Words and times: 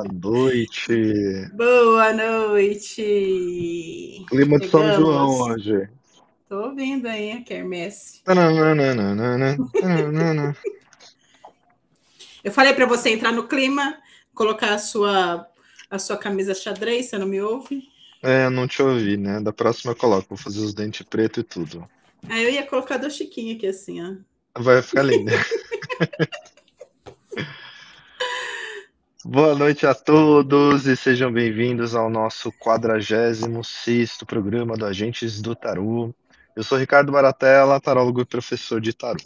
Boa 0.00 0.08
noite. 0.08 1.50
Boa 1.52 2.12
noite. 2.14 3.02
Clima 4.28 4.58
de 4.58 4.70
São 4.70 4.90
João 4.92 5.42
hoje. 5.42 5.90
Tô 6.48 6.68
ouvindo 6.68 7.06
aí 7.06 7.32
a 7.32 7.42
quermesse. 7.42 8.22
Eu 12.42 12.50
falei 12.50 12.72
para 12.72 12.86
você 12.86 13.10
entrar 13.10 13.30
no 13.30 13.46
clima, 13.46 13.98
colocar 14.34 14.72
a 14.72 14.78
sua, 14.78 15.46
a 15.90 15.98
sua 15.98 16.16
camisa 16.16 16.54
xadrez, 16.54 17.10
você 17.10 17.18
não 17.18 17.26
me 17.26 17.42
ouve? 17.42 17.82
É, 18.22 18.46
eu 18.46 18.50
não 18.50 18.66
te 18.66 18.82
ouvi, 18.82 19.18
né? 19.18 19.38
Da 19.40 19.52
próxima 19.52 19.92
eu 19.92 19.96
coloco, 19.96 20.28
vou 20.30 20.38
fazer 20.38 20.60
os 20.60 20.72
dentes 20.72 21.06
preto 21.06 21.40
e 21.40 21.42
tudo. 21.42 21.86
Ah, 22.26 22.40
eu 22.40 22.48
ia 22.48 22.66
colocar 22.66 22.96
do 22.96 23.10
Chiquinho 23.10 23.54
aqui 23.54 23.66
assim, 23.66 24.02
ó. 24.02 24.14
Vai 24.58 24.80
ficar 24.80 25.02
lindo. 25.02 25.30
Boa 29.22 29.54
noite 29.54 29.86
a 29.86 29.94
todos 29.94 30.86
e 30.86 30.96
sejam 30.96 31.30
bem-vindos 31.30 31.94
ao 31.94 32.08
nosso 32.08 32.50
46 32.52 34.16
programa 34.26 34.78
do 34.78 34.86
Agentes 34.86 35.42
do 35.42 35.54
Tarô. 35.54 36.14
Eu 36.56 36.64
sou 36.64 36.78
Ricardo 36.78 37.12
Baratella, 37.12 37.78
tarólogo 37.78 38.22
e 38.22 38.24
professor 38.24 38.80
de 38.80 38.94
tarô. 38.94 39.20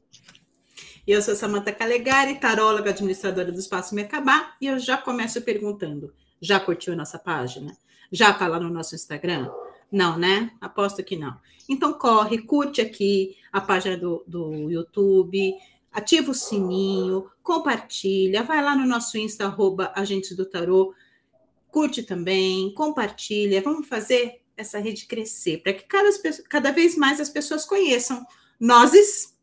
E 1.07 1.13
eu 1.13 1.23
sou 1.23 1.37
Samantha 1.37 1.73
Calegari, 1.73 2.41
taróloga 2.41 2.91
administradora 2.91 3.53
do 3.53 3.59
Espaço 3.61 3.95
Mercabá, 3.95 4.57
e 4.61 4.67
eu 4.67 4.81
já 4.81 4.97
começo 4.97 5.41
perguntando: 5.43 6.13
já 6.41 6.59
curtiu 6.59 6.93
a 6.93 6.97
nossa 6.97 7.17
página? 7.17 7.77
Já 8.11 8.31
está 8.31 8.49
lá 8.49 8.59
no 8.59 8.71
nosso 8.71 8.97
Instagram? 8.97 9.49
Não, 9.93 10.19
né? 10.19 10.51
Aposto 10.61 11.05
que 11.05 11.15
não. 11.15 11.39
Então 11.69 11.93
corre, 11.93 12.39
curte 12.39 12.81
aqui 12.81 13.37
a 13.53 13.61
página 13.61 13.97
do, 13.97 14.25
do 14.27 14.69
YouTube, 14.69 15.55
ativa 15.95 16.33
o 16.33 16.35
sininho, 16.35 17.31
compartilha, 17.43 18.43
vai 18.43 18.63
lá 18.63 18.77
no 18.77 18.85
nosso 18.85 19.17
Insta, 19.17 19.47
arroba 19.47 19.93
Agentes 19.95 20.37
do 20.37 20.45
Tarô, 20.45 20.93
curte 21.69 22.03
também, 22.03 22.75
compartilha, 22.75 23.63
vamos 23.63 23.87
fazer 23.87 24.43
essa 24.57 24.79
rede 24.79 25.07
crescer, 25.07 25.63
para 25.63 25.73
que 25.73 25.85
cada, 25.85 26.11
cada 26.51 26.73
vez 26.73 26.97
mais 26.97 27.21
as 27.21 27.31
pessoas 27.31 27.65
conheçam 27.65 28.27
nós 28.59 28.93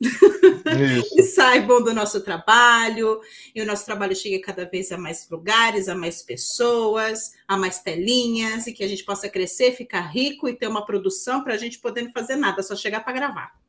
e 1.16 1.24
saibam 1.24 1.84
do 1.84 1.94
nosso 1.94 2.22
trabalho, 2.22 3.22
e 3.54 3.62
o 3.62 3.66
nosso 3.66 3.86
trabalho 3.86 4.16
chegue 4.16 4.40
cada 4.40 4.66
vez 4.66 4.92
a 4.92 4.98
mais 4.98 5.30
lugares, 5.30 5.88
a 5.88 5.96
mais 5.96 6.22
pessoas, 6.22 7.34
a 7.48 7.58
mais 7.58 7.80
telinhas, 7.80 8.68
e 8.68 8.74
que 8.74 8.84
a 8.84 8.88
gente 8.88 9.04
possa 9.04 9.30
crescer, 9.30 9.74
ficar 9.74 10.02
rico 10.02 10.48
e 10.48 10.56
ter 10.56 10.68
uma 10.68 10.86
produção 10.86 11.44
para 11.44 11.54
a 11.54 11.58
gente 11.58 11.80
poder 11.80 12.04
não 12.04 12.12
fazer 12.12 12.36
nada, 12.36 12.64
só 12.64 12.76
chegar 12.76 13.04
para 13.04 13.14
gravar. 13.14 13.61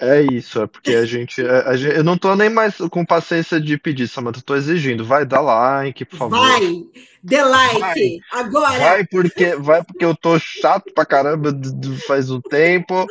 É 0.00 0.20
isso, 0.20 0.60
é 0.62 0.66
porque 0.66 0.94
a 0.94 1.04
gente, 1.04 1.40
é, 1.40 1.68
a 1.68 1.76
gente, 1.76 1.96
Eu 1.96 2.04
não 2.04 2.18
tô 2.18 2.34
nem 2.34 2.48
mais 2.48 2.76
com 2.76 3.04
paciência 3.04 3.60
de 3.60 3.78
pedir, 3.78 4.08
Samanta, 4.08 4.42
tô 4.42 4.54
exigindo. 4.56 5.04
Vai, 5.04 5.24
dá 5.24 5.40
like, 5.40 6.04
por 6.04 6.16
favor. 6.16 6.38
Vai, 6.38 6.82
dê 7.22 7.42
like, 7.42 7.80
vai, 7.80 8.18
agora. 8.32 8.78
Vai 8.78 9.06
porque, 9.06 9.54
vai 9.56 9.84
porque 9.84 10.04
eu 10.04 10.16
tô 10.16 10.38
chato 10.38 10.92
pra 10.92 11.06
caramba 11.06 11.52
faz 12.06 12.30
um 12.30 12.40
tempo. 12.40 13.06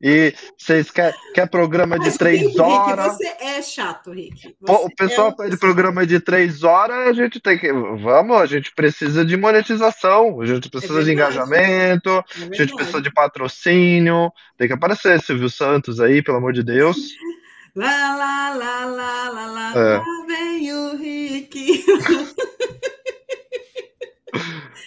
E 0.00 0.34
vocês 0.58 0.90
querem 0.90 1.18
quer 1.32 1.48
programa 1.48 1.98
de 1.98 2.16
três 2.18 2.42
Rick, 2.42 2.60
horas? 2.60 3.16
você 3.16 3.34
é 3.40 3.62
chato, 3.62 4.10
Rick. 4.10 4.54
Você 4.60 4.84
o 4.84 4.94
pessoal 4.94 5.28
é 5.28 5.32
pede 5.32 5.56
programa 5.56 6.06
de 6.06 6.20
três 6.20 6.62
horas, 6.62 7.08
a 7.08 7.12
gente 7.14 7.40
tem 7.40 7.58
que. 7.58 7.72
Vamos, 7.72 8.36
a 8.36 8.46
gente 8.46 8.74
precisa 8.74 9.24
de 9.24 9.36
monetização, 9.38 10.40
a 10.42 10.46
gente 10.46 10.68
precisa 10.68 11.00
é 11.00 11.04
de 11.04 11.12
engajamento, 11.12 12.10
é 12.10 12.24
a 12.52 12.54
gente 12.54 12.74
precisa 12.74 13.00
de 13.00 13.10
patrocínio. 13.10 14.30
Tem 14.58 14.68
que 14.68 14.74
aparecer 14.74 15.20
Silvio 15.22 15.48
Santos 15.48 15.98
aí, 15.98 16.22
pelo 16.22 16.36
amor 16.38 16.52
de 16.52 16.62
Deus. 16.62 16.96
Lá, 17.76 18.16
lá, 18.16 18.54
lá, 18.54 18.86
lá, 18.86 19.28
lá, 19.28 19.46
lá, 19.48 19.72
é. 19.76 19.98
lá 19.98 20.26
vem 20.26 20.72
o 20.72 20.96
Rick. 20.96 21.84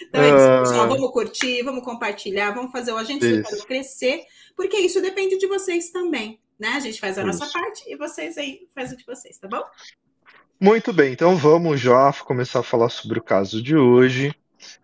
então 0.02 0.22
é 0.22 0.28
isso, 0.28 0.70
pessoal. 0.70 0.88
Vamos 0.88 1.10
curtir, 1.10 1.62
vamos 1.62 1.84
compartilhar, 1.84 2.52
vamos 2.52 2.72
fazer 2.72 2.92
o 2.92 2.96
agente 2.96 3.42
crescer 3.66 4.24
porque 4.60 4.76
isso 4.76 5.00
depende 5.00 5.38
de 5.38 5.46
vocês 5.46 5.90
também, 5.90 6.38
né? 6.58 6.68
A 6.68 6.80
gente 6.80 7.00
faz 7.00 7.16
a 7.16 7.22
isso. 7.22 7.38
nossa 7.38 7.50
parte 7.50 7.82
e 7.90 7.96
vocês 7.96 8.36
aí 8.36 8.68
fazem 8.74 8.94
o 8.94 8.98
de 8.98 9.06
vocês, 9.06 9.38
tá 9.38 9.48
bom? 9.48 9.62
Muito 10.60 10.92
bem, 10.92 11.14
então 11.14 11.34
vamos 11.34 11.80
já 11.80 12.12
começar 12.12 12.60
a 12.60 12.62
falar 12.62 12.90
sobre 12.90 13.18
o 13.18 13.22
caso 13.22 13.62
de 13.62 13.74
hoje, 13.74 14.34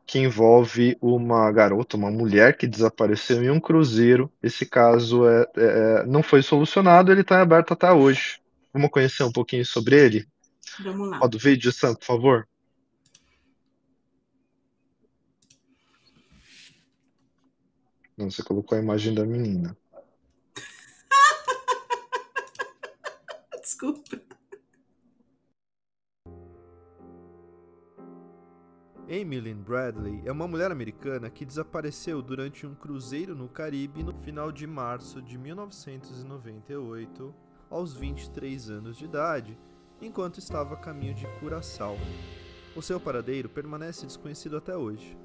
que 0.06 0.18
envolve 0.18 0.96
uma 0.98 1.52
garota, 1.52 1.98
uma 1.98 2.10
mulher 2.10 2.56
que 2.56 2.66
desapareceu 2.66 3.44
em 3.44 3.50
um 3.50 3.60
cruzeiro. 3.60 4.32
Esse 4.42 4.64
caso 4.64 5.28
é, 5.28 5.42
é, 5.42 5.46
é 5.58 6.06
não 6.06 6.22
foi 6.22 6.40
solucionado, 6.40 7.12
ele 7.12 7.20
está 7.20 7.42
aberto 7.42 7.72
até 7.72 7.92
hoje. 7.92 8.40
Vamos 8.72 8.90
conhecer 8.90 9.24
um 9.24 9.32
pouquinho 9.32 9.66
sobre 9.66 10.02
ele? 10.02 10.26
Vamos 10.82 11.10
lá. 11.10 11.18
Roda 11.18 11.36
o 11.36 11.40
vídeo, 11.40 11.70
Sam, 11.70 11.94
por 11.94 12.04
favor. 12.04 12.48
Não, 18.16 18.30
você 18.30 18.42
colocou 18.42 18.78
a 18.78 18.80
imagem 18.80 19.14
da 19.14 19.26
menina. 19.26 19.76
Desculpa. 23.60 24.16
Lynn 29.08 29.62
Bradley 29.62 30.22
é 30.24 30.32
uma 30.32 30.48
mulher 30.48 30.70
americana 30.70 31.28
que 31.30 31.44
desapareceu 31.44 32.22
durante 32.22 32.66
um 32.66 32.74
cruzeiro 32.74 33.34
no 33.34 33.48
Caribe 33.48 34.02
no 34.02 34.14
final 34.14 34.50
de 34.50 34.66
março 34.66 35.22
de 35.22 35.38
1998, 35.38 37.34
aos 37.70 37.94
23 37.94 38.70
anos 38.70 38.96
de 38.96 39.04
idade, 39.04 39.56
enquanto 40.00 40.38
estava 40.38 40.74
a 40.74 40.78
caminho 40.78 41.14
de 41.14 41.26
Curaçao. 41.38 41.96
O 42.74 42.82
seu 42.82 42.98
paradeiro 42.98 43.48
permanece 43.48 44.06
desconhecido 44.06 44.56
até 44.56 44.76
hoje. 44.76 45.16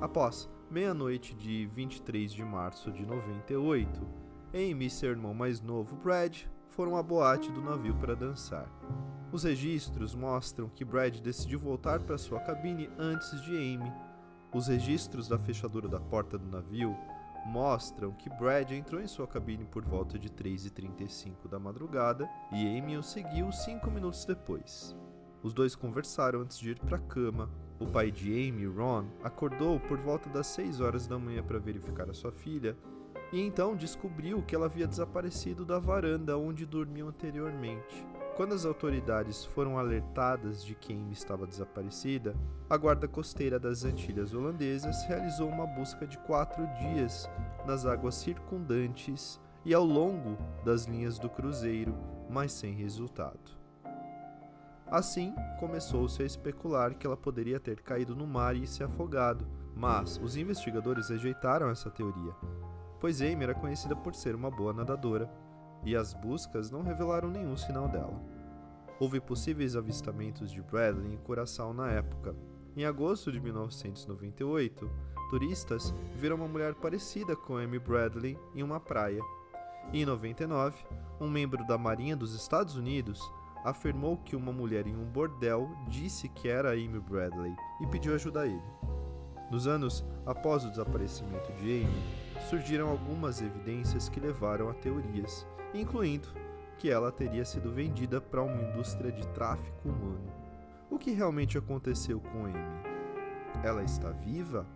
Após 0.00 0.48
meia-noite 0.72 1.34
de 1.34 1.66
23 1.66 2.32
de 2.32 2.42
março 2.42 2.90
de 2.90 3.04
98, 3.04 4.08
Amy 4.54 4.86
e 4.86 4.90
seu 4.90 5.10
irmão 5.10 5.34
mais 5.34 5.60
novo, 5.60 5.94
Brad, 5.96 6.44
foram 6.70 6.96
à 6.96 7.02
boate 7.02 7.52
do 7.52 7.60
navio 7.60 7.94
para 7.96 8.16
dançar. 8.16 8.66
Os 9.30 9.44
registros 9.44 10.14
mostram 10.14 10.70
que 10.70 10.82
Brad 10.82 11.18
decidiu 11.20 11.58
voltar 11.58 12.00
para 12.00 12.16
sua 12.16 12.40
cabine 12.40 12.88
antes 12.98 13.42
de 13.42 13.54
Amy. 13.54 13.92
Os 14.50 14.68
registros 14.68 15.28
da 15.28 15.38
fechadura 15.38 15.88
da 15.88 16.00
porta 16.00 16.38
do 16.38 16.48
navio 16.48 16.96
mostram 17.44 18.12
que 18.12 18.30
Brad 18.30 18.70
entrou 18.70 19.02
em 19.02 19.06
sua 19.06 19.26
cabine 19.26 19.66
por 19.66 19.84
volta 19.84 20.18
de 20.18 20.30
3h35 20.30 21.48
da 21.50 21.58
madrugada 21.58 22.26
e 22.50 22.78
Amy 22.78 22.96
o 22.96 23.02
seguiu 23.02 23.52
cinco 23.52 23.90
minutos 23.90 24.24
depois. 24.24 24.96
Os 25.42 25.52
dois 25.52 25.74
conversaram 25.74 26.40
antes 26.40 26.58
de 26.58 26.70
ir 26.70 26.78
para 26.78 26.96
a 26.96 27.00
cama, 27.00 27.50
o 27.82 27.86
pai 27.86 28.10
de 28.10 28.30
Amy, 28.30 28.66
Ron, 28.66 29.06
acordou 29.22 29.80
por 29.80 29.98
volta 29.98 30.28
das 30.30 30.46
6 30.48 30.80
horas 30.80 31.06
da 31.06 31.18
manhã 31.18 31.42
para 31.42 31.58
verificar 31.58 32.08
a 32.08 32.14
sua 32.14 32.30
filha 32.30 32.76
e 33.32 33.40
então 33.40 33.74
descobriu 33.74 34.42
que 34.42 34.54
ela 34.54 34.66
havia 34.66 34.86
desaparecido 34.86 35.64
da 35.64 35.78
varanda 35.78 36.36
onde 36.36 36.64
dormiu 36.64 37.08
anteriormente. 37.08 38.06
Quando 38.36 38.54
as 38.54 38.64
autoridades 38.64 39.44
foram 39.44 39.78
alertadas 39.78 40.64
de 40.64 40.74
que 40.74 40.92
Amy 40.92 41.12
estava 41.12 41.46
desaparecida, 41.46 42.34
a 42.68 42.76
guarda 42.76 43.08
costeira 43.08 43.58
das 43.58 43.84
Antilhas 43.84 44.32
Holandesas 44.32 45.04
realizou 45.06 45.48
uma 45.48 45.66
busca 45.66 46.06
de 46.06 46.18
quatro 46.18 46.66
dias 46.78 47.28
nas 47.66 47.84
águas 47.84 48.14
circundantes 48.14 49.40
e 49.64 49.74
ao 49.74 49.84
longo 49.84 50.38
das 50.64 50.84
linhas 50.84 51.18
do 51.18 51.28
cruzeiro, 51.28 51.94
mas 52.30 52.52
sem 52.52 52.74
resultado. 52.74 53.61
Assim, 54.92 55.34
começou-se 55.58 56.22
a 56.22 56.26
especular 56.26 56.94
que 56.94 57.06
ela 57.06 57.16
poderia 57.16 57.58
ter 57.58 57.80
caído 57.80 58.14
no 58.14 58.26
mar 58.26 58.54
e 58.54 58.66
se 58.66 58.84
afogado, 58.84 59.46
mas 59.74 60.20
os 60.22 60.36
investigadores 60.36 61.08
rejeitaram 61.08 61.70
essa 61.70 61.90
teoria, 61.90 62.34
pois 63.00 63.22
Amy 63.22 63.42
era 63.42 63.54
conhecida 63.54 63.96
por 63.96 64.14
ser 64.14 64.34
uma 64.34 64.50
boa 64.50 64.74
nadadora, 64.74 65.32
e 65.82 65.96
as 65.96 66.12
buscas 66.12 66.70
não 66.70 66.82
revelaram 66.82 67.30
nenhum 67.30 67.56
sinal 67.56 67.88
dela. 67.88 68.20
Houve 69.00 69.18
possíveis 69.18 69.76
avistamentos 69.76 70.52
de 70.52 70.60
Bradley 70.60 71.14
em 71.14 71.16
Curaçao 71.16 71.72
na 71.72 71.90
época. 71.90 72.36
Em 72.76 72.84
agosto 72.84 73.32
de 73.32 73.40
1998, 73.40 74.90
turistas 75.30 75.94
viram 76.14 76.36
uma 76.36 76.46
mulher 76.46 76.74
parecida 76.74 77.34
com 77.34 77.56
Amy 77.56 77.78
Bradley 77.78 78.38
em 78.54 78.62
uma 78.62 78.78
praia. 78.78 79.22
E 79.90 80.02
em 80.02 80.04
99, 80.04 80.84
um 81.18 81.30
membro 81.30 81.66
da 81.66 81.78
Marinha 81.78 82.14
dos 82.14 82.34
Estados 82.34 82.76
Unidos 82.76 83.18
afirmou 83.64 84.16
que 84.18 84.36
uma 84.36 84.52
mulher 84.52 84.86
em 84.86 84.96
um 84.96 85.04
bordel 85.04 85.70
disse 85.88 86.28
que 86.28 86.48
era 86.48 86.72
Amy 86.72 87.00
Bradley 87.00 87.54
e 87.80 87.86
pediu 87.86 88.14
ajuda 88.14 88.42
a 88.42 88.46
ele. 88.46 88.62
Nos 89.50 89.66
anos 89.66 90.04
após 90.24 90.64
o 90.64 90.70
desaparecimento 90.70 91.52
de 91.54 91.82
Amy, 91.82 92.02
surgiram 92.48 92.88
algumas 92.88 93.40
evidências 93.40 94.08
que 94.08 94.20
levaram 94.20 94.68
a 94.68 94.74
teorias, 94.74 95.46
incluindo 95.74 96.28
que 96.78 96.90
ela 96.90 97.12
teria 97.12 97.44
sido 97.44 97.70
vendida 97.70 98.20
para 98.20 98.42
uma 98.42 98.60
indústria 98.60 99.12
de 99.12 99.26
tráfico 99.28 99.88
humano. 99.88 100.32
O 100.90 100.98
que 100.98 101.12
realmente 101.12 101.56
aconteceu 101.56 102.20
com 102.20 102.46
Amy? 102.46 102.82
Ela 103.62 103.82
está 103.82 104.10
viva? 104.10 104.66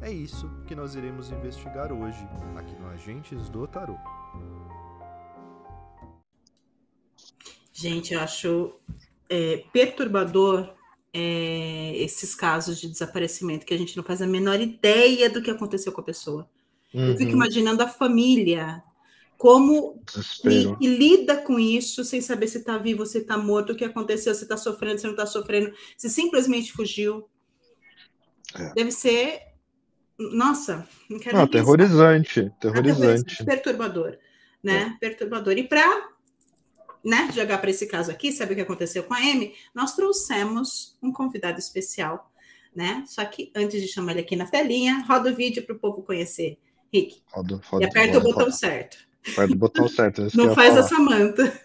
É 0.00 0.10
isso 0.10 0.48
que 0.66 0.74
nós 0.74 0.94
iremos 0.94 1.30
investigar 1.30 1.92
hoje, 1.92 2.28
aqui 2.56 2.74
no 2.76 2.88
Agentes 2.88 3.48
do 3.48 3.66
Tarot. 3.66 4.00
Gente, 7.82 8.14
eu 8.14 8.20
acho 8.20 8.72
é, 9.28 9.64
perturbador 9.72 10.72
é, 11.12 11.94
esses 11.96 12.32
casos 12.32 12.80
de 12.80 12.86
desaparecimento 12.86 13.66
que 13.66 13.74
a 13.74 13.76
gente 13.76 13.96
não 13.96 14.04
faz 14.04 14.22
a 14.22 14.26
menor 14.26 14.60
ideia 14.60 15.28
do 15.28 15.42
que 15.42 15.50
aconteceu 15.50 15.90
com 15.90 16.00
a 16.00 16.04
pessoa. 16.04 16.48
Uhum. 16.94 17.08
Eu 17.08 17.16
fico 17.16 17.30
uhum. 17.30 17.38
imaginando 17.38 17.82
a 17.82 17.88
família, 17.88 18.80
como 19.36 20.00
que, 20.06 20.76
que, 20.76 20.86
lida 20.86 21.38
com 21.38 21.58
isso 21.58 22.04
sem 22.04 22.20
saber 22.20 22.46
se 22.46 22.58
está 22.58 22.78
vivo, 22.78 23.04
se 23.04 23.18
está 23.18 23.36
morto, 23.36 23.72
o 23.72 23.76
que 23.76 23.84
aconteceu, 23.84 24.32
se 24.32 24.44
está 24.44 24.56
sofrendo, 24.56 25.00
se 25.00 25.04
não 25.04 25.14
está 25.14 25.26
sofrendo, 25.26 25.74
se 25.96 26.08
simplesmente 26.08 26.72
fugiu. 26.72 27.28
É. 28.54 28.74
Deve 28.74 28.92
ser. 28.92 29.40
Nossa, 30.16 30.86
não 31.10 31.18
quero 31.18 31.36
não, 31.36 31.48
terrorizante, 31.48 32.48
terrorizante. 32.60 33.44
Perturbador, 33.44 34.18
né? 34.62 34.94
É. 34.94 34.98
Perturbador. 35.00 35.58
E 35.58 35.64
para 35.64 36.11
né, 37.04 37.30
jogar 37.32 37.58
para 37.58 37.70
esse 37.70 37.86
caso 37.86 38.10
aqui, 38.10 38.32
sabe 38.32 38.52
o 38.52 38.56
que 38.56 38.62
aconteceu 38.62 39.02
com 39.02 39.14
a 39.14 39.18
Amy? 39.18 39.54
Nós 39.74 39.94
trouxemos 39.94 40.96
um 41.02 41.12
convidado 41.12 41.58
especial, 41.58 42.32
né? 42.74 43.04
Só 43.06 43.24
que 43.24 43.50
antes 43.54 43.80
de 43.80 43.88
chamar 43.88 44.12
ele 44.12 44.20
aqui 44.20 44.36
na 44.36 44.46
telinha, 44.46 45.04
roda 45.06 45.30
o 45.30 45.34
vídeo 45.34 45.64
para 45.64 45.74
o 45.74 45.78
povo 45.78 46.02
conhecer. 46.02 46.58
Rick. 46.92 47.22
Roda, 47.32 47.60
roda, 47.64 47.84
e 47.84 47.88
aperta 47.88 48.18
roda, 48.18 48.28
o 48.28 48.32
botão 48.32 48.52
certo. 48.52 48.98
Aperta 49.32 49.52
o 49.52 49.56
botão 49.56 49.88
certo. 49.88 50.28
Não 50.34 50.54
faz 50.54 50.74
falar. 50.74 50.80
a 50.80 50.88
Samanta. 50.88 51.60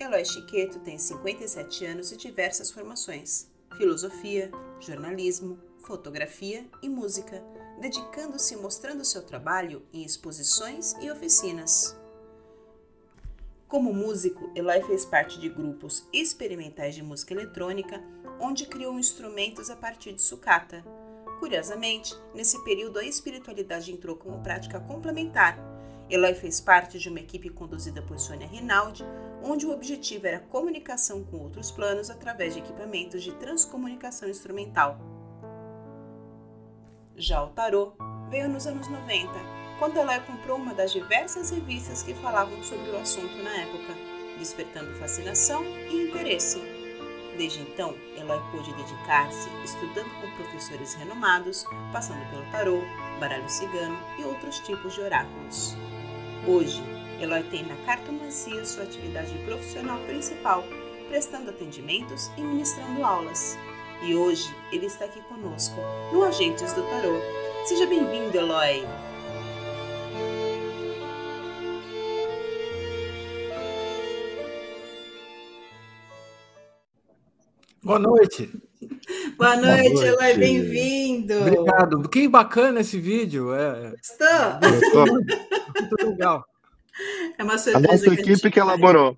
Eloy 0.00 0.24
Chiqueto 0.24 0.78
tem 0.80 0.98
57 0.98 1.84
anos 1.84 2.12
e 2.12 2.16
diversas 2.16 2.70
formações: 2.70 3.50
filosofia, 3.76 4.50
jornalismo, 4.80 5.58
fotografia 5.80 6.64
e 6.82 6.88
música 6.88 7.44
dedicando-se 7.80 8.54
e 8.54 8.56
mostrando 8.56 9.04
seu 9.04 9.22
trabalho 9.22 9.82
em 9.92 10.04
exposições 10.04 10.94
e 11.00 11.10
oficinas. 11.10 11.96
Como 13.68 13.92
músico, 13.92 14.50
Eloy 14.54 14.80
fez 14.82 15.04
parte 15.04 15.40
de 15.40 15.48
grupos 15.48 16.06
experimentais 16.12 16.94
de 16.94 17.02
música 17.02 17.34
eletrônica, 17.34 18.00
onde 18.40 18.66
criou 18.66 18.96
instrumentos 18.98 19.70
a 19.70 19.76
partir 19.76 20.12
de 20.12 20.22
sucata. 20.22 20.84
Curiosamente, 21.40 22.14
nesse 22.32 22.62
período 22.64 22.98
a 23.00 23.04
espiritualidade 23.04 23.92
entrou 23.92 24.16
como 24.16 24.40
prática 24.40 24.78
complementar. 24.78 25.58
Eloy 26.08 26.34
fez 26.34 26.60
parte 26.60 26.98
de 26.98 27.08
uma 27.08 27.18
equipe 27.18 27.50
conduzida 27.50 28.00
por 28.00 28.20
Sônia 28.20 28.46
Rinaldi, 28.46 29.04
onde 29.42 29.66
o 29.66 29.72
objetivo 29.72 30.28
era 30.28 30.38
comunicação 30.38 31.24
com 31.24 31.38
outros 31.38 31.72
planos 31.72 32.08
através 32.08 32.54
de 32.54 32.60
equipamentos 32.60 33.22
de 33.22 33.34
transcomunicação 33.34 34.28
instrumental. 34.28 35.15
Já 37.18 37.42
o 37.42 37.48
tarô 37.48 37.92
veio 38.28 38.46
nos 38.46 38.66
anos 38.66 38.88
90, 38.88 39.32
quando 39.78 39.96
Eloy 39.96 40.20
comprou 40.20 40.58
uma 40.58 40.74
das 40.74 40.92
diversas 40.92 41.50
revistas 41.50 42.02
que 42.02 42.12
falavam 42.12 42.62
sobre 42.62 42.90
o 42.90 42.98
assunto 42.98 43.42
na 43.42 43.56
época, 43.56 43.94
despertando 44.38 44.92
fascinação 44.98 45.64
e 45.64 46.08
interesse. 46.08 46.60
Desde 47.38 47.60
então, 47.62 47.94
Eloy 48.18 48.38
pôde 48.52 48.70
dedicar-se 48.74 49.48
estudando 49.64 50.10
com 50.20 50.42
professores 50.42 50.92
renomados, 50.92 51.64
passando 51.90 52.28
pelo 52.28 52.44
tarô, 52.50 52.82
baralho 53.18 53.48
cigano 53.48 53.98
e 54.18 54.24
outros 54.24 54.60
tipos 54.60 54.94
de 54.94 55.00
oráculos. 55.00 55.74
Hoje, 56.46 56.82
Eloy 57.18 57.42
tem 57.44 57.64
na 57.64 57.76
cartomancia 57.86 58.62
sua 58.66 58.84
atividade 58.84 59.32
profissional 59.46 59.98
principal, 60.00 60.62
prestando 61.08 61.48
atendimentos 61.48 62.30
e 62.36 62.42
ministrando 62.42 63.02
aulas. 63.02 63.56
E 64.02 64.14
hoje 64.14 64.54
ele 64.70 64.86
está 64.86 65.04
aqui 65.06 65.20
conosco 65.22 65.76
no 66.12 66.22
Agentes 66.22 66.72
do 66.72 66.82
Tarô. 66.82 67.18
Seja 67.64 67.86
bem-vindo, 67.86 68.36
Eloy! 68.36 68.86
Boa 77.82 77.98
noite. 77.98 78.50
Boa 79.38 79.56
noite, 79.56 79.92
Boa 79.92 80.04
noite. 80.04 80.04
Eloy, 80.04 80.34
bem-vindo. 80.34 81.34
Obrigado. 81.38 82.08
Que 82.08 82.28
bacana 82.28 82.80
esse 82.80 82.98
vídeo. 82.98 83.54
É... 83.54 83.92
Gostou? 83.92 85.06
Muito 85.80 86.06
legal. 86.06 86.44
É 87.38 87.44
uma 87.44 87.58
surpresa 87.58 87.78
a 87.88 87.92
nossa 87.92 88.12
equipe 88.12 88.40
que, 88.40 88.50
que 88.50 88.60
elaborou. 88.60 89.16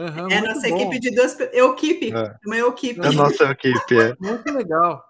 Uhum, 0.00 0.30
é 0.30 0.38
a 0.38 0.42
nossa 0.42 0.66
bom. 0.66 0.76
equipe 0.80 0.98
de 0.98 1.10
duas 1.14 1.38
equipe. 1.38 2.10
É. 2.10 2.34
Uma 2.46 2.58
equipe. 2.58 3.00
É 3.00 3.08
a 3.08 3.12
nossa 3.12 3.44
equipe, 3.50 4.00
é. 4.00 4.16
Muito 4.18 4.50
legal. 4.50 5.04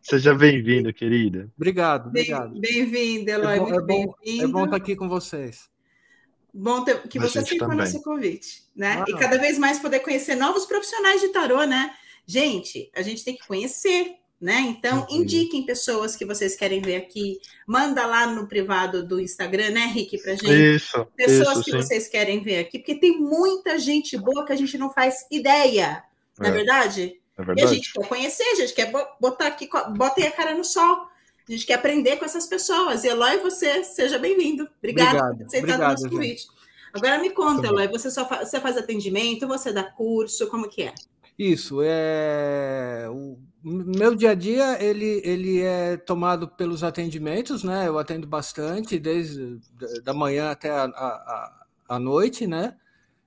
Seja 0.00 0.32
bem-vindo, 0.32 0.94
querida. 0.94 1.50
Obrigado, 1.56 2.06
obrigado. 2.06 2.60
Bem-vindo, 2.60 3.28
Eloy. 3.28 3.56
É 3.56 3.58
bom, 3.58 3.74
é, 3.74 3.80
bom, 3.80 4.14
é 4.24 4.46
bom 4.46 4.64
estar 4.64 4.76
aqui 4.76 4.94
com 4.94 5.08
vocês. 5.08 5.68
Bom 6.54 6.84
ter, 6.84 7.02
que 7.08 7.18
você 7.18 7.40
aceitou 7.40 7.68
o 7.68 7.74
nosso 7.74 8.00
convite, 8.00 8.62
né? 8.76 9.02
Ah, 9.02 9.04
e 9.08 9.12
cada 9.18 9.38
vez 9.38 9.58
mais 9.58 9.80
poder 9.80 10.00
conhecer 10.00 10.36
novos 10.36 10.66
profissionais 10.66 11.20
de 11.20 11.28
tarô, 11.28 11.64
né? 11.64 11.92
Gente, 12.24 12.90
a 12.94 13.02
gente 13.02 13.24
tem 13.24 13.36
que 13.36 13.46
conhecer, 13.46 14.14
né? 14.40 14.60
Então, 14.68 15.00
uhum. 15.10 15.22
indiquem 15.22 15.66
pessoas 15.66 16.14
que 16.14 16.24
vocês 16.24 16.54
querem 16.54 16.80
ver 16.80 16.96
aqui. 16.96 17.38
Manda 17.66 18.06
lá 18.06 18.26
no 18.26 18.46
privado 18.46 19.06
do 19.06 19.20
Instagram, 19.20 19.70
né, 19.70 19.86
Rick, 19.86 20.18
pra 20.18 20.32
gente. 20.34 20.76
Isso. 20.76 21.06
Pessoas 21.16 21.58
isso, 21.58 21.64
que 21.64 21.70
sim. 21.72 21.76
vocês 21.76 22.08
querem 22.08 22.40
ver 22.40 22.60
aqui, 22.60 22.78
porque 22.78 22.94
tem 22.94 23.18
muita 23.18 23.78
gente 23.78 24.16
boa 24.16 24.46
que 24.46 24.52
a 24.52 24.56
gente 24.56 24.78
não 24.78 24.92
faz 24.92 25.26
ideia, 25.30 26.04
não 26.38 26.46
é, 26.46 26.50
é 26.50 26.52
verdade? 26.52 27.20
É 27.36 27.44
verdade. 27.44 27.60
E 27.60 27.64
a 27.64 27.74
gente 27.74 27.92
quer 27.92 28.06
conhecer, 28.06 28.44
a 28.44 28.54
gente 28.54 28.74
quer 28.74 28.92
botar 29.20 29.48
aqui, 29.48 29.68
botem 29.96 30.26
a 30.26 30.30
cara 30.30 30.54
no 30.54 30.64
sol. 30.64 31.08
A 31.48 31.52
gente 31.52 31.64
quer 31.64 31.74
aprender 31.74 32.16
com 32.16 32.26
essas 32.26 32.46
pessoas. 32.46 33.04
E 33.04 33.08
Eloy, 33.08 33.38
você 33.38 33.82
seja 33.82 34.18
bem-vindo. 34.18 34.68
Obrigada 34.78 35.34
por 35.34 35.46
aceitar 35.46 35.76
o 35.76 35.82
nosso 35.82 36.08
convite. 36.10 36.46
Agora 36.92 37.18
me 37.18 37.30
conta, 37.30 37.68
Eloy, 37.68 37.88
você 37.88 38.10
só 38.10 38.28
faz, 38.28 38.50
você 38.50 38.60
faz 38.60 38.76
atendimento, 38.76 39.48
você 39.48 39.72
dá 39.72 39.82
curso, 39.82 40.46
como 40.48 40.68
que 40.68 40.82
é? 40.82 40.94
Isso, 41.38 41.80
é 41.82 43.06
o 43.08 43.38
meu 43.62 44.14
dia 44.14 44.30
a 44.30 44.34
dia 44.34 44.82
ele, 44.82 45.20
ele 45.24 45.60
é 45.62 45.96
tomado 45.96 46.48
pelos 46.48 46.84
atendimentos, 46.84 47.64
né? 47.64 47.88
Eu 47.88 47.98
atendo 47.98 48.26
bastante, 48.26 48.98
desde 48.98 49.58
da 50.02 50.14
manhã 50.14 50.50
até 50.50 50.70
a, 50.70 50.84
a, 50.84 51.66
a 51.88 51.98
noite, 51.98 52.46
né? 52.46 52.76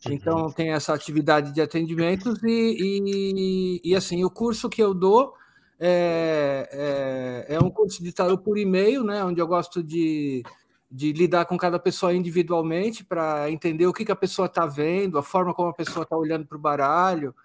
Então 0.09 0.43
uhum. 0.43 0.51
tem 0.51 0.71
essa 0.71 0.93
atividade 0.93 1.53
de 1.53 1.61
atendimentos 1.61 2.41
e, 2.43 3.81
e, 3.83 3.91
e, 3.91 3.95
assim 3.95 4.23
o 4.23 4.31
curso 4.31 4.67
que 4.67 4.81
eu 4.81 4.95
dou 4.95 5.33
é, 5.79 7.45
é, 7.49 7.55
é 7.55 7.59
um 7.59 7.69
curso 7.69 8.03
de 8.03 8.11
tarot 8.11 8.41
por 8.43 8.57
e-mail, 8.57 9.03
né? 9.03 9.23
Onde 9.23 9.39
eu 9.39 9.47
gosto 9.47 9.83
de, 9.83 10.43
de 10.89 11.11
lidar 11.11 11.45
com 11.45 11.57
cada 11.57 11.77
pessoa 11.77 12.13
individualmente 12.13 13.03
para 13.03 13.51
entender 13.51 13.85
o 13.85 13.93
que, 13.93 14.05
que 14.05 14.11
a 14.11 14.15
pessoa 14.15 14.47
está 14.47 14.65
vendo, 14.65 15.17
a 15.17 15.23
forma 15.23 15.53
como 15.53 15.69
a 15.69 15.73
pessoa 15.73 16.03
está 16.03 16.15
olhando 16.15 16.45
para 16.45 16.57
o 16.57 16.61
baralho. 16.61 17.35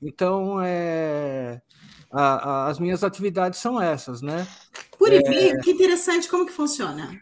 Então 0.00 0.60
é 0.60 1.62
a, 2.12 2.22
a, 2.22 2.68
as 2.68 2.78
minhas 2.78 3.02
atividades 3.02 3.58
são 3.58 3.80
essas, 3.80 4.20
né? 4.20 4.46
Por 4.98 5.12
é, 5.12 5.22
que 5.22 5.70
interessante, 5.70 6.28
como 6.28 6.46
que 6.46 6.52
funciona? 6.52 7.20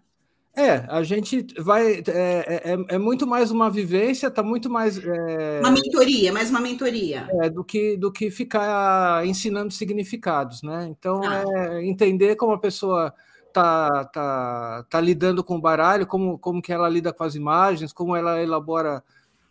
É, 0.55 0.85
a 0.89 1.03
gente 1.05 1.47
vai. 1.59 2.03
É, 2.09 2.73
é, 2.73 2.77
é 2.89 2.99
muito 2.99 3.27
mais 3.27 3.53
uma 3.53 3.71
vivência, 3.71 4.27
está 4.27 4.43
muito 4.43 4.69
mais. 4.69 4.99
É, 4.99 5.61
uma 5.61 5.71
mentoria, 5.71 6.33
mais 6.33 6.51
uma 6.51 6.61
mentoria. 6.61 7.29
É, 7.41 7.49
do, 7.49 7.63
que, 7.63 7.97
do 7.97 8.11
que 8.11 8.31
ficar 8.31 9.25
ensinando 9.25 9.73
significados, 9.73 10.63
né? 10.63 10.89
Então, 10.91 11.23
ah. 11.23 11.45
é 11.47 11.85
entender 11.87 12.35
como 12.35 12.53
a 12.53 12.59
pessoa 12.59 13.15
está 13.47 14.05
tá, 14.07 14.85
tá 14.91 15.01
lidando 15.01 15.45
com 15.45 15.57
o 15.57 15.61
baralho, 15.61 16.07
como, 16.07 16.37
como 16.39 16.61
que 16.61 16.73
ela 16.73 16.89
lida 16.89 17.13
com 17.13 17.23
as 17.23 17.37
imagens, 17.37 17.93
como 17.93 18.17
ela 18.17 18.43
elabora 18.43 19.03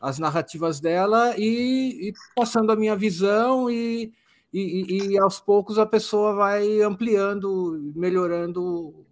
as 0.01 0.19
narrativas 0.19 0.79
dela 0.79 1.33
e, 1.37 2.09
e 2.09 2.13
passando 2.35 2.71
a 2.71 2.75
minha 2.75 2.95
visão 2.95 3.69
e, 3.69 4.13
e, 4.51 5.13
e, 5.13 5.19
aos 5.19 5.39
poucos 5.39 5.77
a 5.77 5.85
pessoa 5.85 6.33
vai 6.33 6.81
ampliando, 6.81 7.91
melhorando 7.95 8.63
o, 8.63 9.05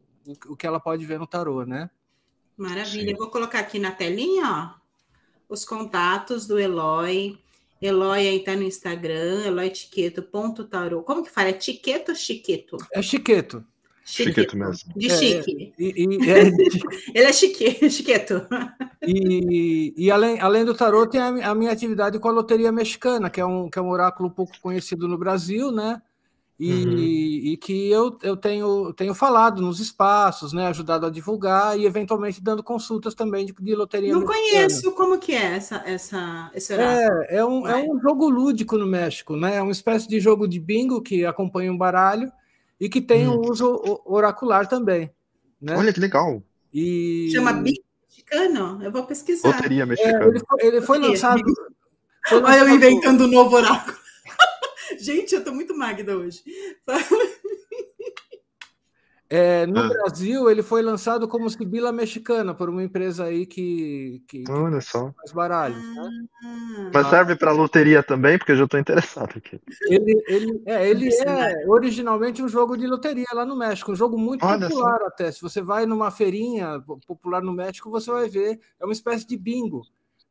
o 0.48 0.56
que 0.56 0.66
ela 0.66 0.80
pode 0.80 1.06
ver 1.06 1.20
no 1.20 1.28
tarô, 1.28 1.64
né? 1.64 1.90
Maravilha. 2.58 3.12
Eu 3.12 3.18
vou 3.18 3.30
colocar 3.30 3.60
aqui 3.60 3.78
na 3.78 3.92
telinha, 3.92 4.46
ó, 4.50 4.80
os 5.48 5.64
contatos 5.64 6.48
do 6.48 6.60
Eloy. 6.60 7.38
Eloy 7.80 8.28
aí 8.28 8.44
tá 8.44 8.56
no 8.56 8.64
Instagram, 8.64 9.46
eloytiqueto.tarô. 9.46 11.04
Como 11.04 11.24
que 11.24 11.30
fala? 11.30 11.50
É 11.50 11.54
tiqueto 11.54 12.10
ou 12.10 12.16
chiqueto? 12.16 12.78
É 12.92 13.02
chiqueto. 13.04 13.64
Chiqueto 14.08 14.56
mesmo. 14.58 14.94
De 14.96 15.10
chique. 15.10 15.74
É, 15.78 15.84
e, 15.84 16.06
e, 16.06 16.32
é, 16.32 16.48
Ele 17.14 17.28
é 17.28 17.34
chique, 17.34 17.68
chiqueto. 17.92 18.48
E, 19.06 19.94
e 19.98 20.10
além, 20.10 20.40
além 20.40 20.64
do 20.64 20.74
tarô, 20.74 21.06
tem 21.06 21.20
a, 21.20 21.52
a, 21.52 21.54
minha 21.54 21.74
atividade 21.74 22.18
com 22.18 22.30
a 22.30 22.32
Loteria 22.32 22.72
Mexicana, 22.72 23.30
que 23.30 23.42
é 23.42 23.46
um, 23.46 23.70
que 23.70 23.78
é 23.78 23.82
um 23.82 23.90
oráculo 23.90 24.32
pouco 24.32 24.54
conhecido 24.62 25.10
no 25.10 25.18
Brasil, 25.18 25.74
né? 25.74 26.02
E, 26.58 26.72
uhum. 26.72 26.98
e 26.98 27.58
que 27.58 27.92
eu, 27.92 28.18
eu 28.24 28.38
tenho, 28.38 28.94
tenho 28.94 29.14
falado 29.14 29.62
nos 29.62 29.82
espaços, 29.82 30.54
né? 30.54 30.68
Ajudado 30.68 31.06
a 31.06 31.10
divulgar 31.10 31.78
e 31.78 31.86
eventualmente 31.86 32.42
dando 32.42 32.64
consultas 32.64 33.14
também 33.14 33.46
de, 33.46 33.54
de 33.54 33.76
loteria. 33.76 34.14
Não 34.14 34.22
mexicana. 34.22 34.42
conheço 34.42 34.92
como 34.94 35.20
que 35.20 35.34
é 35.34 35.58
essa, 35.58 35.84
essa, 35.86 36.50
esse 36.56 36.74
oráculo. 36.74 37.24
É, 37.24 37.36
é 37.36 37.46
um, 37.46 37.68
é 37.68 37.76
um 37.84 38.00
jogo 38.00 38.30
lúdico 38.30 38.78
no 38.78 38.88
México, 38.88 39.36
né? 39.36 39.58
É 39.58 39.62
uma 39.62 39.74
espécie 39.74 40.08
de 40.08 40.18
jogo 40.22 40.48
de 40.48 40.62
bingo 40.62 41.02
que 41.02 41.26
acompanha 41.26 41.72
um 41.72 41.78
baralho 41.78 42.32
e 42.80 42.90
que 42.90 43.02
tem 43.02 43.28
hum. 43.28 43.34
um 43.34 43.50
uso 43.50 44.02
oracular 44.06 44.68
também. 44.68 45.12
Né? 45.62 45.76
Olha 45.76 45.92
que 45.92 46.00
legal. 46.00 46.44
E... 46.74 47.30
Chama 47.34 47.54
mexicano? 47.54 48.84
Eu 48.84 48.92
vou 48.92 49.04
pesquisar. 49.06 49.50
Loteria 49.50 49.86
mexicana. 49.86 50.26
É, 50.26 50.28
ele, 50.28 50.40
foi, 50.40 50.68
ele 50.68 50.82
foi 50.82 51.00
lançado. 51.00 51.44
Foi 52.28 52.42
Olha 52.42 52.60
eu 52.60 52.70
inventando 52.70 53.24
um 53.24 53.28
novo 53.28 53.56
oráculo. 53.56 53.98
Gente, 55.00 55.36
eu 55.36 55.44
tô 55.44 55.52
muito 55.52 55.76
Magda 55.76 56.18
hoje. 56.18 56.44
É, 59.30 59.66
no 59.66 59.80
ah. 59.82 59.88
Brasil, 59.90 60.50
ele 60.50 60.64
foi 60.64 60.82
lançado 60.82 61.28
como 61.28 61.50
Sibila 61.50 61.92
Mexicana 61.92 62.54
por 62.54 62.70
uma 62.70 62.82
empresa 62.82 63.26
aí 63.26 63.46
que, 63.46 64.24
que, 64.26 64.46
Olha 64.50 64.80
só. 64.80 65.12
faz 65.18 65.34
baralhos. 65.34 65.78
Né? 65.78 66.10
Ah. 66.44 66.92
Mas 66.94 67.08
serve 67.08 67.36
para 67.36 67.52
loteria 67.52 68.02
também, 68.02 68.38
porque 68.38 68.54
eu 68.54 68.56
já 68.56 68.64
estou 68.64 68.80
interessado 68.80 69.32
aqui. 69.36 69.60
Ele, 69.90 70.24
ele, 70.28 70.64
é, 70.66 70.90
ele 70.90 71.10
é 71.14 71.66
originalmente 71.68 72.42
um 72.42 72.48
jogo 72.48 72.78
de 72.78 72.88
loteria 72.88 73.28
lá 73.34 73.46
no 73.46 73.58
México, 73.58 73.92
um 73.92 73.96
jogo 73.96 74.18
muito 74.18 74.46
Olha 74.46 74.70
popular 74.70 75.00
só. 75.00 75.08
até. 75.08 75.32
Se 75.32 75.42
você 75.42 75.62
vai 75.62 75.86
numa 75.86 76.10
feirinha 76.10 76.82
popular 77.06 77.42
no 77.42 77.52
México, 77.52 77.92
você 77.92 78.10
vai 78.10 78.30
ver, 78.30 78.62
é 78.80 78.86
uma 78.86 78.94
espécie 78.94 79.28
de 79.28 79.36
bingo. 79.36 79.82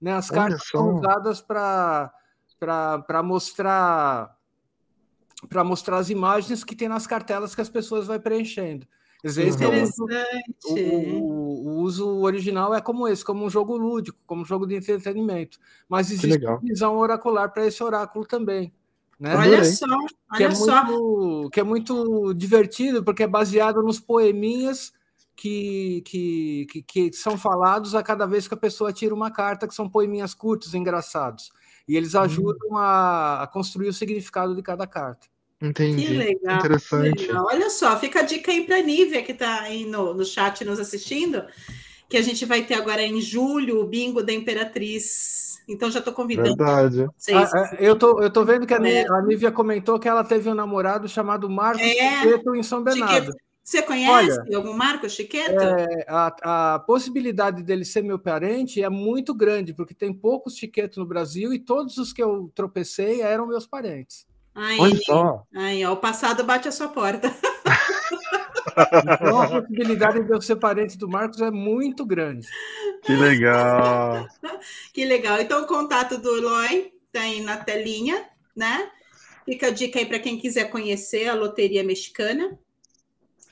Né? 0.01 0.15
As 0.15 0.31
Olha 0.31 0.41
cartas 0.41 0.63
só. 0.69 0.79
são 0.79 0.95
usadas 0.97 1.43
para 1.43 3.23
mostrar 3.23 4.36
para 5.49 5.65
mostrar 5.65 5.99
as 5.99 6.11
imagens 6.11 6.65
que 6.65 6.77
tem 6.77 6.89
nas 6.89 7.07
cartelas 7.07 7.55
que 7.55 7.61
as 7.61 7.69
pessoas 7.69 8.07
vão 8.07 8.19
preenchendo. 8.19 8.87
Às 9.25 9.37
vezes 9.37 9.61
o, 10.65 10.73
o, 10.73 11.69
o, 11.69 11.81
uso 11.81 12.21
original 12.21 12.75
é 12.75 12.81
como 12.81 13.09
esse, 13.09 13.25
como 13.25 13.45
um 13.45 13.51
jogo 13.51 13.77
lúdico, 13.77 14.19
como 14.27 14.43
um 14.43 14.45
jogo 14.45 14.67
de 14.67 14.77
entretenimento. 14.77 15.59
Mas 15.89 16.11
existe 16.11 16.47
uma 16.47 16.61
visão 16.61 16.97
oracular 16.97 17.53
para 17.53 17.67
esse 17.67 17.83
oráculo 17.83 18.25
também. 18.25 18.73
Né? 19.19 19.35
Olha 19.35 19.65
só, 19.65 19.87
que 20.37 20.45
olha 20.45 20.47
é 20.47 20.55
só. 20.55 20.85
Muito, 20.85 21.51
que 21.51 21.61
é 21.61 21.63
muito 21.63 22.35
divertido, 22.35 23.03
porque 23.03 23.23
é 23.23 23.27
baseado 23.27 23.83
nos 23.83 23.99
poeminhas 23.99 24.93
que, 25.35 26.03
que, 26.07 26.67
que, 26.71 26.83
que, 26.83 27.13
são 27.13 27.37
falados 27.37 27.95
a 27.95 28.03
cada 28.03 28.27
vez 28.27 28.47
que 28.47 28.55
a 28.55 28.59
pessoa 28.59 28.93
tira 28.93 29.15
uma 29.15 29.31
carta, 29.31 29.67
que 29.67 29.75
são 29.75 29.89
poeminhas 29.89 30.35
curtos, 30.35 30.75
engraçados. 30.75 31.51
E 31.89 31.97
eles 31.97 32.15
hum. 32.15 32.21
ajudam 32.21 32.71
hum. 32.73 32.77
a, 32.77 33.43
a 33.43 33.47
construir 33.47 33.89
o 33.89 33.93
significado 33.93 34.55
de 34.55 34.63
cada 34.63 34.87
carta. 34.87 35.27
Entendi. 35.61 36.07
Que 36.07 36.13
legal. 36.13 36.59
Interessante. 36.59 37.27
Legal. 37.27 37.47
Olha 37.47 37.71
só, 37.71 37.99
fica 37.99 38.21
a 38.21 38.23
dica 38.23 38.51
aí 38.51 38.67
para 38.67 38.77
a 38.77 38.83
Nívia, 38.83 39.23
que 39.23 39.33
está 39.33 39.63
aí 39.63 39.85
no, 39.85 40.13
no 40.15 40.25
chat 40.25 40.65
nos 40.65 40.79
assistindo, 40.79 41.43
que 42.09 42.17
a 42.17 42.23
gente 42.23 42.45
vai 42.45 42.63
ter 42.63 42.75
agora 42.75 43.03
em 43.03 43.21
julho 43.21 43.81
o 43.81 43.87
bingo 43.87 44.23
da 44.23 44.33
Imperatriz. 44.33 45.57
Então 45.69 45.91
já 45.91 45.99
estou 45.99 46.15
convidando. 46.15 46.57
Verdade. 46.57 47.07
Vocês. 47.17 47.53
Ah, 47.55 47.77
é, 47.79 47.89
eu, 47.89 47.97
tô, 47.97 48.23
eu 48.23 48.31
tô 48.31 48.45
vendo 48.45 48.67
que 48.67 48.75
a, 48.75 48.77
é. 48.87 49.05
a 49.09 49.23
Nívia 49.23 49.51
comentou 49.51 49.99
que 49.99 50.09
ela 50.09 50.23
teve 50.23 50.49
um 50.49 50.55
namorado 50.55 51.09
chamado 51.09 51.49
Marcos 51.49 51.83
é. 51.83 52.23
Chiqueto 52.23 52.55
em 52.55 52.63
São 52.63 52.83
Bernardo. 52.83 53.27
Chiqueto. 53.27 53.47
Você 53.65 53.83
conhece 53.83 54.39
Olha, 54.39 54.57
algum 54.57 54.73
Marcos 54.75 55.13
Chiqueto? 55.13 55.61
É, 55.61 56.05
a, 56.07 56.75
a, 56.75 56.79
possibilidade 56.79 57.65
dele 57.65 57.85
ser 57.85 58.01
meu 58.01 58.17
parente 58.17 58.81
é 58.81 58.89
muito 58.89 59.35
grande, 59.35 59.75
porque 59.75 59.93
tem 59.93 60.13
poucos 60.15 60.57
Chiquetos 60.57 60.99
no 60.99 61.05
Brasil 61.05 61.53
e 61.53 61.59
todos 61.59 61.99
os 61.99 62.13
que 62.13 62.23
eu 62.23 62.49
tropecei 62.55 63.23
eram 63.23 63.45
meus 63.45 63.67
parentes. 63.67 64.25
Aí, 64.57 64.81
Olha 64.81 64.97
só. 65.05 65.47
Aí, 65.55 65.85
ó, 65.85 65.93
o 65.93 65.99
passado 65.99 66.43
bate 66.43 66.67
a 66.67 66.73
sua 66.73 66.89
porta. 66.89 67.33
Então 68.77 69.41
a 69.41 69.49
possibilidade 69.63 70.23
de 70.23 70.31
eu 70.31 70.43
ser 70.43 70.57
parente 70.57 70.99
do 70.99 71.09
Marcos 71.09 71.41
é 71.41 71.51
muito 71.51 72.05
grande. 72.05 72.47
Que 73.03 73.15
legal. 73.17 74.29
que 74.93 75.03
legal. 75.03 75.41
Então 75.41 75.63
o 75.63 75.67
contato 75.67 76.19
do 76.19 76.37
Eloy 76.37 76.93
tá 77.11 77.23
aí 77.23 77.41
na 77.41 77.57
telinha, 77.57 78.29
né? 78.55 78.91
Fica 79.47 79.69
a 79.69 79.71
dica 79.71 79.99
aí 79.99 80.05
para 80.05 80.19
quem 80.19 80.39
quiser 80.39 80.65
conhecer 80.71 81.27
a 81.27 81.35
Loteria 81.35 81.83
Mexicana. 81.83 82.59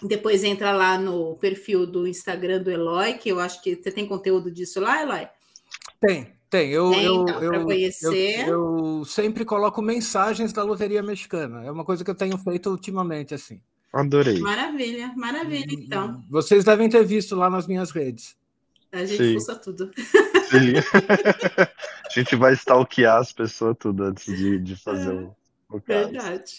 Depois 0.02 0.44
entra 0.44 0.73
lá 0.73 0.99
no 0.99 1.37
perfil 1.37 1.87
do 1.87 2.06
Instagram 2.06 2.62
do 2.62 2.70
Eloy, 2.70 3.14
que 3.14 3.30
eu 3.30 3.40
acho 3.40 3.62
que 3.62 3.76
você 3.76 3.90
tem 3.90 4.06
conteúdo 4.06 4.50
disso 4.50 4.78
lá, 4.78 5.00
Eloy? 5.00 5.26
Tem, 6.00 6.34
tem. 6.54 6.70
Eu, 6.70 6.90
tem, 6.92 7.04
eu, 7.04 7.23
então, 7.23 7.42
eu, 7.42 7.64
conhecer. 7.64 8.49
Eu, 8.49 8.99
eu, 8.99 9.04
sempre 9.04 9.44
coloco 9.44 9.82
mensagens 9.82 10.52
da 10.52 10.62
Loteria 10.62 11.02
Mexicana. 11.02 11.64
É 11.64 11.70
uma 11.70 11.84
coisa 11.84 12.04
que 12.04 12.11
eu 12.11 12.14
tenho 12.14 12.38
feito 12.38 12.70
ultimamente, 12.70 13.34
assim. 13.34 13.61
Adorei. 13.92 14.38
Maravilha, 14.38 15.12
maravilha, 15.16 15.66
então. 15.73 16.23
Vocês 16.30 16.64
devem 16.64 16.88
ter 16.88 17.04
visto 17.04 17.34
lá 17.34 17.50
nas 17.50 17.66
minhas 17.66 17.90
redes. 17.90 18.37
A 18.92 19.04
gente 19.04 19.25
Sim. 19.25 19.34
fuça 19.34 19.56
tudo. 19.56 19.90
Sim. 19.96 20.75
a 21.58 22.11
gente 22.14 22.37
vai 22.37 22.52
stalkear 22.54 23.18
as 23.18 23.32
pessoas 23.32 23.76
tudo 23.78 24.04
antes 24.04 24.25
de, 24.25 24.61
de 24.61 24.76
fazer 24.76 25.12
o, 25.12 25.37
o 25.68 25.80
caso. 25.80 26.11
Verdade. 26.11 26.56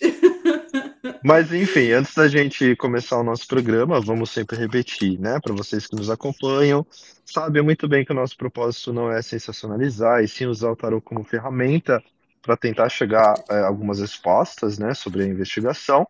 Mas 1.23 1.51
enfim, 1.53 1.91
antes 1.91 2.13
da 2.13 2.27
gente 2.27 2.75
começar 2.75 3.17
o 3.17 3.23
nosso 3.23 3.47
programa, 3.47 3.99
vamos 3.99 4.31
sempre 4.31 4.57
repetir, 4.57 5.19
né? 5.19 5.39
Para 5.41 5.53
vocês 5.53 5.87
que 5.87 5.95
nos 5.95 6.09
acompanham, 6.09 6.85
sabem 7.25 7.61
muito 7.61 7.87
bem 7.87 8.05
que 8.05 8.11
o 8.11 8.15
nosso 8.15 8.37
propósito 8.37 8.93
não 8.93 9.11
é 9.11 9.21
sensacionalizar, 9.21 10.23
e 10.23 10.27
sim 10.27 10.45
usar 10.45 10.71
o 10.71 10.75
tarot 10.75 11.03
como 11.03 11.23
ferramenta 11.23 12.01
para 12.41 12.55
tentar 12.55 12.89
chegar 12.89 13.33
é, 13.49 13.59
algumas 13.61 13.99
respostas, 13.99 14.77
né, 14.77 14.93
sobre 14.93 15.23
a 15.23 15.27
investigação. 15.27 16.07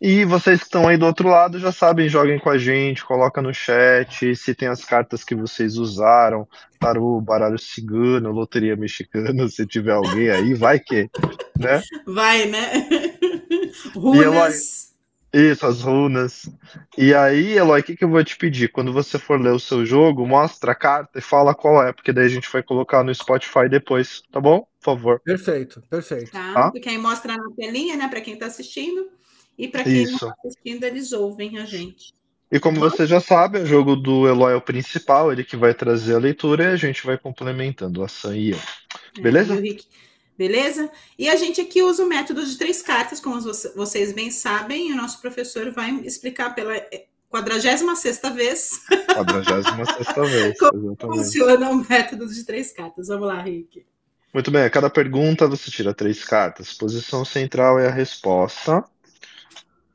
E 0.00 0.24
vocês 0.24 0.58
que 0.58 0.66
estão 0.66 0.88
aí 0.88 0.96
do 0.96 1.06
outro 1.06 1.28
lado 1.28 1.58
já 1.58 1.70
sabem, 1.70 2.08
joguem 2.08 2.38
com 2.38 2.50
a 2.50 2.58
gente, 2.58 3.04
coloca 3.04 3.40
no 3.40 3.54
chat 3.54 4.34
se 4.34 4.54
tem 4.54 4.68
as 4.68 4.84
cartas 4.84 5.22
que 5.22 5.34
vocês 5.34 5.76
usaram, 5.76 6.46
tarô, 6.80 7.20
baralho 7.20 7.58
cigano, 7.58 8.32
loteria 8.32 8.76
mexicana, 8.76 9.46
se 9.48 9.64
tiver 9.64 9.92
alguém 9.92 10.28
aí, 10.28 10.52
vai 10.52 10.80
que, 10.80 11.08
né? 11.58 11.80
Vai, 12.06 12.46
né? 12.46 12.70
Runas. 13.94 14.84
Isso, 15.32 15.66
as 15.66 15.82
runas. 15.82 16.48
E 16.96 17.12
aí, 17.12 17.58
Eloy, 17.58 17.80
o 17.80 17.82
que, 17.82 17.96
que 17.96 18.04
eu 18.04 18.08
vou 18.08 18.22
te 18.22 18.36
pedir? 18.36 18.68
Quando 18.68 18.92
você 18.92 19.18
for 19.18 19.40
ler 19.40 19.50
o 19.50 19.58
seu 19.58 19.84
jogo, 19.84 20.24
mostra 20.24 20.70
a 20.70 20.76
carta 20.76 21.18
e 21.18 21.20
fala 21.20 21.52
qual 21.52 21.84
é, 21.84 21.92
porque 21.92 22.12
daí 22.12 22.26
a 22.26 22.28
gente 22.28 22.48
vai 22.52 22.62
colocar 22.62 23.02
no 23.02 23.12
Spotify 23.12 23.68
depois, 23.68 24.22
tá 24.30 24.40
bom? 24.40 24.60
Por 24.60 24.84
favor. 24.84 25.20
Perfeito, 25.24 25.82
perfeito. 25.90 26.30
Tá, 26.30 26.54
tá? 26.54 26.70
porque 26.70 26.88
aí 26.88 26.98
mostra 26.98 27.36
na 27.36 27.50
telinha, 27.56 27.96
né, 27.96 28.06
para 28.06 28.20
quem 28.20 28.34
está 28.34 28.46
assistindo. 28.46 29.08
E 29.58 29.66
para 29.66 29.82
quem 29.82 30.02
Isso. 30.02 30.12
não 30.12 30.30
está 30.30 30.34
assistindo, 30.44 30.84
eles 30.84 31.12
ouvem 31.12 31.58
a 31.58 31.64
gente. 31.64 32.14
E 32.50 32.60
como 32.60 32.78
tá 32.78 32.88
você 32.88 33.04
já 33.04 33.20
sabe, 33.20 33.58
o 33.58 33.66
jogo 33.66 33.96
do 33.96 34.28
Eloy 34.28 34.52
é 34.52 34.56
o 34.56 34.60
principal, 34.60 35.32
ele 35.32 35.42
que 35.42 35.56
vai 35.56 35.74
trazer 35.74 36.14
a 36.14 36.18
leitura 36.18 36.64
e 36.64 36.66
a 36.68 36.76
gente 36.76 37.04
vai 37.04 37.18
complementando 37.18 38.04
a 38.04 38.08
Sam 38.08 38.36
e 38.36 38.50
eu. 38.50 38.58
É, 39.18 39.20
Beleza? 39.20 39.54
É, 39.54 39.76
Beleza? 40.36 40.90
E 41.18 41.28
a 41.28 41.36
gente 41.36 41.60
aqui 41.60 41.82
usa 41.82 42.04
o 42.04 42.08
método 42.08 42.44
de 42.44 42.58
três 42.58 42.82
cartas, 42.82 43.20
como 43.20 43.40
vocês 43.76 44.12
bem 44.12 44.30
sabem, 44.30 44.90
e 44.90 44.92
o 44.92 44.96
nosso 44.96 45.20
professor 45.20 45.70
vai 45.70 45.92
explicar 46.00 46.54
pela 46.54 46.74
46 47.30 47.82
vez. 48.34 48.80
46 49.12 50.30
vez. 50.30 50.58
como 50.58 50.86
exatamente. 50.86 51.18
funciona 51.18 51.70
o 51.70 51.88
método 51.88 52.26
de 52.26 52.44
três 52.44 52.72
cartas. 52.72 53.08
Vamos 53.08 53.28
lá, 53.28 53.40
Rick. 53.40 53.84
Muito 54.32 54.50
bem, 54.50 54.62
a 54.62 54.70
cada 54.70 54.90
pergunta 54.90 55.46
você 55.46 55.70
tira 55.70 55.94
três 55.94 56.24
cartas. 56.24 56.72
Posição 56.72 57.24
central 57.24 57.78
é 57.78 57.86
a 57.86 57.92
resposta. 57.92 58.84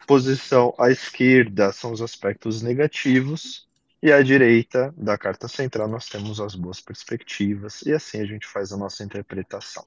Posição 0.08 0.74
à 0.79 0.89
esquerda 0.89 1.74
são 1.74 1.91
os 1.91 2.01
aspectos 2.01 2.62
negativos. 2.62 3.67
E 4.01 4.12
à 4.13 4.22
direita 4.22 4.93
da 4.98 5.17
carta 5.17 5.50
central 5.50 5.89
nós 5.89 6.08
temos 6.08 6.39
as 6.39 6.55
boas 6.55 6.79
perspectivas. 6.79 7.81
E 7.81 7.91
assim 7.91 8.22
a 8.22 8.25
gente 8.25 8.48
faz 8.48 8.72
a 8.72 8.77
nossa 8.77 9.03
interpretação. 9.03 9.86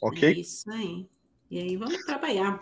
Ok? 0.00 0.32
Isso 0.32 0.70
aí. 0.70 1.06
E 1.50 1.58
aí 1.58 1.76
vamos 1.76 2.04
trabalhar. 2.04 2.58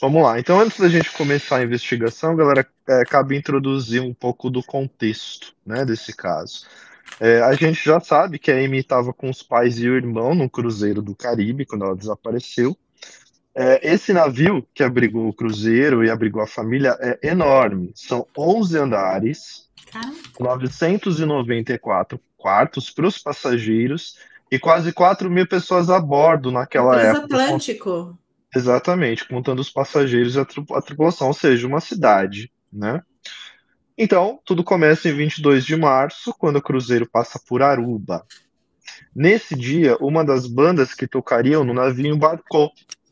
Vamos 0.00 0.22
lá. 0.22 0.38
Então, 0.38 0.60
antes 0.60 0.78
da 0.78 0.88
gente 0.88 1.10
começar 1.12 1.58
a 1.58 1.62
investigação, 1.62 2.36
galera, 2.36 2.66
é, 2.88 3.04
cabe 3.04 3.36
introduzir 3.36 4.02
um 4.02 4.12
pouco 4.12 4.50
do 4.50 4.62
contexto 4.62 5.54
né, 5.64 5.84
desse 5.84 6.14
caso. 6.14 6.66
É, 7.18 7.40
a 7.40 7.54
gente 7.54 7.82
já 7.82 7.98
sabe 7.98 8.38
que 8.38 8.50
a 8.50 8.56
Amy 8.56 8.78
estava 8.78 9.12
com 9.12 9.30
os 9.30 9.42
pais 9.42 9.78
e 9.78 9.88
o 9.88 9.96
irmão 9.96 10.34
no 10.34 10.50
cruzeiro 10.50 11.00
do 11.00 11.14
Caribe 11.14 11.64
quando 11.64 11.84
ela 11.84 11.96
desapareceu. 11.96 12.76
É, 13.54 13.94
esse 13.94 14.12
navio 14.12 14.66
que 14.74 14.82
abrigou 14.82 15.28
o 15.28 15.32
cruzeiro 15.32 16.04
e 16.04 16.10
abrigou 16.10 16.42
a 16.42 16.46
família 16.46 16.94
é 17.00 17.28
enorme. 17.28 17.90
São 17.94 18.26
11 18.36 18.76
andares, 18.76 19.66
994 20.38 22.20
quartos 22.36 22.90
para 22.90 23.06
os 23.06 23.16
passageiros 23.16 24.18
e 24.50 24.58
quase 24.58 24.92
4 24.92 25.30
mil 25.30 25.46
pessoas 25.46 25.90
a 25.90 26.00
bordo 26.00 26.50
naquela 26.50 26.94
época. 27.00 27.28
Transatlântico. 27.28 28.18
Exatamente, 28.54 29.28
contando 29.28 29.60
os 29.60 29.70
passageiros 29.70 30.34
e 30.34 30.40
a, 30.40 30.80
tripulação, 30.80 31.28
ou 31.28 31.34
seja, 31.34 31.66
uma 31.66 31.80
cidade, 31.80 32.50
né? 32.72 33.02
Então, 33.98 34.38
tudo 34.44 34.62
começa 34.62 35.08
em 35.08 35.12
22 35.12 35.64
de 35.64 35.76
março, 35.76 36.34
quando 36.38 36.56
o 36.56 36.62
cruzeiro 36.62 37.08
passa 37.10 37.40
por 37.46 37.62
Aruba. 37.62 38.24
Nesse 39.14 39.54
dia, 39.54 39.96
uma 40.00 40.24
das 40.24 40.46
bandas 40.46 40.94
que 40.94 41.06
tocariam 41.06 41.64
no 41.64 41.74
navio 41.74 42.14
embarcou 42.14 42.70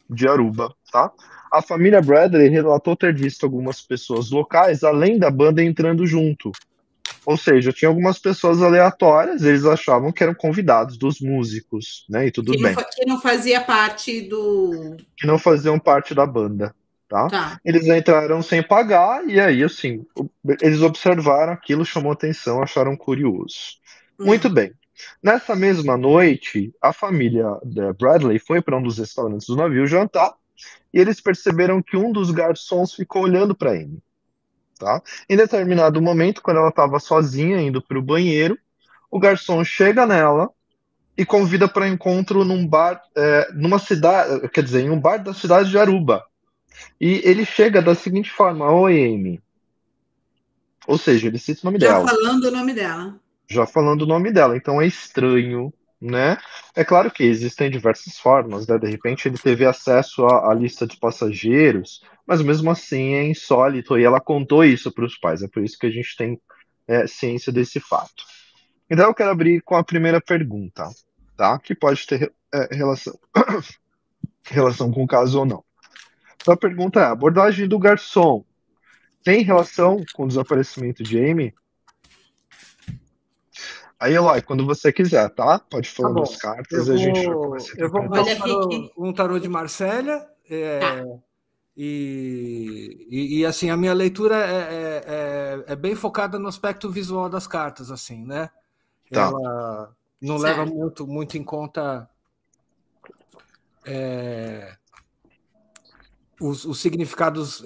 de 0.09 0.29
Aruba, 0.29 0.75
tá? 0.93 1.11
A 1.51 1.63
família 1.63 2.01
Bradley 2.01 2.49
relatou 2.49 2.97
ter 2.97 3.15
visto 3.15 3.45
algumas 3.45 3.81
pessoas 3.81 4.31
locais, 4.31 4.85
além 4.85 5.19
da 5.19 5.31
banda 5.31 5.63
entrando 5.63 6.07
junto, 6.07 6.53
ou 7.27 7.37
seja, 7.37 7.73
tinha 7.73 7.89
algumas 7.89 8.19
pessoas 8.19 8.63
aleatórias, 8.63 9.43
eles 9.43 9.65
achavam 9.65 10.13
que 10.13 10.23
eram 10.23 10.35
convidados 10.35 10.97
dos 10.97 11.21
músicos, 11.21 12.05
né? 12.09 12.27
E 12.27 12.31
tudo 12.31 12.53
que 12.53 12.63
bem. 12.63 12.75
Não, 12.75 12.85
que 12.85 13.07
não 13.07 13.21
fazia 13.21 13.61
parte 13.61 14.23
do. 14.23 14.97
Que 15.17 15.27
não 15.27 15.39
faziam 15.39 15.79
parte 15.79 16.15
da 16.15 16.27
banda. 16.27 16.75
Tá? 17.09 17.29
tá? 17.29 17.61
Eles 17.65 17.87
entraram 17.87 18.43
sem 18.43 18.63
pagar 18.63 19.25
e 19.29 19.39
aí, 19.39 19.63
assim, 19.63 20.05
eles 20.61 20.81
observaram 20.81 21.53
aquilo, 21.53 21.85
chamou 21.85 22.13
atenção, 22.13 22.63
acharam 22.63 22.97
curioso. 22.97 23.79
Hum. 24.19 24.27
Muito 24.27 24.49
bem. 24.49 24.73
Nessa 25.23 25.55
mesma 25.55 25.97
noite, 25.97 26.73
a 26.81 26.93
família 26.93 27.47
Bradley 27.99 28.39
foi 28.39 28.63
para 28.63 28.77
um 28.77 28.83
dos 28.83 28.99
restaurantes 28.99 29.47
do 29.47 29.57
navio 29.57 29.87
jantar 29.87 30.35
e 30.93 31.01
eles 31.01 31.21
perceberam 31.21 31.83
que 31.83 31.97
um 31.97 32.13
dos 32.13 32.31
garçons 32.31 32.95
ficou 32.95 33.23
olhando 33.23 33.55
para 33.55 33.73
Amy. 33.73 33.99
Tá? 34.79 35.01
Em 35.29 35.37
determinado 35.37 36.03
momento, 36.03 36.43
quando 36.43 36.59
ela 36.59 36.69
estava 36.69 36.99
sozinha 36.99 37.61
indo 37.61 37.81
para 37.81 37.99
o 37.99 38.03
banheiro, 38.03 38.59
o 39.11 39.19
garçom 39.19 39.65
chega 39.65 40.07
nela 40.07 40.51
e 41.17 41.25
convida 41.25 41.69
para 41.69 41.89
encontro 41.89 42.45
num 42.45 42.67
bar, 42.67 43.01
é, 43.17 43.53
numa 43.55 43.79
cidade, 43.79 44.49
quer 44.49 44.65
dizer, 44.65 44.83
em 44.83 44.91
um 44.91 45.01
bar 45.01 45.19
da 45.19 45.33
cidade 45.33 45.71
de 45.71 45.79
Aruba. 45.79 46.25
E 47.01 47.21
ele 47.25 47.45
chega 47.45 47.81
da 47.81 47.95
seguinte 47.95 48.31
forma: 48.31 48.71
Oi, 48.71 49.05
Amy. 49.05 49.41
Ou 50.87 50.99
seja, 50.99 51.29
ele 51.29 51.39
cita 51.39 51.61
o 51.63 51.67
nome 51.67 51.79
Já 51.79 51.87
dela. 51.87 52.07
Já 52.07 52.15
falando 52.15 52.45
o 52.45 52.51
nome 52.51 52.75
dela. 52.75 53.21
Já 53.49 53.67
falando 53.67 54.03
o 54.03 54.07
nome 54.07 54.33
dela. 54.33 54.57
Então 54.57 54.81
é 54.81 54.87
estranho, 54.87 55.73
né? 56.01 56.37
É 56.75 56.85
claro 56.85 57.11
que 57.11 57.23
existem 57.23 57.71
diversas 57.71 58.19
formas, 58.19 58.67
né? 58.67 58.79
De 58.79 58.89
repente 58.89 59.29
ele 59.29 59.39
teve 59.39 59.65
acesso 59.65 60.27
à, 60.27 60.51
à 60.51 60.55
lista 60.55 60.87
de 60.87 60.97
passageiros, 60.99 62.03
mas 62.27 62.43
mesmo 62.43 62.71
assim 62.71 63.15
é 63.15 63.27
insólito. 63.27 63.99
E 63.99 64.05
ela 64.05 64.21
contou 64.21 64.65
isso 64.65 64.93
para 64.93 65.05
os 65.05 65.17
pais. 65.17 65.43
É 65.43 65.49
por 65.49 65.63
isso 65.63 65.79
que 65.79 65.87
a 65.87 65.91
gente 65.91 66.17
tem 66.17 66.41
é, 66.87 67.07
ciência 67.07 67.53
desse 67.53 67.81
fato. 67.81 68.25
Então 68.91 69.07
eu 69.07 69.15
quero 69.15 69.31
abrir 69.31 69.61
com 69.63 69.77
a 69.77 69.85
primeira 69.85 70.21
pergunta, 70.21 70.89
tá? 71.37 71.59
Que 71.59 71.75
pode 71.75 72.07
ter 72.07 72.33
é, 72.53 72.75
relação, 72.75 73.19
relação 74.45 74.91
com 74.91 75.05
o 75.05 75.07
caso 75.07 75.41
ou 75.41 75.47
não. 75.47 75.65
Então 76.37 76.55
a 76.55 76.57
pergunta 76.57 77.01
é: 77.01 77.05
a 77.05 77.13
abordagem 77.13 77.67
do 77.67 77.79
garçom 77.79 78.45
tem 79.23 79.43
relação 79.43 80.05
com 80.13 80.25
o 80.25 80.29
desaparecimento 80.29 81.03
de 81.03 81.19
Amy? 81.19 81.55
Aí, 83.99 84.13
Eloy, 84.13 84.43
quando 84.43 84.67
você 84.67 84.93
quiser, 84.93 85.31
tá? 85.31 85.59
Pode 85.59 85.89
falar 85.89 86.13
tá 86.13 86.21
das 86.21 86.37
cartas 86.37 86.89
eu 86.89 86.95
a 86.95 86.97
gente 86.99 87.25
vou, 87.25 87.57
Eu 87.79 87.91
vou 87.91 88.11
pegar 88.11 88.45
um 88.99 89.13
tarô 89.15 89.39
de 89.39 89.49
Marcélia. 89.49 90.27
É, 90.51 90.79
tá. 90.79 91.05
E, 91.77 93.07
e, 93.11 93.39
e, 93.39 93.47
assim, 93.47 93.69
a 93.69 93.77
minha 93.77 93.93
leitura 93.93 94.37
é, 94.37 94.61
é, 94.61 95.05
é, 95.07 95.73
é, 95.73 95.77
bem 95.77 95.97
focada 95.97 96.39
no 96.39 96.47
aspecto 96.47 96.89
visual 96.89 97.29
das 97.29 97.49
cartas, 97.49 97.91
assim, 97.91 98.25
né? 98.25 98.49
Tá. 99.11 99.23
Ela 99.23 99.95
não 100.21 100.39
certo. 100.39 100.59
leva 100.59 100.71
muito, 100.71 101.07
muito 101.07 101.37
em 101.37 101.43
conta 101.43 102.09
é, 103.85 104.77
os, 106.41 106.65
os, 106.65 106.81
significados 106.81 107.65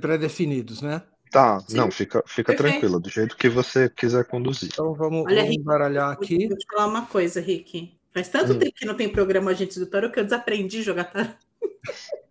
pré-definidos, 0.00 0.82
né? 0.82 1.02
Tá, 1.30 1.60
Sim. 1.60 1.76
não, 1.76 1.90
fica, 1.92 2.24
fica 2.26 2.56
tranquila, 2.56 2.98
do 2.98 3.08
jeito 3.08 3.36
que 3.36 3.48
você 3.48 3.88
quiser 3.88 4.24
conduzir. 4.24 4.70
Então 4.72 4.92
vamos, 4.92 5.24
Olha, 5.26 5.44
vamos 5.44 5.56
baralhar 5.58 6.10
aqui. 6.10 6.48
Vou 6.48 6.58
te 6.58 6.66
falar 6.66 6.88
uma 6.88 7.06
coisa, 7.06 7.40
Rick. 7.40 7.96
Faz 8.12 8.28
tanto 8.28 8.54
hum. 8.54 8.58
tempo 8.58 8.74
que 8.74 8.84
não 8.84 8.96
tem 8.96 9.08
programa 9.08 9.52
Agentes 9.52 9.78
do 9.78 9.86
Tarot 9.86 10.12
que 10.12 10.18
eu 10.18 10.24
desaprendi 10.24 10.80
a 10.80 10.82
jogar 10.82 11.04
tarot. 11.04 11.36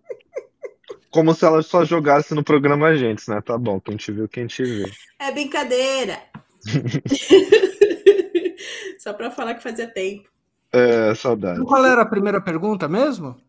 Como 1.09 1.33
se 1.33 1.45
ela 1.45 1.61
só 1.61 1.83
jogasse 1.83 2.35
no 2.35 2.43
programa 2.43 2.87
Agentes, 2.87 3.27
né? 3.27 3.41
Tá 3.41 3.57
bom, 3.57 3.79
quem 3.79 3.97
te 3.97 4.11
viu, 4.11 4.27
quem 4.27 4.47
te 4.47 4.63
viu. 4.63 4.89
É 5.17 5.31
brincadeira. 5.31 6.19
Só 8.99 9.13
para 9.13 9.31
falar 9.31 9.55
que 9.55 9.63
fazia 9.63 9.87
tempo. 9.87 10.29
É, 10.71 11.15
saudade. 11.15 11.63
Qual 11.63 11.85
era 11.85 12.01
a 12.01 12.05
primeira 12.05 12.39
pergunta 12.39 12.87
mesmo? 12.87 13.39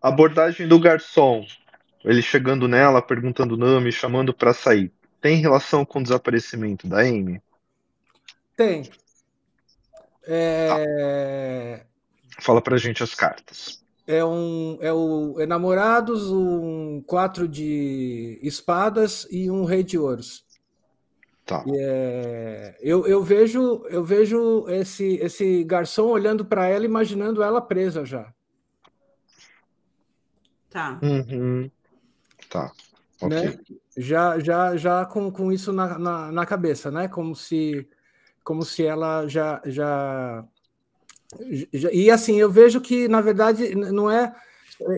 Abordagem 0.00 0.66
do 0.66 0.78
garçom. 0.78 1.44
Ele 2.04 2.22
chegando 2.22 2.68
nela, 2.68 3.02
perguntando 3.02 3.54
o 3.54 3.58
nome, 3.58 3.90
chamando 3.90 4.32
para 4.32 4.54
sair. 4.54 4.92
Tem 5.20 5.36
relação 5.36 5.84
com 5.84 5.98
o 5.98 6.02
desaparecimento 6.02 6.86
da 6.86 7.00
Amy? 7.00 7.42
Tem. 8.56 8.88
É... 10.26 11.84
Fala 12.40 12.60
pra 12.60 12.76
gente 12.76 13.02
as 13.02 13.14
cartas. 13.14 13.83
É 14.06 14.24
um 14.24 14.78
é 14.80 14.92
o 14.92 15.40
enamorados, 15.40 16.30
um 16.30 17.02
quatro 17.06 17.48
de 17.48 18.38
espadas 18.42 19.26
e 19.30 19.50
um 19.50 19.64
rei 19.64 19.82
de 19.82 19.98
ouros. 19.98 20.44
Tá. 21.46 21.62
É, 21.74 22.76
eu, 22.80 23.06
eu 23.06 23.22
vejo 23.22 23.84
eu 23.88 24.02
vejo 24.02 24.66
esse 24.68 25.16
esse 25.16 25.64
garçom 25.64 26.08
olhando 26.08 26.44
para 26.44 26.66
ela, 26.66 26.84
imaginando 26.84 27.42
ela 27.42 27.60
presa 27.60 28.04
já. 28.04 28.32
Tá. 30.70 30.98
Uhum. 31.02 31.70
Tá. 32.50 32.72
Okay. 33.20 33.28
Né? 33.28 33.58
Já 33.96 34.38
já 34.38 34.76
já 34.76 35.04
com, 35.06 35.30
com 35.30 35.52
isso 35.52 35.72
na, 35.72 35.98
na, 35.98 36.32
na, 36.32 36.46
cabeça, 36.46 36.90
né? 36.90 37.08
Como 37.08 37.34
se 37.36 37.88
como 38.42 38.64
se 38.64 38.84
ela 38.84 39.26
já 39.28 39.62
já 39.64 40.44
e 41.92 42.10
assim 42.10 42.38
eu 42.40 42.50
vejo 42.50 42.80
que 42.80 43.08
na 43.08 43.20
verdade 43.20 43.74
não 43.74 44.10
é 44.10 44.34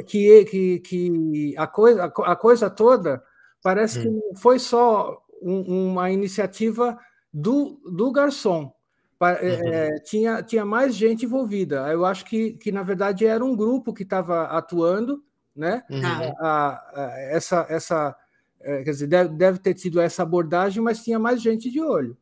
que 0.06 0.44
que, 0.44 0.78
que 0.80 1.54
a 1.56 1.66
coisa 1.66 2.04
a 2.04 2.36
coisa 2.36 2.70
toda 2.70 3.22
parece 3.62 3.98
hum. 4.00 4.20
que 4.32 4.40
foi 4.40 4.58
só 4.58 5.22
um, 5.42 5.90
uma 5.92 6.10
iniciativa 6.10 6.98
do, 7.32 7.80
do 7.84 8.10
garçom. 8.10 8.72
É, 9.20 9.26
uhum. 9.26 9.72
É, 9.72 9.98
tinha, 10.00 10.42
tinha 10.42 10.64
mais 10.64 10.94
gente 10.94 11.24
envolvida. 11.24 11.90
Eu 11.90 12.04
acho 12.04 12.24
que, 12.24 12.52
que 12.52 12.70
na 12.70 12.82
verdade, 12.82 13.24
era 13.24 13.44
um 13.44 13.56
grupo 13.56 13.94
que 13.94 14.02
estava 14.02 14.44
atuando, 14.44 15.22
né? 15.54 15.82
Uhum. 15.90 16.04
A, 16.04 16.68
a, 16.94 17.12
essa, 17.30 17.66
essa, 17.68 18.16
é, 18.60 18.84
quer 18.84 18.90
dizer, 18.90 19.06
deve, 19.06 19.34
deve 19.34 19.58
ter 19.58 19.74
tido 19.74 20.00
essa 20.00 20.22
abordagem, 20.22 20.82
mas 20.82 21.02
tinha 21.02 21.18
mais 21.18 21.40
gente 21.40 21.70
de 21.70 21.80
olho. 21.80 22.16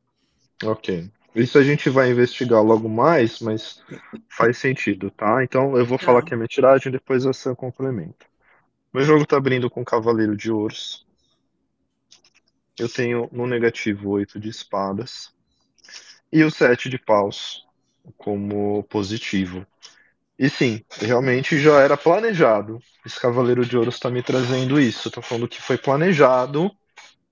Ok. 0.63 1.11
Isso 1.35 1.59
a 1.59 1.65
gente 1.65 1.91
vai 1.91 2.11
investigar 2.11 2.63
logo 2.63 2.89
mais, 2.89 3.41
mas 3.41 3.83
faz 4.29 4.57
sentido, 4.57 5.11
tá? 5.11 5.43
Então 5.43 5.77
eu 5.77 5.85
vou 5.85 5.99
falar 5.99 6.21
tá. 6.21 6.29
que 6.29 6.35
é 6.35 6.37
minha 6.37 6.47
tiragem, 6.47 6.93
depois 6.93 7.25
você 7.25 7.53
complementa. 7.57 8.25
Meu 8.93 9.03
jogo 9.03 9.27
tá 9.27 9.37
abrindo 9.37 9.69
com 9.69 9.85
Cavaleiro 9.85 10.37
de 10.37 10.53
Ouros. 10.53 11.05
Eu 12.79 12.89
tenho 12.89 13.29
no 13.33 13.47
negativo 13.47 14.11
8 14.11 14.39
de 14.39 14.49
espadas. 14.49 15.35
E 16.33 16.45
o 16.45 16.51
7 16.51 16.89
de 16.89 16.99
paus 16.99 17.67
como 18.17 18.85
positivo. 18.85 19.67
E 20.39 20.49
sim, 20.49 20.85
realmente 21.01 21.59
já 21.59 21.81
era 21.81 21.97
planejado. 21.97 22.81
Esse 23.05 23.21
Cavaleiro 23.21 23.65
de 23.65 23.77
Ouro 23.77 23.91
está 23.91 24.11
me 24.11 24.23
trazendo 24.23 24.81
isso. 24.81 25.09
Estou 25.09 25.23
falando 25.23 25.49
que 25.49 25.61
foi 25.61 25.79
planejado 25.79 26.71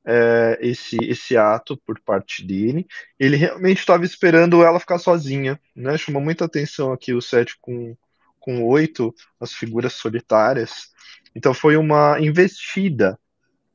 é, 0.04 0.58
esse, 0.60 0.96
esse 1.02 1.36
ato 1.36 1.76
por 1.76 2.00
parte 2.00 2.44
dele. 2.44 2.86
Ele 3.18 3.36
realmente 3.36 3.78
estava 3.78 4.04
esperando 4.04 4.62
ela 4.62 4.80
ficar 4.80 4.98
sozinha. 4.98 5.60
Né? 5.74 5.96
Chamou 5.96 6.22
muita 6.22 6.44
atenção 6.44 6.92
aqui 6.92 7.12
o 7.14 7.22
7 7.22 7.56
com, 7.60 7.96
com 8.38 8.64
8, 8.64 9.14
as 9.40 9.52
figuras 9.52 9.92
solitárias. 9.94 10.90
Então 11.34 11.54
foi 11.54 11.76
uma 11.76 12.18
investida 12.20 13.18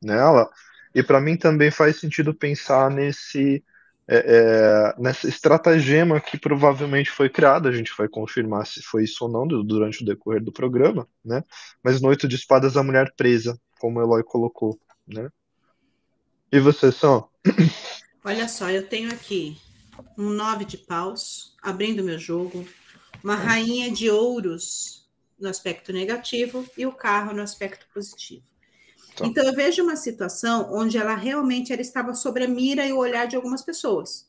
nela. 0.01 0.49
E 0.93 1.03
para 1.03 1.21
mim 1.21 1.37
também 1.37 1.71
faz 1.71 1.99
sentido 1.99 2.33
pensar 2.33 2.89
nesse 2.89 3.63
é, 4.09 4.17
é, 4.17 5.01
nessa 5.01 5.27
estratagema 5.27 6.21
que 6.21 6.39
provavelmente 6.39 7.11
foi 7.11 7.29
criada. 7.29 7.67
A 7.67 7.71
gente 7.73 7.91
vai 7.97 8.07
confirmar 8.07 8.65
se 8.65 8.81
foi 8.81 9.03
isso 9.03 9.25
ou 9.25 9.29
não 9.29 9.45
durante 9.45 10.01
o 10.01 10.05
decorrer 10.05 10.41
do 10.41 10.51
programa, 10.51 11.07
né? 11.23 11.43
Mas 11.83 11.99
no 11.99 12.07
oito 12.07 12.27
de 12.27 12.35
espadas 12.35 12.77
a 12.77 12.83
mulher 12.83 13.13
presa, 13.17 13.59
como 13.79 13.99
o 13.99 14.01
Eloy 14.01 14.23
colocou, 14.23 14.79
né? 15.05 15.29
E 16.51 16.59
você, 16.59 16.91
só? 16.91 17.29
Olha 18.23 18.47
só, 18.47 18.69
eu 18.69 18.87
tenho 18.87 19.11
aqui 19.11 19.57
um 20.17 20.29
nove 20.29 20.65
de 20.65 20.77
paus, 20.77 21.55
abrindo 21.61 22.03
meu 22.03 22.17
jogo, 22.17 22.67
uma 23.23 23.35
rainha 23.35 23.91
de 23.91 24.09
ouros 24.09 25.07
no 25.39 25.47
aspecto 25.49 25.93
negativo 25.93 26.65
e 26.77 26.85
o 26.85 26.91
carro 26.91 27.33
no 27.33 27.41
aspecto 27.41 27.85
positivo. 27.93 28.43
Tá. 29.15 29.25
Então, 29.25 29.43
eu 29.45 29.53
vejo 29.53 29.83
uma 29.83 29.95
situação 29.95 30.69
onde 30.71 30.97
ela 30.97 31.15
realmente 31.15 31.73
ela 31.73 31.81
estava 31.81 32.13
sobre 32.13 32.43
a 32.43 32.47
mira 32.47 32.85
e 32.85 32.93
o 32.93 32.97
olhar 32.97 33.27
de 33.27 33.35
algumas 33.35 33.61
pessoas, 33.61 34.27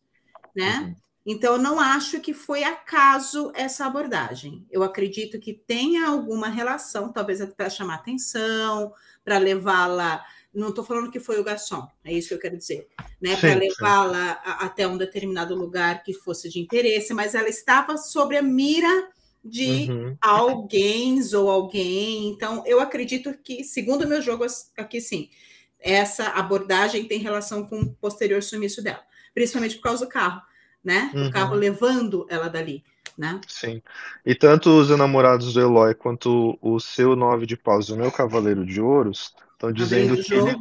né? 0.54 0.80
Uhum. 0.80 0.96
Então, 1.26 1.56
eu 1.56 1.62
não 1.62 1.78
acho 1.78 2.20
que 2.20 2.32
foi 2.32 2.64
acaso 2.64 3.52
essa 3.54 3.84
abordagem. 3.84 4.66
Eu 4.70 4.82
acredito 4.82 5.38
que 5.38 5.52
tenha 5.52 6.06
alguma 6.06 6.48
relação, 6.48 7.12
talvez 7.12 7.44
para 7.54 7.68
chamar 7.68 7.96
atenção, 7.96 8.94
para 9.22 9.36
levá-la. 9.36 10.24
Não 10.58 10.70
estou 10.70 10.84
falando 10.84 11.10
que 11.10 11.20
foi 11.20 11.38
o 11.38 11.44
garçom, 11.44 11.86
é 12.04 12.12
isso 12.12 12.28
que 12.28 12.34
eu 12.34 12.40
quero 12.40 12.56
dizer, 12.56 12.88
né? 13.20 13.36
Para 13.36 13.54
levá-la 13.54 14.32
até 14.60 14.88
um 14.88 14.98
determinado 14.98 15.54
lugar 15.54 16.02
que 16.02 16.12
fosse 16.12 16.48
de 16.48 16.58
interesse, 16.58 17.14
mas 17.14 17.34
ela 17.34 17.48
estava 17.48 17.96
sobre 17.96 18.36
a 18.36 18.42
mira 18.42 19.08
de 19.44 19.88
uhum. 19.88 20.16
alguém 20.20 21.20
ou 21.34 21.48
alguém. 21.48 22.28
Então, 22.28 22.64
eu 22.66 22.80
acredito 22.80 23.32
que, 23.42 23.62
segundo 23.62 24.02
o 24.02 24.08
meu 24.08 24.20
jogo 24.20 24.44
aqui, 24.76 25.00
sim, 25.00 25.30
essa 25.78 26.30
abordagem 26.30 27.04
tem 27.04 27.20
relação 27.20 27.64
com 27.64 27.80
o 27.80 27.94
posterior 27.94 28.42
sumiço 28.42 28.82
dela, 28.82 29.02
principalmente 29.32 29.76
por 29.76 29.82
causa 29.82 30.04
do 30.04 30.10
carro, 30.10 30.42
né? 30.82 31.12
Uhum. 31.14 31.28
O 31.28 31.30
carro 31.30 31.54
levando 31.54 32.26
ela 32.28 32.48
dali. 32.48 32.84
Né? 33.16 33.40
Sim. 33.48 33.82
E 34.24 34.32
tanto 34.32 34.70
os 34.70 34.90
enamorados 34.90 35.52
do 35.52 35.60
Eloy 35.60 35.92
quanto 35.92 36.56
o 36.62 36.78
seu 36.78 37.16
nove 37.16 37.46
de 37.46 37.56
paus 37.56 37.88
e 37.88 37.92
o 37.92 37.96
meu 37.96 38.12
cavaleiro 38.12 38.64
de 38.64 38.80
ouros 38.80 39.34
Estão 39.58 39.72
dizendo 39.72 40.22
que 40.22 40.32
ele, 40.32 40.56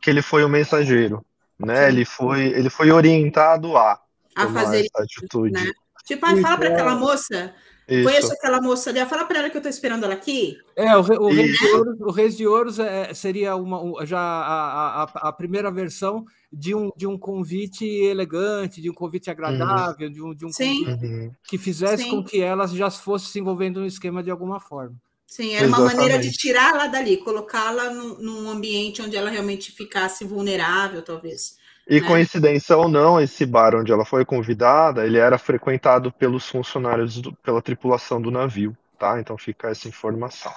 que 0.00 0.10
ele 0.10 0.22
foi 0.22 0.44
o 0.44 0.48
mensageiro, 0.48 1.24
né? 1.58 1.88
Ele 1.88 2.04
foi, 2.04 2.44
ele 2.46 2.70
foi 2.70 2.92
orientado 2.92 3.76
a, 3.76 4.00
a 4.36 4.48
fazer 4.48 4.86
essa 4.86 5.02
atitude. 5.02 5.52
Né? 5.52 5.72
Tipo, 6.04 6.26
ah, 6.26 6.36
fala 6.36 6.56
para 6.56 6.68
aquela 6.68 6.94
moça 6.94 7.52
isso. 7.88 8.02
Conheço 8.02 8.32
aquela 8.32 8.60
moça 8.60 8.90
ali. 8.90 9.04
Fala 9.06 9.24
para 9.24 9.38
ela 9.38 9.50
que 9.50 9.56
eu 9.56 9.60
estou 9.60 9.70
esperando 9.70 10.04
ela 10.04 10.14
aqui. 10.14 10.58
É, 10.74 10.96
o, 10.96 11.00
o, 11.00 11.28
Reis, 11.32 11.56
de 11.56 11.66
Ouros, 11.68 12.00
o 12.00 12.10
Reis 12.10 12.36
de 12.36 12.46
Ouros 12.46 12.78
é, 12.80 13.14
seria 13.14 13.54
uma, 13.54 14.04
já 14.04 14.18
a, 14.18 15.02
a, 15.04 15.28
a, 15.28 15.32
primeira 15.32 15.70
versão 15.70 16.24
de 16.52 16.74
um, 16.74 16.90
de 16.96 17.06
um 17.06 17.16
convite 17.16 17.84
elegante, 17.86 18.82
de 18.82 18.90
um 18.90 18.94
convite 18.94 19.30
agradável, 19.30 20.08
uhum. 20.08 20.12
de 20.12 20.22
um, 20.22 20.34
de 20.34 20.46
um 20.46 20.52
Sim. 20.52 20.84
uhum. 20.84 21.30
que 21.44 21.56
fizesse 21.56 22.02
Sim. 22.02 22.10
com 22.10 22.24
que 22.24 22.40
elas 22.40 22.72
já 22.72 22.90
fossem 22.90 23.28
se 23.30 23.38
envolvendo 23.38 23.80
no 23.80 23.86
esquema 23.86 24.20
de 24.20 24.32
alguma 24.32 24.58
forma. 24.58 24.96
Sim, 25.26 25.54
era 25.54 25.66
Exatamente. 25.66 25.94
uma 25.94 26.02
maneira 26.02 26.22
de 26.22 26.32
tirá-la 26.32 26.86
dali, 26.86 27.16
colocá-la 27.16 27.90
num, 27.90 28.16
num 28.18 28.48
ambiente 28.48 29.02
onde 29.02 29.16
ela 29.16 29.28
realmente 29.28 29.72
ficasse 29.72 30.24
vulnerável, 30.24 31.02
talvez. 31.02 31.56
E 31.88 32.00
né? 32.00 32.06
coincidência 32.06 32.76
ou 32.76 32.88
não, 32.88 33.20
esse 33.20 33.44
bar 33.44 33.74
onde 33.74 33.92
ela 33.92 34.04
foi 34.04 34.24
convidada, 34.24 35.04
ele 35.04 35.18
era 35.18 35.36
frequentado 35.36 36.12
pelos 36.12 36.48
funcionários, 36.48 37.20
do, 37.20 37.32
pela 37.36 37.60
tripulação 37.60 38.22
do 38.22 38.30
navio, 38.30 38.76
tá? 38.98 39.20
Então 39.20 39.36
fica 39.36 39.68
essa 39.68 39.88
informação. 39.88 40.52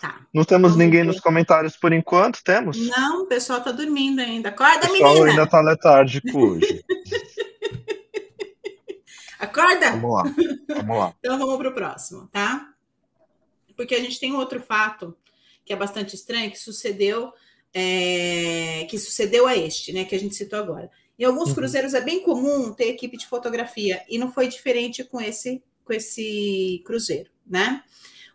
Tá. 0.00 0.20
Não 0.32 0.44
temos 0.44 0.72
Vamos 0.72 0.84
ninguém 0.84 1.00
ver. 1.00 1.06
nos 1.06 1.20
comentários 1.20 1.76
por 1.76 1.92
enquanto, 1.92 2.44
temos? 2.44 2.76
Não, 2.88 3.22
o 3.22 3.26
pessoal 3.26 3.62
tá 3.62 3.72
dormindo 3.72 4.20
ainda. 4.20 4.50
Acorda, 4.50 4.86
o 4.86 4.92
pessoal 4.92 5.14
menina! 5.14 5.30
ainda 5.30 5.46
tá 5.46 5.60
letárgico 5.60 6.38
hoje. 6.38 6.84
Acorda! 9.40 9.92
Vamos 9.92 10.14
lá, 10.14 10.22
vamos 10.76 10.98
lá. 10.98 11.14
então 11.18 11.38
vamos 11.38 11.56
pro 11.56 11.74
próximo, 11.74 12.28
tá? 12.30 12.73
Porque 13.76 13.94
a 13.94 14.00
gente 14.00 14.20
tem 14.20 14.34
outro 14.34 14.60
fato 14.60 15.16
que 15.64 15.72
é 15.72 15.76
bastante 15.76 16.14
estranho, 16.14 16.50
que 16.50 16.58
sucedeu 16.58 17.32
é, 17.74 18.86
que 18.88 18.96
sucedeu 18.96 19.48
a 19.48 19.56
este, 19.56 19.92
né, 19.92 20.04
que 20.04 20.14
a 20.14 20.18
gente 20.18 20.36
citou 20.36 20.60
agora. 20.60 20.88
Em 21.18 21.24
alguns 21.24 21.48
uhum. 21.48 21.56
cruzeiros 21.56 21.92
é 21.92 22.00
bem 22.00 22.20
comum 22.20 22.72
ter 22.72 22.88
equipe 22.88 23.16
de 23.16 23.26
fotografia 23.26 24.02
e 24.08 24.16
não 24.16 24.32
foi 24.32 24.46
diferente 24.46 25.02
com 25.02 25.20
esse 25.20 25.62
com 25.84 25.92
esse 25.92 26.82
cruzeiro, 26.86 27.30
né? 27.46 27.82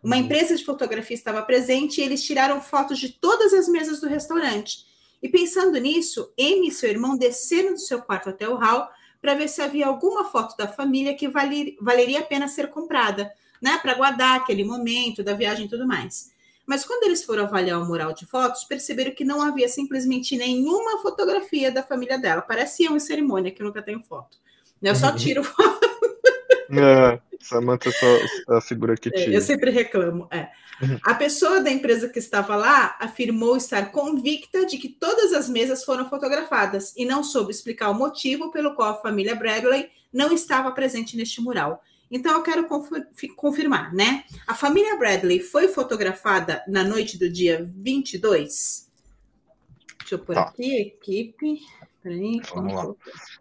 Uma 0.04 0.15
uhum. 0.15 0.21
empresa 0.21 0.56
de 0.56 0.63
fotografia 0.63 1.15
estava 1.15 1.41
presente 1.41 1.99
e 1.99 2.04
eles 2.04 2.23
tiraram 2.23 2.62
fotos 2.62 2.99
de 2.99 3.10
todas 3.10 3.54
as 3.54 3.67
mesas 3.67 3.99
do 3.99 4.08
restaurante. 4.08 4.86
E 5.21 5.28
pensando 5.28 5.78
nisso, 5.80 6.32
Amy 6.39 6.67
e 6.67 6.71
seu 6.71 6.89
irmão 6.89 7.17
desceram 7.17 7.73
do 7.73 7.80
seu 7.80 8.02
quarto 8.02 8.30
até 8.30 8.47
o 8.47 8.56
hall 8.56 8.88
para 9.19 9.34
ver 9.34 9.49
se 9.49 9.62
havia 9.63 9.88
alguma 9.88 10.25
foto 10.25 10.56
da 10.56 10.67
família 10.67 11.15
que 11.15 11.28
valer, 11.28 11.75
valeria 11.82 12.19
a 12.19 12.23
pena 12.23 12.47
ser 12.47 12.69
comprada, 12.69 13.32
né? 13.62 13.78
Para 13.82 13.93
guardar 13.93 14.38
aquele 14.38 14.63
momento 14.63 15.24
da 15.24 15.34
viagem 15.34 15.65
e 15.65 15.69
tudo 15.69 15.88
mais. 15.88 16.32
Mas 16.65 16.86
quando 16.86 17.04
eles 17.06 17.24
foram 17.24 17.45
avaliar 17.45 17.82
o 17.82 17.86
mural 17.86 18.13
de 18.13 18.28
fotos, 18.28 18.63
perceberam 18.63 19.12
que 19.12 19.24
não 19.24 19.41
havia 19.41 19.67
simplesmente 19.67 20.38
nenhuma 20.38 21.02
fotografia 21.02 21.72
da 21.72 21.82
família 21.82 22.17
dela. 22.19 22.43
Parecia 22.43 22.89
uma 22.89 23.00
cerimônia 23.00 23.52
que 23.52 23.62
eu 23.62 23.65
nunca 23.65 23.82
tenho 23.82 24.04
foto. 24.04 24.38
Eu 24.82 24.95
só 24.95 25.10
uhum. 25.10 25.15
tiro 25.15 25.43
foto. 25.43 25.89
É, 26.72 27.19
Samantha 27.41 27.89
é 27.89 27.91
só 27.91 28.56
a 28.58 28.62
figura 28.62 28.95
que 28.95 29.10
tira. 29.10 29.32
É, 29.32 29.36
eu 29.36 29.41
sempre 29.41 29.72
reclamo. 29.72 30.28
É. 30.30 30.50
Uhum. 30.82 31.00
A 31.04 31.15
pessoa 31.15 31.60
da 31.60 31.72
empresa 31.72 32.08
que 32.08 32.19
estava 32.19 32.56
lá 32.56 32.95
afirmou 33.00 33.58
estar 33.58 33.91
convicta 33.91 34.65
de 34.65 34.78
que 34.78 34.88
todas 34.89 35.34
as 35.34 35.50
mesas 35.50 35.84
foram 35.84 36.08
fotografadas 36.08 36.93
e 36.95 37.06
não 37.06 37.24
soube 37.24 37.52
explicar 37.52 37.89
o 37.89 37.95
motivo 37.95 38.52
pelo 38.52 38.76
qual 38.76 38.91
a 38.91 39.02
família 39.02 39.36
Bradley 39.36 39.89
não 40.13 40.32
estava 40.32 40.72
presente 40.72 41.17
neste 41.17 41.41
mural. 41.41 41.84
Então, 42.12 42.34
eu 42.34 42.41
quero 42.41 42.67
confirmar, 43.36 43.93
né? 43.93 44.24
A 44.48 44.56
família 44.56 44.98
Bradley 44.98 45.39
foi 45.39 45.67
fotografada 45.67 46.63
na 46.67 46.84
noite 46.84 47.17
do 47.17 47.30
dia 47.30 47.69
22? 47.76 48.89
Deixa 50.00 50.15
eu 50.15 50.19
pôr 50.19 50.36
tá. 50.36 50.41
aqui, 50.41 50.76
equipe. 50.76 51.60
Peraí, 52.02 52.41
Vamos 52.56 52.74
lá. 52.74 52.93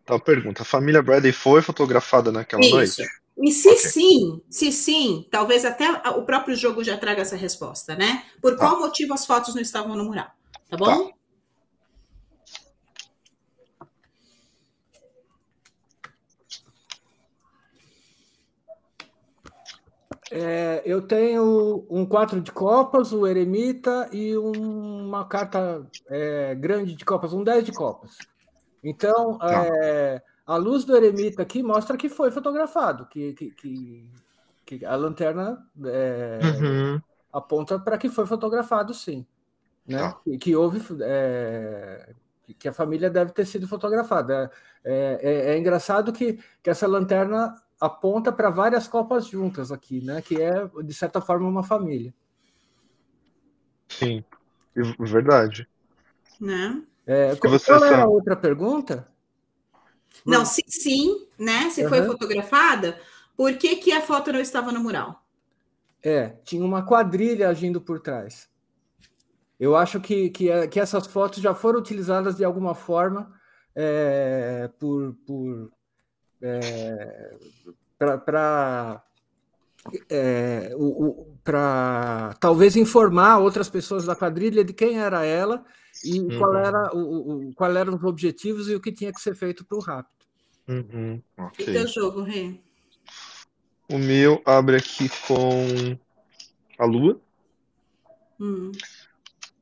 Então, 0.03 0.17
a 0.17 0.21
pergunta: 0.21 0.63
a 0.63 0.67
família 0.67 1.03
Bradley 1.03 1.33
foi 1.33 1.63
fotografada 1.63 2.31
naquela 2.31 2.63
Isso. 2.63 2.75
noite? 2.75 3.03
E 3.41 3.53
se 3.53 3.69
okay. 3.69 3.81
sim, 3.81 4.43
se 4.51 4.73
sim, 4.73 5.27
talvez 5.31 5.65
até 5.65 5.89
o 6.11 6.23
próprio 6.25 6.57
jogo 6.57 6.83
já 6.83 6.99
traga 6.99 7.23
essa 7.23 7.37
resposta, 7.37 7.95
né? 7.95 8.25
Por 8.43 8.57
tá. 8.57 8.59
qual 8.59 8.81
motivo 8.81 9.15
as 9.15 9.25
fotos 9.25 9.55
não 9.55 9.63
estavam 9.63 9.95
no 9.95 10.05
mural? 10.05 10.29
Tá 10.69 10.77
bom? 10.77 11.09
Tá. 11.09 11.18
É, 20.31 20.83
eu 20.85 21.03
tenho 21.03 21.87
um 21.89 22.05
quatro 22.05 22.41
de 22.41 22.53
copas, 22.53 23.13
o 23.13 23.27
eremita 23.27 24.09
e 24.13 24.37
uma 24.37 25.25
carta 25.25 25.87
é, 26.07 26.55
grande 26.55 26.95
de 26.95 27.05
copas, 27.05 27.33
um 27.33 27.43
10 27.43 27.65
de 27.65 27.73
copas. 27.73 28.19
Então, 28.83 29.39
tá. 29.39 29.67
é, 29.67 30.23
a 30.47 30.57
luz 30.57 30.85
do 30.85 30.97
eremita 30.97 31.43
aqui 31.43 31.63
mostra 31.63 31.97
que 31.97 32.09
foi 32.09 32.31
fotografado, 32.31 33.07
que, 33.07 33.33
que, 33.33 33.51
que, 33.53 34.07
que 34.65 34.85
a 34.85 34.97
lanterna 34.97 35.67
é, 35.85 36.39
uhum. 36.43 37.01
aponta 37.33 37.79
para 37.79 37.99
que 37.99 38.09
foi 38.09 38.27
fotografado, 38.27 38.93
sim. 38.93 39.27
Né? 39.87 39.99
Tá. 39.99 40.13
Que, 40.25 40.39
que 40.39 40.57
houve. 40.57 40.81
É, 41.03 42.13
que 42.59 42.69
a 42.69 42.73
família 42.73 43.11
deve 43.11 43.33
ter 43.33 43.47
sido 43.47 43.69
fotografada. 43.69 44.51
É, 44.85 45.19
é, 45.23 45.53
é 45.53 45.59
engraçado 45.59 46.13
que, 46.13 46.39
que 46.63 46.71
essa 46.71 46.87
lanterna 46.87 47.55
aponta 47.81 48.33
para 48.33 48.51
várias 48.51 48.89
copas 48.89 49.27
juntas 49.27 49.71
aqui, 49.71 50.01
né? 50.05 50.21
Que 50.23 50.41
é, 50.41 50.69
de 50.83 50.95
certa 50.95 51.21
forma, 51.21 51.49
uma 51.49 51.63
família. 51.63 52.15
Sim, 53.89 54.25
verdade. 54.99 55.69
Né? 56.41 56.83
É, 57.07 57.35
qual 57.37 57.53
você 57.53 57.73
era 57.73 58.03
a 58.03 58.07
outra 58.07 58.37
pergunta? 58.37 59.09
Não, 60.25 60.45
se 60.45 60.63
sim, 60.69 61.27
né? 61.39 61.71
Se 61.71 61.83
uhum. 61.83 61.89
foi 61.89 62.03
fotografada, 62.05 63.01
por 63.37 63.57
que, 63.57 63.77
que 63.77 63.93
a 63.93 64.03
foto 64.03 64.33
não 64.33 64.41
estava 64.41 64.73
no 64.73 64.81
mural? 64.81 65.25
É, 66.03 66.31
tinha 66.45 66.65
uma 66.65 66.85
quadrilha 66.85 67.49
agindo 67.49 67.81
por 67.81 68.01
trás. 68.01 68.49
Eu 69.59 69.75
acho 69.75 70.01
que, 70.01 70.31
que, 70.31 70.51
é, 70.51 70.69
que 70.69 70.79
essas 70.79 71.07
fotos 71.07 71.43
já 71.43 71.55
foram 71.55 71.81
utilizadas 71.81 72.37
de 72.37 72.45
alguma 72.45 72.75
forma 72.75 73.33
é, 73.75 74.71
por, 74.79 75.15
por 75.27 75.73
é, 76.43 77.37
para 77.99 79.03
é, 80.11 80.71
para 81.43 82.35
talvez 82.41 82.77
informar 82.77 83.39
outras 83.39 83.69
pessoas 83.69 84.05
da 84.05 84.15
quadrilha 84.15 84.65
de 84.65 84.73
quem 84.73 84.99
era 84.99 85.25
ela 85.25 85.65
e 86.05 86.21
uhum. 86.21 86.39
qual 86.39 86.57
era 86.57 86.95
o, 86.95 87.49
o, 87.49 87.55
qual 87.55 87.77
eram 87.77 87.95
os 87.95 88.05
objetivos 88.05 88.69
e 88.69 88.75
o 88.75 88.81
que 88.81 88.93
tinha 88.93 89.13
que 89.13 89.21
ser 89.21 89.35
feito 89.35 89.65
para 89.65 89.79
o 89.79 89.81
rapto. 89.81 90.27
Uhum. 90.69 91.23
Okay. 91.37 91.69
E 91.69 91.73
teu 91.73 91.87
jogo, 91.87 92.23
Rê? 92.23 92.61
O 93.91 93.99
meu 93.99 94.43
abre 94.45 94.77
aqui 94.77 95.09
com 95.27 95.99
a 96.79 96.85
Lua. 96.85 97.21
Hum. 98.39 98.71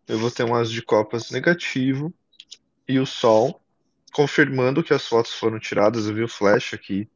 Eu 0.08 0.18
vou 0.18 0.30
ter 0.30 0.44
um 0.44 0.54
as 0.54 0.70
de 0.70 0.82
copas 0.82 1.30
negativo 1.30 2.12
e 2.88 2.98
o 2.98 3.06
Sol 3.06 3.60
confirmando 4.16 4.82
que 4.82 4.94
as 4.94 5.06
fotos 5.06 5.34
foram 5.34 5.58
tiradas. 5.58 6.06
Eu 6.06 6.14
vi 6.14 6.22
o 6.22 6.28
flash 6.28 6.72
aqui 6.72 7.06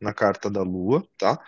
na 0.00 0.12
carta 0.12 0.50
da 0.50 0.60
Lua, 0.60 1.06
tá? 1.16 1.40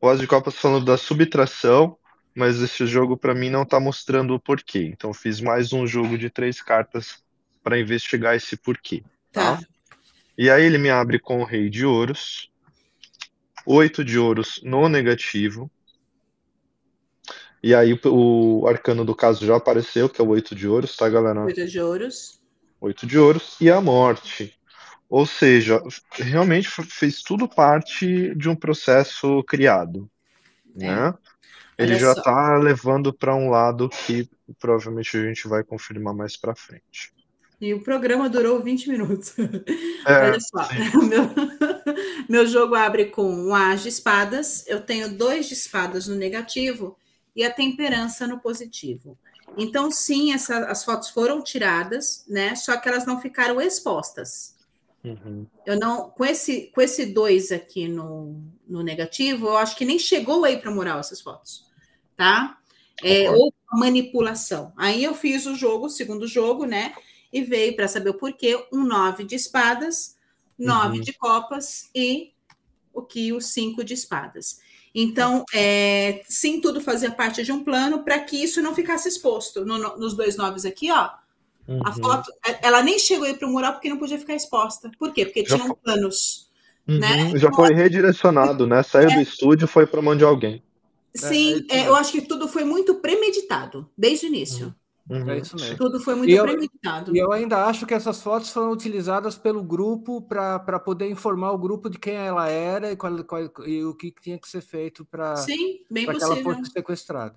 O 0.00 0.08
As 0.08 0.18
de 0.18 0.26
Copas 0.26 0.54
falando 0.54 0.86
da 0.86 0.96
subtração, 0.96 1.98
mas 2.34 2.58
esse 2.62 2.86
jogo 2.86 3.14
para 3.14 3.34
mim 3.34 3.50
não 3.50 3.66
tá 3.66 3.78
mostrando 3.78 4.34
o 4.34 4.40
porquê. 4.40 4.90
Então 4.90 5.12
fiz 5.12 5.38
mais 5.42 5.74
um 5.74 5.86
jogo 5.86 6.16
de 6.16 6.30
três 6.30 6.62
cartas 6.62 7.22
para 7.62 7.78
investigar 7.78 8.34
esse 8.34 8.56
porquê, 8.56 9.04
tá? 9.30 9.58
tá? 9.58 9.66
E 10.38 10.48
aí 10.48 10.64
ele 10.64 10.78
me 10.78 10.88
abre 10.88 11.18
com 11.18 11.42
o 11.42 11.44
Rei 11.44 11.68
de 11.68 11.84
Ouros, 11.84 12.50
oito 13.66 14.02
de 14.02 14.18
Ouros 14.18 14.62
no 14.62 14.88
negativo. 14.88 15.70
E 17.62 17.74
aí 17.74 17.92
o, 17.92 18.60
o 18.60 18.66
arcano 18.66 19.04
do 19.04 19.14
caso 19.14 19.44
já 19.44 19.56
apareceu, 19.56 20.08
que 20.08 20.22
é 20.22 20.24
o 20.24 20.28
oito 20.28 20.54
de 20.54 20.66
Ouros, 20.66 20.96
tá, 20.96 21.06
galera? 21.06 21.44
Oito 21.44 21.66
de 21.66 21.78
Ouros 21.78 22.37
oito 22.80 23.06
de 23.06 23.18
ouros 23.18 23.56
e 23.60 23.70
a 23.70 23.80
morte. 23.80 24.54
Ou 25.08 25.24
seja, 25.24 25.82
realmente 26.12 26.68
fez 26.68 27.22
tudo 27.22 27.48
parte 27.48 28.34
de 28.34 28.48
um 28.48 28.54
processo 28.54 29.42
criado, 29.44 30.08
é. 30.78 30.86
né? 30.86 31.14
Ele 31.78 31.92
Olha 31.92 32.00
já 32.00 32.12
está 32.12 32.56
levando 32.58 33.12
para 33.12 33.34
um 33.34 33.48
lado 33.48 33.88
que 33.88 34.28
provavelmente 34.58 35.16
a 35.16 35.22
gente 35.22 35.46
vai 35.46 35.62
confirmar 35.62 36.12
mais 36.12 36.36
para 36.36 36.54
frente. 36.54 37.12
E 37.60 37.72
o 37.72 37.82
programa 37.82 38.28
durou 38.28 38.62
20 38.62 38.90
minutos. 38.90 39.34
É, 40.06 40.28
Olha 40.28 40.40
só, 40.40 40.68
meu, 41.02 41.28
meu 42.28 42.46
jogo 42.46 42.74
abre 42.74 43.06
com 43.06 43.28
um 43.30 43.54
as 43.54 43.82
de 43.82 43.88
espadas, 43.88 44.64
eu 44.66 44.80
tenho 44.80 45.16
dois 45.16 45.46
de 45.46 45.54
espadas 45.54 46.06
no 46.06 46.14
negativo 46.14 46.96
e 47.34 47.44
a 47.44 47.52
temperança 47.52 48.26
no 48.26 48.40
positivo. 48.40 49.18
Então, 49.56 49.90
sim, 49.90 50.32
essa, 50.32 50.66
as 50.66 50.84
fotos 50.84 51.10
foram 51.10 51.42
tiradas, 51.42 52.24
né? 52.28 52.54
Só 52.54 52.76
que 52.76 52.88
elas 52.88 53.06
não 53.06 53.20
ficaram 53.20 53.60
expostas. 53.60 54.56
Uhum. 55.04 55.46
Eu 55.64 55.78
não, 55.78 56.10
com 56.10 56.24
esse, 56.24 56.70
com 56.74 56.80
esse 56.80 57.06
dois 57.06 57.52
aqui 57.52 57.88
no, 57.88 58.42
no 58.66 58.82
negativo, 58.82 59.46
eu 59.46 59.56
acho 59.56 59.76
que 59.76 59.84
nem 59.84 59.98
chegou 59.98 60.44
aí 60.44 60.58
para 60.58 60.70
mural 60.70 60.98
essas 60.98 61.20
fotos, 61.20 61.66
tá? 62.16 62.58
É, 63.02 63.30
ou, 63.30 63.52
manipulação. 63.72 64.72
Aí 64.76 65.04
eu 65.04 65.14
fiz 65.14 65.46
o 65.46 65.54
jogo, 65.54 65.86
o 65.86 65.90
segundo 65.90 66.26
jogo, 66.26 66.64
né? 66.64 66.94
E 67.32 67.42
veio 67.42 67.76
para 67.76 67.86
saber 67.86 68.10
o 68.10 68.14
porquê 68.14 68.66
um 68.72 68.84
nove 68.84 69.24
de 69.24 69.34
espadas, 69.34 70.16
nove 70.58 70.98
uhum. 70.98 71.04
de 71.04 71.12
copas 71.12 71.90
e 71.94 72.32
o 72.92 73.02
que 73.02 73.32
os 73.32 73.46
cinco 73.46 73.84
de 73.84 73.94
espadas. 73.94 74.60
Então, 74.94 75.44
é, 75.52 76.22
sim, 76.28 76.60
tudo 76.60 76.80
fazia 76.80 77.10
parte 77.10 77.42
de 77.42 77.52
um 77.52 77.62
plano 77.62 78.02
para 78.02 78.18
que 78.18 78.42
isso 78.42 78.62
não 78.62 78.74
ficasse 78.74 79.08
exposto. 79.08 79.64
No, 79.64 79.78
no, 79.78 79.98
nos 79.98 80.14
dois 80.14 80.36
noves 80.36 80.64
aqui, 80.64 80.90
ó, 80.90 81.10
uhum. 81.68 81.80
a 81.84 81.92
foto, 81.92 82.32
é, 82.46 82.66
ela 82.66 82.82
nem 82.82 82.98
chegou 82.98 83.26
aí 83.26 83.34
para 83.34 83.46
o 83.46 83.50
mural 83.50 83.72
porque 83.72 83.88
não 83.88 83.98
podia 83.98 84.18
ficar 84.18 84.34
exposta. 84.34 84.90
Por 84.98 85.12
quê? 85.12 85.24
Porque 85.24 85.44
tinham 85.44 85.74
planos. 85.74 86.48
Uhum. 86.86 86.98
Né? 86.98 87.32
Já 87.36 87.52
foi 87.52 87.74
redirecionado, 87.74 88.66
né? 88.66 88.82
Saiu 88.82 89.10
é, 89.10 89.14
do 89.14 89.20
estúdio 89.20 89.68
foi 89.68 89.86
para 89.86 90.00
mão 90.00 90.16
de 90.16 90.24
alguém. 90.24 90.62
Sim, 91.14 91.66
é, 91.68 91.80
é, 91.80 91.88
eu 91.88 91.94
acho 91.94 92.12
que 92.12 92.22
tudo 92.22 92.48
foi 92.48 92.64
muito 92.64 92.94
premeditado, 92.96 93.88
desde 93.96 94.26
o 94.26 94.28
início. 94.28 94.66
Uhum. 94.66 94.74
Uhum. 95.08 95.30
É 95.30 95.38
isso 95.38 95.56
mesmo. 95.56 95.78
Tudo 95.78 96.00
foi 96.00 96.14
muito 96.14 96.30
e 96.30 96.38
premeditado. 96.38 97.16
E 97.16 97.18
eu 97.18 97.32
ainda 97.32 97.64
acho 97.64 97.86
que 97.86 97.94
essas 97.94 98.22
fotos 98.22 98.50
foram 98.50 98.72
utilizadas 98.72 99.38
pelo 99.38 99.62
grupo 99.62 100.20
para 100.20 100.78
poder 100.78 101.10
informar 101.10 101.52
o 101.52 101.58
grupo 101.58 101.88
de 101.88 101.98
quem 101.98 102.14
ela 102.14 102.48
era 102.48 102.92
e, 102.92 102.96
qual, 102.96 103.24
qual, 103.24 103.42
e 103.66 103.82
o 103.84 103.94
que 103.94 104.12
tinha 104.20 104.38
que 104.38 104.48
ser 104.48 104.60
feito 104.60 105.04
para 105.06 105.34
que 105.46 105.86
ela 106.06 106.36
fosse 106.36 106.70
sequestrada. 106.70 107.36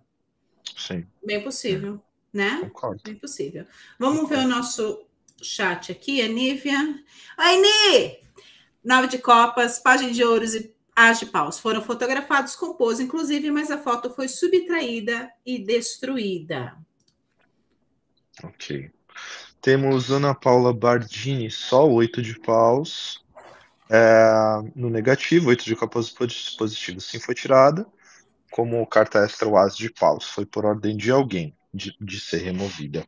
Sim. 0.75 1.05
Bem 1.25 1.41
possível, 1.41 2.01
né? 2.33 2.59
Concordo. 2.61 3.01
Bem 3.05 3.15
possível. 3.15 3.65
Vamos 3.97 4.21
Concordo. 4.21 4.41
ver 4.41 4.45
o 4.47 4.49
nosso 4.49 5.05
chat 5.41 5.91
aqui, 5.91 6.21
a 6.21 6.27
Nívia. 6.27 6.77
Oi, 7.39 7.57
Ni! 7.57 8.19
Nove 8.83 9.07
de 9.07 9.17
copas, 9.19 9.79
página 9.79 10.11
de 10.11 10.23
ouros 10.23 10.55
e 10.55 10.73
as 10.93 11.19
de 11.19 11.25
paus 11.25 11.57
foram 11.57 11.81
fotografados 11.81 12.55
com 12.55 12.73
pose, 12.73 13.03
inclusive, 13.03 13.49
mas 13.49 13.71
a 13.71 13.77
foto 13.77 14.09
foi 14.09 14.27
subtraída 14.27 15.31
e 15.45 15.57
destruída. 15.57 16.75
Ok. 18.43 18.91
Temos 19.61 20.09
Ana 20.09 20.33
Paula 20.33 20.73
Bardini, 20.73 21.51
só 21.51 21.87
oito 21.87 22.21
de 22.21 22.39
paus. 22.39 23.23
É, 23.89 24.31
no 24.75 24.89
negativo, 24.89 25.49
oito 25.49 25.65
de 25.65 25.75
copas 25.75 26.09
positivos 26.09 27.05
sim 27.05 27.19
foi 27.19 27.35
tirada. 27.35 27.85
Como 28.49 28.85
carta 28.87 29.19
extra, 29.23 29.47
o 29.47 29.57
as 29.57 29.77
de 29.77 29.91
paus. 29.91 30.25
Foi 30.25 30.45
por 30.45 30.65
ordem 30.65 30.97
de 30.97 31.11
alguém 31.11 31.55
de, 31.73 31.95
de 32.01 32.19
ser 32.19 32.37
removida. 32.39 33.05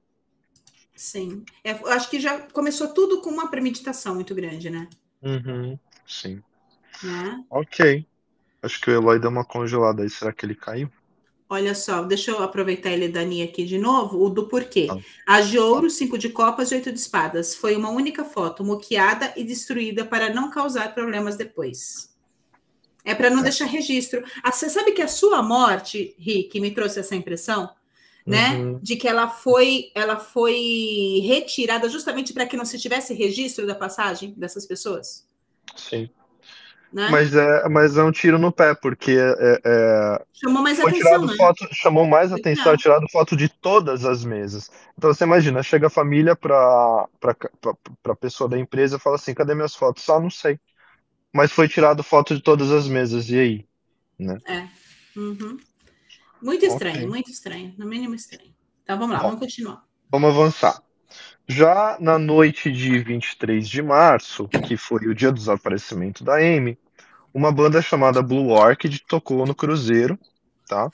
Sim. 0.96 1.44
É, 1.64 1.72
eu 1.72 1.88
acho 1.88 2.10
que 2.10 2.20
já 2.20 2.40
começou 2.52 2.94
tudo 2.94 3.22
com 3.22 3.30
uma 3.30 3.50
premeditação 3.50 4.16
muito 4.16 4.34
grande, 4.36 4.70
né? 4.70 4.88
Uhum, 5.22 5.78
sim. 6.08 6.42
Né? 7.02 7.44
Ok. 7.50 8.06
Acho 8.62 8.80
que 8.80 8.90
o 8.90 8.94
Eloy 8.94 9.20
deu 9.20 9.30
uma 9.30 9.44
congelada 9.44 10.04
aí. 10.04 10.10
Será 10.10 10.32
que 10.32 10.46
ele 10.46 10.56
caiu? 10.56 10.90
Olha 11.54 11.76
só, 11.76 12.02
deixa 12.02 12.32
eu 12.32 12.42
aproveitar 12.42 12.90
ele, 12.90 13.08
Dani, 13.08 13.44
aqui 13.44 13.64
de 13.64 13.78
novo, 13.78 14.26
o 14.26 14.28
do 14.28 14.48
porquê. 14.48 14.88
A 15.24 15.40
de 15.40 15.60
ouro, 15.60 15.88
cinco 15.88 16.18
de 16.18 16.30
copas 16.30 16.72
e 16.72 16.76
oito 16.76 16.92
de 16.92 16.98
espadas. 16.98 17.54
Foi 17.54 17.76
uma 17.76 17.92
única 17.92 18.26
foto, 18.26 18.64
moqueada 18.64 19.32
e 19.38 19.44
destruída 19.44 20.04
para 20.04 20.34
não 20.34 20.50
causar 20.50 20.96
problemas 20.96 21.36
depois. 21.36 22.12
É 23.06 23.14
para 23.14 23.30
não 23.30 23.42
é. 23.42 23.44
deixar 23.44 23.66
registro. 23.66 24.24
Você 24.44 24.68
sabe 24.68 24.94
que 24.94 25.02
a 25.04 25.08
sua 25.08 25.44
morte, 25.44 26.16
Rick, 26.18 26.60
me 26.60 26.72
trouxe 26.72 27.00
essa 27.00 27.16
impressão, 27.16 27.70
né? 28.26 28.56
Uhum. 28.56 28.80
De 28.82 28.96
que 28.96 29.08
ela 29.08 29.30
foi, 29.30 29.92
ela 29.94 30.18
foi 30.18 31.22
retirada 31.24 31.88
justamente 31.88 32.34
para 32.34 32.48
que 32.48 32.58
não 32.58 32.66
se 32.66 32.80
tivesse 32.80 33.14
registro 33.14 33.68
da 33.68 33.76
passagem 33.76 34.34
dessas 34.36 34.66
pessoas? 34.66 35.28
Sim. 35.76 36.10
Né? 36.94 37.10
Mas, 37.10 37.34
é, 37.34 37.68
mas 37.70 37.98
é 37.98 38.04
um 38.04 38.12
tiro 38.12 38.38
no 38.38 38.52
pé, 38.52 38.76
porque 38.76 39.14
é, 39.18 39.62
é, 39.66 40.26
chamou 40.32 40.62
mais 40.62 40.80
atenção. 40.80 41.26
Né? 41.26 41.36
Foto, 41.36 41.68
chamou 41.72 42.06
mais 42.06 42.32
atenção, 42.32 42.72
é 42.72 42.78
tirado 42.78 43.08
foto 43.12 43.36
de 43.36 43.50
todas 43.50 44.06
as 44.06 44.24
mesas. 44.24 44.70
Então 44.96 45.12
você 45.12 45.24
imagina, 45.24 45.64
chega 45.64 45.88
a 45.88 45.90
família 45.90 46.36
para 46.36 47.08
a 48.06 48.16
pessoa 48.16 48.48
da 48.48 48.60
empresa 48.60 48.98
e 48.98 49.00
fala 49.00 49.16
assim: 49.16 49.34
cadê 49.34 49.56
minhas 49.56 49.74
fotos? 49.74 50.04
Só 50.04 50.18
ah, 50.18 50.20
não 50.20 50.30
sei. 50.30 50.60
Mas 51.34 51.52
foi 51.52 51.68
tirado 51.68 52.04
foto 52.04 52.36
de 52.36 52.44
todas 52.44 52.70
as 52.70 52.88
mesas, 52.88 53.28
e 53.28 53.40
aí? 53.40 53.66
Né? 54.20 54.38
É. 54.46 54.68
Uhum. 55.20 55.58
Muito 56.44 56.64
estranho, 56.64 56.98
okay. 56.98 57.08
muito 57.08 57.32
estranho, 57.32 57.74
no 57.76 57.88
mínimo 57.88 58.14
estranho. 58.14 58.54
Então 58.84 59.00
vamos 59.00 59.16
lá, 59.16 59.20
Bom, 59.20 59.30
vamos 59.30 59.40
continuar. 59.40 59.84
Vamos 60.12 60.30
avançar. 60.30 60.80
Já 61.48 61.98
na 62.00 62.18
noite 62.18 62.72
de 62.72 63.00
23 63.00 63.68
de 63.68 63.82
março, 63.82 64.48
que 64.48 64.78
foi 64.78 65.08
o 65.08 65.14
dia 65.14 65.30
do 65.30 65.38
desaparecimento 65.38 66.24
da 66.24 66.38
Amy, 66.38 66.78
uma 67.34 67.52
banda 67.52 67.82
chamada 67.82 68.22
Blue 68.22 68.50
Orchid 68.50 69.04
tocou 69.06 69.46
no 69.46 69.54
Cruzeiro, 69.54 70.18
tá? 70.68 70.90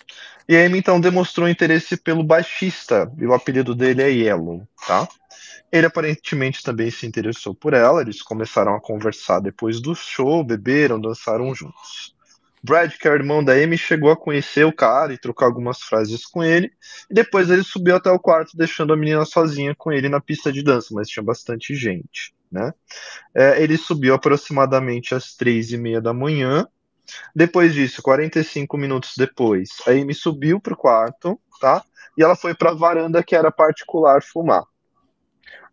E 0.47 0.57
a 0.57 0.65
Amy 0.65 0.79
então 0.79 0.99
demonstrou 0.99 1.47
interesse 1.47 1.95
pelo 1.97 2.23
baixista, 2.23 3.11
e 3.19 3.27
o 3.27 3.33
apelido 3.33 3.75
dele 3.75 4.01
é 4.01 4.09
Yellow, 4.09 4.67
tá? 4.87 5.07
Ele 5.71 5.85
aparentemente 5.85 6.63
também 6.63 6.89
se 6.89 7.05
interessou 7.05 7.53
por 7.53 7.75
ela, 7.75 8.01
eles 8.01 8.23
começaram 8.23 8.73
a 8.73 8.81
conversar 8.81 9.39
depois 9.39 9.79
do 9.79 9.93
show, 9.93 10.43
beberam, 10.43 10.99
dançaram 10.99 11.53
juntos. 11.53 12.15
Brad, 12.61 12.91
que 12.97 13.07
é 13.07 13.11
o 13.11 13.15
irmão 13.15 13.43
da 13.43 13.53
Amy, 13.53 13.77
chegou 13.77 14.11
a 14.11 14.17
conhecer 14.17 14.65
o 14.65 14.73
cara 14.73 15.13
e 15.13 15.17
trocar 15.17 15.45
algumas 15.45 15.79
frases 15.81 16.25
com 16.25 16.43
ele. 16.43 16.71
E 17.09 17.13
depois 17.13 17.49
ele 17.49 17.63
subiu 17.63 17.95
até 17.95 18.11
o 18.11 18.19
quarto, 18.19 18.57
deixando 18.57 18.91
a 18.91 18.97
menina 18.97 19.25
sozinha 19.25 19.73
com 19.75 19.91
ele 19.91 20.09
na 20.09 20.19
pista 20.19 20.51
de 20.51 20.61
dança, 20.61 20.89
mas 20.91 21.07
tinha 21.07 21.23
bastante 21.23 21.73
gente. 21.73 22.33
Né? 22.51 22.73
É, 23.33 23.61
ele 23.61 23.77
subiu 23.77 24.13
aproximadamente 24.13 25.15
às 25.15 25.35
três 25.35 25.71
e 25.71 25.77
meia 25.77 26.01
da 26.01 26.13
manhã. 26.13 26.67
Depois 27.33 27.73
disso, 27.73 28.01
45 28.01 28.77
minutos 28.77 29.13
depois, 29.17 29.69
a 29.87 29.91
Amy 29.91 30.13
subiu 30.13 30.59
para 30.59 30.73
o 30.73 30.77
quarto, 30.77 31.39
tá? 31.59 31.83
E 32.15 32.21
ela 32.21 32.35
foi 32.35 32.53
para 32.53 32.69
a 32.69 32.75
varanda 32.75 33.23
que 33.23 33.35
era 33.35 33.51
particular 33.51 34.21
fumar. 34.21 34.63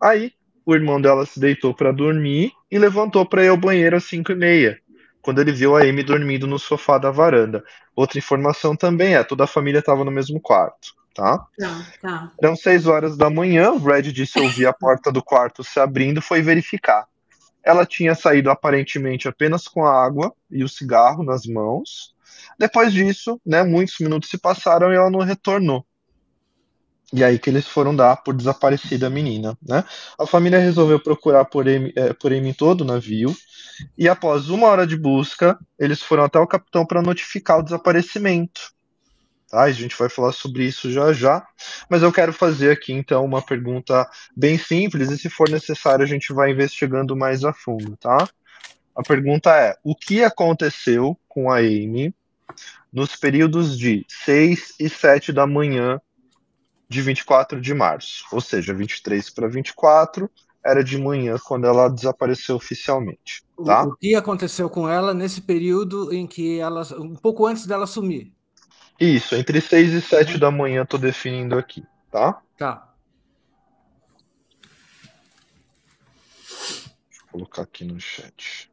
Aí, 0.00 0.32
o 0.64 0.74
irmão 0.74 0.98
dela 1.00 1.26
se 1.26 1.38
deitou 1.38 1.74
para 1.74 1.92
dormir 1.92 2.52
e 2.70 2.78
levantou 2.78 3.26
para 3.26 3.44
ir 3.44 3.48
ao 3.48 3.56
banheiro 3.56 3.96
às 3.96 4.04
5 4.04 4.32
e 4.32 4.34
meia 4.34 4.80
quando 5.26 5.40
ele 5.40 5.50
viu 5.50 5.76
a 5.76 5.80
Amy 5.80 6.04
dormindo 6.04 6.46
no 6.46 6.56
sofá 6.56 6.98
da 6.98 7.10
varanda. 7.10 7.64
Outra 7.96 8.16
informação 8.16 8.76
também 8.76 9.16
é, 9.16 9.24
toda 9.24 9.42
a 9.42 9.48
família 9.48 9.80
estava 9.80 10.04
no 10.04 10.10
mesmo 10.12 10.40
quarto, 10.40 10.94
tá? 11.12 11.44
Tá, 11.58 11.86
tá. 12.00 12.32
Eram 12.40 12.54
seis 12.54 12.86
horas 12.86 13.16
da 13.16 13.28
manhã, 13.28 13.72
o 13.72 13.80
Brad 13.80 14.06
disse 14.06 14.38
ouvir 14.38 14.66
a 14.66 14.72
porta 14.72 15.10
do 15.10 15.20
quarto 15.20 15.64
se 15.64 15.80
abrindo, 15.80 16.22
foi 16.22 16.42
verificar. 16.42 17.08
Ela 17.64 17.84
tinha 17.84 18.14
saído 18.14 18.52
aparentemente 18.52 19.26
apenas 19.26 19.66
com 19.66 19.84
a 19.84 20.00
água 20.00 20.32
e 20.48 20.62
o 20.62 20.68
cigarro 20.68 21.24
nas 21.24 21.44
mãos. 21.44 22.14
Depois 22.56 22.92
disso, 22.92 23.40
né, 23.44 23.64
muitos 23.64 23.98
minutos 23.98 24.30
se 24.30 24.38
passaram 24.38 24.92
e 24.92 24.96
ela 24.96 25.10
não 25.10 25.22
retornou. 25.22 25.84
E 27.12 27.22
aí 27.22 27.38
que 27.38 27.48
eles 27.48 27.66
foram 27.66 27.94
dar 27.94 28.16
por 28.16 28.34
desaparecida 28.34 29.06
a 29.06 29.10
menina, 29.10 29.56
né? 29.62 29.84
A 30.18 30.26
família 30.26 30.58
resolveu 30.58 30.98
procurar 30.98 31.44
por 31.44 31.68
Amy, 31.68 31.92
é, 31.94 32.12
por 32.12 32.32
Amy 32.32 32.52
todo 32.52 32.80
o 32.80 32.84
navio, 32.84 33.34
e 33.96 34.08
após 34.08 34.48
uma 34.48 34.66
hora 34.66 34.86
de 34.86 34.96
busca, 34.96 35.58
eles 35.78 36.02
foram 36.02 36.24
até 36.24 36.38
o 36.38 36.46
capitão 36.46 36.84
para 36.84 37.02
notificar 37.02 37.58
o 37.58 37.62
desaparecimento. 37.62 38.72
Tá? 39.48 39.62
A 39.62 39.72
gente 39.72 39.96
vai 39.96 40.08
falar 40.08 40.32
sobre 40.32 40.64
isso 40.64 40.90
já 40.90 41.12
já, 41.12 41.46
mas 41.88 42.02
eu 42.02 42.12
quero 42.12 42.32
fazer 42.32 42.72
aqui 42.72 42.92
então 42.92 43.24
uma 43.24 43.40
pergunta 43.40 44.08
bem 44.36 44.58
simples 44.58 45.10
e 45.10 45.18
se 45.18 45.30
for 45.30 45.48
necessário 45.48 46.04
a 46.04 46.08
gente 46.08 46.32
vai 46.32 46.50
investigando 46.50 47.16
mais 47.16 47.44
a 47.44 47.52
fundo, 47.52 47.96
tá? 47.96 48.28
A 48.96 49.02
pergunta 49.02 49.54
é: 49.54 49.76
o 49.84 49.94
que 49.94 50.24
aconteceu 50.24 51.16
com 51.28 51.50
a 51.50 51.58
Amy 51.58 52.12
nos 52.92 53.14
períodos 53.14 53.78
de 53.78 54.04
6 54.08 54.74
e 54.80 54.88
7 54.88 55.32
da 55.32 55.46
manhã 55.46 56.00
de 56.88 57.02
24 57.02 57.60
de 57.60 57.74
março, 57.74 58.24
ou 58.32 58.40
seja, 58.40 58.72
23 58.72 59.30
para 59.30 59.48
24 59.48 60.30
era 60.64 60.82
de 60.82 60.98
manhã 60.98 61.36
quando 61.38 61.66
ela 61.66 61.88
desapareceu 61.88 62.56
oficialmente. 62.56 63.44
Tá? 63.64 63.84
O, 63.84 63.90
o 63.90 63.96
que 63.96 64.14
aconteceu 64.14 64.68
com 64.68 64.88
ela 64.88 65.14
nesse 65.14 65.40
período 65.40 66.12
em 66.12 66.26
que 66.26 66.58
ela, 66.58 66.82
um 66.98 67.14
pouco 67.14 67.46
antes 67.46 67.66
dela 67.66 67.86
sumir? 67.86 68.32
Isso, 68.98 69.34
entre 69.36 69.60
6 69.60 69.92
e 69.92 70.00
7 70.00 70.38
da 70.38 70.50
manhã 70.50 70.82
estou 70.82 70.98
definindo 70.98 71.56
aqui, 71.56 71.84
tá? 72.10 72.42
Tá. 72.56 72.94
Vou 77.10 77.30
colocar 77.32 77.62
aqui 77.62 77.84
no 77.84 78.00
chat. 78.00 78.70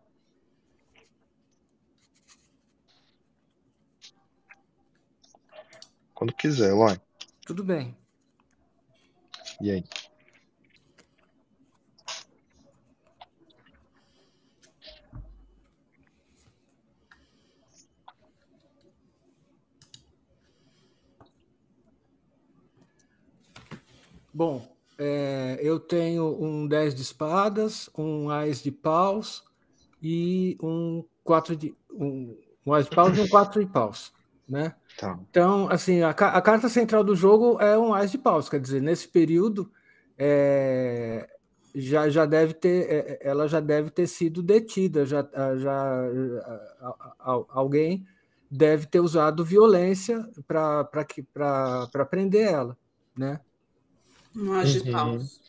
Quando 6.13 6.33
quiser, 6.33 6.69
Eloy. 6.69 6.97
Tudo 7.45 7.63
bem. 7.63 8.02
E 9.63 9.71
aí? 9.71 9.83
Bom, 24.33 24.67
é, 24.97 25.57
eu 25.61 25.79
tenho 25.79 26.25
um 26.43 26.67
10 26.67 26.93
de 26.93 27.01
espadas, 27.01 27.89
um 27.97 28.29
ás 28.29 28.61
de 28.61 28.69
paus 28.69 29.45
e 30.01 30.57
um 30.61 31.05
4 31.23 31.55
de. 31.55 31.73
Um, 31.89 32.37
um 32.65 32.73
ás 32.73 32.89
de 32.89 32.93
paus 32.93 33.17
e 33.17 33.21
um 33.21 33.29
4 33.29 33.63
de 33.65 33.71
paus. 33.71 34.11
Né? 34.53 34.75
Tá. 34.99 35.19
Então, 35.31 35.67
assim, 35.71 36.03
a, 36.03 36.11
a, 36.11 36.41
carta 36.41 36.69
central 36.69 37.03
do 37.03 37.15
jogo 37.15 37.59
é 37.59 37.75
um 37.75 37.91
as 37.91 38.11
de 38.11 38.19
paus, 38.19 38.47
quer 38.47 38.59
dizer, 38.59 38.83
nesse 38.83 39.07
período 39.07 39.71
é, 40.15 41.27
já, 41.73 42.07
já 42.07 42.23
deve 42.27 42.53
ter, 42.53 42.87
é, 42.87 42.97
é, 42.97 43.19
ela 43.27 43.47
já 43.47 43.59
deve 43.59 43.89
ter 43.89 44.05
sido 44.05 44.43
detida, 44.43 45.07
já, 45.07 45.27
já 45.57 46.03
alguém 47.49 48.05
deve 48.49 48.85
ter 48.85 48.99
usado 48.99 49.43
violência 49.43 50.23
para 50.47 52.05
prender 52.07 52.47
ela, 52.47 52.77
né? 53.17 53.39
Um 54.35 54.53
as 54.53 54.69
de 54.71 54.81
uhum. 54.81 54.91
paus. 54.91 55.41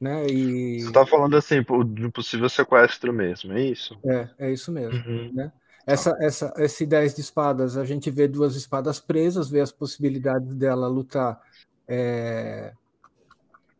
Né? 0.00 0.28
E... 0.28 0.80
Você 0.80 0.88
está 0.88 1.04
falando 1.04 1.36
assim 1.36 1.56
de 1.86 2.08
possível 2.10 2.48
sequestro 2.48 3.12
mesmo, 3.12 3.52
é 3.52 3.62
isso? 3.62 3.98
É, 4.04 4.28
é 4.38 4.52
isso 4.52 4.70
mesmo. 4.70 4.96
Uhum. 5.04 5.32
Né? 5.34 5.52
Essa, 5.88 6.14
essa, 6.20 6.52
esse 6.58 6.84
10 6.84 7.14
de 7.14 7.22
espadas, 7.22 7.76
a 7.76 7.84
gente 7.84 8.10
vê 8.10 8.28
duas 8.28 8.54
espadas 8.56 9.00
presas, 9.00 9.48
vê 9.48 9.60
as 9.60 9.72
possibilidades 9.72 10.54
dela 10.54 10.86
lutar 10.86 11.40
é, 11.88 12.74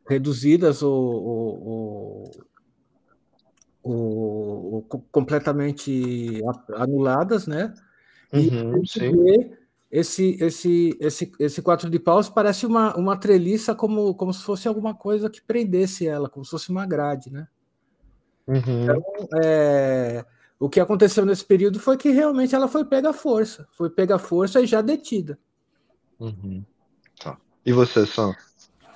reduzidas 0.08 0.82
ou, 0.82 0.94
ou, 0.94 2.30
ou, 3.82 4.72
ou, 4.72 4.82
completamente 5.12 6.40
anuladas, 6.76 7.46
né? 7.46 7.74
Uhum, 8.32 8.82
e 8.82 8.88
sim. 8.88 9.12
vê 9.14 9.58
esse, 9.90 10.42
esse, 10.42 10.96
esse, 10.98 11.32
esse 11.38 11.60
quatro 11.60 11.90
de 11.90 11.98
paus 11.98 12.30
parece 12.30 12.64
uma, 12.64 12.96
uma 12.96 13.18
treliça 13.18 13.74
como, 13.74 14.14
como 14.14 14.32
se 14.32 14.42
fosse 14.42 14.66
alguma 14.66 14.94
coisa 14.94 15.28
que 15.28 15.42
prendesse 15.42 16.06
ela, 16.06 16.30
como 16.30 16.42
se 16.42 16.50
fosse 16.52 16.70
uma 16.70 16.86
grade, 16.86 17.30
né? 17.30 17.46
Uhum. 18.46 18.82
Então, 18.84 19.04
é, 19.44 20.24
o 20.58 20.68
que 20.68 20.80
aconteceu 20.80 21.24
nesse 21.24 21.44
período 21.44 21.78
foi 21.78 21.96
que 21.96 22.10
realmente 22.10 22.54
ela 22.54 22.66
foi 22.66 22.84
pega 22.84 23.10
à 23.10 23.12
força, 23.12 23.68
foi 23.72 23.88
pega 23.88 24.16
à 24.16 24.18
força 24.18 24.60
e 24.60 24.66
já 24.66 24.80
detida. 24.80 25.38
Uhum. 26.18 26.64
Tá. 27.18 27.38
E 27.64 27.72
você, 27.72 28.04
Sam? 28.04 28.34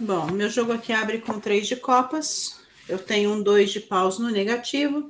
Bom, 0.00 0.26
meu 0.32 0.50
jogo 0.50 0.72
aqui 0.72 0.92
abre 0.92 1.18
com 1.18 1.38
três 1.38 1.68
de 1.68 1.76
copas. 1.76 2.60
Eu 2.88 2.98
tenho 2.98 3.30
um 3.30 3.42
dois 3.42 3.70
de 3.70 3.78
paus 3.78 4.18
no 4.18 4.28
negativo 4.28 5.08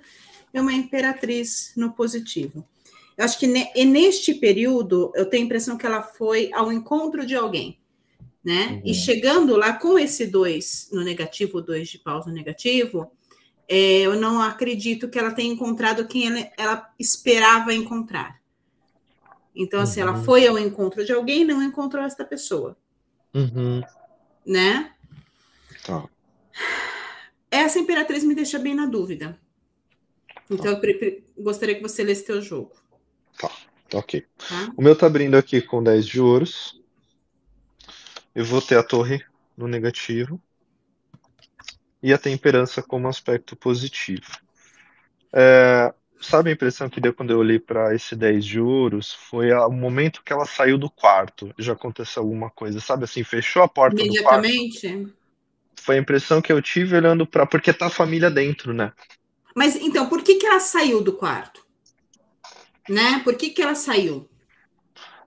e 0.52 0.60
uma 0.60 0.72
imperatriz 0.72 1.72
no 1.76 1.92
positivo. 1.92 2.66
Eu 3.16 3.24
acho 3.24 3.38
que 3.38 3.46
neste 3.46 4.34
período 4.34 5.10
eu 5.14 5.24
tenho 5.26 5.44
a 5.44 5.46
impressão 5.46 5.78
que 5.78 5.86
ela 5.86 6.02
foi 6.02 6.50
ao 6.52 6.70
encontro 6.70 7.24
de 7.24 7.34
alguém, 7.34 7.78
né? 8.44 8.72
Uhum. 8.72 8.82
E 8.84 8.94
chegando 8.94 9.56
lá 9.56 9.72
com 9.72 9.98
esse 9.98 10.26
dois 10.26 10.88
no 10.92 11.02
negativo, 11.02 11.62
dois 11.62 11.88
de 11.88 11.98
paus 11.98 12.26
no 12.26 12.32
negativo, 12.32 13.10
eu 13.74 14.16
não 14.16 14.42
acredito 14.42 15.08
que 15.08 15.18
ela 15.18 15.30
tenha 15.30 15.52
encontrado 15.52 16.06
quem 16.06 16.26
ela, 16.26 16.50
ela 16.58 16.94
esperava 16.98 17.72
encontrar. 17.72 18.40
Então, 19.54 19.80
assim, 19.80 20.00
ela 20.00 20.12
uhum. 20.12 20.24
foi 20.24 20.46
ao 20.46 20.58
encontro 20.58 21.04
de 21.04 21.12
alguém 21.12 21.42
e 21.42 21.44
não 21.44 21.62
encontrou 21.62 22.04
esta 22.04 22.24
pessoa. 22.24 22.76
Uhum. 23.34 23.82
Né? 24.46 24.92
Tá. 25.84 26.08
Essa 27.50 27.78
imperatriz 27.78 28.24
me 28.24 28.34
deixa 28.34 28.58
bem 28.58 28.74
na 28.74 28.86
dúvida. 28.86 29.38
Então, 30.50 30.78
tá. 30.78 30.86
eu 30.86 31.22
gostaria 31.42 31.74
que 31.74 31.82
você 31.82 32.02
lesse 32.02 32.24
teu 32.24 32.40
jogo. 32.42 32.72
Tá, 33.38 33.50
tá 33.88 33.98
ok. 33.98 34.26
Tá? 34.36 34.72
O 34.76 34.82
meu 34.82 34.96
tá 34.96 35.06
abrindo 35.06 35.36
aqui 35.36 35.62
com 35.62 35.82
10 35.82 36.06
de 36.06 36.20
ouros. 36.20 36.80
Eu 38.34 38.44
vou 38.44 38.60
ter 38.60 38.76
a 38.76 38.82
torre 38.82 39.24
no 39.56 39.66
negativo. 39.66 40.40
E 42.02 42.12
a 42.12 42.18
temperança 42.18 42.82
como 42.82 43.08
aspecto 43.08 43.54
positivo. 43.54 44.26
É, 45.32 45.92
sabe 46.20 46.50
a 46.50 46.52
impressão 46.52 46.88
que 46.88 47.00
deu 47.00 47.14
quando 47.14 47.30
eu 47.30 47.38
olhei 47.38 47.58
para 47.58 47.94
esse 47.94 48.16
10 48.16 48.44
de 48.44 48.60
ouros? 48.60 49.12
Foi 49.12 49.52
o 49.52 49.70
momento 49.70 50.22
que 50.24 50.32
ela 50.32 50.44
saiu 50.44 50.76
do 50.76 50.90
quarto. 50.90 51.52
Já 51.58 51.74
aconteceu 51.74 52.22
alguma 52.22 52.50
coisa, 52.50 52.80
sabe 52.80 53.04
assim? 53.04 53.22
Fechou 53.22 53.62
a 53.62 53.68
porta 53.68 53.96
do 53.96 54.22
quarto. 54.22 54.44
Imediatamente? 54.46 55.14
Foi 55.76 55.96
a 55.96 56.00
impressão 56.00 56.42
que 56.42 56.52
eu 56.52 56.60
tive 56.60 56.96
olhando 56.96 57.26
para. 57.26 57.46
Porque 57.46 57.72
tá 57.72 57.86
a 57.86 57.90
família 57.90 58.30
dentro, 58.30 58.72
né? 58.72 58.92
Mas 59.54 59.76
então, 59.76 60.08
por 60.08 60.22
que, 60.22 60.36
que 60.36 60.46
ela 60.46 60.60
saiu 60.60 61.02
do 61.02 61.12
quarto? 61.12 61.62
né? 62.88 63.20
Por 63.24 63.34
que, 63.34 63.50
que 63.50 63.62
ela 63.62 63.74
saiu? 63.74 64.28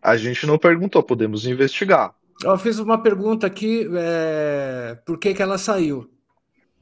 A 0.01 0.17
gente 0.17 0.45
não 0.45 0.57
perguntou, 0.57 1.01
podemos 1.01 1.45
investigar. 1.45 2.13
Eu 2.43 2.57
fiz 2.57 2.79
uma 2.79 3.01
pergunta 3.01 3.47
aqui, 3.47 3.87
é... 3.93 4.97
por 5.05 5.17
que, 5.17 5.33
que 5.33 5.41
ela 5.41 5.57
saiu? 5.57 6.09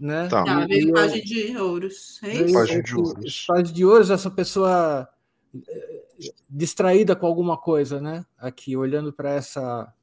Né? 0.04 0.28
Tá. 0.28 0.44
Veio 0.66 0.90
eu... 0.90 0.94
página 0.94 1.24
de 1.24 1.58
ouros. 1.58 2.20
É 2.24 2.34
isso? 2.34 2.54
Página 2.54 2.84
de 2.84 2.96
ouros. 2.98 3.46
Página 3.48 3.74
de 3.74 3.86
ouros, 3.86 4.10
essa 4.10 4.30
pessoa 4.30 5.08
é, 5.70 6.04
distraída 6.50 7.16
com 7.16 7.26
alguma 7.26 7.56
coisa, 7.56 8.02
né? 8.02 8.26
Aqui, 8.38 8.76
olhando 8.76 9.14
para 9.14 9.30
essa. 9.30 9.94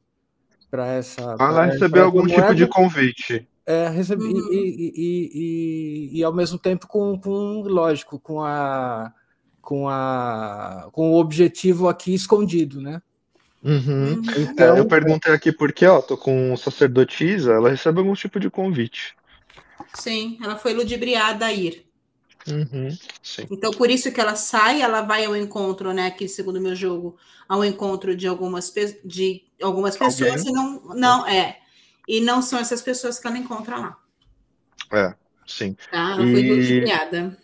Para 0.70 0.86
essa. 0.86 1.36
Ah, 1.38 1.48
ela 1.50 1.64
recebeu 1.66 2.06
algum 2.06 2.26
tipo 2.26 2.40
moeda. 2.40 2.54
de 2.54 2.66
convite. 2.66 3.46
É, 3.66 3.88
recebi, 3.88 4.24
uhum. 4.24 4.52
e, 4.52 4.56
e, 4.56 4.92
e, 4.96 5.30
e, 5.34 6.18
e, 6.18 6.24
ao 6.24 6.32
mesmo 6.32 6.58
tempo 6.58 6.86
com, 6.86 7.20
com 7.20 7.60
lógico, 7.60 8.18
com 8.18 8.42
a 8.42 9.12
com, 9.60 9.86
a, 9.86 10.88
com 10.92 11.12
o 11.12 11.20
objetivo 11.20 11.88
aqui 11.88 12.14
escondido, 12.14 12.80
né? 12.80 13.02
Uhum. 13.62 14.22
Então, 14.38 14.76
é, 14.76 14.80
eu 14.80 14.86
perguntei 14.86 15.34
aqui 15.34 15.52
porque, 15.52 15.84
ó, 15.84 16.00
tô 16.00 16.16
com 16.16 16.56
sacerdotisa, 16.56 17.52
ela 17.52 17.68
recebe 17.68 17.98
algum 17.98 18.14
tipo 18.14 18.40
de 18.40 18.48
convite. 18.48 19.14
Sim, 19.94 20.38
ela 20.42 20.56
foi 20.56 20.72
ludibriada 20.74 21.46
a 21.46 21.52
ir. 21.52 21.86
Uhum, 22.48 22.88
então, 23.50 23.70
por 23.72 23.90
isso 23.90 24.10
que 24.10 24.20
ela 24.20 24.34
sai, 24.34 24.80
ela 24.80 25.02
vai 25.02 25.26
ao 25.26 25.36
encontro, 25.36 25.92
né? 25.92 26.06
Aqui, 26.06 26.26
segundo 26.26 26.56
o 26.56 26.60
meu 26.60 26.74
jogo, 26.74 27.16
ao 27.46 27.62
encontro 27.64 28.16
de 28.16 28.26
algumas, 28.26 28.72
de 29.04 29.44
algumas 29.62 29.96
pessoas, 29.96 30.44
e 30.44 30.50
não, 30.50 30.80
não 30.94 31.26
é. 31.26 31.58
E 32.08 32.20
não 32.20 32.40
são 32.40 32.58
essas 32.58 32.80
pessoas 32.80 33.18
que 33.18 33.26
ela 33.26 33.36
encontra 33.36 33.76
lá. 33.76 33.98
É, 34.90 35.14
sim. 35.46 35.76
Tá? 35.90 36.12
Ela 36.12 36.26
e... 36.26 36.32
foi 36.32 36.48
ludibriada 36.48 37.38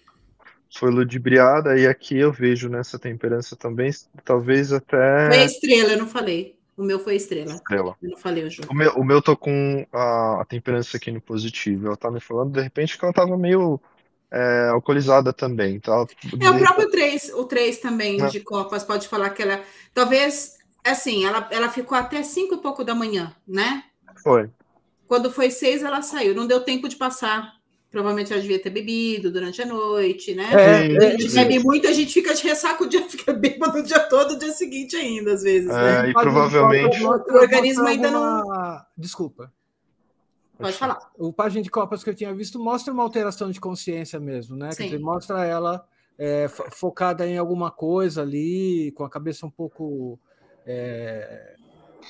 foi 0.79 0.91
ludibriada, 0.91 1.79
e 1.79 1.87
aqui 1.87 2.17
eu 2.17 2.31
vejo 2.31 2.69
nessa 2.69 2.99
temperança 2.99 3.57
também, 3.57 3.91
talvez 4.25 4.73
até. 4.73 5.29
Foi 5.29 5.39
a 5.39 5.45
estrela, 5.45 5.93
eu 5.93 5.99
não 5.99 6.07
falei. 6.07 6.56
O 6.77 6.83
meu 6.83 7.01
foi 7.01 7.17
estrela. 7.17 7.55
Estrela. 7.55 7.97
Eu 8.03 8.11
não 8.11 8.19
falei 8.19 8.45
o 8.45 8.51
jogo. 8.51 8.71
O 8.71 8.75
meu, 8.75 8.93
o 8.93 9.05
meu 9.05 9.23
tô 9.23 9.37
com 9.37 9.87
a, 9.93 10.43
a 10.43 10.45
temperança 10.45 10.97
aqui 10.97 11.11
no 11.11 11.21
positivo. 11.21 11.87
Ela 11.87 11.97
tá 11.97 12.11
me 12.11 12.21
falando, 12.21 12.53
de 12.53 12.61
repente, 12.61 12.99
que 12.99 13.05
ela 13.05 13.15
tava 13.15 13.37
meio 13.39 13.81
é, 14.31 14.69
alcoolizada 14.69 15.33
também. 15.33 15.81
Tá? 15.81 16.07
É 16.41 16.51
o 16.51 16.59
próprio 16.59 16.91
3, 16.91 17.33
o 17.35 17.45
3 17.45 17.79
também 17.79 18.21
é. 18.21 18.27
de 18.27 18.41
Copas, 18.41 18.85
pode 18.85 19.09
falar 19.09 19.31
que 19.31 19.43
ela. 19.43 19.63
Talvez, 19.95 20.59
assim, 20.85 21.25
ela, 21.25 21.49
ela 21.51 21.71
ficou 21.71 21.97
até 21.97 22.23
5 22.23 22.55
e 22.55 22.59
pouco 22.59 22.85
da 22.85 22.95
manhã, 22.95 23.35
né? 23.49 23.85
Foi. 24.23 24.51
Quando 25.07 25.33
foi 25.33 25.51
6, 25.51 25.83
ela 25.83 26.03
saiu. 26.03 26.35
Não 26.35 26.47
deu 26.47 26.61
tempo 26.61 26.89
de 26.89 26.97
passar 26.97 27.56
Provavelmente 27.91 28.33
ela 28.33 28.43
devia 28.43 28.61
ter 28.61 28.71
bebido 28.71 29.31
durante 29.31 29.63
a 29.63 29.67
noite, 29.67 30.35
né? 30.35 30.49
É, 30.53 31.07
a 31.07 31.11
gente 31.11 31.39
é, 31.39 31.45
bebe 31.45 31.59
muito, 31.61 31.87
a 31.87 31.93
gente 31.93 32.13
fica 32.13 32.35
de 32.35 32.43
ressaca 32.43 32.83
o 32.85 32.89
dia, 32.89 33.03
fica 33.09 33.33
bêbado 33.33 33.79
o 33.79 33.83
dia 33.83 34.01
todo, 34.01 34.33
o 34.33 34.39
dia 34.39 34.53
seguinte 34.53 34.97
ainda, 34.97 35.33
às 35.33 35.43
vezes. 35.43 35.71
É, 35.71 36.03
né? 36.03 36.11
E 36.11 36.13
provavelmente. 36.13 37.03
O, 37.03 37.09
o 37.09 37.37
organismo 37.37 37.87
ainda 37.87 38.11
não. 38.11 38.45
Desculpa. 38.97 39.53
Pode 40.59 40.77
falar. 40.77 40.99
O 41.19 41.33
página 41.33 41.63
de 41.63 41.71
Copas 41.71 42.03
que 42.03 42.11
eu 42.11 42.15
tinha 42.15 42.35
visto 42.35 42.59
mostra 42.59 42.93
uma 42.93 43.03
alteração 43.03 43.51
de 43.51 43.61
consciência 43.61 44.19
mesmo, 44.19 44.57
né? 44.57 44.71
Sim. 44.73 44.77
Quer 44.77 44.85
dizer, 44.85 44.99
mostra 44.99 45.45
ela 45.45 45.87
é, 46.19 46.49
focada 46.49 47.27
em 47.27 47.37
alguma 47.37 47.71
coisa 47.71 48.23
ali, 48.23 48.93
com 48.93 49.05
a 49.05 49.11
cabeça 49.11 49.47
um 49.47 49.51
pouco. 49.51 50.19
É, 50.67 51.56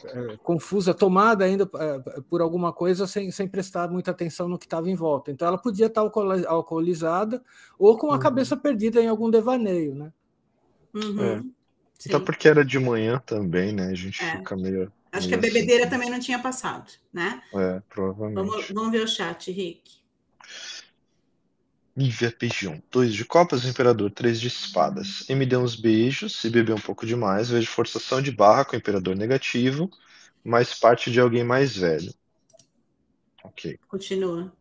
é, 0.04 0.36
confusa, 0.42 0.92
tomada 0.94 1.44
ainda 1.44 1.68
é, 1.78 2.20
por 2.28 2.40
alguma 2.40 2.72
coisa 2.72 3.06
sem, 3.06 3.30
sem 3.30 3.48
prestar 3.48 3.90
muita 3.90 4.10
atenção 4.10 4.48
no 4.48 4.58
que 4.58 4.66
estava 4.66 4.90
em 4.90 4.94
volta. 4.94 5.30
Então 5.30 5.48
ela 5.48 5.58
podia 5.58 5.86
estar 5.86 6.02
alcoolizada 6.46 7.42
ou 7.78 7.96
com 7.96 8.10
a 8.10 8.14
uhum. 8.14 8.18
cabeça 8.18 8.56
perdida 8.56 9.00
em 9.00 9.08
algum 9.08 9.30
devaneio, 9.30 9.94
né? 9.94 10.12
Uhum. 10.94 11.22
É. 11.22 11.42
Então 12.04 12.20
porque 12.20 12.48
era 12.48 12.64
de 12.64 12.78
manhã 12.78 13.20
também, 13.24 13.72
né? 13.72 13.86
A 13.86 13.94
gente 13.94 14.22
é. 14.22 14.36
fica 14.38 14.56
meio. 14.56 14.92
Acho 15.12 15.28
meio 15.28 15.40
que 15.40 15.46
a 15.46 15.50
bebedeira 15.50 15.84
assim. 15.84 15.90
também 15.90 16.10
não 16.10 16.20
tinha 16.20 16.38
passado, 16.38 16.90
né? 17.12 17.40
É, 17.54 17.82
provavelmente. 17.88 18.34
Vamos, 18.34 18.68
vamos 18.70 18.92
ver 18.92 19.02
o 19.02 19.08
chat, 19.08 19.50
Rick. 19.50 20.05
Nívia 21.96 22.30
Pigeon. 22.30 22.78
Dois 22.92 23.14
de 23.14 23.24
copas, 23.24 23.64
Imperador, 23.64 24.10
três 24.10 24.38
de 24.38 24.48
espadas. 24.48 25.28
E 25.28 25.34
me 25.34 25.46
deu 25.46 25.60
uns 25.60 25.74
beijos, 25.74 26.36
se 26.36 26.50
beber 26.50 26.74
um 26.74 26.80
pouco 26.80 27.06
demais, 27.06 27.48
vejo 27.48 27.68
forçação 27.68 28.20
de 28.20 28.30
barra 28.30 28.66
com 28.66 28.76
o 28.76 28.78
Imperador 28.78 29.16
negativo, 29.16 29.90
mais 30.44 30.74
parte 30.74 31.10
de 31.10 31.18
alguém 31.18 31.42
mais 31.42 31.74
velho. 31.74 32.12
Ok. 33.42 33.78
Continua. 33.88 34.52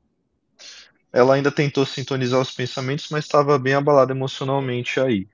Ela 1.12 1.36
ainda 1.36 1.52
tentou 1.52 1.86
sintonizar 1.86 2.40
os 2.40 2.52
pensamentos, 2.52 3.08
mas 3.10 3.26
estava 3.26 3.60
bem 3.60 3.74
abalada 3.74 4.14
emocionalmente 4.14 5.00
aí. 5.00 5.28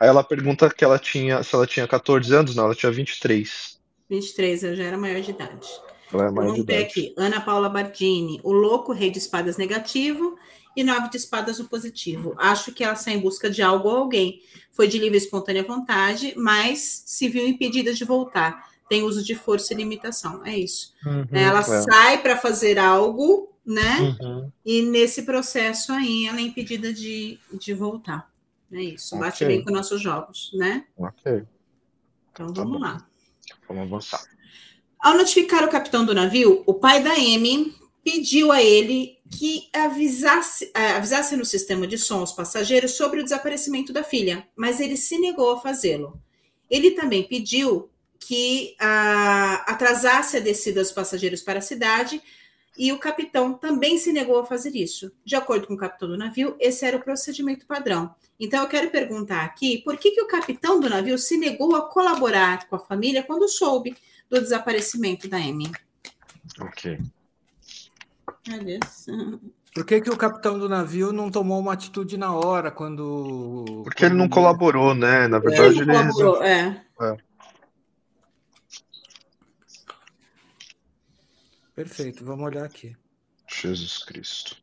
Aí 0.00 0.08
ela 0.08 0.24
pergunta 0.24 0.68
que 0.68 0.84
ela 0.84 0.98
tinha, 0.98 1.42
se 1.42 1.54
ela 1.54 1.66
tinha 1.66 1.86
14 1.86 2.34
anos, 2.34 2.56
não, 2.56 2.64
ela 2.64 2.74
tinha 2.74 2.90
23. 2.90 3.80
23, 4.08 4.64
eu 4.64 4.76
já 4.76 4.84
era 4.84 4.98
maior 4.98 5.20
de 5.20 5.30
idade. 5.30 5.68
É 6.12 6.62
ter 6.64 6.84
aqui 6.84 7.14
Ana 7.16 7.40
Paula 7.40 7.68
Bardini, 7.68 8.40
o 8.42 8.52
louco 8.52 8.92
rei 8.92 9.10
de 9.10 9.18
espadas 9.18 9.56
negativo 9.56 10.36
e 10.76 10.82
nove 10.84 11.08
de 11.10 11.16
espadas 11.16 11.58
no 11.58 11.66
positivo. 11.68 12.34
Acho 12.36 12.72
que 12.72 12.82
ela 12.84 12.96
sai 12.96 13.14
em 13.14 13.20
busca 13.20 13.48
de 13.48 13.62
algo 13.62 13.88
ou 13.88 13.96
alguém. 13.96 14.40
Foi 14.72 14.88
de 14.88 14.98
livre 14.98 15.16
e 15.16 15.20
espontânea 15.20 15.62
vontade, 15.62 16.34
mas 16.36 17.02
se 17.06 17.28
viu 17.28 17.46
impedida 17.46 17.92
de 17.94 18.04
voltar. 18.04 18.70
Tem 18.88 19.02
uso 19.02 19.22
de 19.24 19.34
força 19.34 19.72
e 19.72 19.76
limitação. 19.76 20.44
É 20.44 20.56
isso. 20.58 20.92
Uhum, 21.06 21.26
ela 21.32 21.60
é. 21.60 21.62
sai 21.62 22.22
para 22.22 22.36
fazer 22.36 22.78
algo, 22.78 23.52
né? 23.64 24.16
Uhum. 24.20 24.52
E 24.64 24.82
nesse 24.82 25.22
processo 25.22 25.92
aí 25.92 26.26
ela 26.26 26.38
é 26.38 26.42
impedida 26.42 26.92
de, 26.92 27.38
de 27.52 27.72
voltar. 27.72 28.30
É 28.72 28.82
isso. 28.82 29.16
Bate 29.16 29.44
bem 29.44 29.62
com 29.64 29.70
nossos 29.70 30.00
jogos, 30.02 30.50
né? 30.54 30.84
Ok, 30.96 31.44
Então 32.32 32.52
Tá 32.52 32.62
vamos 32.62 32.80
lá. 32.80 33.06
vamos 33.68 33.84
avançar. 33.84 34.20
Ao 35.04 35.14
notificar 35.14 35.62
o 35.62 35.68
capitão 35.68 36.02
do 36.02 36.14
navio, 36.14 36.62
o 36.64 36.72
pai 36.72 37.02
da 37.02 37.12
Amy 37.12 37.74
pediu 38.02 38.50
a 38.50 38.62
ele 38.62 39.18
que 39.30 39.68
avisasse, 39.70 40.70
eh, 40.74 40.92
avisasse 40.92 41.36
no 41.36 41.44
sistema 41.44 41.86
de 41.86 41.98
som 41.98 42.20
aos 42.20 42.32
passageiros 42.32 42.92
sobre 42.92 43.20
o 43.20 43.22
desaparecimento 43.22 43.92
da 43.92 44.02
filha, 44.02 44.48
mas 44.56 44.80
ele 44.80 44.96
se 44.96 45.18
negou 45.18 45.52
a 45.52 45.60
fazê-lo. 45.60 46.18
Ele 46.70 46.92
também 46.92 47.22
pediu 47.22 47.90
que 48.18 48.74
ah, 48.80 49.62
atrasasse 49.66 50.38
a 50.38 50.40
descida 50.40 50.80
dos 50.80 50.90
passageiros 50.90 51.42
para 51.42 51.58
a 51.58 51.62
cidade 51.62 52.22
e 52.74 52.90
o 52.90 52.98
capitão 52.98 53.52
também 53.52 53.98
se 53.98 54.10
negou 54.10 54.38
a 54.38 54.46
fazer 54.46 54.74
isso. 54.74 55.12
De 55.22 55.36
acordo 55.36 55.66
com 55.66 55.74
o 55.74 55.78
capitão 55.78 56.08
do 56.08 56.16
navio, 56.16 56.56
esse 56.58 56.82
era 56.86 56.96
o 56.96 57.04
procedimento 57.04 57.66
padrão. 57.66 58.14
Então 58.40 58.62
eu 58.62 58.68
quero 58.68 58.88
perguntar 58.88 59.44
aqui, 59.44 59.82
por 59.84 59.98
que, 59.98 60.12
que 60.12 60.22
o 60.22 60.26
capitão 60.26 60.80
do 60.80 60.88
navio 60.88 61.18
se 61.18 61.36
negou 61.36 61.76
a 61.76 61.82
colaborar 61.82 62.66
com 62.68 62.76
a 62.76 62.78
família 62.78 63.22
quando 63.22 63.46
soube 63.46 63.94
do 64.34 64.42
desaparecimento 64.42 65.28
da 65.28 65.36
Amy? 65.36 65.70
Ok. 66.60 66.98
Por 69.74 69.84
que, 69.86 70.00
que 70.00 70.10
o 70.10 70.16
capitão 70.16 70.58
do 70.58 70.68
navio 70.68 71.12
não 71.12 71.30
tomou 71.30 71.58
uma 71.58 71.72
atitude 71.72 72.16
na 72.16 72.32
hora 72.34 72.70
quando. 72.70 73.82
Porque 73.84 74.04
ele 74.04 74.14
não 74.14 74.26
quando- 74.28 74.34
colaborou, 74.34 74.94
né? 74.94 75.26
Na 75.28 75.38
verdade, 75.38 75.80
Ele 75.80 75.90
ele. 75.90 75.92
colaborou, 75.92 76.42
é. 76.42 76.84
Perfeito, 81.74 82.24
vamos 82.24 82.44
olhar 82.46 82.64
aqui. 82.64 82.96
Jesus 83.48 84.04
Cristo. 84.04 84.56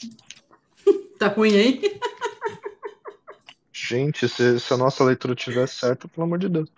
Tá 1.16 1.28
ruim 1.28 1.56
aí? 1.56 1.80
Gente, 3.72 4.28
se, 4.28 4.58
se 4.58 4.74
a 4.74 4.76
nossa 4.76 5.04
leitura 5.04 5.34
tiver 5.36 5.66
certa, 5.68 6.08
pelo 6.08 6.24
amor 6.24 6.38
de 6.40 6.48
Deus. 6.48 6.68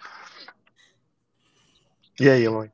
E 2.21 2.29
aí, 2.29 2.45
Eloy? 2.45 2.71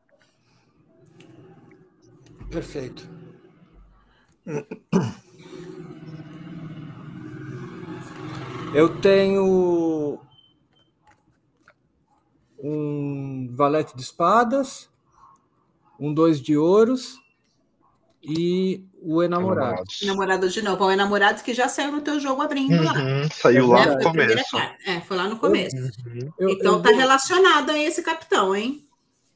Perfeito. 2.50 3.08
Eu 8.74 9.00
tenho 9.00 10.18
um 12.58 13.48
valete 13.54 13.94
de 13.96 14.02
espadas, 14.02 14.88
um 16.00 16.12
dois 16.14 16.40
de 16.40 16.56
ouros 16.56 17.18
e 18.22 18.84
o 19.02 19.22
enamorado. 19.22 19.66
Namorados. 19.66 19.98
Namorado 20.04 20.48
de 20.48 20.62
novo. 20.62 20.84
É 20.84 20.86
o 20.86 20.90
enamorados 20.92 21.42
que 21.42 21.52
já 21.52 21.68
saiu 21.68 21.92
no 21.92 22.00
teu 22.00 22.18
jogo 22.18 22.40
abrindo 22.40 22.82
lá. 22.82 22.92
Uhum, 22.94 23.28
saiu 23.30 23.66
lá 23.66 23.86
Né? 23.86 23.94
no 23.96 24.02
começo. 24.02 24.56
É, 24.86 25.00
foi 25.02 25.16
lá 25.16 25.28
no 25.28 25.38
começo. 25.38 25.76
Uhum. 25.76 26.32
Eu, 26.38 26.48
Então 26.50 26.74
eu 26.76 26.82
tá 26.82 26.90
ve- 26.90 26.96
relacionado 26.96 27.70
a 27.70 27.78
esse 27.78 28.02
capitão, 28.02 28.54
hein? 28.56 28.86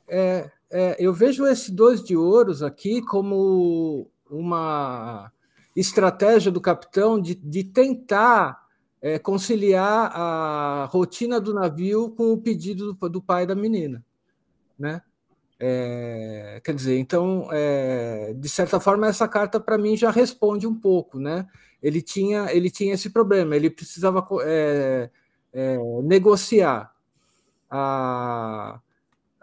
É, 0.08 0.50
é, 0.70 0.96
eu 0.98 1.12
vejo 1.12 1.46
esse 1.46 1.72
dois 1.72 2.02
de 2.02 2.16
ouros 2.16 2.62
aqui 2.62 3.02
como 3.02 4.10
uma 4.30 5.30
estratégia 5.74 6.50
do 6.50 6.60
capitão 6.60 7.20
de, 7.20 7.34
de 7.34 7.64
tentar 7.64 8.66
é, 9.00 9.18
conciliar 9.18 10.10
a 10.14 10.88
rotina 10.90 11.40
do 11.40 11.52
navio 11.52 12.10
com 12.10 12.32
o 12.32 12.38
pedido 12.38 12.94
do, 12.94 13.08
do 13.08 13.22
pai 13.22 13.46
da 13.46 13.54
menina, 13.54 14.04
né? 14.78 15.02
É, 15.58 16.60
quer 16.62 16.74
dizer, 16.74 16.98
então, 16.98 17.48
é, 17.50 18.34
de 18.34 18.48
certa 18.48 18.78
forma, 18.78 19.06
essa 19.06 19.26
carta 19.26 19.58
para 19.58 19.78
mim 19.78 19.96
já 19.96 20.10
responde 20.10 20.66
um 20.66 20.74
pouco, 20.74 21.18
né? 21.18 21.46
Ele 21.82 22.02
tinha, 22.02 22.52
ele 22.52 22.70
tinha 22.70 22.94
esse 22.94 23.10
problema, 23.10 23.56
ele 23.56 23.70
precisava 23.70 24.26
é, 24.42 25.10
é, 25.52 25.78
negociar 26.02 26.92
a, 27.70 28.80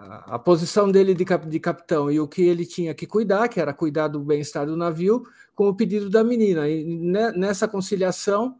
a, 0.03 0.35
a 0.35 0.39
posição 0.39 0.91
dele 0.91 1.13
de, 1.13 1.25
cap, 1.25 1.47
de 1.47 1.59
capitão 1.59 2.11
e 2.11 2.19
o 2.19 2.27
que 2.27 2.41
ele 2.43 2.65
tinha 2.65 2.93
que 2.93 3.05
cuidar, 3.07 3.47
que 3.47 3.59
era 3.59 3.73
cuidar 3.73 4.07
do 4.07 4.19
bem-estar 4.19 4.65
do 4.65 4.75
navio, 4.77 5.23
com 5.55 5.67
o 5.67 5.75
pedido 5.75 6.09
da 6.09 6.23
menina. 6.23 6.67
E 6.67 6.83
ne- 6.83 7.31
nessa 7.31 7.67
conciliação, 7.67 8.57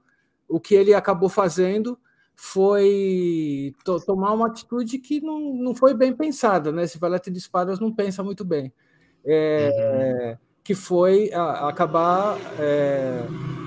o 0.47 0.59
que 0.59 0.75
ele 0.75 0.93
acabou 0.93 1.29
fazendo 1.29 1.97
foi 2.35 3.73
to- 3.83 4.03
tomar 4.05 4.33
uma 4.33 4.47
atitude 4.47 4.97
que 4.99 5.21
não, 5.21 5.53
não 5.55 5.75
foi 5.75 5.93
bem 5.93 6.13
pensada, 6.13 6.71
né? 6.71 6.83
Esse 6.83 6.97
valete 6.97 7.29
de 7.31 7.37
espadas 7.37 7.79
não 7.79 7.91
pensa 7.93 8.23
muito 8.23 8.43
bem. 8.43 8.71
É, 9.25 10.37
Que 10.63 10.73
foi 10.73 11.31
a- 11.33 11.67
acabar 11.67 12.37
é, 12.59 13.23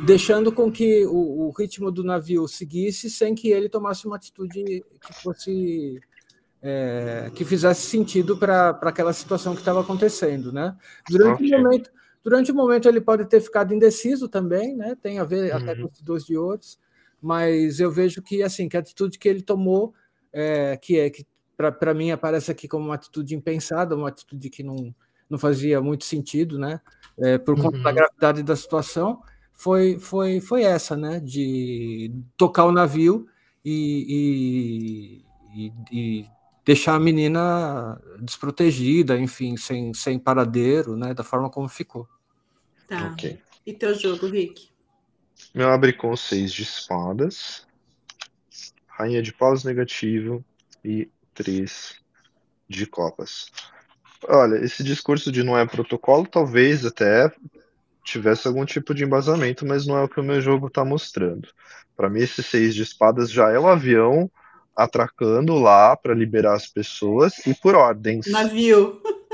deixando 0.07 0.51
com 0.51 0.71
que 0.73 1.05
o, 1.07 1.47
o 1.47 1.51
ritmo 1.51 1.91
do 1.91 2.03
navio 2.03 2.49
seguisse 2.49 3.11
sem 3.11 3.35
que 3.35 3.49
ele 3.49 3.69
tomasse 3.69 4.07
uma 4.07 4.17
atitude 4.17 4.63
que 5.01 5.13
fosse 5.23 6.01
é, 6.69 7.31
que 7.35 7.45
fizesse 7.45 7.83
sentido 7.83 8.37
para 8.37 8.71
aquela 8.83 9.13
situação 9.13 9.55
que 9.55 9.61
estava 9.61 9.81
acontecendo, 9.81 10.53
né? 10.53 10.77
Durante 11.09 11.43
Ok. 11.45 11.55
o 11.55 11.63
momento, 11.63 11.91
durante 12.25 12.51
o 12.51 12.55
momento 12.55 12.89
ele 12.89 13.01
pode 13.01 13.25
ter 13.27 13.41
ficado 13.41 13.73
indeciso 13.73 14.29
também, 14.29 14.75
né? 14.77 14.97
Tem 15.01 15.21
a 15.21 15.25
ver 15.25 15.53
até 15.53 15.75
Uhum. 15.75 15.83
com 15.83 15.93
os 15.93 16.01
dois 16.03 16.25
de 16.25 16.37
ouros, 16.37 16.79
mas 17.23 17.79
eu 17.79 17.91
vejo 17.91 18.21
que 18.21 18.43
assim 18.43 18.69
que 18.69 18.77
a 18.77 18.81
atitude 18.81 19.17
que 19.19 19.29
ele 19.29 19.43
tomou, 19.43 19.95
é, 20.33 20.77
que 20.77 20.99
é 20.99 21.09
que 21.09 21.25
para 21.57 21.95
mim 21.95 22.11
aparece 22.11 22.51
aqui 22.51 22.67
como 22.67 22.87
uma 22.87 22.97
atitude 22.97 23.35
impensada, 23.35 23.95
uma 23.97 24.09
atitude 24.09 24.51
que 24.51 24.63
não, 24.63 24.95
não 25.31 25.39
fazia 25.39 25.81
muito 25.81 26.05
sentido, 26.05 26.59
né? 26.59 26.81
É, 27.19 27.39
por 27.39 27.55
conta 27.57 27.77
Uhum. 27.79 27.83
da 27.85 27.93
gravidade 27.93 28.43
da 28.43 28.57
situação, 28.57 29.23
foi, 29.53 29.99
foi, 29.99 30.41
foi 30.41 30.65
essa, 30.65 30.97
né? 30.97 31.21
De 31.21 32.13
tocar 32.37 32.65
o 32.65 32.73
navio 32.73 33.27
e, 33.65 35.23
e, 35.55 35.67
e- 35.69 35.73
e 35.93 36.36
deixar 36.67 36.97
a 36.97 37.01
menina 37.01 37.97
desprotegida, 38.21 39.17
enfim, 39.17 39.57
sem, 39.57 39.95
sem 39.95 40.19
paradeiro, 40.19 40.97
né? 40.97 41.15
Da 41.15 41.23
forma 41.23 41.49
como 41.49 41.69
ficou. 41.69 42.09
Tá. 42.89 43.13
Ok. 43.13 43.39
E 43.65 43.73
teu 43.73 43.95
jogo, 43.95 44.27
Rick? 44.27 44.69
Meu 45.55 45.69
abre 45.71 45.93
com 45.93 46.17
seis 46.17 46.53
de 46.53 46.63
espadas, 46.63 47.67
rainha 48.87 49.23
de 49.23 49.33
paus 49.33 49.63
negativo 49.63 50.45
e 50.85 51.09
três 51.33 51.97
de 52.69 52.85
copas. 52.85 53.47
Olha, 54.29 54.57
esse 54.57 54.83
discurso 54.83 55.31
de 55.31 55.45
não 55.45 55.57
é 55.57 55.65
protocolo 55.67 56.27
talvez 56.27 56.85
até 56.85 57.31
tivesse 58.03 58.49
algum 58.49 58.65
tipo 58.65 58.95
de 58.95 59.05
embasamento, 59.05 59.65
mas 59.65 59.87
não 59.87 59.97
é 59.97 60.03
o 60.03 60.09
que 60.09 60.21
o 60.21 60.25
meu 60.25 60.41
jogo 60.41 60.67
está 60.67 60.85
mostrando. 60.85 61.49
Para 61.97 62.09
mim, 62.09 62.21
esse 62.21 62.43
seis 62.43 62.75
de 62.75 62.83
espadas 62.83 63.31
já 63.31 63.51
é 63.51 63.59
o 63.59 63.69
avião 63.69 64.31
atracando 64.77 65.55
lá 65.55 65.97
para 65.97 66.15
liberar 66.15 66.55
as 66.55 66.67
pessoas 66.67 67.39
e 67.47 67.55
por 67.55 67.75
ordens. 67.75 68.27
Navio. 68.27 69.01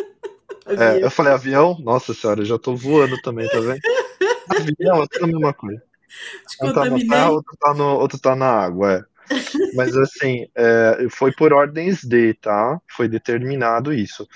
É, 0.65 1.03
eu 1.03 1.11
falei 1.11 1.33
avião, 1.33 1.77
nossa 1.81 2.15
senhora, 2.15 2.41
eu 2.41 2.45
já 2.45 2.57
tô 2.57 2.77
voando 2.77 3.21
também, 3.21 3.49
tá 3.49 3.59
vendo? 3.59 3.81
Avião 4.49 5.03
é 5.03 5.07
tudo 5.09 5.25
a 5.25 5.27
mesma 5.27 5.53
coisa. 5.53 5.83
Te 6.49 6.57
Um 6.65 6.73
tá 6.73 6.83
contaminei. 6.83 7.09
terra, 7.09 7.31
outro 7.31 7.57
tá, 7.59 7.75
no, 7.75 7.85
outro 7.99 8.19
tá 8.19 8.37
na 8.37 8.47
água, 8.47 8.93
é. 8.93 9.05
Mas 9.75 9.97
assim, 9.97 10.47
é, 10.55 11.07
foi 11.11 11.33
por 11.33 11.53
ordens 11.53 12.05
de, 12.05 12.35
tá? 12.35 12.81
Foi 12.89 13.09
determinado 13.09 13.93
isso. 13.93 14.29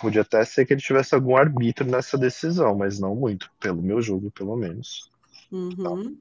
Podia 0.00 0.22
até 0.22 0.44
ser 0.44 0.66
que 0.66 0.72
ele 0.72 0.80
tivesse 0.80 1.14
algum 1.14 1.36
arbítrio 1.36 1.90
nessa 1.90 2.16
decisão, 2.16 2.74
mas 2.74 2.98
não 2.98 3.14
muito, 3.14 3.50
pelo 3.60 3.82
meu 3.82 4.00
jogo, 4.00 4.30
pelo 4.30 4.56
menos. 4.56 5.10
Uhum. 5.50 6.16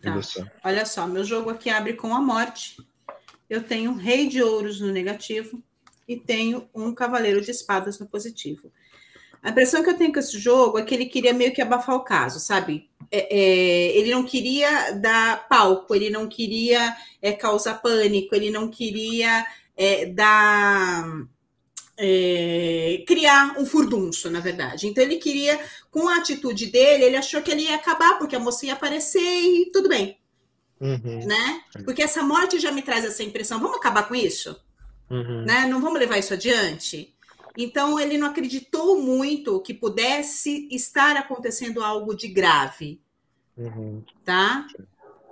Tá. 0.00 0.10
você? 0.10 0.44
Olha 0.64 0.84
só, 0.84 1.06
meu 1.06 1.22
jogo 1.22 1.50
aqui 1.50 1.70
abre 1.70 1.92
com 1.92 2.12
a 2.14 2.20
morte. 2.20 2.76
Eu 3.52 3.62
tenho 3.62 3.90
um 3.90 3.96
rei 3.96 4.28
de 4.28 4.42
ouros 4.42 4.80
no 4.80 4.90
negativo 4.90 5.62
e 6.08 6.16
tenho 6.16 6.70
um 6.74 6.94
cavaleiro 6.94 7.42
de 7.42 7.50
espadas 7.50 7.98
no 7.98 8.06
positivo. 8.06 8.72
A 9.42 9.50
impressão 9.50 9.82
que 9.82 9.90
eu 9.90 9.98
tenho 9.98 10.10
com 10.10 10.18
esse 10.18 10.38
jogo 10.38 10.78
é 10.78 10.82
que 10.82 10.94
ele 10.94 11.04
queria 11.04 11.34
meio 11.34 11.52
que 11.52 11.60
abafar 11.60 11.96
o 11.96 12.02
caso, 12.02 12.40
sabe? 12.40 12.88
É, 13.10 13.28
é, 13.28 13.98
ele 13.98 14.10
não 14.10 14.24
queria 14.24 14.92
dar 14.92 15.46
palco, 15.48 15.94
ele 15.94 16.08
não 16.08 16.30
queria 16.30 16.96
é, 17.20 17.32
causar 17.32 17.82
pânico, 17.82 18.34
ele 18.34 18.50
não 18.50 18.68
queria 18.70 19.46
é, 19.76 20.06
dar. 20.06 21.04
é, 21.98 23.04
criar 23.06 23.60
um 23.60 23.66
furdunço, 23.66 24.30
na 24.30 24.40
verdade. 24.40 24.86
Então 24.86 25.04
ele 25.04 25.16
queria, 25.16 25.60
com 25.90 26.08
a 26.08 26.16
atitude 26.16 26.68
dele, 26.68 27.04
ele 27.04 27.16
achou 27.16 27.42
que 27.42 27.50
ele 27.50 27.64
ia 27.64 27.74
acabar, 27.74 28.16
porque 28.18 28.34
a 28.34 28.40
moça 28.40 28.64
ia 28.64 28.72
aparecer 28.72 29.20
e 29.20 29.70
tudo 29.70 29.90
bem 29.90 30.21
Uhum, 30.82 31.24
né? 31.24 31.62
Porque 31.84 32.02
essa 32.02 32.24
morte 32.24 32.58
já 32.58 32.72
me 32.72 32.82
traz 32.82 33.04
essa 33.04 33.22
impressão. 33.22 33.60
Vamos 33.60 33.76
acabar 33.76 34.08
com 34.08 34.16
isso, 34.16 34.60
uhum. 35.08 35.44
né? 35.44 35.64
Não 35.66 35.80
vamos 35.80 36.00
levar 36.00 36.18
isso 36.18 36.34
adiante. 36.34 37.14
Então 37.56 38.00
ele 38.00 38.18
não 38.18 38.26
acreditou 38.26 39.00
muito 39.00 39.60
que 39.60 39.72
pudesse 39.72 40.68
estar 40.72 41.16
acontecendo 41.16 41.84
algo 41.84 42.16
de 42.16 42.26
grave. 42.26 43.00
Uhum. 43.56 44.02
Tá? 44.24 44.66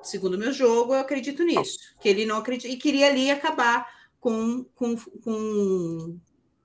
Segundo 0.02 0.38
meu 0.38 0.52
jogo, 0.52 0.94
eu 0.94 1.00
acredito 1.00 1.42
nisso. 1.42 1.78
Que 2.00 2.08
ele 2.08 2.24
não 2.24 2.36
acredita 2.36 2.72
e 2.72 2.76
queria 2.76 3.08
ali 3.08 3.28
acabar 3.28 3.88
com, 4.20 4.64
com, 4.74 4.96
com, 4.96 6.18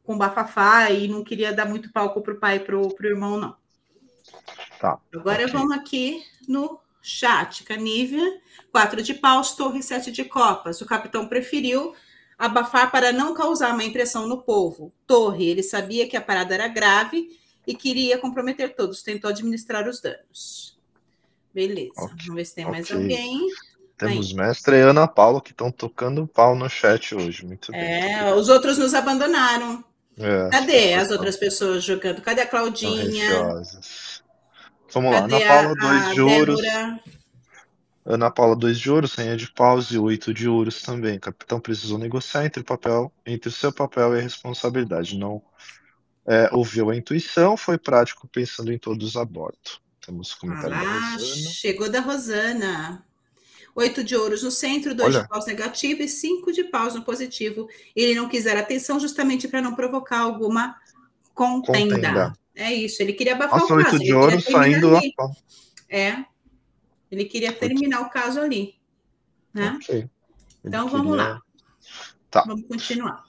com 0.04 0.18
bafafá 0.18 0.92
e 0.92 1.08
não 1.08 1.24
queria 1.24 1.52
dar 1.52 1.66
muito 1.66 1.92
palco 1.92 2.22
para 2.22 2.34
o 2.34 2.40
pai 2.40 2.58
e 2.58 2.60
para 2.60 2.78
o 2.78 2.96
irmão, 3.02 3.40
não. 3.40 3.56
Tá. 4.80 5.00
Agora 5.14 5.44
okay. 5.44 5.54
vamos 5.54 5.72
aqui 5.72 6.24
no 6.48 6.80
chat. 7.06 7.64
Canívia, 7.64 8.42
quatro 8.72 9.02
de 9.02 9.14
paus, 9.14 9.54
torre, 9.54 9.82
sete 9.82 10.12
de 10.12 10.24
copas. 10.26 10.82
O 10.82 10.86
capitão 10.86 11.28
preferiu 11.28 11.94
abafar 12.38 12.92
para 12.92 13.12
não 13.12 13.34
causar 13.34 13.74
uma 13.74 13.84
impressão 13.84 14.28
no 14.28 14.42
povo. 14.42 14.92
Torre, 15.08 15.48
ele 15.48 15.64
sabia 15.64 16.08
que 16.08 16.18
a 16.18 16.22
parada 16.22 16.54
era 16.54 16.68
grave 16.68 17.30
e 17.66 17.76
queria 17.76 18.18
comprometer 18.18 18.76
todos. 18.76 19.04
Tentou 19.04 19.30
administrar 19.30 19.88
os 19.88 20.02
danos. 20.02 20.78
Beleza. 21.54 21.94
Okay. 21.96 22.16
Vamos 22.26 22.36
ver 22.36 22.46
se 22.46 22.56
tem 22.56 22.66
mais 22.66 22.90
okay. 22.90 22.98
alguém. 23.02 23.48
Temos 23.98 24.30
Aí. 24.30 24.36
mestre 24.36 24.76
e 24.76 24.82
Ana 24.82 25.08
Paula 25.08 25.40
que 25.40 25.52
estão 25.52 25.72
tocando 25.72 26.28
pau 26.28 26.54
no 26.54 26.70
chat 26.70 27.16
hoje. 27.16 27.46
Muito 27.46 27.72
bem. 27.72 27.82
É, 27.82 28.34
os 28.34 28.50
outros 28.50 28.78
nos 28.78 28.94
abandonaram. 28.94 29.84
É, 30.18 30.50
Cadê 30.50 30.94
as 30.94 31.12
outras 31.12 31.38
pessoas 31.38 31.84
jogando? 31.84 32.22
Cadê 32.22 32.42
a 32.42 32.48
Claudinha? 32.48 33.30
Vamos 34.96 35.12
lá, 35.12 35.26
Ana 35.26 35.40
Paula, 35.42 35.76
dois 35.76 36.14
de 36.14 36.22
ouros. 36.22 36.62
Ana 38.06 38.32
Paula, 38.32 38.56
dois 38.56 38.80
de 38.80 38.90
ouros, 38.90 39.14
rainha 39.16 39.36
de 39.36 39.52
paus 39.52 39.92
e 39.92 39.98
oito 39.98 40.34
de 40.34 40.48
ouros 40.48 40.82
também. 40.82 41.20
capitão 41.20 41.60
precisou 41.60 41.98
negociar 41.98 42.46
entre 42.46 42.62
o 42.62 42.66
papel, 42.66 43.12
entre 43.26 43.50
o 43.50 43.52
seu 43.52 43.74
papel 43.74 44.16
e 44.16 44.20
a 44.20 44.22
responsabilidade. 44.22 45.18
Não 45.18 45.42
é, 46.26 46.50
ouviu 46.54 46.90
a 46.90 46.96
intuição, 46.96 47.58
foi 47.58 47.78
prático 47.78 48.26
pensando 48.26 48.72
em 48.72 48.78
todos 48.78 49.18
a 49.18 49.26
bordo. 49.26 49.58
Temos 50.06 50.34
comentário 50.34 50.74
ah, 50.74 50.82
da 50.82 51.12
Rosana. 51.12 51.50
Chegou 51.50 51.90
da 51.90 52.00
Rosana. 52.00 53.06
Oito 53.76 54.02
de 54.02 54.16
ouros 54.16 54.44
no 54.44 54.52
centro, 54.52 54.96
dois 54.96 55.14
Olha. 55.14 55.24
de 55.24 55.30
paus 55.30 55.46
negativo 55.46 56.02
e 56.02 56.08
cinco 56.08 56.54
de 56.54 56.64
paus 56.64 56.96
no 56.96 57.02
positivo. 57.02 57.68
Ele 57.94 58.16
não 58.16 58.30
quiser 58.30 58.56
atenção 58.56 58.98
justamente 58.98 59.46
para 59.50 59.62
não 59.62 59.76
provocar 59.76 60.20
alguma 60.20 60.78
contenda. 61.34 61.96
contenda. 61.96 62.45
É 62.56 62.74
isso, 62.74 63.02
ele 63.02 63.14
queria 63.14 63.34
abafar 63.34 63.60
Nossa, 63.60 63.74
o 63.74 63.84
caso. 63.84 64.00
de 64.00 64.14
ouro 64.14 64.42
saindo 64.42 64.96
ali. 64.96 65.14
É, 65.90 66.26
ele 67.12 67.26
queria 67.26 67.52
terminar 67.52 68.02
o 68.02 68.10
caso 68.10 68.40
ali. 68.40 68.76
Né? 69.54 69.78
Okay. 69.82 70.10
Então 70.64 70.86
queria... 70.86 70.98
vamos 70.98 71.18
lá. 71.18 71.42
Tá. 72.32 72.44
Vamos 72.48 72.66
continuar. 72.68 73.24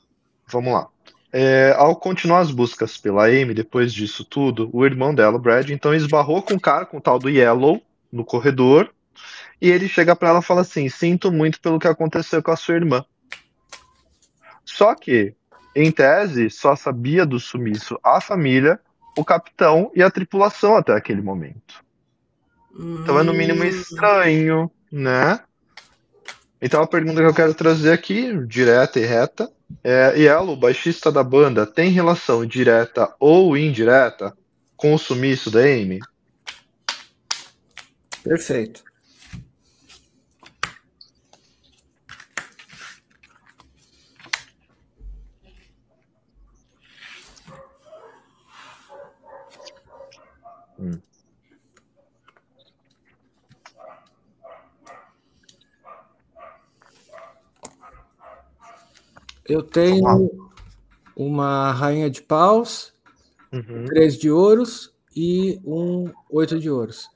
Vamos 0.46 0.72
lá. 0.72 0.88
É, 1.32 1.74
ao 1.76 1.96
continuar 1.96 2.38
as 2.38 2.50
buscas 2.50 2.96
pela 2.96 3.26
Amy, 3.26 3.52
depois 3.52 3.92
disso 3.92 4.24
tudo, 4.24 4.70
o 4.72 4.86
irmão 4.86 5.14
dela, 5.14 5.36
o 5.36 5.40
Brad, 5.40 5.68
então 5.70 5.94
esbarrou 5.94 6.40
com 6.40 6.54
o 6.54 6.60
cara, 6.60 6.86
com 6.86 6.98
o 6.98 7.00
tal 7.00 7.18
do 7.18 7.28
Yellow, 7.28 7.82
no 8.10 8.24
corredor, 8.24 8.90
e 9.60 9.70
ele 9.70 9.88
chega 9.88 10.14
para 10.14 10.30
ela 10.30 10.38
e 10.38 10.42
fala 10.42 10.60
assim: 10.60 10.88
Sinto 10.88 11.32
muito 11.32 11.60
pelo 11.60 11.78
que 11.78 11.88
aconteceu 11.88 12.42
com 12.42 12.50
a 12.52 12.56
sua 12.56 12.76
irmã. 12.76 13.04
Só 14.64 14.94
que, 14.94 15.34
em 15.74 15.90
tese, 15.90 16.48
só 16.50 16.74
sabia 16.74 17.26
do 17.26 17.38
sumiço 17.38 17.98
a 18.02 18.20
família 18.20 18.80
o 19.16 19.24
capitão 19.24 19.90
e 19.94 20.02
a 20.02 20.10
tripulação 20.10 20.76
até 20.76 20.92
aquele 20.92 21.22
momento. 21.22 21.82
Hum. 22.74 23.00
Então 23.02 23.18
é 23.18 23.22
no 23.22 23.32
mínimo 23.32 23.62
hum. 23.62 23.66
estranho, 23.66 24.70
né? 24.92 25.40
Então 26.60 26.82
a 26.82 26.86
pergunta 26.86 27.20
que 27.20 27.26
eu 27.26 27.34
quero 27.34 27.54
trazer 27.54 27.92
aqui, 27.92 28.32
direta 28.46 29.00
e 29.00 29.04
reta, 29.04 29.50
é: 29.82 30.14
Yellow, 30.16 30.54
o 30.54 30.56
baixista 30.56 31.10
da 31.10 31.22
banda, 31.22 31.66
tem 31.66 31.90
relação 31.90 32.46
direta 32.46 33.12
ou 33.18 33.56
indireta 33.56 34.36
com 34.76 34.94
o 34.94 34.98
sumiço 34.98 35.50
da 35.50 35.60
Amy? 35.60 36.00
Perfeito. 38.22 38.85
Hum. 50.78 51.00
Eu 59.48 59.62
tenho 59.62 60.50
uma 61.14 61.70
rainha 61.72 62.10
de 62.10 62.20
paus, 62.20 62.92
uhum. 63.52 63.84
três 63.86 64.18
de 64.18 64.30
ouros 64.30 64.92
e 65.14 65.60
um 65.64 66.10
oito 66.30 66.58
de 66.58 66.68
ouros. 66.68 67.08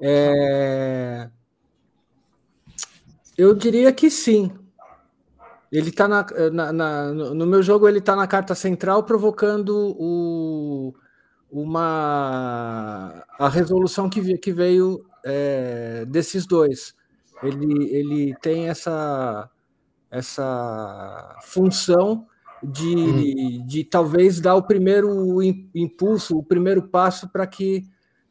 É... 0.00 1.28
Eu 3.36 3.54
diria 3.54 3.92
que 3.92 4.10
sim. 4.10 4.50
Ele 5.70 5.90
está 5.90 6.08
na, 6.08 6.24
na, 6.50 6.72
na, 6.72 7.12
no 7.12 7.46
meu 7.46 7.62
jogo 7.62 7.86
ele 7.86 7.98
está 7.98 8.16
na 8.16 8.26
carta 8.26 8.54
central 8.54 9.02
provocando 9.02 9.94
o, 9.98 10.94
uma 11.50 13.24
a 13.38 13.48
resolução 13.48 14.08
que, 14.08 14.36
que 14.38 14.52
veio 14.52 15.04
é, 15.24 16.04
desses 16.06 16.46
dois. 16.46 16.94
Ele, 17.42 17.94
ele 17.94 18.34
tem 18.40 18.68
essa, 18.68 19.50
essa 20.10 21.38
função 21.42 22.26
de, 22.62 22.94
uhum. 22.94 23.66
de 23.66 23.84
talvez 23.84 24.40
dar 24.40 24.54
o 24.54 24.62
primeiro 24.62 25.42
impulso, 25.74 26.38
o 26.38 26.42
primeiro 26.42 26.88
passo 26.88 27.28
para 27.28 27.46
que 27.46 27.84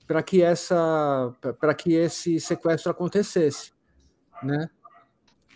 para 0.08 0.22
que 0.22 0.42
essa 0.42 1.34
para 1.60 1.74
que 1.74 1.94
esse 1.94 2.40
sequestro 2.40 2.92
acontecesse, 2.92 3.72
né? 4.44 4.70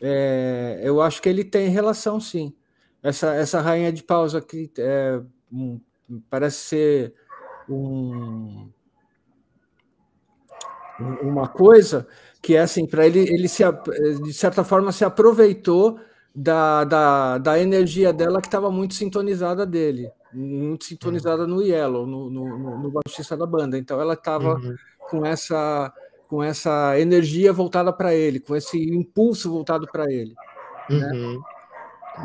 É, 0.01 0.79
eu 0.83 1.01
acho 1.01 1.21
que 1.21 1.29
ele 1.29 1.43
tem 1.43 1.69
relação, 1.69 2.19
sim. 2.19 2.55
Essa 3.01 3.35
essa 3.35 3.61
rainha 3.61 3.91
de 3.91 4.03
pausa 4.03 4.41
que 4.41 4.71
é, 4.77 5.21
parece 6.29 6.57
ser 6.57 7.15
um, 7.69 8.69
uma 11.21 11.47
coisa 11.47 12.07
que 12.41 12.55
é 12.55 12.61
assim, 12.61 12.85
para 12.85 13.05
ele, 13.05 13.19
ele 13.19 13.47
se, 13.47 13.63
de 14.23 14.33
certa 14.33 14.63
forma 14.63 14.91
se 14.91 15.03
aproveitou 15.03 15.99
da, 16.33 16.83
da, 16.83 17.37
da 17.37 17.59
energia 17.59 18.13
dela 18.13 18.41
que 18.41 18.47
estava 18.47 18.71
muito 18.71 18.93
sintonizada 18.93 19.65
dele, 19.65 20.09
muito 20.33 20.85
sintonizada 20.85 21.45
no 21.45 21.61
Yellow, 21.61 22.05
no, 22.05 22.29
no, 22.29 22.79
no 22.79 22.91
baixista 22.91 23.35
da 23.35 23.45
banda. 23.45 23.77
Então 23.77 23.99
ela 23.99 24.13
estava 24.13 24.55
uhum. 24.55 24.75
com 25.09 25.25
essa 25.25 25.93
com 26.29 26.43
essa 26.43 26.99
energia 26.99 27.51
voltada 27.51 27.91
para 27.91 28.13
ele, 28.13 28.39
com 28.39 28.55
esse 28.55 28.77
impulso 28.77 29.49
voltado 29.49 29.87
para 29.91 30.05
ele. 30.13 30.35
Né? 30.87 31.11
Uhum. 31.11 31.33
Né? 31.33 31.39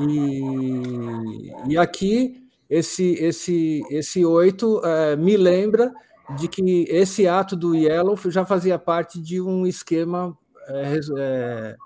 E, 0.06 1.72
e 1.72 1.78
aqui 1.78 2.43
esse 2.68 3.14
esse 3.14 3.82
esse 3.90 4.24
oito 4.24 4.80
é, 4.84 5.16
me 5.16 5.36
lembra 5.36 5.92
de 6.38 6.48
que 6.48 6.86
esse 6.88 7.28
ato 7.28 7.54
do 7.54 7.74
Yellow 7.74 8.16
já 8.30 8.44
fazia 8.44 8.78
parte 8.78 9.20
de 9.20 9.40
um 9.40 9.66
esquema 9.66 10.36
é, 10.66 11.00
é, 11.18 11.76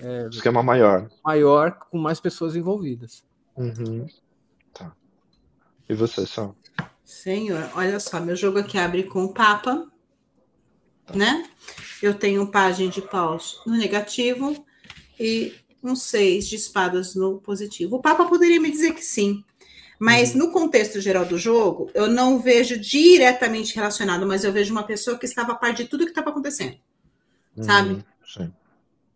é, 0.00 0.28
esquema 0.28 0.62
maior 0.62 1.08
maior 1.24 1.78
com 1.90 1.98
mais 1.98 2.20
pessoas 2.20 2.56
envolvidas. 2.56 3.24
Uhum. 3.56 4.06
Tá. 4.72 4.92
E 5.88 5.94
você, 5.94 6.26
Sam? 6.26 6.54
Senhor, 7.04 7.70
olha 7.74 8.00
só, 8.00 8.18
meu 8.18 8.34
jogo 8.34 8.58
aqui 8.58 8.78
abre 8.78 9.04
com 9.04 9.24
o 9.24 9.34
Papa, 9.34 9.86
né? 11.14 11.48
Eu 12.02 12.14
tenho 12.14 12.42
um 12.42 12.46
página 12.46 12.90
de 12.90 13.02
paus 13.02 13.60
no 13.66 13.76
negativo 13.76 14.64
e 15.20 15.54
um 15.82 15.94
seis 15.94 16.48
de 16.48 16.56
espadas 16.56 17.14
no 17.14 17.38
positivo. 17.40 17.96
O 17.96 18.00
Papa 18.00 18.24
poderia 18.24 18.60
me 18.60 18.70
dizer 18.70 18.94
que 18.94 19.04
sim, 19.04 19.44
mas 19.98 20.32
uhum. 20.32 20.38
no 20.38 20.50
contexto 20.50 21.00
geral 21.00 21.24
do 21.24 21.38
jogo, 21.38 21.90
eu 21.94 22.08
não 22.08 22.38
vejo 22.38 22.78
diretamente 22.78 23.74
relacionado, 23.74 24.26
mas 24.26 24.44
eu 24.44 24.52
vejo 24.52 24.72
uma 24.72 24.82
pessoa 24.82 25.18
que 25.18 25.26
estava 25.26 25.52
a 25.52 25.56
par 25.56 25.72
de 25.72 25.84
tudo 25.84 26.04
que 26.04 26.10
estava 26.10 26.30
acontecendo. 26.30 26.76
Uhum. 27.56 27.62
Sabe? 27.62 28.04
Sim. 28.26 28.52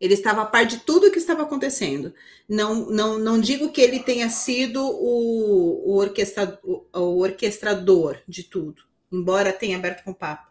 Ele 0.01 0.15
estava 0.15 0.43
a 0.43 0.47
par 0.47 0.65
de 0.65 0.79
tudo 0.79 1.11
que 1.11 1.19
estava 1.19 1.43
acontecendo. 1.43 2.15
Não, 2.49 2.89
não, 2.89 3.19
não 3.19 3.41
digo 3.41 3.73
que 3.73 3.81
ele 3.81 3.99
tenha 4.01 4.31
sido 4.31 4.81
o, 4.81 5.91
o, 5.91 5.97
orquestra, 5.97 6.59
o, 6.63 6.85
o 6.93 7.19
orquestrador 7.19 8.19
de 8.27 8.45
tudo, 8.45 8.83
embora 9.13 9.53
tenha 9.53 9.77
aberto 9.77 10.05
com 10.05 10.13
papo, 10.13 10.47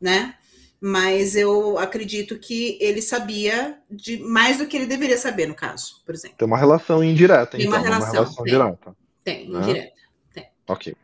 né? 0.00 0.34
Mas 0.78 1.36
eu 1.36 1.78
acredito 1.78 2.38
que 2.38 2.76
ele 2.80 3.00
sabia 3.00 3.78
de 3.88 4.18
mais 4.18 4.58
do 4.58 4.66
que 4.66 4.76
ele 4.76 4.86
deveria 4.86 5.16
saber, 5.16 5.46
no 5.46 5.54
caso, 5.54 6.02
por 6.04 6.12
exemplo. 6.12 6.36
Tem 6.36 6.46
uma 6.46 6.58
relação 6.58 7.02
indireta, 7.02 7.56
tem 7.56 7.66
então. 7.66 7.72
Uma 7.72 7.78
relação, 7.78 8.08
uma 8.08 8.12
relação 8.12 8.44
direta. 8.44 9.01
Tem, 9.24 9.48
né? 9.48 9.60
indireta. 9.60 10.00
Tem. 10.32 10.48
Ok. 10.68 10.94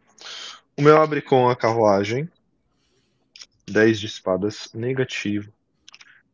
O 0.76 0.82
meu 0.82 1.00
abre 1.00 1.22
com 1.22 1.48
a 1.48 1.56
carruagem. 1.56 2.30
10 3.66 4.00
de 4.00 4.06
espadas 4.06 4.70
negativo. 4.72 5.52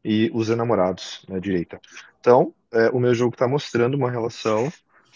E 0.04 0.30
os 0.34 0.50
enamorados 0.50 1.24
na 1.28 1.38
direita. 1.38 1.80
Então, 2.20 2.54
é, 2.72 2.90
o 2.90 2.98
meu 2.98 3.14
jogo 3.14 3.34
está 3.34 3.48
mostrando 3.48 3.94
uma 3.94 4.10
relação 4.10 4.70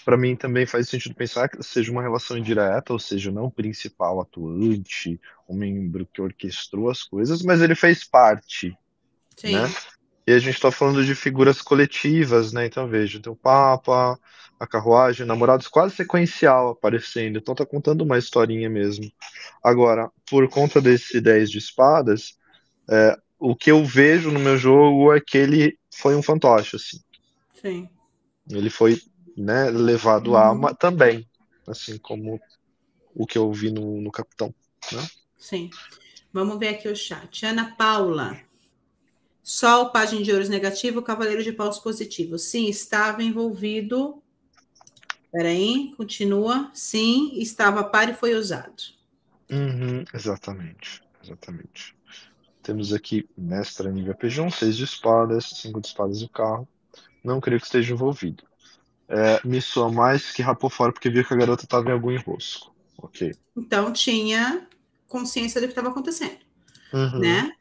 para 0.09 0.17
mim 0.17 0.35
também 0.35 0.65
faz 0.65 0.89
sentido 0.89 1.15
pensar 1.15 1.51
que 1.51 1.63
seja 1.63 1.93
uma 1.93 2.01
relação 2.01 2.39
indireta, 2.39 2.95
ou 2.95 2.99
seja, 2.99 3.31
não 3.31 3.45
o 3.45 3.51
principal 3.51 4.19
atuante, 4.23 5.21
o 5.47 5.55
membro 5.55 6.07
que 6.07 6.23
orquestrou 6.23 6.89
as 6.89 7.03
coisas, 7.03 7.43
mas 7.43 7.61
ele 7.61 7.75
fez 7.75 8.05
parte, 8.05 8.75
Sim. 9.37 9.53
né? 9.53 9.71
E 10.29 10.33
a 10.35 10.39
gente 10.39 10.57
está 10.57 10.71
falando 10.71 11.03
de 11.03 11.15
figuras 11.15 11.63
coletivas, 11.63 12.53
né? 12.53 12.67
Então 12.67 12.87
veja, 12.87 13.19
tem 13.19 13.33
o 13.33 13.35
Papa, 13.35 14.21
a 14.61 14.67
carruagem, 14.67 15.25
namorados 15.25 15.69
quase 15.69 15.97
sequencial 15.97 16.69
aparecendo, 16.69 17.39
então 17.39 17.55
tá 17.55 17.65
contando 17.65 18.03
uma 18.03 18.19
historinha 18.19 18.69
mesmo. 18.69 19.11
Agora, 19.65 20.11
por 20.29 20.47
conta 20.51 20.83
desse 20.83 21.19
10 21.19 21.51
de 21.51 21.57
espadas, 21.57 22.37
é, 22.91 23.17
o 23.39 23.57
que 23.57 23.71
eu 23.71 23.83
vejo 23.83 24.31
no 24.31 24.39
meu 24.39 24.59
jogo 24.59 25.15
é 25.15 25.19
que 25.19 25.39
ele 25.39 25.79
foi 25.91 26.15
um 26.15 26.23
fantoche, 26.23 26.77
assim. 26.77 26.99
Sim. 27.63 27.89
Ele 28.51 28.69
foi 28.69 29.01
né, 29.35 29.71
levado 29.71 30.37
a 30.37 30.53
uma 30.53 30.75
também, 30.75 31.27
assim 31.67 31.97
como 31.97 32.39
o 33.15 33.27
que 33.27 33.39
eu 33.39 33.51
vi 33.51 33.71
no, 33.71 33.99
no 34.03 34.13
Capitão. 34.13 34.55
Né? 34.93 35.09
Sim. 35.39 35.71
Vamos 36.31 36.59
ver 36.59 36.69
aqui 36.69 36.87
o 36.87 36.95
chat. 36.95 37.47
Ana 37.47 37.75
Paula. 37.77 38.47
Sol, 39.51 39.91
página 39.91 40.23
de 40.23 40.33
ouros 40.33 40.49
negativo, 40.49 41.01
cavaleiro 41.01 41.43
de 41.43 41.53
paus 41.53 41.79
positivo. 41.79 42.39
Sim, 42.39 42.69
estava 42.69 43.23
envolvido. 43.23 44.23
Peraí, 45.33 45.95
continua. 45.97 46.71
Sim, 46.75 47.33
estava 47.35 47.85
par 47.85 48.11
e 48.11 48.15
foi 48.15 48.35
usado. 48.35 48.83
Uhum, 49.51 50.05
exatamente, 50.13 51.01
exatamente. 51.23 51.97
Temos 52.63 52.93
aqui 52.93 53.27
mestra 53.39 53.91
nível 53.91 54.15
PG1, 54.15 54.51
6 54.51 54.77
de 54.77 54.85
espadas, 54.85 55.47
5 55.63 55.81
de 55.81 55.87
espadas 55.87 56.21
o 56.21 56.29
carro. 56.29 56.69
Não 57.25 57.41
creio 57.41 57.61
que 57.61 57.67
esteja 57.67 57.95
envolvido 57.95 58.49
é, 59.09 59.41
me 59.45 59.61
soa 59.61 59.91
mais 59.91 60.31
que 60.31 60.43
rapou 60.43 60.69
fora 60.69 60.93
porque 60.93 61.09
viu 61.09 61.25
que 61.25 61.33
a 61.33 61.37
garota 61.37 61.65
estava 61.65 61.89
em 61.89 61.93
algum 61.93 62.11
enrosco. 62.11 62.75
Ok. 62.99 63.35
Então 63.57 63.93
tinha 63.93 64.67
consciência 65.07 65.61
do 65.61 65.67
que 65.67 65.73
estava 65.73 65.89
acontecendo. 65.89 66.37
Uhum. 66.93 67.19
Né? 67.21 67.53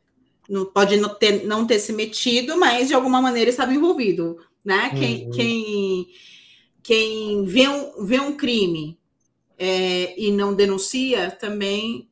Não, 0.47 0.65
pode 0.65 0.97
não 0.97 1.13
ter, 1.13 1.45
não 1.45 1.67
ter 1.67 1.79
se 1.79 1.91
metido, 1.91 2.57
mas 2.57 2.87
de 2.87 2.93
alguma 2.93 3.21
maneira 3.21 3.49
estava 3.49 3.73
envolvido. 3.73 4.37
Né? 4.63 4.89
Uhum. 4.93 4.99
Quem, 4.99 5.29
quem, 5.31 6.07
quem 6.83 7.45
vê, 7.45 7.67
um, 7.67 8.05
vê 8.05 8.19
um 8.19 8.35
crime 8.35 8.97
é, 9.57 10.19
e 10.19 10.31
não 10.31 10.53
denuncia 10.53 11.31
também 11.31 12.09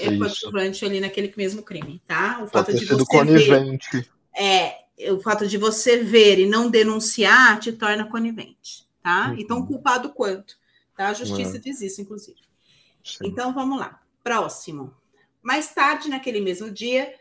é 0.00 0.16
coadjuvante 0.16 0.84
ali 0.84 1.00
naquele 1.00 1.32
mesmo 1.36 1.62
crime, 1.62 2.00
tá? 2.06 2.40
O 2.42 2.48
fato 2.48 2.72
de 2.72 2.84
você 2.86 3.04
conivente. 3.04 3.88
Ver, 3.92 4.08
é, 4.34 5.12
o 5.12 5.20
fato 5.20 5.46
de 5.46 5.58
você 5.58 5.98
ver 5.98 6.38
e 6.38 6.46
não 6.46 6.70
denunciar 6.70 7.58
te 7.60 7.72
torna 7.72 8.06
conivente, 8.06 8.86
tá? 9.02 9.28
Uhum. 9.28 9.36
Então, 9.38 9.66
culpado 9.66 10.10
quanto? 10.10 10.56
Tá? 10.96 11.08
A 11.08 11.14
justiça 11.14 11.58
diz 11.58 11.80
isso, 11.80 12.00
inclusive. 12.00 12.40
Sim. 13.04 13.24
Então, 13.24 13.52
vamos 13.52 13.78
lá. 13.78 14.00
Próximo. 14.22 14.94
Mais 15.42 15.74
tarde, 15.74 16.08
naquele 16.08 16.40
mesmo 16.40 16.70
dia, 16.70 17.12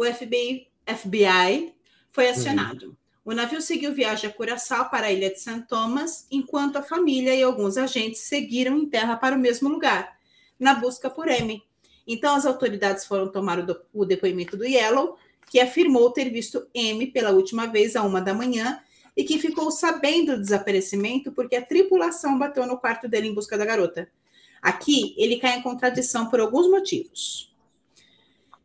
o 0.00 0.14
FBI, 0.14 0.66
FBI 0.86 1.74
foi 2.08 2.24
uhum. 2.24 2.30
acionado. 2.30 2.86
Uhum. 2.86 2.96
O 3.22 3.34
navio 3.34 3.60
seguiu 3.60 3.92
viagem 3.92 4.30
a 4.30 4.32
Curaçao 4.32 4.88
para 4.88 5.08
a 5.08 5.12
ilha 5.12 5.30
de 5.30 5.38
St. 5.38 5.66
Thomas, 5.68 6.26
enquanto 6.30 6.76
a 6.76 6.82
família 6.82 7.34
e 7.34 7.42
alguns 7.42 7.76
agentes 7.76 8.22
seguiram 8.22 8.78
em 8.78 8.86
terra 8.86 9.16
para 9.16 9.36
o 9.36 9.38
mesmo 9.38 9.68
lugar, 9.68 10.18
na 10.58 10.72
busca 10.72 11.10
por 11.10 11.28
M. 11.28 11.62
Então, 12.06 12.34
as 12.34 12.46
autoridades 12.46 13.04
foram 13.04 13.30
tomar 13.30 13.60
o, 13.60 13.76
o 13.92 14.04
depoimento 14.06 14.56
do 14.56 14.64
Yellow, 14.64 15.18
que 15.50 15.60
afirmou 15.60 16.10
ter 16.10 16.30
visto 16.30 16.66
M 16.74 17.06
pela 17.08 17.30
última 17.30 17.66
vez 17.66 17.94
a 17.94 18.02
uma 18.02 18.22
da 18.22 18.32
manhã 18.32 18.80
e 19.14 19.22
que 19.22 19.38
ficou 19.38 19.70
sabendo 19.70 20.32
do 20.32 20.40
desaparecimento 20.40 21.30
porque 21.30 21.56
a 21.56 21.64
tripulação 21.64 22.38
bateu 22.38 22.66
no 22.66 22.78
quarto 22.78 23.06
dele 23.06 23.28
em 23.28 23.34
busca 23.34 23.58
da 23.58 23.66
garota. 23.66 24.08
Aqui 24.62 25.14
ele 25.18 25.36
cai 25.36 25.58
em 25.58 25.62
contradição 25.62 26.30
por 26.30 26.40
alguns 26.40 26.68
motivos. 26.70 27.54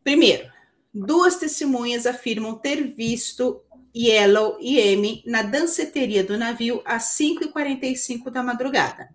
Primeiro, 0.02 0.55
duas 1.04 1.36
testemunhas 1.36 2.06
afirmam 2.06 2.54
ter 2.54 2.94
visto 2.94 3.62
Yellow 3.94 4.58
e 4.60 4.78
M 4.78 5.22
na 5.26 5.42
danceteria 5.42 6.22
do 6.24 6.36
navio 6.36 6.82
às 6.84 7.16
5h45 7.18 8.30
da 8.30 8.42
madrugada. 8.42 9.08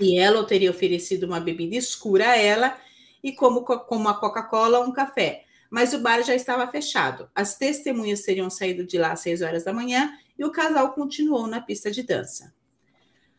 Yellow 0.00 0.44
teria 0.44 0.70
oferecido 0.70 1.24
uma 1.24 1.40
bebida 1.40 1.76
escura 1.76 2.30
a 2.30 2.36
ela 2.36 2.76
e, 3.22 3.32
como, 3.32 3.62
como 3.62 4.08
a 4.08 4.14
Coca-Cola, 4.14 4.80
um 4.80 4.92
café 4.92 5.44
mas 5.72 5.94
o 5.94 6.00
bar 6.00 6.22
já 6.22 6.34
estava 6.34 6.70
fechado. 6.70 7.30
As 7.34 7.56
testemunhas 7.56 8.20
teriam 8.20 8.50
saído 8.50 8.84
de 8.84 8.98
lá 8.98 9.12
às 9.12 9.20
6 9.20 9.40
horas 9.40 9.64
da 9.64 9.72
manhã 9.72 10.12
e 10.38 10.44
o 10.44 10.52
casal 10.52 10.92
continuou 10.92 11.46
na 11.46 11.62
pista 11.62 11.90
de 11.90 12.02
dança. 12.02 12.52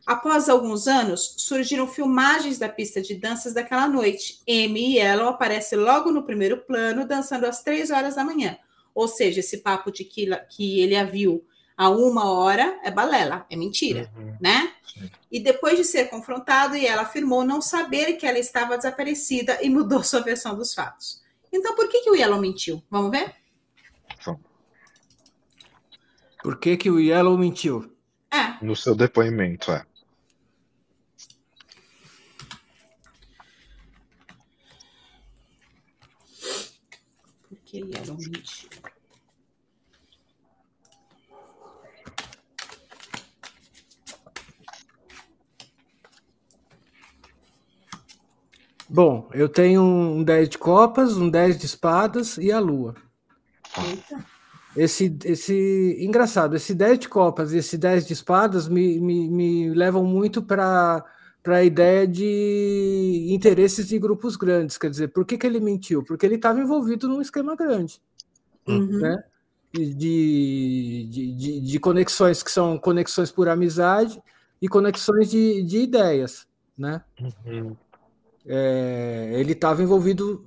Após 0.06 0.48
alguns 0.48 0.86
anos, 0.86 1.34
surgiram 1.38 1.86
filmagens 1.86 2.58
da 2.58 2.68
pista 2.68 3.00
de 3.00 3.14
danças 3.14 3.54
daquela 3.54 3.88
noite. 3.88 4.40
Amy 4.48 4.92
e 4.92 4.98
ela 4.98 5.28
aparecem 5.30 5.78
logo 5.78 6.10
no 6.10 6.24
primeiro 6.24 6.58
plano, 6.58 7.06
dançando 7.06 7.46
às 7.46 7.62
três 7.62 7.90
horas 7.90 8.16
da 8.16 8.24
manhã. 8.24 8.58
Ou 8.94 9.08
seja, 9.08 9.40
esse 9.40 9.58
papo 9.58 9.90
de 9.90 10.04
que, 10.04 10.28
que 10.50 10.80
ele 10.80 10.94
a 10.94 11.04
viu 11.04 11.44
a 11.76 11.88
uma 11.88 12.30
hora 12.30 12.78
é 12.84 12.90
balela, 12.90 13.44
é 13.50 13.56
mentira, 13.56 14.10
uhum. 14.16 14.36
né? 14.40 14.72
Sim. 14.86 15.10
E 15.32 15.40
depois 15.40 15.76
de 15.76 15.84
ser 15.84 16.04
confrontado, 16.04 16.76
ela 16.76 17.02
afirmou 17.02 17.44
não 17.44 17.60
saber 17.60 18.12
que 18.12 18.26
ela 18.26 18.38
estava 18.38 18.76
desaparecida 18.76 19.58
e 19.60 19.68
mudou 19.68 20.02
sua 20.04 20.20
versão 20.20 20.56
dos 20.56 20.72
fatos. 20.72 21.20
Então, 21.52 21.74
por 21.74 21.88
que, 21.88 22.00
que 22.00 22.10
o 22.10 22.14
Yellow 22.14 22.40
mentiu? 22.40 22.82
Vamos 22.88 23.10
ver? 23.10 23.34
Por 26.44 26.58
que, 26.58 26.76
que 26.76 26.90
o 26.90 27.00
Yellow 27.00 27.38
mentiu? 27.38 27.90
É. 28.30 28.62
No 28.62 28.76
seu 28.76 28.94
depoimento, 28.94 29.72
é. 29.72 29.84
Yellow 37.78 38.16
mentiu? 38.16 38.68
Bom, 48.88 49.28
eu 49.32 49.48
tenho 49.48 49.82
um 49.82 50.22
10 50.22 50.50
de 50.50 50.58
copas, 50.58 51.16
um 51.16 51.28
10 51.28 51.58
de 51.58 51.66
espadas 51.66 52.36
e 52.36 52.52
a 52.52 52.60
lua. 52.60 52.94
Eita. 53.76 54.24
Esse, 54.76 55.16
esse 55.24 55.96
engraçado, 56.00 56.54
esse 56.54 56.74
10 56.74 56.98
de 57.00 57.08
copas 57.08 57.52
e 57.52 57.58
esse 57.58 57.78
10 57.78 58.06
de 58.06 58.12
espadas 58.12 58.68
me, 58.68 59.00
me, 59.00 59.28
me 59.28 59.70
levam 59.70 60.04
muito 60.04 60.42
para 60.42 61.04
para 61.44 61.58
a 61.58 61.64
ideia 61.64 62.08
de 62.08 63.28
interesses 63.28 63.86
de 63.86 63.98
grupos 63.98 64.34
grandes. 64.34 64.76
Quer 64.76 64.90
dizer, 64.90 65.08
por 65.08 65.24
que, 65.24 65.38
que 65.38 65.46
ele 65.46 65.60
mentiu? 65.60 66.02
Porque 66.02 66.26
ele 66.26 66.34
estava 66.34 66.58
envolvido 66.58 67.06
num 67.06 67.20
esquema 67.20 67.54
grande. 67.54 68.00
Uhum. 68.66 68.98
Né? 68.98 69.22
De, 69.72 69.94
de, 69.94 71.08
de, 71.36 71.60
de, 71.60 71.78
conexões 71.78 72.42
que 72.42 72.50
são 72.50 72.78
conexões 72.78 73.30
por 73.30 73.48
amizade 73.48 74.22
e 74.60 74.68
conexões 74.68 75.30
de, 75.30 75.62
de 75.62 75.78
ideias. 75.78 76.46
Né? 76.76 77.02
Uhum 77.20 77.76
é, 78.46 79.30
ele 79.34 79.52
estava 79.52 79.82
envolvido 79.82 80.44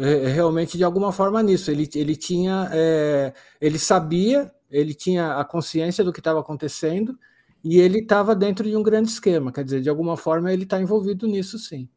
é, 0.00 0.28
realmente 0.28 0.78
de 0.78 0.84
alguma 0.84 1.12
forma 1.12 1.42
nisso. 1.42 1.70
Ele, 1.70 1.88
ele 1.94 2.14
tinha, 2.14 2.68
é, 2.72 3.32
ele 3.60 3.78
sabia, 3.78 4.52
ele 4.70 4.94
tinha 4.94 5.36
a 5.36 5.44
consciência 5.44 6.04
do 6.04 6.12
que 6.12 6.20
estava 6.20 6.40
acontecendo 6.40 7.18
e 7.64 7.78
ele 7.78 8.00
estava 8.00 8.34
dentro 8.34 8.68
de 8.68 8.76
um 8.76 8.82
grande 8.82 9.10
esquema. 9.10 9.52
Quer 9.52 9.64
dizer, 9.64 9.80
de 9.80 9.88
alguma 9.88 10.16
forma 10.16 10.52
ele 10.52 10.64
está 10.64 10.80
envolvido 10.80 11.26
nisso, 11.26 11.58
sim. 11.58 11.88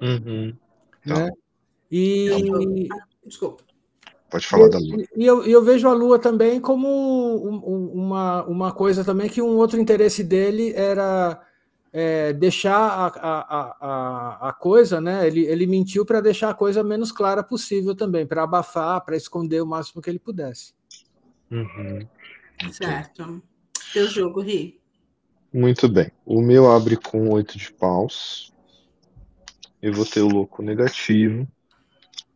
Uhum. 0.00 0.54
Né? 1.04 1.30
E 1.90 2.88
desculpa. 3.24 3.64
Pode 4.30 4.46
falar 4.46 4.68
da 4.68 4.78
Lua. 4.78 5.04
E 5.16 5.24
eu, 5.24 5.42
eu, 5.44 5.64
vejo 5.64 5.88
a 5.88 5.92
Lua 5.94 6.18
também 6.18 6.60
como 6.60 6.86
uma, 7.94 8.44
uma 8.44 8.72
coisa 8.72 9.02
também 9.02 9.28
que 9.28 9.40
um 9.40 9.56
outro 9.56 9.80
interesse 9.80 10.22
dele 10.22 10.72
era 10.74 11.40
é, 11.90 12.34
deixar 12.34 12.76
a, 12.76 13.06
a, 13.06 13.76
a, 13.80 14.48
a, 14.50 14.52
coisa, 14.52 15.00
né? 15.00 15.26
Ele, 15.26 15.46
ele 15.46 15.66
mentiu 15.66 16.04
para 16.04 16.20
deixar 16.20 16.50
a 16.50 16.54
coisa 16.54 16.82
menos 16.84 17.10
clara 17.10 17.42
possível 17.42 17.94
também, 17.94 18.26
para 18.26 18.42
abafar, 18.42 19.02
para 19.02 19.16
esconder 19.16 19.62
o 19.62 19.66
máximo 19.66 20.02
que 20.02 20.10
ele 20.10 20.18
pudesse. 20.18 20.74
Uhum. 21.50 22.06
Certo. 22.70 23.42
Teu 23.94 24.06
jogo, 24.08 24.42
Ri. 24.42 24.77
Muito 25.58 25.88
bem. 25.88 26.12
O 26.24 26.40
meu 26.40 26.70
abre 26.70 26.96
com 26.96 27.30
oito 27.30 27.58
de 27.58 27.72
paus. 27.72 28.54
Eu 29.82 29.92
vou 29.92 30.06
ter 30.06 30.20
o 30.20 30.28
louco 30.28 30.62
negativo. 30.62 31.48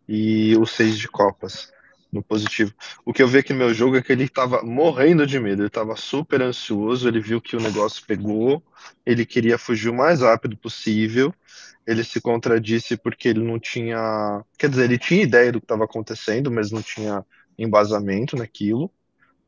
E 0.09 0.57
o 0.57 0.66
seis 0.66 0.99
de 0.99 1.07
copas 1.07 1.73
no 2.12 2.20
positivo. 2.20 2.75
O 3.07 3.12
que 3.12 3.23
eu 3.23 3.29
vi 3.29 3.39
aqui 3.39 3.53
no 3.53 3.61
meu 3.61 3.73
jogo 3.73 3.97
é 3.97 4.03
que 4.03 4.11
ele 4.11 4.25
estava 4.25 4.64
morrendo 4.64 5.25
de 5.25 5.39
medo, 5.39 5.62
ele 5.62 5.68
estava 5.68 5.95
super 5.95 6.43
ansioso, 6.43 7.07
ele 7.07 7.20
viu 7.20 7.41
que 7.41 7.55
o 7.55 7.61
negócio 7.61 8.05
pegou, 8.05 8.61
ele 9.07 9.25
queria 9.25 9.57
fugir 9.57 9.89
o 9.89 9.95
mais 9.95 10.20
rápido 10.20 10.57
possível, 10.57 11.33
ele 11.87 12.03
se 12.03 12.20
contradisse 12.20 12.97
porque 12.97 13.29
ele 13.29 13.41
não 13.41 13.57
tinha. 13.57 14.45
Quer 14.59 14.68
dizer, 14.68 14.87
ele 14.87 14.99
tinha 14.99 15.23
ideia 15.23 15.53
do 15.53 15.61
que 15.61 15.64
estava 15.64 15.85
acontecendo, 15.85 16.51
mas 16.51 16.73
não 16.73 16.83
tinha 16.83 17.25
embasamento 17.57 18.37
naquilo. 18.37 18.91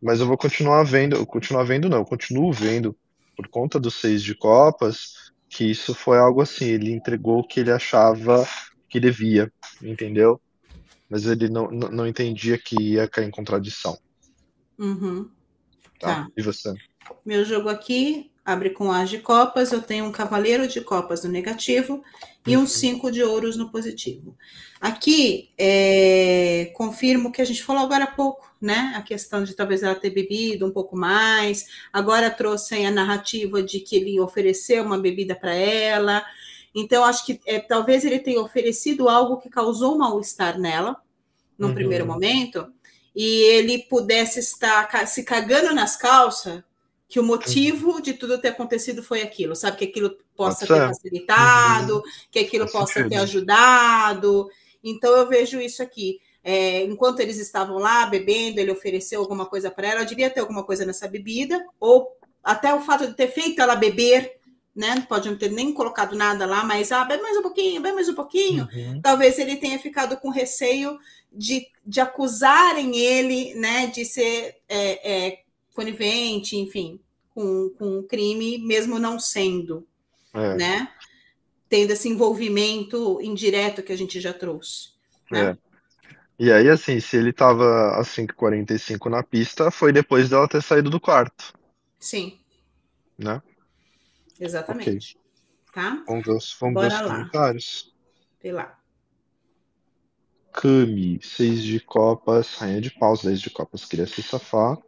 Mas 0.01 0.21
eu 0.21 0.29
vou 0.29 0.39
continuar 0.39 0.85
vendo, 0.85 1.17
eu 1.17 1.27
continuar 1.27 1.65
vendo 1.65 1.89
não, 1.89 1.99
eu 1.99 2.05
continuo 2.05 2.53
vendo 2.53 2.97
por 3.37 3.49
conta 3.49 3.79
do 3.79 3.91
seis 3.91 4.23
de 4.23 4.35
copas, 4.35 5.33
que 5.49 5.65
isso 5.65 5.95
foi 5.95 6.19
algo 6.19 6.41
assim, 6.41 6.67
ele 6.67 6.93
entregou 6.93 7.41
o 7.41 7.47
que 7.47 7.61
ele 7.61 7.71
achava 7.71 8.47
que 8.89 8.99
devia, 8.99 9.53
entendeu? 9.83 10.41
Mas 11.09 11.27
ele 11.27 11.49
não, 11.49 11.71
não, 11.71 11.89
não 11.91 12.07
entendia 12.07 12.59
que 12.59 12.77
ia 12.81 13.09
cair 13.09 13.27
em 13.27 13.31
contradição. 13.31 13.99
Uhum. 14.79 15.31
Tá? 15.99 16.25
tá? 16.25 16.29
E 16.37 16.43
você? 16.43 16.75
Meu 17.25 17.45
jogo 17.45 17.69
aqui 17.69 18.33
abre 18.45 18.71
com 18.71 18.93
as 18.93 19.09
de 19.09 19.19
copas, 19.19 19.73
eu 19.73 19.81
tenho 19.81 20.05
um 20.05 20.13
cavaleiro 20.13 20.69
de 20.69 20.81
copas 20.81 21.25
no 21.25 21.31
negativo 21.31 22.05
e 22.47 22.57
um 22.57 22.67
cinco 22.67 23.11
de 23.11 23.23
ouros 23.23 23.57
no 23.57 23.71
positivo. 23.71 24.37
Aqui, 24.81 25.51
é, 25.57 26.71
confirmo 26.75 27.31
o 27.31 27.33
que 27.33 27.41
a 27.41 27.45
gente 27.45 27.63
falou 27.63 27.83
agora 27.83 28.05
há 28.05 28.11
pouco, 28.11 28.55
né? 28.61 28.93
A 28.97 29.01
questão 29.01 29.43
de 29.43 29.55
talvez 29.55 29.83
ela 29.83 29.95
ter 29.95 30.11
bebido 30.11 30.67
um 30.67 30.71
pouco 30.71 30.95
mais. 30.95 31.67
Agora 31.91 32.31
trouxe 32.31 32.85
a 32.85 32.91
narrativa 32.91 33.63
de 33.63 33.81
que 33.81 33.97
ele 33.97 34.21
ofereceu 34.21 34.85
uma 34.85 34.99
bebida 34.99 35.35
para 35.35 35.55
ela. 35.55 36.23
Então, 36.75 37.03
acho 37.03 37.25
que 37.25 37.41
é, 37.47 37.59
talvez 37.59 38.05
ele 38.05 38.19
tenha 38.19 38.43
oferecido 38.43 39.09
algo 39.09 39.39
que 39.39 39.49
causou 39.49 39.97
mal-estar 39.97 40.59
nela, 40.59 41.01
num 41.59 41.69
uhum. 41.69 41.75
primeiro 41.75 42.05
momento, 42.05 42.71
e 43.17 43.25
ele 43.25 43.79
pudesse 43.85 44.41
estar 44.41 45.07
se 45.07 45.23
cagando 45.23 45.75
nas 45.75 45.97
calças 45.97 46.63
que 47.15 47.21
o 47.21 47.23
motivo 47.23 48.03
de 48.03 48.13
tudo 48.13 48.41
ter 48.41 48.49
acontecido 48.49 49.01
foi 49.01 49.23
aquilo, 49.23 49.55
sabe? 49.55 49.77
Que 49.77 49.85
aquilo 49.85 50.19
possa 50.35 50.67
ter 50.67 50.89
facilitado, 50.89 51.99
uhum. 51.99 52.03
que 52.29 52.41
aquilo 52.41 52.69
possa 52.69 53.09
ter 53.09 53.15
ajudado. 53.15 54.51
Então 54.83 55.15
eu 55.15 55.29
vejo 55.29 55.61
isso 55.61 55.81
aqui. 55.81 56.19
É, 56.43 56.83
enquanto 56.83 57.21
eles 57.21 57.39
estavam 57.39 57.79
lá 57.79 58.05
bebendo, 58.07 58.59
ele 58.59 58.73
ofereceu 58.73 59.21
alguma 59.21 59.47
coisa 59.47 59.71
para 59.71 59.87
ela, 59.87 60.05
devia 60.05 60.29
ter 60.29 60.41
alguma 60.41 60.65
coisa 60.65 60.85
nessa 60.85 61.07
bebida, 61.07 61.65
ou 61.79 62.09
até 62.43 62.75
o 62.75 62.81
fato 62.81 63.07
de 63.07 63.15
ter 63.15 63.29
feito 63.29 63.63
ela 63.63 63.77
beber, 63.77 64.41
né? 64.75 65.07
Pode 65.09 65.31
não 65.31 65.39
ter 65.39 65.53
nem 65.53 65.73
colocado 65.73 66.17
nada 66.17 66.45
lá, 66.45 66.65
mas 66.65 66.91
ah, 66.91 67.05
bebe 67.05 67.23
mais 67.23 67.37
um 67.37 67.43
pouquinho, 67.43 67.81
bebe 67.81 67.95
mais 67.95 68.09
um 68.09 68.15
pouquinho. 68.17 68.69
Uhum. 68.75 69.01
Talvez 69.01 69.39
ele 69.39 69.55
tenha 69.55 69.79
ficado 69.79 70.17
com 70.17 70.31
receio 70.31 70.99
de, 71.33 71.65
de 71.87 72.01
acusarem 72.01 72.97
ele, 72.97 73.55
né, 73.55 73.87
de 73.87 74.05
ser 74.05 74.57
é, 74.69 75.29
é, 75.29 75.39
conivente, 75.73 76.57
enfim, 76.57 76.99
com, 77.35 77.71
com 77.77 77.99
o 77.99 78.03
crime, 78.05 78.59
mesmo 78.59 78.99
não 78.99 79.19
sendo, 79.19 79.87
é. 80.33 80.55
né? 80.55 80.93
Tendo 81.69 81.91
esse 81.91 82.09
envolvimento 82.09 83.21
indireto 83.21 83.83
que 83.83 83.93
a 83.93 83.97
gente 83.97 84.21
já 84.21 84.33
trouxe. 84.33 84.91
Né? 85.31 85.51
É. 85.51 85.59
E 86.39 86.53
aí, 86.53 86.69
assim, 86.69 87.01
se 87.01 87.17
ele 87.17 87.31
estava 87.31 87.99
às 87.99 88.09
5h45 88.09 89.11
na 89.11 89.23
pista, 89.23 89.71
foi 89.71 89.93
depois 89.93 90.31
dela 90.31 90.49
ter 90.49 90.63
saído 90.63 90.91
do 90.91 91.01
quarto. 91.01 91.53
Sim. 91.99 92.39
Né? 93.19 93.43
Exatamente. 94.39 95.17
Okay. 95.69 95.83
Tá? 95.83 96.03
Vamos 96.07 96.25
ver 96.25 96.33
os, 96.33 96.57
vamos 96.61 96.83
ver 96.83 96.93
os 96.93 97.01
comentários. 97.01 97.95
Vê 98.43 98.53
lá. 98.53 98.79
Cami, 100.53 101.19
6 101.21 101.63
de 101.63 101.81
copas, 101.81 102.55
rainha 102.55 102.81
de 102.81 102.91
paus, 102.91 103.23
10 103.23 103.41
de 103.41 103.51
copas, 103.51 103.85
queria 103.85 104.07
se 104.07 104.23
safar 104.23 104.79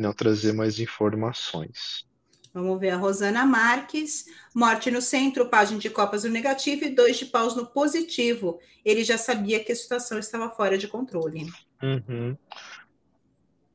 não 0.00 0.12
trazer 0.12 0.52
mais 0.52 0.78
informações. 0.78 2.08
Vamos 2.52 2.80
ver 2.80 2.90
a 2.90 2.96
Rosana 2.96 3.46
Marques. 3.46 4.24
Morte 4.54 4.90
no 4.90 5.00
centro, 5.00 5.48
página 5.48 5.78
de 5.78 5.88
copas 5.88 6.24
no 6.24 6.30
negativo 6.30 6.84
e 6.84 6.90
dois 6.90 7.16
de 7.16 7.26
paus 7.26 7.54
no 7.54 7.66
positivo. 7.66 8.58
Ele 8.84 9.04
já 9.04 9.16
sabia 9.16 9.62
que 9.62 9.70
a 9.70 9.76
situação 9.76 10.18
estava 10.18 10.50
fora 10.50 10.76
de 10.76 10.88
controle. 10.88 11.46
Uhum. 11.82 12.36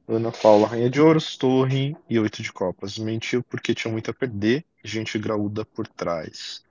Ana 0.08 0.32
Paula, 0.32 0.68
Rainha 0.68 0.90
de 0.90 1.02
Ouros, 1.02 1.38
Torre 1.38 1.96
e 2.10 2.20
oito 2.20 2.44
de 2.44 2.52
copas. 2.52 2.98
Mentiu 2.98 3.42
porque 3.44 3.74
tinha 3.74 3.92
muito 3.92 4.12
a 4.12 4.14
perder. 4.14 4.66
Gente 4.84 5.18
graúda 5.18 5.66
por 5.66 5.88
trás. 5.88 6.64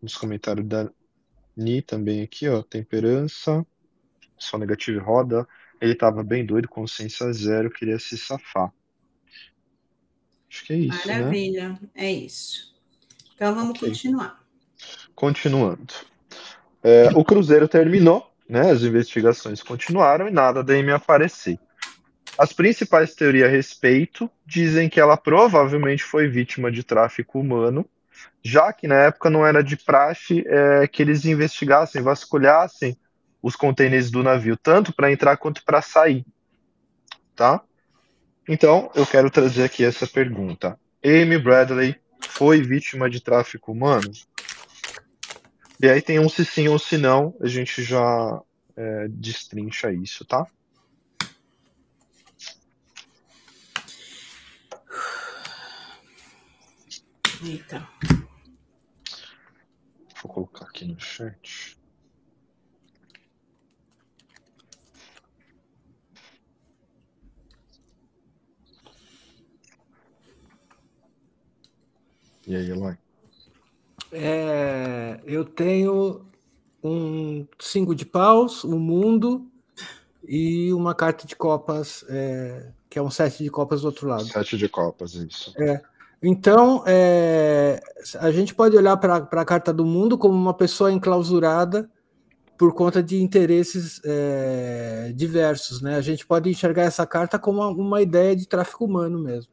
Nos 0.00 0.16
comentários 0.16 0.66
da 0.66 0.90
Ni 1.56 1.82
também 1.82 2.22
aqui, 2.22 2.48
ó. 2.48 2.62
Temperança. 2.62 3.64
Só 4.38 4.56
negativo 4.56 5.04
roda. 5.04 5.46
Ele 5.80 5.92
estava 5.92 6.22
bem 6.22 6.44
doido, 6.44 6.68
consciência 6.68 7.32
zero, 7.32 7.70
queria 7.70 7.98
se 7.98 8.18
safar. 8.18 8.72
Acho 10.50 10.64
que 10.64 10.72
é 10.72 10.76
isso. 10.76 11.08
Né? 11.08 11.18
Maravilha, 11.18 11.68
né? 11.68 11.78
é 11.94 12.12
isso. 12.12 12.74
Então 13.34 13.54
vamos 13.54 13.70
okay. 13.70 13.88
continuar. 13.88 14.42
Continuando. 15.14 15.94
É, 16.82 17.10
o 17.14 17.24
Cruzeiro 17.24 17.68
terminou, 17.68 18.32
né? 18.48 18.70
As 18.70 18.82
investigações 18.82 19.62
continuaram 19.62 20.28
e 20.28 20.30
nada 20.30 20.62
da 20.62 20.74
Amy 20.74 20.90
aparecer. 20.90 21.58
As 22.38 22.52
principais 22.52 23.14
teorias 23.14 23.48
a 23.48 23.50
respeito 23.50 24.30
dizem 24.46 24.88
que 24.88 25.00
ela 25.00 25.16
provavelmente 25.16 26.04
foi 26.04 26.28
vítima 26.28 26.70
de 26.70 26.84
tráfico 26.84 27.40
humano, 27.40 27.84
já 28.42 28.72
que 28.72 28.86
na 28.86 28.94
época 28.94 29.28
não 29.28 29.44
era 29.44 29.62
de 29.62 29.76
praxe 29.76 30.44
é, 30.46 30.86
que 30.86 31.02
eles 31.02 31.24
investigassem, 31.24 32.00
vasculhassem 32.00 32.96
os 33.42 33.54
contêineres 33.54 34.10
do 34.10 34.22
navio, 34.22 34.56
tanto 34.56 34.92
para 34.92 35.12
entrar 35.12 35.36
quanto 35.36 35.64
para 35.64 35.80
sair. 35.82 36.24
Tá? 37.34 37.62
Então, 38.48 38.90
eu 38.94 39.06
quero 39.06 39.30
trazer 39.30 39.64
aqui 39.64 39.84
essa 39.84 40.06
pergunta. 40.06 40.78
Amy 41.04 41.38
Bradley 41.38 41.96
foi 42.20 42.60
vítima 42.62 43.08
de 43.08 43.20
tráfico 43.20 43.72
humano? 43.72 44.10
E 45.80 45.88
aí 45.88 46.02
tem 46.02 46.18
um 46.18 46.28
se 46.28 46.44
sim 46.44 46.66
ou 46.66 46.78
se 46.78 46.98
não, 46.98 47.36
a 47.40 47.46
gente 47.46 47.82
já 47.84 48.42
é, 48.76 49.06
destrincha 49.08 49.92
isso, 49.92 50.24
tá? 50.24 50.44
Eita. 57.44 57.88
Vou 60.20 60.32
colocar 60.32 60.64
aqui 60.64 60.84
no 60.84 60.98
chat. 60.98 61.77
E 72.48 72.56
aí, 72.56 72.70
Eloy? 72.70 72.96
É, 74.10 75.20
eu 75.26 75.44
tenho 75.44 76.22
um 76.82 77.46
cinco 77.58 77.94
de 77.94 78.06
paus, 78.06 78.64
um 78.64 78.78
mundo 78.78 79.46
e 80.26 80.72
uma 80.72 80.94
carta 80.94 81.26
de 81.26 81.36
copas, 81.36 82.06
é, 82.08 82.70
que 82.88 82.98
é 82.98 83.02
um 83.02 83.10
sete 83.10 83.44
de 83.44 83.50
copas 83.50 83.82
do 83.82 83.88
outro 83.88 84.08
lado. 84.08 84.24
Sete 84.24 84.56
de 84.56 84.66
copas, 84.66 85.12
isso. 85.12 85.52
É. 85.60 85.82
Então, 86.22 86.82
é, 86.86 87.82
a 88.18 88.30
gente 88.30 88.54
pode 88.54 88.74
olhar 88.74 88.96
para 88.96 89.16
a 89.16 89.44
carta 89.44 89.70
do 89.70 89.84
mundo 89.84 90.16
como 90.16 90.34
uma 90.34 90.54
pessoa 90.54 90.90
enclausurada 90.90 91.90
por 92.56 92.72
conta 92.72 93.02
de 93.02 93.22
interesses 93.22 94.00
é, 94.06 95.12
diversos, 95.14 95.82
né? 95.82 95.96
A 95.96 96.00
gente 96.00 96.26
pode 96.26 96.48
enxergar 96.48 96.84
essa 96.84 97.06
carta 97.06 97.38
como 97.38 97.60
uma, 97.60 97.68
uma 97.68 98.00
ideia 98.00 98.34
de 98.34 98.48
tráfico 98.48 98.86
humano 98.86 99.18
mesmo. 99.18 99.52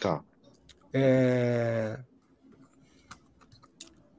Tá. 0.00 0.22
É... 0.92 1.98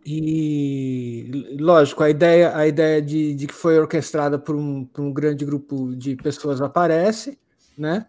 E 0.06 1.32
lógico, 1.58 2.04
a 2.04 2.10
ideia, 2.10 2.56
a 2.56 2.68
ideia 2.68 3.02
de, 3.02 3.34
de 3.36 3.48
que 3.48 3.54
foi 3.54 3.80
orquestrada 3.80 4.38
por 4.38 4.56
um, 4.56 4.84
por 4.84 5.02
um 5.02 5.14
grande 5.14 5.46
grupo 5.46 5.96
de 5.96 6.16
pessoas 6.18 6.60
aparece, 6.62 7.40
né? 7.78 8.06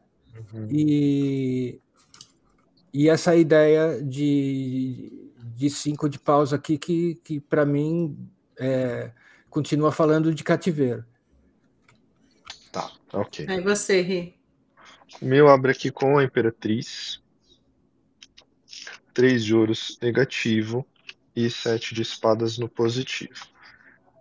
Uhum. 0.52 0.68
E, 0.70 1.80
e 2.92 3.08
essa 3.08 3.36
ideia 3.36 4.02
de, 4.02 5.30
de 5.54 5.70
cinco 5.70 6.08
de 6.08 6.18
paus 6.18 6.52
aqui, 6.52 6.76
que, 6.76 7.14
que 7.22 7.40
para 7.40 7.64
mim 7.64 8.18
é, 8.58 9.12
continua 9.48 9.92
falando 9.92 10.34
de 10.34 10.42
cativeiro. 10.42 11.04
Tá, 12.72 12.90
ok. 13.12 13.46
Aí 13.48 13.60
você, 13.60 14.00
Rê. 14.00 14.34
O 15.22 15.26
meu 15.26 15.48
abre 15.48 15.70
aqui 15.70 15.92
com 15.92 16.18
a 16.18 16.24
Imperatriz. 16.24 17.22
3 19.14 19.44
de 19.44 19.54
ouros 19.54 19.96
negativo 20.02 20.84
e 21.34 21.48
7 21.48 21.94
de 21.94 22.02
espadas 22.02 22.58
no 22.58 22.68
positivo. 22.68 23.46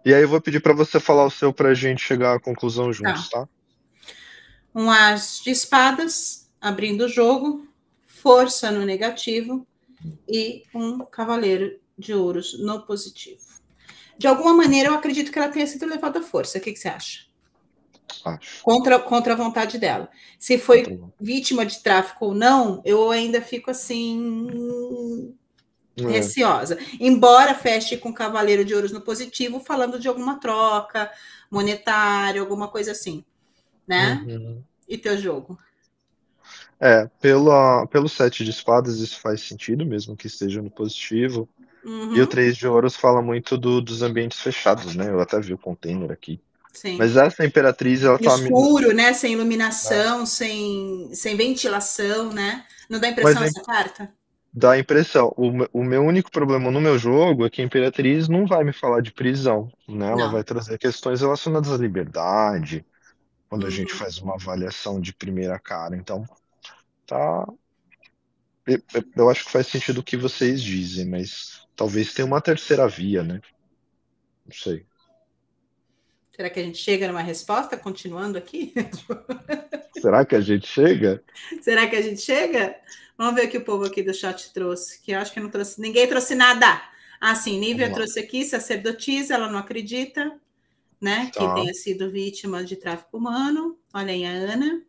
E 0.06 0.14
aí 0.14 0.22
eu 0.22 0.28
vou 0.28 0.40
pedir 0.40 0.62
para 0.62 0.74
você 0.74 1.00
falar 1.00 1.26
o 1.26 1.32
seu 1.32 1.52
para 1.52 1.70
a 1.70 1.74
gente 1.74 2.02
chegar 2.02 2.36
à 2.36 2.40
conclusão 2.40 2.94
juntos, 2.94 3.30
tá. 3.30 3.42
tá? 3.42 3.50
Um 4.76 4.90
as 4.90 5.42
de 5.44 5.52
espadas, 5.52 6.50
abrindo 6.60 7.06
o 7.06 7.10
jogo, 7.10 7.68
força 8.06 8.72
no 8.72 8.86
negativo 8.86 9.66
e 10.28 10.64
um 10.74 11.00
cavaleiro 11.00 11.80
de 11.98 12.14
ouros 12.14 12.60
no 12.60 12.82
positivo. 12.86 13.42
De 14.18 14.28
alguma 14.28 14.54
maneira, 14.54 14.90
eu 14.90 14.94
acredito 14.94 15.32
que 15.32 15.40
ela 15.40 15.50
tenha 15.50 15.68
sido 15.68 15.86
levada 15.86 16.20
à 16.20 16.24
força. 16.24 16.58
O 16.58 16.62
que, 16.62 16.72
que 16.72 16.80
você 16.80 16.88
acha? 16.88 17.26
Acho. 18.26 18.64
Contra, 18.64 19.00
contra 19.00 19.34
a 19.34 19.38
vontade 19.38 19.78
dela. 19.78 20.10
Se 20.38 20.58
foi 20.58 21.00
vítima 21.20 21.66
de 21.66 21.80
tráfico 21.80 22.26
ou 22.28 22.36
não, 22.36 22.82
eu 22.86 23.12
ainda 23.12 23.42
fico 23.42 23.72
assim. 23.72 25.34
É. 25.96 26.08
receosa. 26.08 26.78
Embora 27.00 27.54
feche 27.54 27.98
com 27.98 28.12
Cavaleiro 28.12 28.66
de 28.66 28.74
Ouros 28.74 28.92
no 28.92 29.02
positivo, 29.02 29.60
falando 29.60 30.00
de 30.00 30.08
alguma 30.08 30.40
troca 30.40 31.12
monetária, 31.52 32.42
alguma 32.42 32.68
coisa 32.68 32.92
assim. 32.94 33.24
Né? 33.88 34.26
Uhum. 34.28 34.64
E 34.88 34.98
teu 34.98 35.16
jogo? 35.18 35.58
É, 36.80 37.08
pela, 37.22 37.86
pelo 37.88 38.10
sete 38.10 38.44
de 38.44 38.50
espadas 38.50 38.98
isso 38.98 39.20
faz 39.20 39.42
sentido, 39.42 39.86
mesmo 39.86 40.18
que 40.18 40.28
esteja 40.28 40.62
no 40.62 40.70
positivo. 40.70 41.48
Uhum. 41.84 42.16
E 42.16 42.22
o 42.22 42.28
três 42.28 42.56
de 42.56 42.68
ouros 42.68 42.96
fala 42.96 43.22
muito 43.22 43.58
do, 43.58 43.82
dos 43.82 44.02
ambientes 44.02 44.40
fechados, 44.40 44.96
né? 44.96 45.10
Eu 45.10 45.20
até 45.20 45.40
vi 45.40 45.54
o 45.54 45.58
container 45.58 46.12
aqui. 46.12 46.42
Sim. 46.74 47.00
Mas 47.00 47.16
essa 47.18 47.46
imperatriz, 47.46 48.04
ela 48.04 48.20
tá. 48.20 48.36
Escuro, 48.38 48.94
né? 48.94 49.14
Sem 49.14 49.34
iluminação, 49.34 50.26
sem, 50.26 51.14
sem 51.14 51.36
ventilação, 51.36 52.32
né? 52.32 52.66
Não 52.90 53.00
dá 53.00 53.10
impressão 53.10 53.42
Mas 53.42 53.42
é- 53.42 53.50
essa 53.50 53.62
carta? 53.64 54.14
Dá 54.56 54.72
a 54.74 54.80
impressão. 54.80 55.34
O, 55.36 55.50
o 55.80 55.84
meu 55.84 56.04
único 56.04 56.30
problema 56.32 56.70
no 56.72 56.80
meu 56.82 56.98
jogo 56.98 57.46
é 57.46 57.50
que 57.50 57.62
a 57.62 57.66
imperatriz 57.66 58.28
não 58.30 58.46
vai 58.46 58.64
me 58.64 58.72
falar 58.74 59.02
de 59.02 59.12
prisão, 59.12 59.70
né? 59.88 60.08
Ela 60.12 60.28
Não. 60.28 60.32
vai 60.32 60.44
trazer 60.44 60.78
questões 60.78 61.22
relacionadas 61.22 61.72
à 61.72 61.78
liberdade, 61.78 62.86
quando 63.50 63.66
a 63.68 63.70
Uhum. 63.70 63.76
gente 63.78 63.94
faz 63.94 64.20
uma 64.20 64.36
avaliação 64.36 65.02
de 65.02 65.14
primeira 65.16 65.60
cara. 65.60 65.96
Então, 65.98 66.24
tá. 67.08 67.46
Eu 69.16 69.30
acho 69.30 69.46
que 69.46 69.52
faz 69.52 69.68
sentido 69.68 70.00
o 70.00 70.04
que 70.04 70.18
vocês 70.18 70.62
dizem, 70.62 71.06
mas 71.06 71.66
talvez 71.76 72.14
tenha 72.14 72.26
uma 72.26 72.42
terceira 72.42 72.88
via, 72.88 73.24
né? 73.24 73.40
Não 74.46 74.54
sei. 74.54 74.88
Será 76.36 76.50
que 76.50 76.60
a 76.60 76.64
gente 76.64 76.80
chega 76.80 77.08
numa 77.08 77.22
resposta 77.22 77.78
continuando 77.78 78.38
aqui? 78.38 78.74
Será 80.02 80.26
que 80.26 80.36
a 80.36 80.42
gente 80.42 80.68
chega? 80.68 81.24
Será 81.62 81.88
que 81.88 81.96
a 81.96 82.02
gente 82.02 82.22
chega? 82.22 82.76
Vamos 83.16 83.36
ver 83.36 83.48
o 83.48 83.50
que 83.52 83.58
o 83.60 83.64
povo 83.64 83.86
aqui 83.86 84.02
do 84.02 84.14
chat 84.14 84.52
trouxe, 84.52 85.00
que 85.02 85.12
eu 85.12 85.20
acho 85.20 85.32
que 85.32 85.40
não 85.40 85.50
trouxe, 85.50 85.80
ninguém 85.80 86.08
trouxe 86.08 86.34
nada. 86.34 86.82
Ah, 87.22 87.36
sim, 87.36 87.60
Nívia 87.60 87.94
trouxe 87.94 88.20
aqui, 88.20 88.44
sacerdotisa, 88.44 89.36
ela 89.36 89.48
não 89.48 89.60
acredita, 89.60 90.38
né, 91.00 91.30
que 91.32 91.40
Tá. 91.40 91.54
tenha 91.54 91.74
sido 91.74 92.12
vítima 92.12 92.64
de 92.64 92.76
tráfico 92.76 93.18
humano. 93.18 93.78
Olha 93.94 94.12
aí 94.12 94.26
a 94.26 94.32
Ana. 94.32 94.82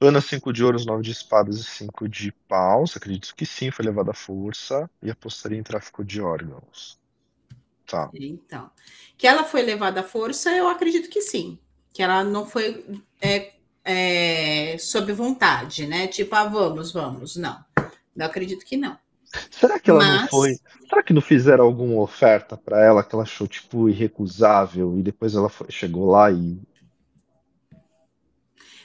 Ana, 0.00 0.20
5 0.20 0.52
de 0.52 0.64
ouros, 0.64 0.86
9 0.86 1.02
de 1.02 1.12
espadas 1.12 1.58
e 1.58 1.64
5 1.64 2.08
de 2.08 2.32
paus. 2.48 2.96
Acredito 2.96 3.34
que 3.36 3.46
sim, 3.46 3.70
foi 3.70 3.84
levada 3.84 4.10
à 4.10 4.14
força. 4.14 4.90
E 5.02 5.10
apostaria 5.10 5.58
em 5.58 5.62
tráfico 5.62 6.04
de 6.04 6.20
órgãos. 6.20 6.98
Tá. 7.86 8.10
Então, 8.14 8.70
que 9.16 9.26
ela 9.26 9.44
foi 9.44 9.62
levada 9.62 10.00
à 10.00 10.04
força, 10.04 10.50
eu 10.50 10.68
acredito 10.68 11.08
que 11.10 11.20
sim. 11.20 11.58
Que 11.92 12.02
ela 12.02 12.24
não 12.24 12.46
foi 12.46 12.84
é, 13.20 13.52
é, 13.84 14.76
sob 14.78 15.12
vontade, 15.12 15.86
né? 15.86 16.06
Tipo, 16.06 16.34
ah, 16.34 16.44
vamos, 16.44 16.92
vamos. 16.92 17.36
Não, 17.36 17.62
eu 18.16 18.24
acredito 18.26 18.64
que 18.64 18.76
não. 18.76 18.98
Será 19.50 19.78
que 19.80 19.90
ela 19.90 20.04
não 20.04 20.20
Mas- 20.22 20.30
foi. 20.30 20.56
Será 20.88 21.02
que 21.02 21.12
não 21.12 21.20
fizeram 21.20 21.64
alguma 21.64 22.00
oferta 22.00 22.56
pra 22.56 22.82
ela 22.84 23.02
que 23.02 23.14
ela 23.14 23.24
achou, 23.24 23.46
tipo, 23.48 23.88
irrecusável? 23.88 24.96
E 24.98 25.02
depois 25.02 25.34
ela 25.34 25.48
foi- 25.48 25.70
chegou 25.70 26.10
lá 26.10 26.30
e. 26.30 26.58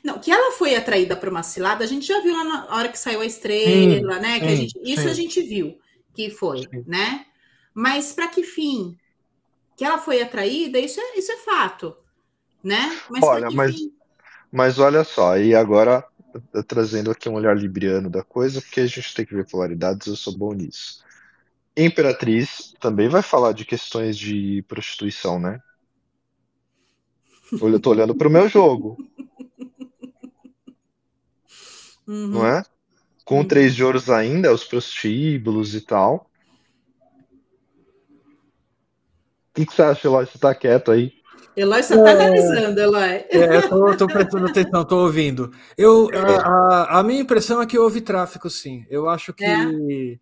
Não, 0.04 0.18
que 0.18 0.32
ela 0.32 0.52
foi 0.58 0.76
atraída 0.76 1.16
para 1.16 1.30
uma 1.30 1.44
cilada, 1.44 1.84
a 1.84 1.88
gente 1.88 2.06
já 2.08 2.22
viu 2.22 2.34
lá 2.34 2.44
na 2.44 2.76
hora 2.76 2.90
que 2.90 2.98
saiu 2.98 3.22
a 3.22 3.26
estrela, 3.26 4.20
né? 4.20 4.40
Que 4.40 4.46
a 4.46 4.50
sim, 4.50 4.56
gente, 4.56 4.80
isso 4.84 5.04
sim. 5.04 5.10
a 5.10 5.14
gente 5.14 5.42
viu 5.42 5.78
que 6.14 6.30
foi, 6.30 6.60
Sim. 6.60 6.84
né? 6.88 7.26
Mas 7.80 8.12
para 8.12 8.28
que 8.28 8.44
fim? 8.44 8.98
Que 9.78 9.86
ela 9.86 9.98
foi 9.98 10.22
atraída, 10.22 10.78
isso 10.78 11.00
é, 11.00 11.18
isso 11.18 11.32
é 11.32 11.38
fato, 11.38 11.96
né? 12.64 13.00
Mas 13.10 13.24
Olha, 13.24 13.50
mas- 13.52 13.76
fim? 13.76 13.92
Mas 14.52 14.80
olha 14.80 15.04
só, 15.04 15.38
e 15.38 15.54
agora 15.56 16.04
trazendo 16.68 17.12
aqui 17.12 17.30
um 17.30 17.36
olhar 17.36 17.56
libriano 17.58 18.10
da 18.10 18.24
coisa, 18.24 18.62
porque 18.62 18.82
a 18.82 18.86
gente 18.88 19.14
tem 19.14 19.26
que 19.26 19.34
ver 19.36 19.48
polaridades, 19.48 20.08
eu 20.08 20.16
sou 20.16 20.36
bom 20.38 20.54
nisso. 20.54 21.04
Imperatriz 21.78 22.74
também 22.80 23.08
vai 23.10 23.22
falar 23.22 23.52
de 23.54 23.64
questões 23.66 24.18
de 24.18 24.64
prostituição, 24.68 25.40
né? 25.40 25.60
Olha, 27.62 27.76
Eu 27.76 27.80
tô 27.80 27.92
olhando 27.92 28.16
pro 28.16 28.30
meu 28.30 28.48
jogo, 28.50 28.98
Uhum. 32.08 32.28
não 32.34 32.46
é? 32.46 32.64
Com 33.26 33.40
Uhum. 33.40 33.48
três 33.48 33.76
de 33.76 33.84
ouros 33.84 34.10
ainda, 34.10 34.54
os 34.54 34.64
prostíbulos 34.64 35.76
e 35.76 35.82
tal. 35.82 36.30
O 39.49 39.49
que, 39.60 39.66
que 39.66 39.74
você 39.76 39.82
acha, 39.82 40.08
Eloy? 40.08 40.26
Você 40.26 40.38
tá 40.38 40.54
quieto 40.56 40.92
aí? 40.92 41.12
Eloy 41.56 41.84
só 41.84 41.96
está 41.96 42.12
analisando, 42.12 42.80
Eloy. 42.80 43.26
É, 43.30 43.58
eu 43.58 43.70
tô, 43.70 43.98
tô 43.98 44.08
prestando 44.08 44.46
atenção, 44.46 44.86
tô 44.86 44.98
ouvindo. 45.04 45.52
Eu, 45.78 46.10
a, 46.14 46.38
a- 46.38 47.00
a 47.00 47.04
minha 47.04 47.22
impressão 47.22 47.62
é 47.62 47.66
que 47.66 47.78
houve 47.78 48.02
tráfico, 48.02 48.50
sim. 48.50 48.86
Eu 48.90 49.10
acho 49.10 49.34
que 49.34 50.20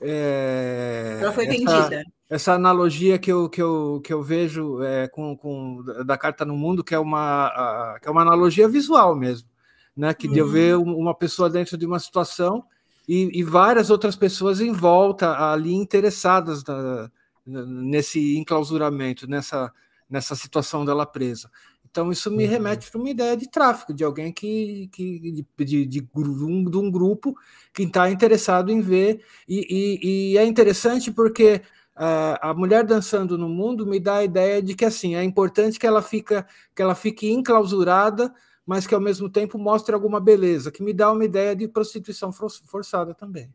é, 0.00 1.18
Ela 1.22 1.32
foi 1.32 1.44
essa- 1.46 1.56
vendida. 1.56 2.02
essa 2.28 2.52
analogia 2.52 3.18
que 3.18 3.32
eu, 3.32 3.48
que 3.48 3.62
eu, 3.62 4.00
que 4.04 4.12
eu 4.12 4.22
vejo 4.22 4.82
é, 4.82 5.08
com, 5.08 5.36
com 5.36 5.82
da 6.04 6.18
carta 6.18 6.44
no 6.44 6.56
mundo, 6.56 6.84
que 6.84 6.94
é 6.94 6.98
uma, 6.98 7.46
a- 7.46 7.98
que 8.00 8.08
é 8.08 8.10
uma 8.10 8.22
analogia 8.22 8.68
visual 8.68 9.14
mesmo, 9.16 9.48
né? 9.96 10.12
Que 10.12 10.28
de 10.28 10.38
eu 10.38 10.46
Uhum. 10.46 10.52
ver 10.52 10.76
um- 10.76 10.96
uma 10.96 11.14
pessoa 11.14 11.48
dentro 11.48 11.76
de 11.78 11.86
uma 11.86 11.98
situação 11.98 12.64
e, 13.08 13.30
e 13.38 13.42
várias 13.42 13.88
outras 13.88 14.16
pessoas 14.16 14.60
em 14.60 14.72
volta 14.72 15.50
ali 15.52 15.72
interessadas 15.74 16.62
na- 16.64 17.10
nesse 17.46 18.36
enclausuramento, 18.36 19.26
nessa, 19.28 19.72
nessa 20.08 20.34
situação 20.34 20.84
dela 20.84 21.06
presa. 21.06 21.50
Então, 21.90 22.12
isso 22.12 22.30
me 22.30 22.44
Uhum. 22.44 22.50
remete 22.50 22.90
para 22.90 23.00
uma 23.00 23.08
ideia 23.10 23.36
de 23.36 23.50
tráfico, 23.50 23.94
de 23.94 24.04
alguém 24.04 24.32
que, 24.32 24.88
que 24.92 25.44
de, 25.58 25.86
de, 25.86 25.86
de, 25.86 26.08
um- 26.14 26.64
de 26.70 26.76
um 26.76 26.90
grupo 26.90 27.34
que 27.72 27.84
está 27.84 28.10
interessado 28.10 28.70
em 28.70 28.80
ver. 28.80 29.24
E, 29.48 29.66
e- 30.02 30.32
e 30.34 30.38
é 30.38 30.44
interessante 30.44 31.10
porque 31.10 31.62
ah, 31.94 32.50
a 32.50 32.54
mulher 32.54 32.84
dançando 32.84 33.38
no 33.38 33.48
mundo 33.48 33.86
me 33.86 33.98
dá 33.98 34.16
a 34.16 34.24
ideia 34.24 34.62
de 34.62 34.74
que 34.74 34.84
assim 34.84 35.14
é 35.14 35.22
importante 35.24 35.78
que 35.78 35.86
ela 35.86 36.02
fica 36.02 36.46
que 36.74 36.82
ela 36.82 36.94
fique 36.94 37.30
enclausurada, 37.30 38.34
mas 38.66 38.86
que 38.86 38.94
ao 38.94 39.00
mesmo 39.00 39.30
tempo 39.30 39.58
mostre 39.58 39.94
alguma 39.94 40.20
beleza, 40.20 40.70
que 40.70 40.82
me 40.82 40.92
dá 40.92 41.10
uma 41.12 41.24
ideia 41.24 41.54
de 41.56 41.66
prostituição 41.68 42.32
for- 42.32 42.50
forçada 42.50 43.14
também. 43.14 43.50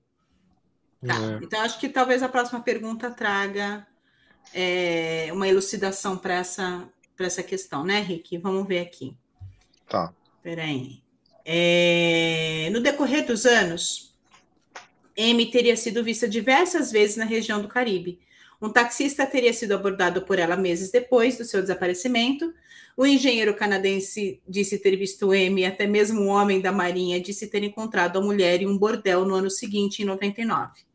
Tá. 1.06 1.16
É. 1.16 1.40
Então, 1.44 1.62
acho 1.62 1.80
que 1.80 1.90
talvez 1.90 2.22
a 2.22 2.30
próxima 2.30 2.62
pergunta 2.62 3.10
traga 3.10 3.86
é, 4.54 5.30
uma 5.32 5.48
elucidação 5.48 6.18
para 6.18 6.36
essa, 6.36 6.88
essa 7.20 7.44
questão, 7.44 7.84
né, 7.84 8.00
Rick? 8.02 8.38
Vamos 8.38 8.68
ver 8.68 8.80
aqui. 8.80 9.16
Tá. 9.88 10.14
Peraí. 10.42 11.02
É, 11.44 12.70
no 12.72 12.80
decorrer 12.80 13.26
dos 13.26 13.46
anos, 13.46 14.16
M 15.18 15.46
teria 15.52 15.76
sido 15.76 16.04
vista 16.04 16.28
diversas 16.28 16.92
vezes 16.92 17.18
na 17.18 17.26
região 17.26 17.62
do 17.62 17.68
Caribe. 17.68 18.20
Um 18.62 18.70
taxista 18.70 19.26
teria 19.26 19.52
sido 19.54 19.74
abordado 19.74 20.22
por 20.22 20.38
ela 20.38 20.56
meses 20.56 20.92
depois 20.92 21.38
do 21.38 21.44
seu 21.44 21.62
desaparecimento. 21.62 22.54
O 22.96 23.08
engenheiro 23.08 23.56
canadense 23.56 24.40
disse 24.48 24.78
ter 24.78 24.96
visto 24.96 25.34
M, 25.34 25.66
até 25.66 25.88
mesmo 25.88 26.22
um 26.22 26.28
homem 26.28 26.62
da 26.62 26.72
Marinha 26.72 27.20
disse 27.20 27.48
ter 27.48 27.64
encontrado 27.64 28.20
a 28.20 28.22
mulher 28.22 28.62
em 28.62 28.68
um 28.68 28.78
bordel 28.78 29.26
no 29.26 29.34
ano 29.34 29.50
seguinte, 29.50 30.04
em 30.04 30.06
99. 30.06 30.91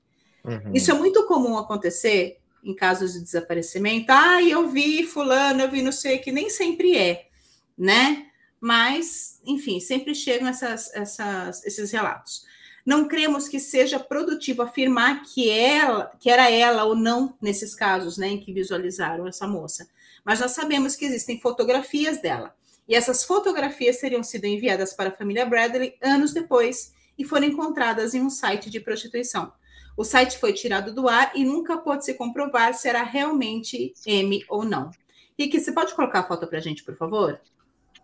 Uhum. 0.46 0.72
Isso 0.72 0.90
é 0.90 0.94
muito 0.94 1.26
comum 1.26 1.58
acontecer 1.58 2.38
em 2.62 2.74
casos 2.74 3.14
de 3.14 3.20
desaparecimento. 3.20 4.06
Ah, 4.10 4.42
eu 4.42 4.68
vi 4.68 5.04
fulano, 5.04 5.60
eu 5.60 5.70
vi 5.70 5.82
não 5.82 5.92
sei 5.92 6.18
que 6.18 6.32
nem 6.32 6.48
sempre 6.48 6.96
é, 6.96 7.28
né? 7.76 8.26
Mas, 8.60 9.40
enfim, 9.44 9.80
sempre 9.80 10.14
chegam 10.14 10.48
essas, 10.48 10.92
essas, 10.94 11.64
esses 11.64 11.90
relatos. 11.90 12.44
Não 12.84 13.08
cremos 13.08 13.48
que 13.48 13.58
seja 13.58 13.98
produtivo 13.98 14.62
afirmar 14.62 15.22
que 15.24 15.50
ela, 15.50 16.12
que 16.20 16.30
era 16.30 16.50
ela 16.50 16.84
ou 16.84 16.94
não 16.94 17.36
nesses 17.42 17.74
casos, 17.74 18.16
né, 18.16 18.28
em 18.28 18.40
que 18.40 18.52
visualizaram 18.52 19.26
essa 19.26 19.46
moça. 19.46 19.88
Mas 20.24 20.40
nós 20.40 20.52
sabemos 20.52 20.94
que 20.94 21.04
existem 21.04 21.40
fotografias 21.40 22.20
dela. 22.20 22.54
E 22.88 22.94
essas 22.94 23.24
fotografias 23.24 23.98
teriam 23.98 24.22
sido 24.22 24.44
enviadas 24.44 24.92
para 24.92 25.08
a 25.08 25.12
família 25.12 25.44
Bradley 25.44 25.96
anos 26.00 26.32
depois 26.32 26.92
e 27.18 27.24
foram 27.24 27.46
encontradas 27.46 28.14
em 28.14 28.22
um 28.22 28.30
site 28.30 28.70
de 28.70 28.78
prostituição. 28.78 29.52
O 29.96 30.04
site 30.04 30.38
foi 30.38 30.52
tirado 30.52 30.92
do 30.92 31.08
ar 31.08 31.32
e 31.34 31.44
nunca 31.44 31.78
pôde 31.78 32.04
se 32.04 32.14
comprovar 32.14 32.74
se 32.74 32.88
era 32.88 33.02
realmente 33.02 33.94
M 34.06 34.44
ou 34.48 34.64
não. 34.64 34.90
Rick, 35.38 35.58
você 35.58 35.72
pode 35.72 35.94
colocar 35.94 36.20
a 36.20 36.24
foto 36.24 36.46
para 36.46 36.58
a 36.58 36.60
gente, 36.60 36.84
por 36.84 36.94
favor? 36.96 37.40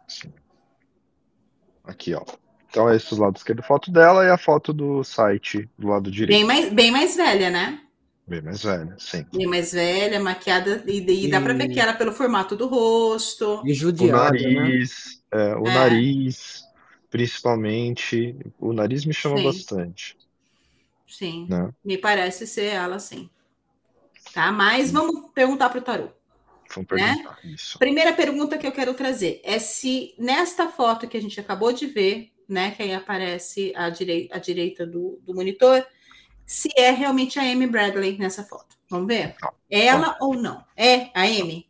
Sim. 0.08 0.32
Aqui, 1.84 2.14
ó. 2.14 2.22
Então, 2.68 2.90
esses 2.92 3.10
do 3.10 3.20
lado 3.20 3.36
esquerdo, 3.36 3.62
foto 3.62 3.90
dela 3.90 4.24
e 4.24 4.30
a 4.30 4.38
foto 4.38 4.72
do 4.72 5.04
site 5.04 5.68
do 5.78 5.88
lado 5.88 6.10
direito. 6.10 6.38
Bem 6.38 6.44
mais, 6.46 6.72
bem 6.72 6.90
mais 6.90 7.16
velha, 7.16 7.50
né? 7.50 7.80
Bem 8.26 8.40
mais 8.40 8.62
velha, 8.62 8.96
sim. 8.98 9.26
Bem 9.32 9.46
mais 9.46 9.72
velha, 9.72 10.20
maquiada, 10.20 10.82
e, 10.86 11.24
e 11.24 11.30
dá 11.30 11.40
para 11.40 11.52
ver 11.52 11.68
que 11.68 11.80
era 11.80 11.92
pelo 11.92 12.12
formato 12.12 12.56
do 12.56 12.66
rosto. 12.66 13.62
E 13.66 13.72
O 13.72 13.74
judiada, 13.74 14.32
né? 14.32 14.50
nariz, 14.50 15.22
é, 15.30 15.54
o 15.56 15.66
É. 15.68 15.74
nariz, 15.74 16.62
principalmente. 17.10 18.36
O 18.58 18.72
nariz 18.72 19.04
me 19.04 19.12
chama 19.12 19.36
Sim. 19.36 19.44
bastante, 19.44 20.16
Sim, 21.12 21.46
né? 21.48 21.70
me 21.84 21.98
parece 21.98 22.46
ser 22.46 22.64
ela, 22.72 22.98
sim. 22.98 23.28
Tá, 24.32 24.50
mas 24.50 24.90
vamos 24.90 25.30
perguntar 25.34 25.68
para 25.68 25.78
o 25.78 25.82
Tarô. 25.82 26.08
Vamos 26.74 26.90
Né? 26.90 27.14
perguntar 27.16 27.38
isso. 27.44 27.78
Primeira 27.78 28.14
pergunta 28.14 28.56
que 28.56 28.66
eu 28.66 28.72
quero 28.72 28.94
trazer 28.94 29.40
é 29.44 29.58
se 29.58 30.14
nesta 30.18 30.68
foto 30.68 31.06
que 31.06 31.16
a 31.18 31.20
gente 31.20 31.38
acabou 31.38 31.70
de 31.70 31.86
ver, 31.86 32.32
né, 32.48 32.70
que 32.70 32.82
aí 32.82 32.94
aparece 32.94 33.72
à, 33.76 33.90
direi 33.90 34.28
à 34.32 34.38
direita 34.38 34.86
do, 34.86 35.20
do 35.22 35.34
monitor, 35.34 35.86
se 36.46 36.70
é 36.76 36.90
realmente 36.90 37.38
a 37.38 37.42
Amy 37.42 37.66
Bradley 37.66 38.16
nessa 38.16 38.42
foto. 38.42 38.74
Vamos 38.88 39.06
ver? 39.06 39.36
Tá. 39.36 39.52
Ela 39.70 40.16
ou 40.20 40.34
não? 40.34 40.64
É 40.74 41.10
a 41.14 41.22
Amy? 41.24 41.68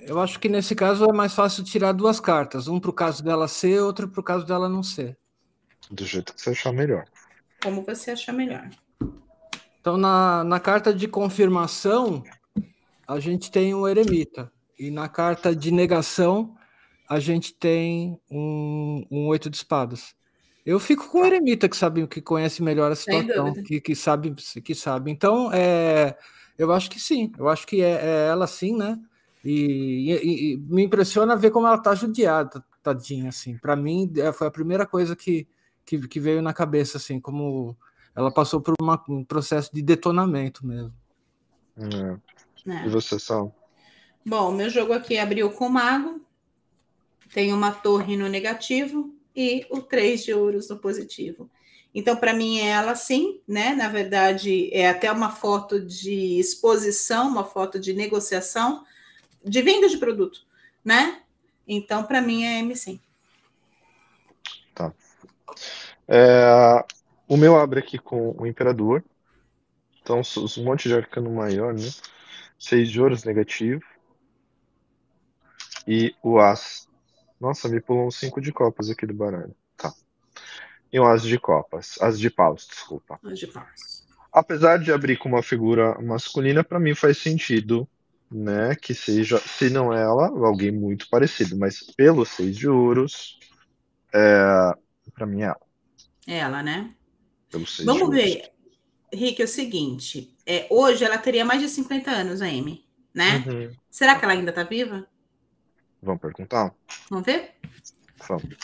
Eu 0.00 0.20
acho 0.20 0.40
que 0.40 0.48
nesse 0.48 0.74
caso 0.74 1.04
é 1.04 1.12
mais 1.12 1.32
fácil 1.32 1.62
tirar 1.62 1.92
duas 1.92 2.18
cartas, 2.18 2.66
um 2.66 2.80
para 2.80 2.90
o 2.90 2.92
caso 2.92 3.22
dela 3.22 3.46
ser, 3.46 3.80
outro 3.80 4.08
para 4.08 4.20
o 4.20 4.24
caso 4.24 4.44
dela 4.44 4.68
não 4.68 4.82
ser. 4.82 5.16
Do 5.92 6.06
jeito 6.06 6.34
que 6.34 6.40
você 6.40 6.50
achar 6.50 6.72
melhor. 6.72 7.04
Como 7.62 7.82
você 7.82 8.12
achar 8.12 8.32
melhor. 8.32 8.68
Então, 9.80 9.98
na, 9.98 10.42
na 10.42 10.58
carta 10.58 10.94
de 10.94 11.06
confirmação, 11.06 12.24
a 13.06 13.20
gente 13.20 13.50
tem 13.50 13.74
um 13.74 13.86
eremita. 13.86 14.50
E 14.78 14.90
na 14.90 15.06
carta 15.06 15.54
de 15.54 15.70
negação, 15.70 16.56
a 17.08 17.20
gente 17.20 17.52
tem 17.52 18.18
um, 18.30 19.06
um 19.10 19.26
oito 19.26 19.50
de 19.50 19.56
espadas. 19.58 20.14
Eu 20.64 20.80
fico 20.80 21.08
com 21.08 21.18
o 21.18 21.26
eremita, 21.26 21.68
que 21.68 21.76
sabe, 21.76 22.06
que 22.06 22.22
conhece 22.22 22.62
melhor 22.62 22.90
a 22.90 22.96
situação, 22.96 23.52
que, 23.52 23.80
que 23.80 23.94
sabe, 23.94 24.34
que 24.34 24.74
sabe. 24.74 25.10
Então, 25.10 25.52
é, 25.52 26.16
eu 26.56 26.72
acho 26.72 26.88
que 26.88 26.98
sim, 26.98 27.32
eu 27.38 27.48
acho 27.48 27.66
que 27.66 27.82
é, 27.82 28.00
é 28.00 28.28
ela 28.28 28.46
sim, 28.46 28.74
né? 28.76 28.98
E, 29.44 30.12
e, 30.12 30.52
e, 30.54 30.56
me 30.56 30.84
impressiona 30.84 31.36
ver 31.36 31.50
como 31.50 31.66
ela 31.66 31.78
tá 31.78 31.94
judiada, 31.94 32.64
tadinha, 32.82 33.28
assim. 33.28 33.58
Para 33.58 33.74
mim, 33.74 34.10
é, 34.16 34.32
foi 34.32 34.46
a 34.46 34.50
primeira 34.52 34.86
coisa 34.86 35.16
que, 35.16 35.48
que, 35.84 36.06
que, 36.08 36.20
veio 36.20 36.42
na 36.42 36.52
cabeça, 36.52 36.98
assim, 36.98 37.20
como 37.20 37.76
ela 38.14 38.32
passou 38.32 38.60
por 38.60 38.74
uma, 38.80 39.02
um 39.08 39.24
processo 39.24 39.70
de 39.72 39.82
detonamento 39.82 40.66
mesmo. 40.66 40.94
É. 41.76 42.32
É. 42.70 42.86
E 42.86 42.88
você, 42.88 43.18
Sal? 43.18 43.54
Bom, 44.24 44.52
meu 44.52 44.70
jogo 44.70 44.92
aqui 44.92 45.18
abriu 45.18 45.50
com 45.50 45.66
o 45.66 45.70
mago, 45.70 46.20
tem 47.32 47.52
uma 47.52 47.72
torre 47.72 48.16
no 48.16 48.28
negativo 48.28 49.12
e 49.34 49.66
o 49.70 49.80
três 49.80 50.22
de 50.22 50.32
ouros 50.32 50.68
no 50.68 50.78
positivo. 50.78 51.50
Então, 51.94 52.16
para 52.16 52.32
mim, 52.32 52.58
é 52.58 52.68
ela 52.68 52.94
sim, 52.94 53.40
né? 53.46 53.74
Na 53.74 53.88
verdade, 53.88 54.70
é 54.72 54.88
até 54.88 55.10
uma 55.10 55.30
foto 55.30 55.80
de 55.80 56.38
exposição, 56.38 57.28
uma 57.28 57.44
foto 57.44 57.78
de 57.78 57.92
negociação, 57.92 58.84
de 59.44 59.60
venda 59.60 59.88
de 59.88 59.98
produto, 59.98 60.46
né? 60.84 61.20
Então, 61.66 62.04
para 62.04 62.20
mim, 62.20 62.44
é 62.44 62.60
M 62.60 62.74
sim. 62.76 63.00
É, 66.08 66.84
o 67.28 67.36
meu 67.36 67.56
abre 67.56 67.80
aqui 67.80 67.98
com 67.98 68.34
o 68.38 68.46
Imperador. 68.46 69.04
Então, 70.02 70.20
um 70.58 70.64
monte 70.64 70.88
de 70.88 70.94
arcano 70.94 71.30
maior, 71.30 71.72
né? 71.72 71.88
Seis 72.58 72.90
de 72.90 73.00
ouros 73.00 73.24
negativo. 73.24 73.82
E 75.86 76.14
o 76.22 76.38
As. 76.38 76.88
Nossa, 77.40 77.68
me 77.68 77.80
pulou 77.80 78.06
um 78.06 78.10
cinco 78.10 78.40
de 78.40 78.52
copas 78.52 78.90
aqui 78.90 79.06
do 79.06 79.14
baralho. 79.14 79.54
Tá. 79.76 79.92
E 80.92 81.00
um 81.00 81.06
As 81.06 81.22
de 81.22 81.38
copas. 81.38 82.00
As 82.00 82.18
de 82.18 82.30
paus, 82.30 82.66
desculpa. 82.68 83.18
As 83.24 83.38
de 83.38 83.46
paus. 83.46 84.06
Apesar 84.32 84.78
de 84.78 84.92
abrir 84.92 85.18
com 85.18 85.28
uma 85.28 85.42
figura 85.42 86.00
masculina, 86.00 86.64
para 86.64 86.80
mim 86.80 86.94
faz 86.94 87.18
sentido 87.18 87.88
né, 88.32 88.74
que 88.74 88.94
seja, 88.94 89.38
se 89.38 89.68
não 89.68 89.92
ela, 89.92 90.28
alguém 90.46 90.70
muito 90.70 91.08
parecido, 91.10 91.56
mas 91.56 91.82
pelo 91.94 92.24
seis 92.24 92.56
de 92.56 92.66
ouros, 92.66 93.38
é, 94.14 94.72
para 95.14 95.26
mim 95.26 95.42
é 95.42 95.46
ela. 95.46 95.71
É 96.26 96.38
ela, 96.38 96.62
né? 96.62 96.94
Vamos 97.84 98.08
ver, 98.08 98.50
Rick, 99.12 99.42
é 99.42 99.44
o 99.44 99.48
seguinte, 99.48 100.34
é, 100.46 100.66
hoje 100.70 101.04
ela 101.04 101.18
teria 101.18 101.44
mais 101.44 101.60
de 101.60 101.68
50 101.68 102.10
anos, 102.10 102.40
a 102.40 102.46
Amy, 102.46 102.86
né? 103.12 103.44
Uhum. 103.46 103.70
Será 103.90 104.18
que 104.18 104.24
ela 104.24 104.32
ainda 104.32 104.52
tá 104.52 104.62
viva? 104.62 105.06
Vamos 106.02 106.20
perguntar? 106.20 106.74
Vamos 107.10 107.26
ver? 107.26 107.52
Vamos. 108.26 108.56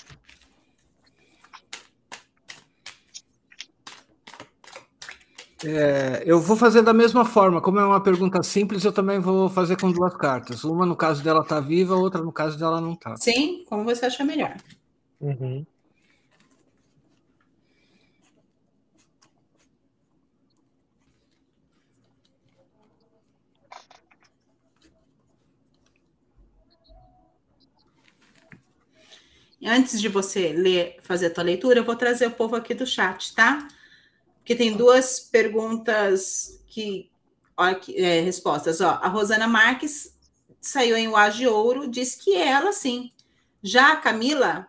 É, 5.64 6.22
eu 6.24 6.40
vou 6.40 6.56
fazer 6.56 6.82
da 6.82 6.94
mesma 6.94 7.24
forma, 7.24 7.60
como 7.60 7.80
é 7.80 7.84
uma 7.84 8.00
pergunta 8.00 8.42
simples, 8.42 8.84
eu 8.84 8.92
também 8.92 9.18
vou 9.18 9.50
fazer 9.50 9.76
com 9.76 9.90
duas 9.90 10.16
cartas. 10.16 10.64
Uma 10.64 10.86
no 10.86 10.96
caso 10.96 11.22
dela 11.22 11.44
tá 11.44 11.60
viva, 11.60 11.96
outra 11.96 12.22
no 12.22 12.32
caso 12.32 12.58
dela 12.58 12.80
não 12.80 12.94
tá. 12.94 13.16
Sim, 13.16 13.64
como 13.66 13.84
você 13.84 14.06
acha 14.06 14.24
melhor. 14.24 14.56
Uhum. 15.20 15.66
Antes 29.64 30.00
de 30.00 30.08
você 30.08 30.52
ler, 30.52 30.98
fazer 31.02 31.26
a 31.26 31.30
tua 31.30 31.44
leitura, 31.44 31.80
eu 31.80 31.84
vou 31.84 31.96
trazer 31.96 32.26
o 32.26 32.30
povo 32.30 32.54
aqui 32.54 32.74
do 32.74 32.86
chat, 32.86 33.34
tá? 33.34 33.66
Porque 34.38 34.54
tem 34.54 34.76
duas 34.76 35.18
perguntas 35.18 36.62
que, 36.66 37.10
ó, 37.56 37.66
é, 37.66 38.20
respostas. 38.20 38.80
Ó, 38.80 38.88
a 38.88 39.08
Rosana 39.08 39.48
Marques 39.48 40.16
saiu 40.60 40.96
em 40.96 41.08
O 41.08 41.28
de 41.30 41.46
Ouro, 41.46 41.88
diz 41.88 42.14
que 42.14 42.34
é 42.34 42.48
ela 42.48 42.72
sim. 42.72 43.10
Já 43.62 43.92
a 43.92 43.96
Camila, 43.96 44.68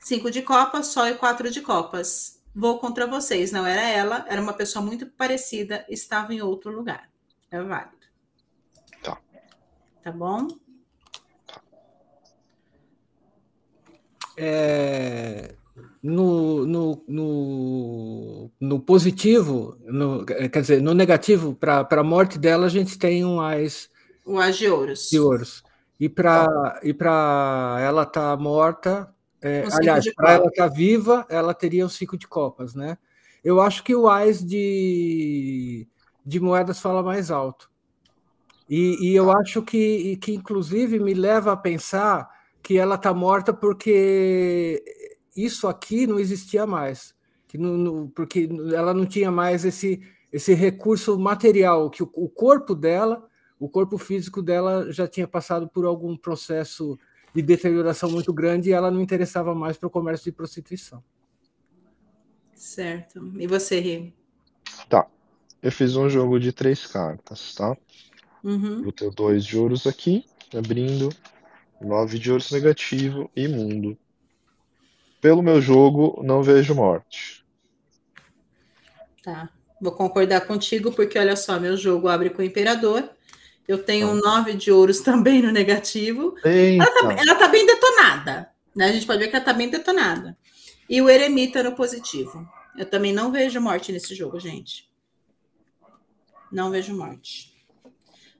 cinco 0.00 0.30
de 0.30 0.40
copas, 0.40 0.88
só 0.88 1.06
e 1.08 1.14
quatro 1.14 1.50
de 1.50 1.60
copas. 1.60 2.42
Vou 2.54 2.78
contra 2.78 3.06
vocês. 3.06 3.52
Não 3.52 3.66
era 3.66 3.82
ela, 3.82 4.24
era 4.28 4.40
uma 4.40 4.54
pessoa 4.54 4.84
muito 4.84 5.06
parecida, 5.06 5.84
estava 5.88 6.32
em 6.32 6.40
outro 6.40 6.70
lugar. 6.70 7.10
É 7.50 7.62
válido. 7.62 8.06
Tá. 9.02 9.18
Tá 10.02 10.10
bom? 10.10 10.48
É, 14.36 15.54
no, 16.02 16.66
no, 16.66 17.04
no, 17.08 18.50
no, 18.60 18.80
positivo, 18.80 19.76
no, 19.84 20.24
quer 20.24 20.60
dizer, 20.60 20.82
no 20.82 20.94
negativo, 20.94 21.54
para 21.54 21.86
a 21.90 22.04
morte 22.04 22.38
dela, 22.38 22.66
a 22.66 22.70
gente 22.70 22.98
tem 22.98 23.24
um 23.24 23.40
AIS. 23.40 23.90
Um 24.26 24.38
AIS 24.38 24.56
de 24.56 24.68
ouros. 24.68 25.08
De 25.10 25.18
ouros. 25.18 25.62
E 25.98 26.08
para 26.08 26.80
e 26.82 26.90
ela 27.82 28.02
estar 28.02 28.36
tá 28.36 28.36
morta, 28.36 29.14
é, 29.40 29.64
aliás, 29.72 30.12
para 30.14 30.32
ela 30.32 30.48
estar 30.48 30.68
tá 30.68 30.74
viva, 30.74 31.26
ela 31.28 31.54
teria 31.54 31.86
um 31.86 31.88
ciclo 31.88 32.18
de 32.18 32.26
copas, 32.26 32.74
né? 32.74 32.98
Eu 33.44 33.60
acho 33.60 33.84
que 33.84 33.94
o 33.94 34.08
AIS 34.08 34.44
de, 34.44 35.86
de 36.24 36.40
moedas 36.40 36.80
fala 36.80 37.02
mais 37.02 37.30
alto. 37.30 37.70
E, 38.68 39.10
e 39.10 39.14
eu 39.14 39.30
acho 39.30 39.62
que, 39.62 40.16
que, 40.16 40.34
inclusive, 40.34 40.98
me 40.98 41.12
leva 41.12 41.52
a 41.52 41.56
pensar 41.56 42.33
que 42.64 42.78
ela 42.78 42.94
está 42.94 43.12
morta 43.12 43.52
porque 43.52 44.82
isso 45.36 45.68
aqui 45.68 46.06
não 46.06 46.18
existia 46.18 46.66
mais, 46.66 47.14
que 47.46 47.58
não, 47.58 47.76
não, 47.76 48.08
porque 48.08 48.48
ela 48.74 48.94
não 48.94 49.04
tinha 49.04 49.30
mais 49.30 49.66
esse, 49.66 50.00
esse 50.32 50.54
recurso 50.54 51.18
material, 51.18 51.90
que 51.90 52.02
o, 52.02 52.10
o, 52.14 52.26
corpo 52.26 52.74
dela, 52.74 53.28
o 53.60 53.68
corpo 53.68 53.98
físico 53.98 54.40
dela 54.40 54.90
já 54.90 55.06
tinha 55.06 55.28
passado 55.28 55.68
por 55.68 55.84
algum 55.84 56.16
processo 56.16 56.98
de 57.34 57.42
deterioração 57.42 58.10
muito 58.10 58.32
grande 58.32 58.70
e 58.70 58.72
ela 58.72 58.90
não 58.90 59.02
interessava 59.02 59.54
mais 59.54 59.76
para 59.76 59.86
o 59.86 59.90
comércio 59.90 60.24
de 60.24 60.32
prostituição. 60.32 61.04
Certo. 62.54 63.30
E 63.38 63.46
você, 63.46 63.78
Rio? 63.78 64.10
Tá. 64.88 65.06
Eu 65.62 65.70
fiz 65.70 65.96
um 65.96 66.08
jogo 66.08 66.40
de 66.40 66.50
três 66.50 66.86
cartas, 66.86 67.54
tá? 67.54 67.76
Uhum. 68.42 68.82
Vou 68.82 68.92
ter 68.92 69.10
dois 69.10 69.44
de 69.44 69.58
ouros 69.58 69.86
aqui, 69.86 70.24
abrindo 70.56 71.10
9 71.80 72.18
de 72.18 72.30
ouros 72.30 72.50
negativo, 72.50 73.30
imundo. 73.36 73.96
Pelo 75.20 75.42
meu 75.42 75.60
jogo, 75.60 76.22
não 76.22 76.42
vejo 76.42 76.74
morte. 76.74 77.44
Tá. 79.22 79.48
Vou 79.80 79.92
concordar 79.92 80.42
contigo, 80.42 80.92
porque 80.92 81.18
olha 81.18 81.36
só, 81.36 81.58
meu 81.58 81.76
jogo 81.76 82.08
abre 82.08 82.30
com 82.30 82.42
o 82.42 82.44
Imperador. 82.44 83.08
Eu 83.66 83.82
tenho 83.82 84.08
um 84.08 84.14
9 84.14 84.54
de 84.54 84.70
ouros 84.70 85.00
também 85.02 85.40
no 85.42 85.50
negativo. 85.50 86.34
Ela 86.44 86.86
tá, 86.86 87.12
ela 87.18 87.34
tá, 87.36 87.48
bem 87.48 87.66
detonada. 87.66 88.50
Né? 88.76 88.86
A 88.86 88.92
gente 88.92 89.06
pode 89.06 89.20
ver 89.20 89.28
que 89.28 89.36
ela 89.36 89.44
tá 89.44 89.52
bem 89.52 89.70
detonada. 89.70 90.36
E 90.88 91.00
o 91.00 91.08
Eremita 91.08 91.62
no 91.62 91.74
positivo. 91.74 92.46
Eu 92.76 92.84
também 92.84 93.12
não 93.12 93.32
vejo 93.32 93.60
morte 93.60 93.92
nesse 93.92 94.14
jogo, 94.14 94.38
gente. 94.38 94.90
Não 96.52 96.70
vejo 96.70 96.94
morte. 96.94 97.53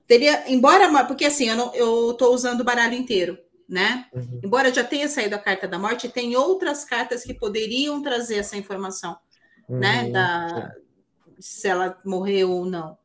Teria, 0.07 0.51
embora, 0.51 1.05
porque 1.05 1.25
assim, 1.25 1.49
eu, 1.49 1.55
não, 1.55 1.73
eu 1.73 2.13
tô 2.13 2.33
usando 2.33 2.61
o 2.61 2.63
baralho 2.63 2.93
inteiro, 2.93 3.37
né? 3.67 4.05
Uhum. 4.13 4.41
Embora 4.43 4.73
já 4.73 4.83
tenha 4.83 5.07
saído 5.07 5.35
a 5.35 5.39
carta 5.39 5.67
da 5.67 5.79
morte, 5.79 6.09
tem 6.09 6.35
outras 6.35 6.85
cartas 6.85 7.23
que 7.23 7.33
poderiam 7.33 8.01
trazer 8.01 8.35
essa 8.35 8.55
informação, 8.55 9.17
uhum. 9.67 9.79
né? 9.79 10.09
Da, 10.09 10.73
se 11.39 11.67
ela 11.67 11.99
morreu 12.05 12.51
ou 12.51 12.65
não. 12.65 12.97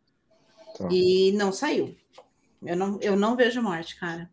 Tá. 0.76 0.88
E 0.90 1.32
não 1.32 1.52
saiu. 1.52 1.96
Eu 2.62 2.76
não, 2.76 2.98
eu 3.00 3.16
não 3.16 3.34
vejo 3.34 3.62
morte, 3.62 3.98
cara. 3.98 4.30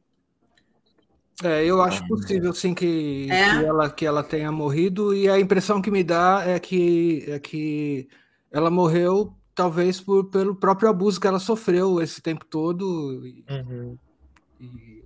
É, 1.43 1.63
eu 1.63 1.81
acho 1.81 2.05
possível 2.07 2.51
sim 2.51 2.73
que, 2.73 3.27
é? 3.29 3.59
que, 3.59 3.65
ela, 3.65 3.89
que 3.89 4.05
ela 4.05 4.23
tenha 4.23 4.51
morrido, 4.51 5.13
e 5.13 5.29
a 5.29 5.39
impressão 5.39 5.81
que 5.81 5.91
me 5.91 6.03
dá 6.03 6.43
é 6.45 6.59
que, 6.59 7.25
é 7.27 7.39
que 7.39 8.09
ela 8.51 8.71
morreu 8.71 9.33
talvez 9.57 9.99
por, 9.99 10.25
pelo 10.25 10.55
próprio 10.55 10.87
abuso 10.87 11.19
que 11.19 11.25
ela 11.25 11.39
sofreu 11.39 11.99
esse 11.99 12.21
tempo 12.21 12.45
todo. 12.45 12.85
Uhum. 13.49 13.97
E, 14.59 15.03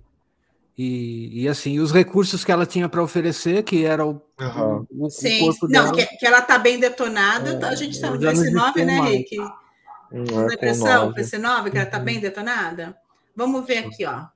e, 0.76 1.42
e, 1.42 1.48
assim, 1.48 1.80
os 1.80 1.90
recursos 1.90 2.44
que 2.44 2.52
ela 2.52 2.66
tinha 2.66 2.86
para 2.86 3.02
oferecer, 3.02 3.62
que 3.62 3.86
era 3.86 4.04
o, 4.04 4.20
uhum. 4.38 4.86
o, 4.90 5.06
o 5.06 5.10
Sim, 5.10 5.40
corpo 5.40 5.66
não, 5.68 5.84
dela. 5.84 5.92
Que, 5.94 6.06
que 6.18 6.26
ela 6.26 6.40
está 6.40 6.58
bem 6.58 6.78
detonada, 6.78 7.58
é, 7.58 7.64
a 7.64 7.74
gente 7.74 7.92
está 7.94 8.10
no 8.10 8.18
PC9, 8.18 8.84
né, 8.84 9.00
Rick? 9.00 9.36
Não 9.38 10.50
é 10.50 10.54
impressão, 10.54 11.14
PC9, 11.14 11.70
que 11.70 11.78
ela 11.78 11.86
está 11.86 11.98
bem 11.98 12.20
detonada? 12.20 12.94
Vamos 13.34 13.66
ver 13.66 13.78
aqui, 13.78 14.04
ó. 14.04 14.26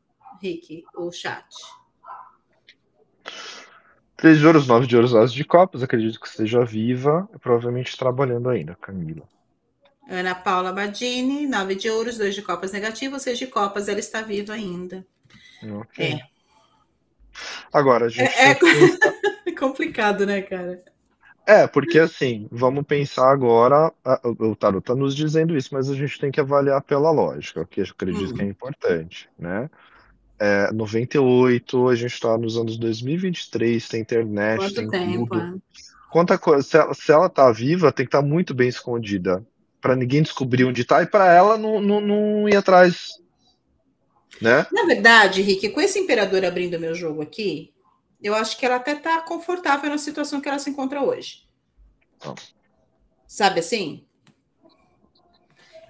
Rick, 0.40 0.82
o 0.96 1.12
chat. 1.12 1.44
Três 4.16 4.38
de 4.38 4.46
ouros, 4.46 4.66
nove 4.66 4.86
de 4.86 4.96
ouros, 4.96 5.14
as 5.14 5.30
de 5.30 5.44
copas. 5.44 5.82
Acredito 5.82 6.18
que 6.18 6.26
esteja 6.26 6.64
viva, 6.64 7.28
provavelmente 7.42 7.96
trabalhando 7.98 8.48
ainda, 8.48 8.74
Camila. 8.80 9.28
Ana 10.08 10.34
Paula 10.34 10.72
Badini, 10.72 11.46
nove 11.46 11.74
de 11.74 11.90
ouros, 11.90 12.16
dois 12.16 12.34
de 12.34 12.42
copas 12.42 12.72
negativo, 12.72 13.18
seis 13.18 13.38
de 13.38 13.46
copas, 13.46 13.88
ela 13.88 13.98
está 13.98 14.22
viva 14.22 14.52
ainda. 14.52 15.04
Okay. 15.62 16.14
É. 16.14 16.20
Agora, 17.72 18.06
a 18.06 18.08
gente. 18.08 18.28
É, 18.28 18.52
é... 18.52 19.52
complicado, 19.58 20.24
né, 20.24 20.42
cara? 20.42 20.82
É, 21.46 21.66
porque 21.66 21.98
assim, 21.98 22.48
vamos 22.50 22.84
pensar 22.84 23.30
agora. 23.30 23.92
O 24.38 24.54
Tarot 24.54 24.78
está 24.78 24.94
nos 24.94 25.14
dizendo 25.14 25.56
isso, 25.56 25.70
mas 25.72 25.88
a 25.88 25.94
gente 25.94 26.18
tem 26.18 26.30
que 26.30 26.40
avaliar 26.40 26.82
pela 26.82 27.10
lógica, 27.10 27.64
que 27.64 27.80
eu 27.80 27.84
acredito 27.84 28.34
que 28.34 28.42
é 28.42 28.46
importante, 28.46 29.28
né? 29.38 29.70
É, 30.38 30.70
98, 30.72 31.88
a 31.88 31.94
gente 31.94 32.12
está 32.12 32.36
nos 32.36 32.58
anos 32.58 32.76
2023, 32.76 33.88
tem 33.88 34.00
internet, 34.02 34.58
Quanto 34.58 34.74
tem 34.74 34.90
tempo, 34.90 35.26
tudo. 35.28 35.56
É? 35.56 35.80
Quanta 36.10 36.36
coisa, 36.36 36.62
se 36.62 36.76
ela, 36.76 36.94
se 36.94 37.12
ela 37.12 37.28
tá 37.28 37.50
viva, 37.50 37.92
tem 37.92 38.04
que 38.04 38.08
estar 38.08 38.22
tá 38.22 38.26
muito 38.26 38.52
bem 38.52 38.68
escondida 38.68 39.44
para 39.86 39.94
ninguém 39.94 40.20
descobrir 40.20 40.64
onde 40.64 40.84
tá 40.84 41.00
e 41.00 41.06
para 41.06 41.32
ela 41.32 41.56
não, 41.56 41.80
não, 41.80 42.00
não 42.00 42.48
ir 42.48 42.56
atrás, 42.56 43.22
né? 44.42 44.66
Na 44.72 44.82
verdade, 44.82 45.42
Rick, 45.42 45.68
com 45.68 45.80
esse 45.80 45.96
imperador 45.96 46.44
abrindo 46.44 46.80
meu 46.80 46.92
jogo 46.92 47.22
aqui, 47.22 47.72
eu 48.20 48.34
acho 48.34 48.58
que 48.58 48.66
ela 48.66 48.74
até 48.74 48.96
tá 48.96 49.20
confortável 49.20 49.88
na 49.88 49.96
situação 49.96 50.40
que 50.40 50.48
ela 50.48 50.58
se 50.58 50.70
encontra 50.70 51.04
hoje. 51.04 51.46
Sabe 53.28 53.60
assim? 53.60 54.04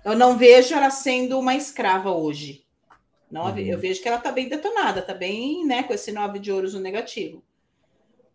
Eu 0.05 0.15
não 0.15 0.37
vejo 0.37 0.75
ela 0.75 0.91
sendo 0.91 1.39
uma 1.39 1.55
escrava 1.55 2.11
hoje. 2.11 2.67
Não, 3.31 3.47
uhum. 3.47 3.59
Eu 3.59 3.79
vejo 3.79 4.03
que 4.03 4.09
ela 4.09 4.19
está 4.19 4.31
bem 4.31 4.47
detonada, 4.47 5.01
está 5.01 5.15
bem, 5.15 5.67
né, 5.67 5.83
com 5.85 5.95
esse 5.95 6.13
nove 6.13 6.39
de 6.39 6.53
ouros 6.53 6.75
no 6.75 6.81
negativo. 6.81 7.43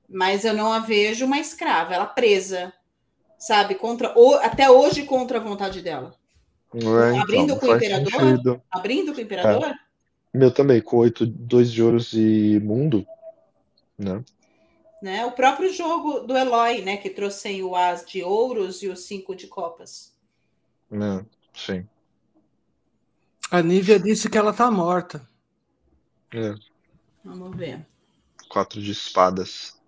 Mas 0.10 0.44
eu 0.44 0.56
não 0.56 0.74
a 0.74 0.80
vejo 0.80 1.24
uma 1.24 1.38
escrava, 1.38 1.94
ela 1.94 2.08
presa, 2.08 2.74
sabe, 3.42 3.74
contra 3.74 4.14
ou, 4.16 4.36
até 4.36 4.70
hoje 4.70 5.04
contra 5.04 5.40
a 5.40 5.42
vontade 5.42 5.82
dela. 5.82 6.14
É, 6.74 6.78
então, 6.78 7.22
abrindo 7.22 7.60
com 7.60 7.66
o 7.66 7.76
imperador? 7.76 8.12
Sentido. 8.12 8.62
Abrindo 8.70 9.14
com 9.14 9.18
o 9.18 9.22
imperador? 9.22 9.66
É. 9.66 9.76
Meu 10.34 10.52
também, 10.52 10.80
com 10.80 10.98
oito, 10.98 11.26
dois 11.26 11.72
de 11.72 11.82
ouros 11.84 12.14
e 12.14 12.60
mundo, 12.64 13.06
né? 13.98 14.24
né? 15.02 15.26
O 15.26 15.32
próprio 15.32 15.74
jogo 15.74 16.20
do 16.22 16.38
Eloy, 16.38 16.82
né, 16.84 16.96
que 16.96 17.10
trouxe 17.10 17.62
o 17.64 17.76
as 17.76 18.06
de 18.06 18.24
ouros 18.24 18.84
e 18.84 18.88
o 18.88 18.96
cinco 18.96 19.36
de 19.36 19.48
copas. 19.48 20.16
É, 20.92 21.26
sim. 21.54 21.86
A 23.50 23.62
Nívia 23.62 24.00
disse 24.00 24.30
que 24.30 24.38
ela 24.38 24.54
tá 24.54 24.72
morta. 24.72 25.28
É. 26.34 26.54
Vamos 27.26 27.58
ver. 27.58 27.86
Quatro 28.48 28.82
de 28.82 28.92
espadas. 28.92 29.81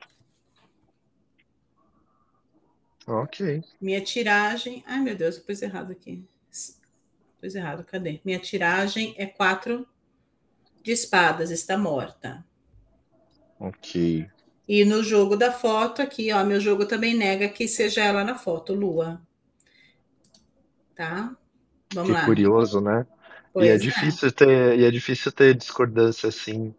Ok. 3.07 3.63
Minha 3.81 4.01
tiragem. 4.01 4.83
Ai, 4.87 4.99
meu 4.99 5.15
Deus, 5.15 5.37
eu 5.37 5.43
pus 5.43 5.61
errado 5.61 5.91
aqui. 5.91 6.23
Pus 7.41 7.55
errado, 7.55 7.83
cadê? 7.83 8.21
Minha 8.23 8.39
tiragem 8.39 9.13
é 9.17 9.25
quatro 9.25 9.85
de 10.81 10.91
espadas, 10.91 11.51
está 11.51 11.77
morta. 11.77 12.43
Ok. 13.59 14.27
E 14.67 14.85
no 14.85 15.03
jogo 15.03 15.35
da 15.35 15.51
foto 15.51 16.01
aqui, 16.01 16.31
ó, 16.31 16.43
meu 16.43 16.59
jogo 16.59 16.85
também 16.85 17.13
nega 17.13 17.49
que 17.49 17.67
seja 17.67 18.01
ela 18.01 18.23
na 18.23 18.35
foto, 18.35 18.73
Lua. 18.73 19.21
Tá? 20.95 21.35
Vamos 21.93 22.09
que 22.09 22.15
lá. 22.15 22.25
curioso, 22.25 22.79
né? 22.79 23.05
Pois 23.53 23.65
e 23.65 23.69
é, 23.69 23.75
é, 23.75 23.77
difícil 23.77 24.31
ter, 24.31 24.79
e 24.79 24.85
é 24.85 24.91
difícil 24.91 25.31
ter 25.31 25.53
discordância 25.53 26.29
assim. 26.29 26.73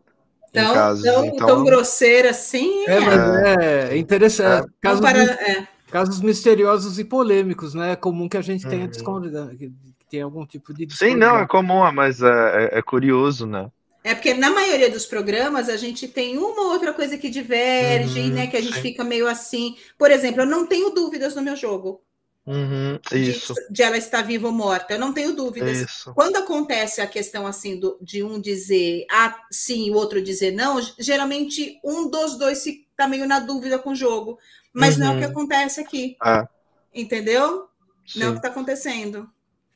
Tão, 0.52 0.72
casos, 0.72 1.04
tão, 1.04 1.24
então... 1.26 1.46
tão 1.46 1.64
grosseira 1.64 2.30
assim. 2.30 2.84
É, 2.86 3.00
mas 3.00 3.58
é, 3.58 3.94
é 3.94 3.96
interessante. 3.96 4.68
É. 4.68 4.72
Casos, 4.80 5.00
para, 5.00 5.22
é. 5.22 5.68
Casos 5.94 6.20
misteriosos 6.20 6.98
e 6.98 7.04
polêmicos, 7.04 7.72
né? 7.72 7.92
É 7.92 7.96
comum 7.96 8.28
que 8.28 8.36
a 8.36 8.42
gente 8.42 8.66
tenha 8.66 8.86
uhum. 8.86 9.56
que 9.56 9.72
tem 10.10 10.22
algum 10.22 10.44
tipo 10.44 10.74
de 10.74 10.92
Sim, 10.92 11.14
não, 11.14 11.38
é 11.38 11.46
comum, 11.46 11.88
mas 11.92 12.20
é, 12.20 12.64
é, 12.72 12.78
é, 12.78 12.82
curioso, 12.82 13.46
né? 13.46 13.70
É 14.02 14.12
porque 14.12 14.34
na 14.34 14.50
maioria 14.50 14.90
dos 14.90 15.06
programas 15.06 15.68
a 15.68 15.76
gente 15.76 16.08
tem 16.08 16.36
uma 16.36 16.62
ou 16.62 16.72
outra 16.72 16.92
coisa 16.92 17.16
que 17.16 17.30
diverge, 17.30 18.22
uhum, 18.22 18.30
né? 18.30 18.48
Que 18.48 18.56
a 18.56 18.60
gente 18.60 18.74
sim. 18.74 18.82
fica 18.82 19.04
meio 19.04 19.28
assim. 19.28 19.76
Por 19.96 20.10
exemplo, 20.10 20.42
eu 20.42 20.46
não 20.46 20.66
tenho 20.66 20.90
dúvidas 20.90 21.36
no 21.36 21.42
meu 21.42 21.54
jogo. 21.54 22.02
Uhum, 22.44 22.98
isso. 23.12 23.54
De, 23.54 23.74
de, 23.74 23.82
ela 23.84 23.96
estar 23.96 24.22
viva 24.22 24.48
ou 24.48 24.52
morta. 24.52 24.94
Eu 24.94 24.98
não 24.98 25.12
tenho 25.12 25.32
dúvidas. 25.32 25.78
Isso. 25.78 26.12
Quando 26.12 26.34
acontece 26.36 27.02
a 27.02 27.06
questão 27.06 27.46
assim 27.46 27.78
do, 27.78 27.96
de 28.02 28.24
um 28.24 28.40
dizer 28.40 29.06
ah, 29.12 29.38
sim 29.48 29.86
e 29.86 29.90
o 29.92 29.94
outro 29.94 30.20
dizer 30.20 30.50
não, 30.50 30.80
geralmente 30.98 31.78
um 31.84 32.10
dos 32.10 32.36
dois 32.36 32.66
está 32.66 33.06
meio 33.06 33.28
na 33.28 33.38
dúvida 33.38 33.78
com 33.78 33.90
o 33.90 33.94
jogo. 33.94 34.40
Mas 34.74 34.96
uhum. 34.96 35.00
não 35.00 35.06
é 35.06 35.14
o 35.14 35.18
que 35.18 35.24
uhum. 35.24 35.30
acontece 35.30 35.80
aqui. 35.80 36.16
Ah. 36.20 36.48
Entendeu? 36.92 37.68
Sim. 38.04 38.18
Não 38.18 38.26
é 38.26 38.30
o 38.30 38.32
que 38.32 38.38
está 38.38 38.48
acontecendo. 38.48 39.28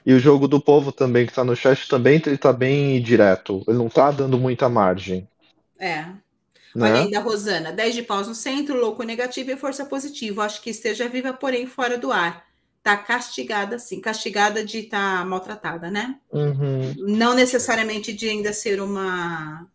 E 0.04 0.12
o 0.12 0.18
jogo 0.18 0.48
do 0.48 0.60
povo 0.60 0.90
também, 0.90 1.24
que 1.24 1.32
está 1.32 1.44
no 1.44 1.54
chat, 1.54 1.88
também 1.88 2.20
ele 2.24 2.34
está 2.34 2.52
bem 2.52 3.00
direto. 3.00 3.62
Ele 3.68 3.78
não 3.78 3.86
está 3.86 4.10
dando 4.10 4.38
muita 4.38 4.68
margem. 4.68 5.28
É. 5.78 6.06
Né? 6.74 6.90
Olha 6.92 7.00
aí 7.02 7.10
da 7.10 7.20
Rosana, 7.20 7.72
10 7.72 7.94
de 7.94 8.02
paus 8.02 8.28
no 8.28 8.34
centro, 8.34 8.78
louco 8.78 9.02
negativo 9.02 9.50
e 9.50 9.56
força 9.56 9.84
positiva. 9.84 10.44
Acho 10.44 10.60
que 10.60 10.70
esteja 10.70 11.08
viva, 11.08 11.32
porém 11.32 11.66
fora 11.66 11.96
do 11.96 12.12
ar 12.12 12.46
tá 12.82 12.96
castigada, 12.96 13.78
sim, 13.78 14.00
castigada 14.00 14.64
de 14.64 14.78
estar 14.78 15.18
tá 15.18 15.24
maltratada, 15.24 15.90
né? 15.90 16.18
Uhum. 16.32 16.94
Não 16.96 17.34
necessariamente 17.34 18.12
de 18.12 18.28
ainda 18.28 18.52
ser 18.52 18.80
uma 18.80 19.66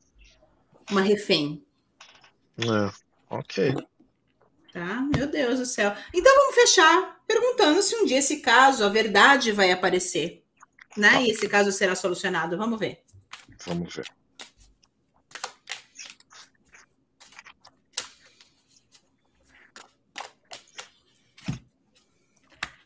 uma 0.90 1.02
refém. 1.02 1.64
É, 2.58 2.92
ok. 3.30 3.76
Tá, 4.74 5.08
meu 5.16 5.28
Deus 5.28 5.60
do 5.60 5.68
céu. 5.68 5.96
Então 6.12 6.36
vamos 6.36 6.56
fechar 6.56 7.22
perguntando 7.28 7.80
se 7.84 7.96
um 7.96 8.06
dia 8.06 8.18
esse 8.18 8.40
caso, 8.42 8.84
a 8.84 8.90
verdade 8.90 9.52
vai 9.52 9.72
aparecer, 9.72 10.44
né? 10.98 11.12
Tá. 11.12 11.22
E 11.22 11.30
esse 11.30 11.48
caso 11.48 11.72
será 11.72 11.94
solucionado. 11.94 12.58
Vamos 12.58 12.80
ver. 12.80 13.04
Vamos 13.68 13.96
ver. 13.96 14.08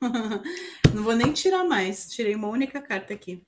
Não 0.94 1.04
vou 1.04 1.16
nem 1.16 1.32
tirar 1.32 1.64
mais. 1.64 2.10
Tirei 2.10 2.36
uma 2.36 2.50
única 2.50 2.82
carta 2.82 3.14
aqui. 3.14 3.42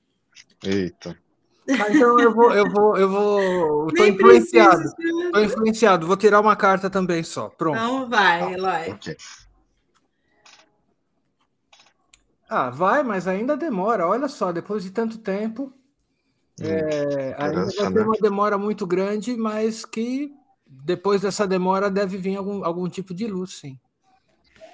Eita. 0.63 1.21
Então 1.69 2.19
eu 2.19 2.33
vou, 2.33 2.51
eu 2.53 2.69
vou, 2.69 2.97
eu 2.97 3.09
vou. 3.09 3.87
Tô 3.93 4.03
nem 4.03 4.13
influenciado. 4.13 4.91
Precisa. 4.95 5.31
Tô 5.31 5.39
influenciado. 5.39 6.07
Vou 6.07 6.17
tirar 6.17 6.39
uma 6.39 6.55
carta 6.55 6.89
também 6.89 7.23
só. 7.23 7.49
Pronto. 7.49 7.77
Então 7.77 8.09
vai, 8.09 8.53
Eloy. 8.53 8.91
Okay. 8.93 9.15
Ah, 12.49 12.69
vai, 12.71 13.03
mas 13.03 13.27
ainda 13.27 13.55
demora. 13.55 14.07
Olha 14.07 14.27
só, 14.27 14.51
depois 14.51 14.83
de 14.83 14.89
tanto 14.89 15.19
tempo. 15.19 15.71
Hum, 16.59 16.65
é, 16.65 17.35
ainda 17.37 17.65
vai 17.65 17.73
ter 17.73 17.89
né? 17.91 18.01
uma 18.01 18.17
demora 18.19 18.57
muito 18.57 18.87
grande, 18.87 19.37
mas 19.37 19.85
que 19.85 20.33
depois 20.65 21.21
dessa 21.21 21.47
demora 21.47 21.89
deve 21.89 22.17
vir 22.17 22.35
algum, 22.35 22.65
algum 22.65 22.89
tipo 22.89 23.13
de 23.13 23.27
luz, 23.27 23.53
sim. 23.53 23.79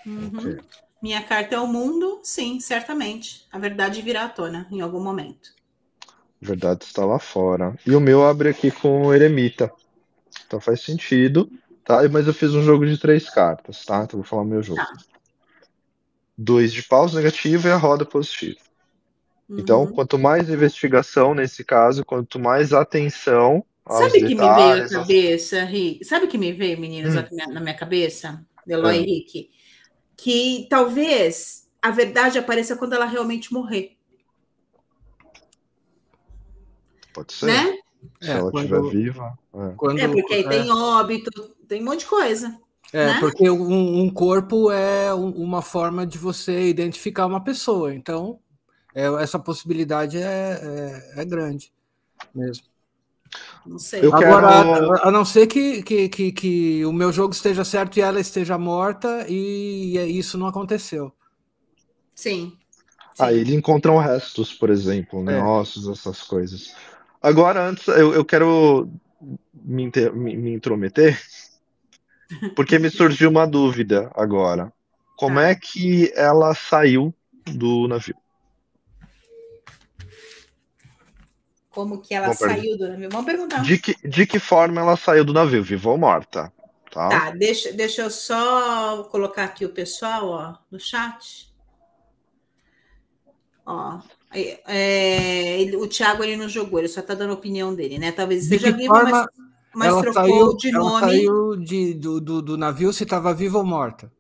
Uhum. 0.05 0.31
Okay. 0.37 0.57
Minha 1.01 1.21
carta 1.21 1.55
é 1.55 1.59
o 1.59 1.67
mundo, 1.67 2.19
sim, 2.23 2.59
certamente. 2.59 3.45
A 3.51 3.59
verdade 3.59 4.01
virá 4.01 4.25
à 4.25 4.29
tona 4.29 4.67
em 4.71 4.81
algum 4.81 5.03
momento. 5.03 5.54
A 6.41 6.45
verdade 6.45 6.83
está 6.83 7.05
lá 7.05 7.19
fora. 7.19 7.75
E 7.85 7.95
o 7.95 7.99
meu 7.99 8.25
abre 8.25 8.49
aqui 8.49 8.71
com 8.71 9.07
o 9.07 9.13
eremita. 9.13 9.71
Então 10.45 10.59
faz 10.59 10.81
sentido, 10.81 11.49
tá? 11.83 12.07
Mas 12.09 12.27
eu 12.27 12.33
fiz 12.33 12.53
um 12.53 12.63
jogo 12.63 12.85
de 12.85 12.97
três 12.97 13.29
cartas, 13.29 13.83
tá? 13.85 14.03
Então 14.03 14.19
vou 14.19 14.27
falar 14.27 14.43
o 14.43 14.45
meu 14.45 14.61
jogo. 14.61 14.79
Tá. 14.79 14.93
Dois 16.37 16.73
de 16.73 16.83
paus 16.83 17.13
negativo 17.13 17.67
e 17.67 17.71
a 17.71 17.77
roda 17.77 18.05
positiva. 18.05 18.59
Uhum. 19.47 19.59
Então, 19.59 19.87
quanto 19.87 20.19
mais 20.19 20.49
investigação 20.49 21.33
nesse 21.33 21.63
caso, 21.63 22.03
quanto 22.03 22.39
mais 22.39 22.73
atenção. 22.73 23.63
Sabe 23.87 24.23
o 24.23 24.27
que 24.27 24.35
me 24.35 24.35
veio 24.35 24.83
à 24.83 24.89
cabeça, 24.89 25.63
Rick? 25.63 26.03
Sabe 26.03 26.25
o 26.25 26.27
que 26.27 26.37
me 26.37 26.51
veio, 26.51 26.79
meninas, 26.79 27.15
hum. 27.15 27.53
na 27.53 27.61
minha 27.61 27.75
cabeça? 27.75 28.43
Eloy 28.67 28.97
e 28.97 29.05
Rick? 29.05 29.49
que 30.17 30.67
talvez 30.69 31.67
a 31.81 31.91
verdade 31.91 32.37
apareça 32.37 32.75
quando 32.75 32.93
ela 32.93 33.05
realmente 33.05 33.53
morrer. 33.53 33.94
Pode 37.15 37.33
ser. 37.33 37.45
Né? 37.47 37.77
Se 38.21 38.29
é, 38.29 38.33
ela 38.33 38.51
estiver 38.53 38.81
viva. 38.83 39.39
É. 39.53 39.73
Quando, 39.77 39.99
é, 39.99 40.07
porque 40.07 40.33
aí 40.33 40.43
é. 40.43 40.49
tem 40.49 40.71
óbito, 40.71 41.55
tem 41.67 41.81
um 41.81 41.85
monte 41.85 41.99
de 42.01 42.05
coisa. 42.05 42.55
É, 42.93 43.07
né? 43.07 43.19
porque 43.19 43.49
um, 43.49 44.01
um, 44.01 44.09
corpo 44.09 44.69
é 44.71 45.11
uma 45.13 45.61
forma 45.61 46.05
de 46.05 46.17
você 46.17 46.69
identificar 46.69 47.25
uma 47.25 47.43
pessoa. 47.43 47.95
Então, 47.95 48.39
é, 48.93 49.05
essa 49.23 49.39
possibilidade 49.39 50.17
é, 50.17 50.21
é, 51.15 51.21
é 51.21 51.25
grande 51.25 51.73
mesmo. 52.33 52.65
Não 53.65 53.79
sei. 53.79 54.05
Eu 54.05 54.15
Agora, 54.15 54.63
quero... 54.63 55.07
a, 55.07 55.11
não 55.11 55.25
ser 55.25 55.47
que, 55.47 55.81
que, 55.81 56.07
que, 56.07 56.31
que, 56.31 56.85
o 56.85 56.93
meu 56.93 57.11
jogo 57.11 57.33
esteja 57.33 57.65
certo 57.65 57.97
e 57.97 58.01
ela 58.01 58.19
esteja 58.19 58.57
morta, 58.57 59.25
e 59.27 59.97
isso 60.17 60.37
não 60.37 60.47
aconteceu. 60.47 61.11
Sim. 62.15 62.53
Aí 63.17 63.35
ah, 63.35 63.39
ele 63.39 63.55
encontram 63.55 63.97
restos, 63.97 64.53
por 64.53 64.69
exemplo, 64.69 65.23
né? 65.23 65.39
É. 65.39 65.43
Ossos, 65.43 65.87
essas 65.87 66.21
coisas. 66.21 66.75
Agora, 67.25 67.67
antes, 67.67 67.87
eu, 67.87 68.13
eu 68.13 68.23
quero 68.23 68.87
me, 69.51 69.81
inter, 69.81 70.13
me, 70.13 70.37
me, 70.37 70.53
intrometer, 70.53 71.19
porque 72.55 72.77
me 72.77 72.87
surgiu 72.91 73.31
uma 73.31 73.47
dúvida 73.47 74.11
agora. 74.13 74.71
Como 75.17 75.39
tá. 75.39 75.47
é 75.47 75.55
que 75.55 76.13
ela 76.15 76.53
saiu 76.53 77.11
do 77.47 77.87
navio? 77.87 78.15
Como 81.71 81.99
que 81.99 82.13
ela 82.13 82.31
saiu 82.31 82.77
do 82.77 82.89
navio? 82.89 83.09
Vamos 83.09 83.25
perguntar. 83.25 83.63
De 83.63 83.79
que, 83.79 84.07
de 84.07 84.27
que 84.27 84.37
forma 84.37 84.79
ela 84.79 84.95
saiu 84.95 85.25
do 85.25 85.33
navio, 85.33 85.63
viva 85.63 85.89
ou 85.89 85.97
morta? 85.97 86.53
Tá, 86.91 87.09
tá 87.09 87.31
deixa, 87.31 87.73
deixa 87.73 88.03
eu 88.03 88.11
só 88.11 89.01
colocar 89.05 89.45
aqui 89.45 89.65
o 89.65 89.73
pessoal 89.73 90.27
ó, 90.27 90.57
no 90.69 90.79
chat. 90.79 91.51
Ó, 93.65 93.99
é, 94.67 95.61
ele, 95.61 95.77
o 95.77 95.87
Thiago 95.87 96.23
ele 96.23 96.35
não 96.35 96.49
jogou, 96.49 96.79
ele 96.79 96.87
só 96.87 96.99
está 96.99 97.13
dando 97.13 97.31
a 97.31 97.35
opinião 97.35 97.73
dele, 97.73 97.97
né? 97.97 98.11
Talvez 98.11 98.45
seja 98.45 98.71
vivo, 98.71 98.93
mas, 98.93 99.27
mas 99.73 99.87
ela 99.87 100.01
trocou 100.01 100.23
saiu, 100.23 100.57
de 100.57 100.71
nome. 100.71 100.89
Ela 100.89 100.99
saiu 100.99 101.55
de, 101.55 101.93
do, 101.93 102.21
do, 102.21 102.41
do 102.41 102.57
navio 102.57 102.93
se 102.93 103.03
estava 103.03 103.33
viva 103.33 103.57
ou 103.57 103.65
morta. 103.65 104.11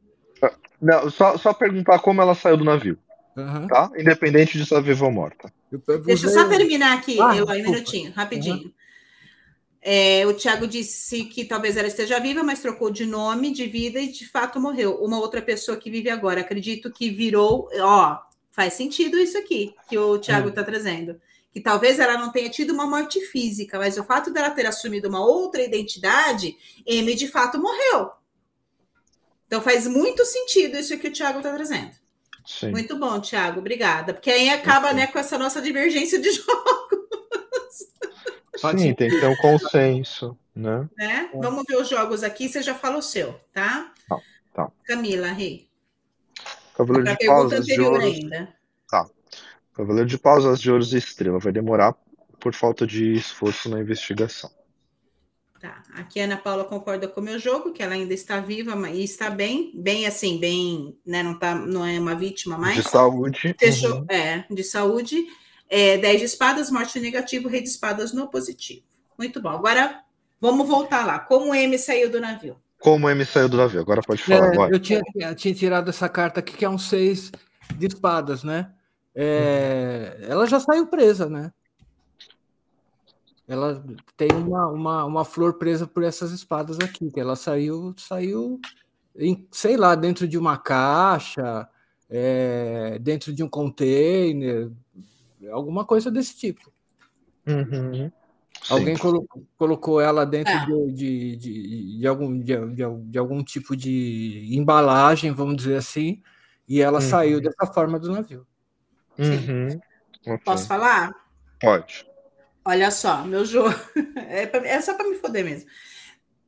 Não, 0.81 1.09
só, 1.09 1.37
só 1.37 1.53
perguntar 1.53 1.99
como 1.99 2.21
ela 2.21 2.35
saiu 2.35 2.57
do 2.57 2.65
navio. 2.65 2.97
Uhum. 3.35 3.67
Tá? 3.67 3.91
Independente 3.97 4.57
de 4.57 4.63
estar 4.63 4.79
viva 4.79 5.05
ou 5.05 5.11
morta. 5.11 5.51
Eu, 5.71 5.81
eu 5.87 6.01
Deixa 6.01 6.27
eu 6.27 6.31
só 6.31 6.47
terminar 6.47 6.97
aqui, 6.97 7.19
ah, 7.19 7.35
eu, 7.35 7.45
um 7.45 7.53
minutinho, 7.53 8.11
rapidinho. 8.13 8.65
Uhum. 8.65 8.71
É, 9.87 10.25
o 10.25 10.33
Tiago 10.33 10.65
disse 10.65 11.25
que 11.25 11.45
talvez 11.45 11.77
ela 11.77 11.87
esteja 11.87 12.19
viva, 12.19 12.41
mas 12.41 12.59
trocou 12.59 12.89
de 12.89 13.05
nome, 13.05 13.53
de 13.53 13.67
vida 13.67 13.99
e 13.99 14.11
de 14.11 14.27
fato 14.27 14.59
morreu. 14.59 14.95
Uma 14.95 15.19
outra 15.19 15.43
pessoa 15.43 15.77
que 15.77 15.91
vive 15.91 16.09
agora, 16.09 16.41
acredito 16.41 16.91
que 16.91 17.11
virou. 17.11 17.69
Ó, 17.79 18.17
faz 18.55 18.73
sentido 18.73 19.17
isso 19.17 19.37
aqui 19.37 19.75
que 19.89 19.97
o 19.97 20.17
Tiago 20.17 20.49
está 20.49 20.61
hum. 20.61 20.65
trazendo. 20.65 21.21
Que 21.51 21.59
talvez 21.61 21.99
ela 21.99 22.17
não 22.17 22.31
tenha 22.31 22.49
tido 22.49 22.73
uma 22.73 22.85
morte 22.85 23.19
física, 23.27 23.77
mas 23.77 23.97
o 23.97 24.03
fato 24.03 24.31
dela 24.31 24.49
ter 24.49 24.65
assumido 24.65 25.07
uma 25.07 25.23
outra 25.25 25.61
identidade, 25.61 26.55
M 26.85 27.15
de 27.15 27.27
fato 27.27 27.61
morreu. 27.61 28.11
Então 29.47 29.61
faz 29.61 29.87
muito 29.87 30.25
sentido 30.25 30.77
isso 30.77 30.97
que 30.97 31.07
o 31.07 31.11
Tiago 31.11 31.39
está 31.39 31.53
trazendo. 31.53 31.91
Sim. 32.45 32.71
Muito 32.71 32.97
bom, 32.97 33.19
Tiago, 33.19 33.59
obrigada. 33.59 34.13
Porque 34.13 34.29
aí 34.29 34.49
acaba 34.49 34.93
né, 34.93 35.07
com 35.07 35.17
essa 35.17 35.37
nossa 35.37 35.61
divergência 35.61 36.19
de 36.19 36.31
jogos. 36.31 37.05
Sim, 38.57 38.93
tem 38.93 39.09
que 39.09 39.19
ter 39.19 39.27
um 39.27 39.35
consenso, 39.35 40.37
né? 40.55 40.87
né? 40.97 41.29
Vamos 41.35 41.63
ver 41.67 41.77
os 41.77 41.87
jogos 41.87 42.23
aqui, 42.23 42.49
você 42.49 42.61
já 42.61 42.73
fala 42.73 42.97
o 42.97 43.01
seu, 43.01 43.39
tá? 43.53 43.93
Tá. 44.07 44.17
tá. 44.53 44.71
Camila, 44.85 45.27
Rei. 45.27 45.69
Cavaleiro 46.75 47.17
de 47.17 47.25
Pausas 47.25 47.65
de 47.65 47.81
Ouros. 47.81 48.03
Ainda. 48.03 48.55
Tá. 48.89 49.09
Cavaleiro 49.73 50.09
de 50.09 50.17
Pausas 50.17 50.59
de 50.59 50.71
Ouros 50.71 50.93
e 50.93 50.97
Estrela. 50.97 51.39
Vai 51.39 51.51
demorar 51.51 51.95
por 52.39 52.53
falta 52.53 52.85
de 52.85 53.13
esforço 53.13 53.69
na 53.69 53.79
investigação. 53.79 54.51
Tá. 55.59 55.81
Aqui 55.95 56.19
a 56.19 56.25
Ana 56.25 56.37
Paula 56.37 56.65
concorda 56.65 57.07
com 57.07 57.21
o 57.21 57.23
meu 57.23 57.39
jogo, 57.39 57.71
que 57.71 57.81
ela 57.81 57.93
ainda 57.93 58.13
está 58.13 58.39
viva 58.39 58.75
e 58.89 59.03
está 59.03 59.29
bem, 59.29 59.71
bem 59.73 60.05
assim, 60.05 60.37
bem, 60.37 60.97
né? 61.05 61.23
Não, 61.23 61.39
tá, 61.39 61.55
não 61.55 61.85
é 61.85 61.99
uma 61.99 62.13
vítima 62.13 62.57
mais. 62.57 62.75
De 62.75 62.83
saúde. 62.83 63.55
Fechou, 63.57 63.99
uhum. 63.99 64.05
É, 64.09 64.45
de 64.49 64.63
saúde. 64.63 65.25
É, 65.67 65.97
10 65.97 66.19
de 66.19 66.25
espadas, 66.25 66.69
morte 66.69 66.99
negativo, 66.99 67.47
rei 67.47 67.61
de 67.61 67.69
espadas 67.69 68.13
no 68.13 68.27
positivo. 68.27 68.83
Muito 69.17 69.41
bom. 69.41 69.49
Agora 69.49 70.03
vamos 70.39 70.67
voltar 70.67 71.05
lá. 71.05 71.17
Como 71.17 71.51
o 71.51 71.55
M 71.55 71.77
saiu 71.79 72.11
do 72.11 72.21
navio? 72.21 72.57
Como 72.85 73.07
o 73.07 73.09
M 73.09 73.25
saiu 73.25 73.49
do 73.49 73.57
navio? 73.57 73.81
Agora 73.81 73.99
pode 74.03 74.21
falar. 74.21 74.53
É, 74.53 74.75
eu, 74.75 74.79
tinha, 74.79 75.01
eu 75.15 75.35
tinha 75.35 75.55
tirado 75.55 75.89
essa 75.89 76.07
carta 76.07 76.39
aqui, 76.39 76.55
que 76.55 76.63
é 76.63 76.69
um 76.69 76.77
6 76.77 77.31
de 77.75 77.87
espadas, 77.87 78.43
né? 78.43 78.71
É, 79.15 80.19
uhum. 80.19 80.25
Ela 80.29 80.45
já 80.45 80.59
saiu 80.59 80.85
presa, 80.85 81.27
né? 81.27 81.51
ela 83.47 83.83
tem 84.15 84.29
uma, 84.31 84.67
uma, 84.67 85.05
uma 85.05 85.25
flor 85.25 85.55
presa 85.55 85.87
por 85.87 86.03
essas 86.03 86.31
espadas 86.31 86.79
aqui, 86.79 87.11
que 87.11 87.19
ela 87.19 87.35
saiu, 87.35 87.93
saiu, 87.97 88.59
em, 89.15 89.47
sei 89.51 89.77
lá, 89.77 89.95
dentro 89.95 90.27
de 90.27 90.37
uma 90.37 90.55
caixa, 90.55 91.67
é, 92.07 92.99
dentro 92.99 93.33
de 93.33 93.43
um 93.43 93.49
container, 93.49 94.71
alguma 95.51 95.85
coisa 95.85 96.11
desse 96.11 96.37
tipo. 96.37 96.71
Uhum. 97.47 98.11
Alguém 98.69 98.97
colocou, 98.97 99.45
colocou, 99.57 100.01
ela 100.01 100.25
dentro 100.25 100.51
é. 100.51 100.65
de, 100.65 100.91
de, 100.91 101.35
de, 101.35 101.99
de, 101.99 102.07
algum, 102.07 102.39
de, 102.39 102.55
de, 102.73 103.17
algum 103.17 103.43
tipo 103.43 103.75
de 103.75 104.49
embalagem, 104.51 105.31
vamos 105.31 105.57
dizer 105.57 105.77
assim, 105.77 106.21
e 106.67 106.81
ela 106.81 106.99
uhum. 106.99 107.09
saiu 107.09 107.41
dessa 107.41 107.67
forma 107.71 107.99
do 107.99 108.11
navio. 108.11 108.45
Uhum. 109.17 109.79
Okay. 110.21 110.37
Posso 110.43 110.67
falar? 110.67 111.13
Pode. 111.59 112.05
Olha 112.63 112.89
só, 112.89 113.23
meu 113.23 113.45
jogo. 113.45 113.75
É, 114.27 114.47
pra, 114.47 114.67
é 114.67 114.81
só 114.81 114.95
para 114.95 115.07
me 115.07 115.15
foder 115.15 115.45
mesmo. 115.45 115.69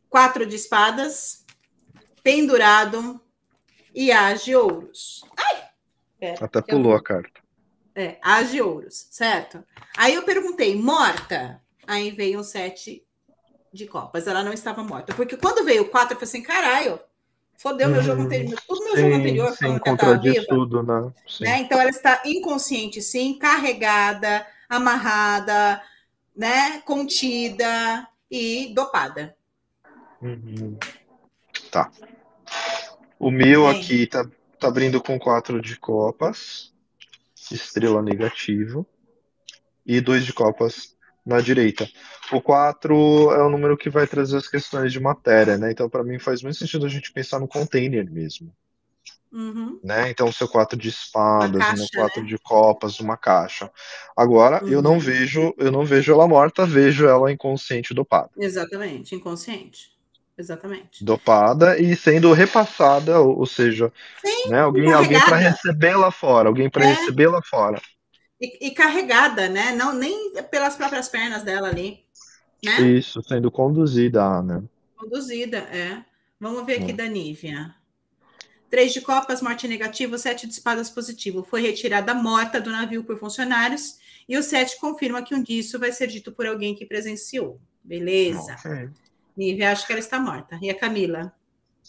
Quatro 0.10 0.46
de 0.46 0.56
espadas, 0.56 1.46
pendurado 2.24 3.22
e 3.94 4.12
as 4.12 4.44
de 4.44 4.56
ouros. 4.56 5.22
Ai! 5.38 5.64
É, 6.20 6.36
Até 6.42 6.62
pulou 6.62 6.94
eu... 6.94 6.98
a 6.98 7.04
carta. 7.04 7.40
É, 7.96 8.18
as 8.22 8.52
de 8.52 8.62
ouros, 8.62 9.08
certo? 9.12 9.64
Aí 9.96 10.16
eu 10.16 10.24
perguntei, 10.24 10.76
morta? 10.76 11.62
Aí 11.88 12.12
veio 12.12 12.40
um 12.40 12.44
sete 12.44 13.04
de 13.74 13.88
copas. 13.88 14.28
Ela 14.28 14.44
não 14.44 14.54
estava 14.54 14.84
morta. 14.84 15.16
Porque 15.16 15.38
quando 15.38 15.66
veio 15.66 15.84
o 15.84 15.90
quatro, 15.90 16.14
eu 16.14 16.20
falei 16.20 16.30
assim: 16.30 16.44
caralho, 16.44 17.00
fodeu 17.58 17.90
meu 17.90 18.04
jogo 18.04 18.24
anterior. 18.24 18.62
Tudo 18.68 18.84
meu 18.84 18.96
sim, 18.96 19.02
jogo 19.02 19.16
anterior 19.16 19.56
sim, 19.56 19.80
contradiz 19.80 20.46
tudo, 20.46 20.84
né? 20.84 21.12
né? 21.42 21.60
Então 21.62 21.80
ela 21.80 21.90
está 21.90 22.22
inconsciente, 22.26 23.02
sim, 23.02 23.40
carregada, 23.40 24.46
amarrada 24.70 25.82
né, 26.38 26.80
contida 26.82 28.08
e 28.30 28.72
dopada. 28.76 29.36
Uhum. 30.22 30.78
Tá. 31.72 31.92
O 33.20 33.32
meu 33.32 33.68
aqui 33.68 34.06
tá, 34.06 34.30
tá 34.60 34.68
abrindo 34.68 35.02
com 35.02 35.18
quatro 35.18 35.60
de 35.60 35.76
copas, 35.80 36.72
estrela 37.52 38.04
negativo, 38.04 38.86
e 39.84 40.00
dois 40.00 40.26
de 40.26 40.34
copas 40.34 40.96
na 41.28 41.42
direita. 41.42 41.88
O 42.32 42.42
4 42.42 42.96
é 43.34 43.44
o 43.44 43.50
número 43.50 43.78
que 43.78 43.90
vai 43.90 44.08
trazer 44.08 44.38
as 44.38 44.48
questões 44.48 44.94
de 44.94 45.00
matéria, 45.00 45.58
né? 45.58 45.72
Então, 45.72 45.90
para 45.90 46.04
mim, 46.04 46.18
faz 46.18 46.42
muito 46.42 46.58
sentido 46.58 46.86
a 46.86 46.90
gente 46.90 47.12
pensar 47.12 47.40
no 47.40 47.48
container 47.48 48.10
mesmo. 48.10 48.52
Uhum. 49.30 49.78
Né? 49.84 50.10
Então, 50.10 50.30
o 50.30 50.34
seu 50.34 50.48
quatro 50.48 50.78
de 50.78 50.88
espadas, 50.88 51.62
caixa, 51.62 51.84
o 51.84 51.88
quatro 51.90 52.22
né? 52.22 52.30
de 52.30 52.38
copas, 52.38 53.00
uma 53.02 53.18
caixa. 53.18 53.70
Agora, 54.16 54.64
uhum. 54.64 54.70
eu 54.70 54.82
não 54.82 54.94
uhum. 54.94 55.00
vejo, 55.00 55.54
eu 55.58 55.70
não 55.70 55.84
vejo 55.84 56.14
ela 56.14 56.28
morta, 56.28 56.66
vejo 56.66 57.06
ela 57.06 57.32
inconsciente 57.32 57.94
dopada. 57.94 58.30
Exatamente, 58.38 59.14
inconsciente. 59.14 59.92
Exatamente. 60.38 61.04
Dopada 61.04 61.78
e 61.78 61.96
sendo 61.96 62.32
repassada, 62.32 63.20
ou, 63.20 63.40
ou 63.40 63.46
seja, 63.46 63.92
Sim, 64.24 64.50
né, 64.50 64.62
alguém, 64.62 64.94
alguém 64.94 65.20
para 65.20 65.38
receber 65.38 65.96
lá 65.96 66.12
fora, 66.12 66.48
alguém 66.48 66.70
para 66.70 66.86
é. 66.86 66.94
receber 66.94 67.28
lá 67.28 67.42
fora. 67.42 67.82
E, 68.40 68.68
e, 68.68 68.72
carregada, 68.72 69.50
né? 69.50 69.72
Não 69.74 69.94
nem 69.94 70.34
pelas 70.44 70.76
próprias 70.76 71.10
pernas 71.10 71.44
dela 71.44 71.70
ali. 71.70 72.04
Né? 72.64 72.82
Isso, 72.82 73.22
sendo 73.24 73.50
conduzida, 73.52 74.42
né? 74.42 74.64
Conduzida, 74.96 75.58
é. 75.58 76.04
Vamos 76.40 76.66
ver 76.66 76.82
aqui 76.82 76.92
é. 76.92 76.94
da 76.94 77.06
Nívia. 77.06 77.76
Três 78.70 78.94
de 78.94 79.02
copas, 79.02 79.42
morte 79.42 79.68
negativa, 79.68 80.18
sete 80.18 80.46
de 80.46 80.54
espadas 80.54 80.90
positivo. 80.90 81.44
Foi 81.44 81.62
retirada 81.62 82.14
morta 82.14 82.60
do 82.60 82.70
navio 82.70 83.04
por 83.04 83.18
funcionários 83.18 83.98
e 84.28 84.38
o 84.38 84.44
sete 84.44 84.80
confirma 84.80 85.24
que 85.24 85.34
um 85.34 85.42
disso 85.42 85.80
vai 85.80 85.92
ser 85.92 86.08
dito 86.08 86.32
por 86.32 86.46
alguém 86.46 86.76
que 86.76 86.86
presenciou. 86.86 87.60
Beleza. 87.84 88.56
Okay. 88.56 88.90
Nívia 89.38 89.72
acha 89.72 89.86
que 89.86 89.94
ela 89.94 90.00
está 90.00 90.20
morta. 90.20 90.60
E 90.62 90.70
a 90.70 90.76
Camila? 90.76 91.34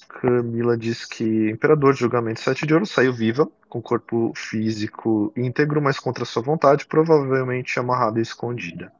Camila 0.06 0.76
diz 0.76 1.04
que 1.04 1.50
Imperador 1.50 1.94
de 1.94 2.00
Julgamento 2.00 2.40
Sete 2.40 2.66
de 2.66 2.74
Ouro 2.74 2.86
saiu 2.86 3.12
viva, 3.12 3.48
com 3.68 3.80
corpo 3.80 4.32
físico 4.34 5.32
íntegro, 5.36 5.80
mas 5.80 5.98
contra 5.98 6.24
sua 6.24 6.42
vontade, 6.42 6.86
provavelmente 6.86 7.78
amarrada 7.78 8.18
e 8.18 8.22
escondida. 8.22 8.92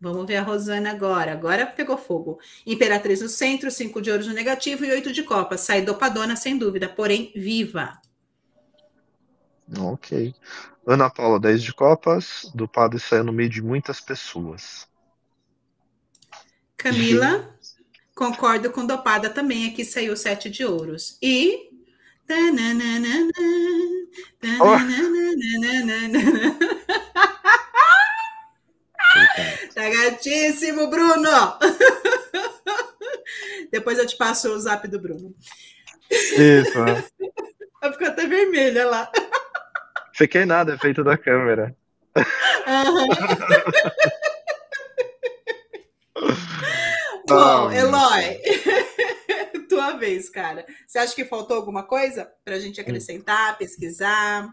Vamos 0.00 0.26
ver 0.26 0.36
a 0.36 0.42
Rosana 0.42 0.90
agora. 0.90 1.32
Agora 1.32 1.66
pegou 1.66 1.98
fogo. 1.98 2.38
Imperatriz 2.64 3.20
no 3.20 3.28
centro, 3.28 3.70
cinco 3.70 4.00
de 4.00 4.10
ouros 4.10 4.28
no 4.28 4.34
negativo 4.34 4.84
e 4.84 4.92
oito 4.92 5.12
de 5.12 5.24
copas. 5.24 5.62
Sai 5.62 5.82
dopadona, 5.82 6.36
sem 6.36 6.56
dúvida, 6.56 6.88
porém 6.88 7.32
viva. 7.34 8.00
Ok. 9.76 10.34
Ana 10.86 11.10
Paula, 11.10 11.40
10 11.40 11.62
de 11.62 11.74
copas. 11.74 12.50
Do 12.54 12.68
padre 12.68 13.00
saiu 13.00 13.24
no 13.24 13.32
meio 13.32 13.50
de 13.50 13.60
muitas 13.60 14.00
pessoas. 14.00 14.88
Camila, 16.76 17.57
concordo 18.18 18.72
com 18.72 18.84
dopada 18.84 19.30
também. 19.30 19.68
Aqui 19.68 19.84
saiu 19.84 20.16
sete 20.16 20.50
de 20.50 20.64
ouros. 20.64 21.16
E. 21.22 21.68
Oh. 24.60 24.76
Tá 29.72 29.88
gatíssimo, 29.88 30.90
Bruno! 30.90 31.58
Depois 33.70 33.98
eu 33.98 34.06
te 34.06 34.16
passo 34.16 34.50
o 34.50 34.58
zap 34.58 34.86
do 34.88 35.00
Bruno. 35.00 35.32
Isso. 36.10 36.84
Vai 37.80 37.92
ficar 37.92 38.08
até 38.08 38.26
vermelha 38.26 38.86
lá. 38.86 39.10
Fiquei 40.12 40.44
nada, 40.44 40.74
é 40.74 40.78
feito 40.78 41.04
da 41.04 41.16
câmera. 41.16 41.74
Uhum. 42.66 43.08
Bom, 47.28 47.70
Eloy, 47.70 48.40
tua 49.68 49.92
vez, 49.92 50.28
cara. 50.28 50.64
Você 50.86 50.98
acha 50.98 51.14
que 51.14 51.24
faltou 51.24 51.56
alguma 51.56 51.82
coisa 51.82 52.30
para 52.44 52.54
a 52.54 52.58
gente 52.58 52.80
acrescentar, 52.80 53.58
pesquisar? 53.58 54.52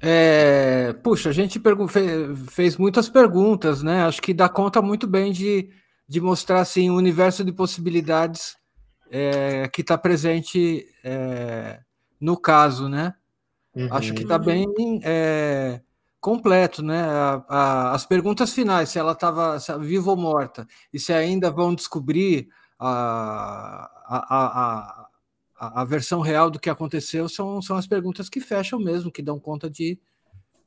É, 0.00 0.92
puxa, 0.94 1.30
a 1.30 1.32
gente 1.32 1.60
fez 2.48 2.76
muitas 2.76 3.08
perguntas, 3.08 3.82
né? 3.82 4.02
Acho 4.02 4.20
que 4.20 4.34
dá 4.34 4.48
conta 4.48 4.82
muito 4.82 5.06
bem 5.06 5.30
de, 5.32 5.70
de 6.08 6.20
mostrar 6.20 6.60
assim, 6.60 6.90
o 6.90 6.96
universo 6.96 7.44
de 7.44 7.52
possibilidades 7.52 8.56
é, 9.10 9.68
que 9.68 9.82
está 9.82 9.96
presente 9.96 10.86
é, 11.04 11.78
no 12.20 12.36
caso, 12.36 12.88
né? 12.88 13.14
Uhum. 13.74 13.88
Acho 13.92 14.12
que 14.12 14.22
está 14.22 14.38
bem 14.38 14.66
é, 15.04 15.80
completo, 16.22 16.82
né? 16.84 17.02
A, 17.02 17.44
a, 17.48 17.94
as 17.94 18.06
perguntas 18.06 18.52
finais, 18.52 18.88
se 18.88 18.98
ela 18.98 19.12
estava 19.12 19.58
viva 19.80 20.10
ou 20.10 20.16
morta, 20.16 20.66
e 20.92 20.98
se 20.98 21.12
ainda 21.12 21.50
vão 21.50 21.74
descobrir 21.74 22.48
a, 22.78 23.90
a, 25.58 25.84
versão 25.84 26.20
real 26.20 26.48
do 26.48 26.60
que 26.60 26.70
aconteceu, 26.70 27.28
são, 27.28 27.60
são 27.60 27.76
as 27.76 27.88
perguntas 27.88 28.28
que 28.28 28.40
fecham 28.40 28.78
mesmo, 28.78 29.10
que 29.10 29.20
dão 29.20 29.38
conta 29.38 29.68
de. 29.68 29.98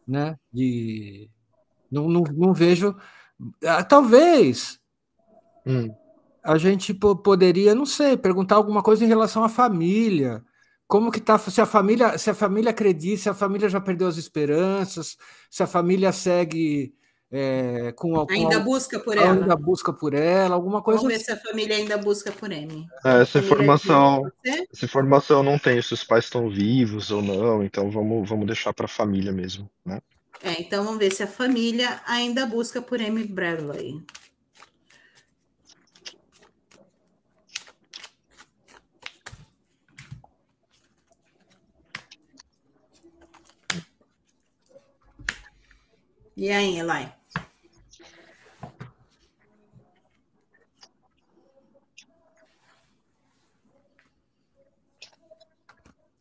Né, 0.06 0.38
de 0.54 1.30
não, 1.90 2.10
não, 2.10 2.24
não 2.34 2.54
vejo. 2.54 2.96
Ah, 3.66 3.84
talvez. 3.84 4.80
Hum. 5.66 5.90
A 6.44 6.58
gente 6.60 6.94
poderia, 6.94 7.74
não 7.74 7.88
sei, 7.88 8.16
perguntar 8.16 8.56
alguma 8.56 8.84
coisa 8.84 9.04
em 9.04 9.08
relação 9.08 9.44
à 9.44 9.50
família, 9.50 10.44
como 10.88 11.12
que 11.12 11.20
tá 11.20 11.38
se 11.38 11.60
a 11.60 11.66
família 11.66 12.18
se 12.18 12.30
a 12.30 12.34
família 12.34 12.72
acredita 12.72 13.24
se 13.24 13.30
a 13.30 13.34
família 13.34 13.70
já 13.70 13.82
perdeu 13.82 14.08
as 14.08 14.18
esperanças 14.18 15.18
se 15.50 15.64
a 15.64 15.68
família 15.68 16.12
segue 16.12 16.94
é, 17.32 17.92
com, 17.94 18.26
ainda 18.30 18.60
busca 18.60 19.00
por 19.00 19.18
ela. 19.18 19.34
ainda 19.34 19.56
busca 19.56 19.92
por 19.92 20.14
ela 20.14 20.56
alguma 20.56 20.82
coisa 20.82 21.02
vamos 21.02 21.12
ver 21.12 21.16
assim. 21.16 21.26
se 21.26 21.32
a 21.32 21.52
família 21.52 21.76
ainda 21.76 21.98
busca 21.98 22.32
por 22.32 22.52
M. 22.52 22.86
É, 23.04 23.22
essa 23.22 23.40
informação 23.40 24.32
essa 24.46 24.86
informação 24.86 25.42
não 25.42 25.58
tem 25.58 25.82
se 25.82 25.94
os 25.94 26.04
pais 26.04 26.26
estão 26.26 26.50
vivos 26.50 27.10
ou 27.10 27.22
não 27.22 27.64
então 27.64 27.90
vamos 27.90 28.30
vamos 28.30 28.46
deixar 28.46 28.74
para 28.74 28.86
a 28.86 28.90
família 28.90 29.32
mesmo 29.32 29.70
né? 29.84 30.00
É, 30.44 30.62
então 30.62 30.84
vamos 30.84 31.00
ver 31.00 31.12
se 31.12 31.24
a 31.24 31.28
família 31.28 32.02
ainda 32.06 32.46
busca 32.46 32.82
por 32.82 33.02
M 33.02 33.24
Bradley 33.24 34.04
E 46.38 46.52
aí, 46.52 46.78
Elai? 46.78 47.14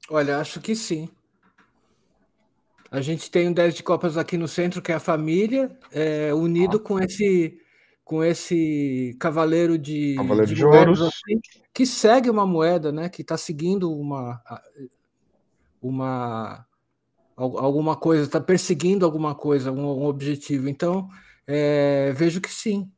Olha, 0.09 0.39
acho 0.39 0.61
que 0.61 0.77
sim. 0.77 1.09
A 2.91 3.01
gente 3.01 3.28
tem 3.28 3.49
um 3.49 3.53
10 3.53 3.74
de 3.74 3.82
copas 3.82 4.16
aqui 4.16 4.39
no 4.39 4.47
centro, 4.47 4.81
que 4.81 4.93
é 4.93 4.95
a 4.95 5.01
família, 5.01 5.77
é, 5.91 6.32
unido 6.32 6.78
com 6.78 7.01
esse 7.01 7.61
com 8.05 8.23
esse 8.23 9.16
cavaleiro 9.19 9.78
de, 9.78 10.15
cavaleiro 10.15 10.47
de, 10.47 10.55
de 10.55 10.65
ouros 10.65 11.01
assim, 11.01 11.41
que 11.73 11.86
segue 11.86 12.28
uma 12.31 12.47
moeda, 12.47 12.93
né? 12.93 13.09
Que 13.09 13.23
está 13.23 13.36
seguindo 13.36 13.91
uma 13.91 14.41
uma 15.82 16.65
alguma 17.36 17.97
coisa, 17.97 18.24
está 18.24 18.40
perseguindo 18.40 19.05
alguma 19.05 19.35
coisa, 19.35 19.73
um, 19.73 20.02
um 20.02 20.05
objetivo. 20.06 20.69
Então, 20.69 21.09
é, 21.47 22.12
vejo 22.12 22.40
que 22.40 22.51
sim. 22.51 22.90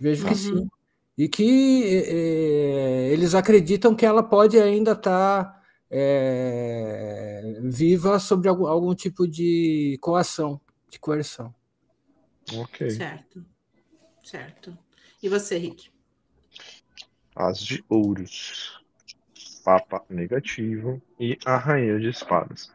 Vejo 0.00 0.26
que 0.26 0.34
sim. 0.34 0.52
Uhum. 0.52 0.68
E 1.16 1.28
que 1.28 1.84
é, 2.06 3.08
eles 3.12 3.34
acreditam 3.34 3.94
que 3.94 4.06
ela 4.06 4.22
pode 4.22 4.58
ainda 4.58 4.92
estar 4.92 5.44
tá, 5.44 5.62
é, 5.90 7.60
viva 7.62 8.18
sobre 8.18 8.48
algum, 8.48 8.66
algum 8.66 8.94
tipo 8.94 9.28
de 9.28 9.98
coação, 10.00 10.60
de 10.88 10.98
coerção. 10.98 11.54
Ok. 12.54 12.90
Certo. 12.90 13.44
Certo. 14.22 14.76
E 15.22 15.28
você, 15.28 15.58
Rick? 15.58 15.90
As 17.36 17.58
de 17.58 17.84
ouros. 17.88 18.80
Papa 19.64 20.04
negativo 20.10 21.00
e 21.20 21.38
a 21.44 21.56
rainha 21.56 21.98
de 22.00 22.08
espadas. 22.08 22.72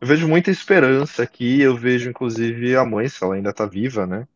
Eu 0.00 0.06
vejo 0.06 0.28
muita 0.28 0.50
esperança 0.50 1.22
aqui, 1.22 1.60
eu 1.60 1.76
vejo 1.76 2.08
inclusive 2.08 2.76
a 2.76 2.84
mãe, 2.84 3.08
se 3.08 3.22
ela 3.22 3.34
ainda 3.34 3.52
tá 3.52 3.66
viva, 3.66 4.06
né? 4.06 4.28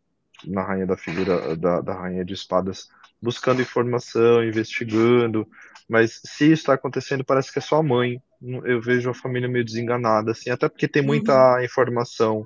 Na 0.44 0.62
rainha 0.62 0.86
da 0.86 0.96
figura 0.96 1.56
da, 1.56 1.80
da 1.80 1.94
rainha 1.94 2.24
de 2.24 2.34
espadas, 2.34 2.88
buscando 3.20 3.62
informação, 3.62 4.42
investigando, 4.42 5.46
mas 5.88 6.20
se 6.24 6.46
isso 6.46 6.62
está 6.62 6.74
acontecendo, 6.74 7.24
parece 7.24 7.52
que 7.52 7.60
é 7.60 7.62
só 7.62 7.76
a 7.76 7.82
mãe. 7.82 8.20
Eu 8.64 8.82
vejo 8.82 9.08
a 9.08 9.14
família 9.14 9.48
meio 9.48 9.64
desenganada, 9.64 10.32
assim, 10.32 10.50
até 10.50 10.68
porque 10.68 10.88
tem 10.88 11.00
muita 11.02 11.54
uhum. 11.54 11.62
informação, 11.62 12.44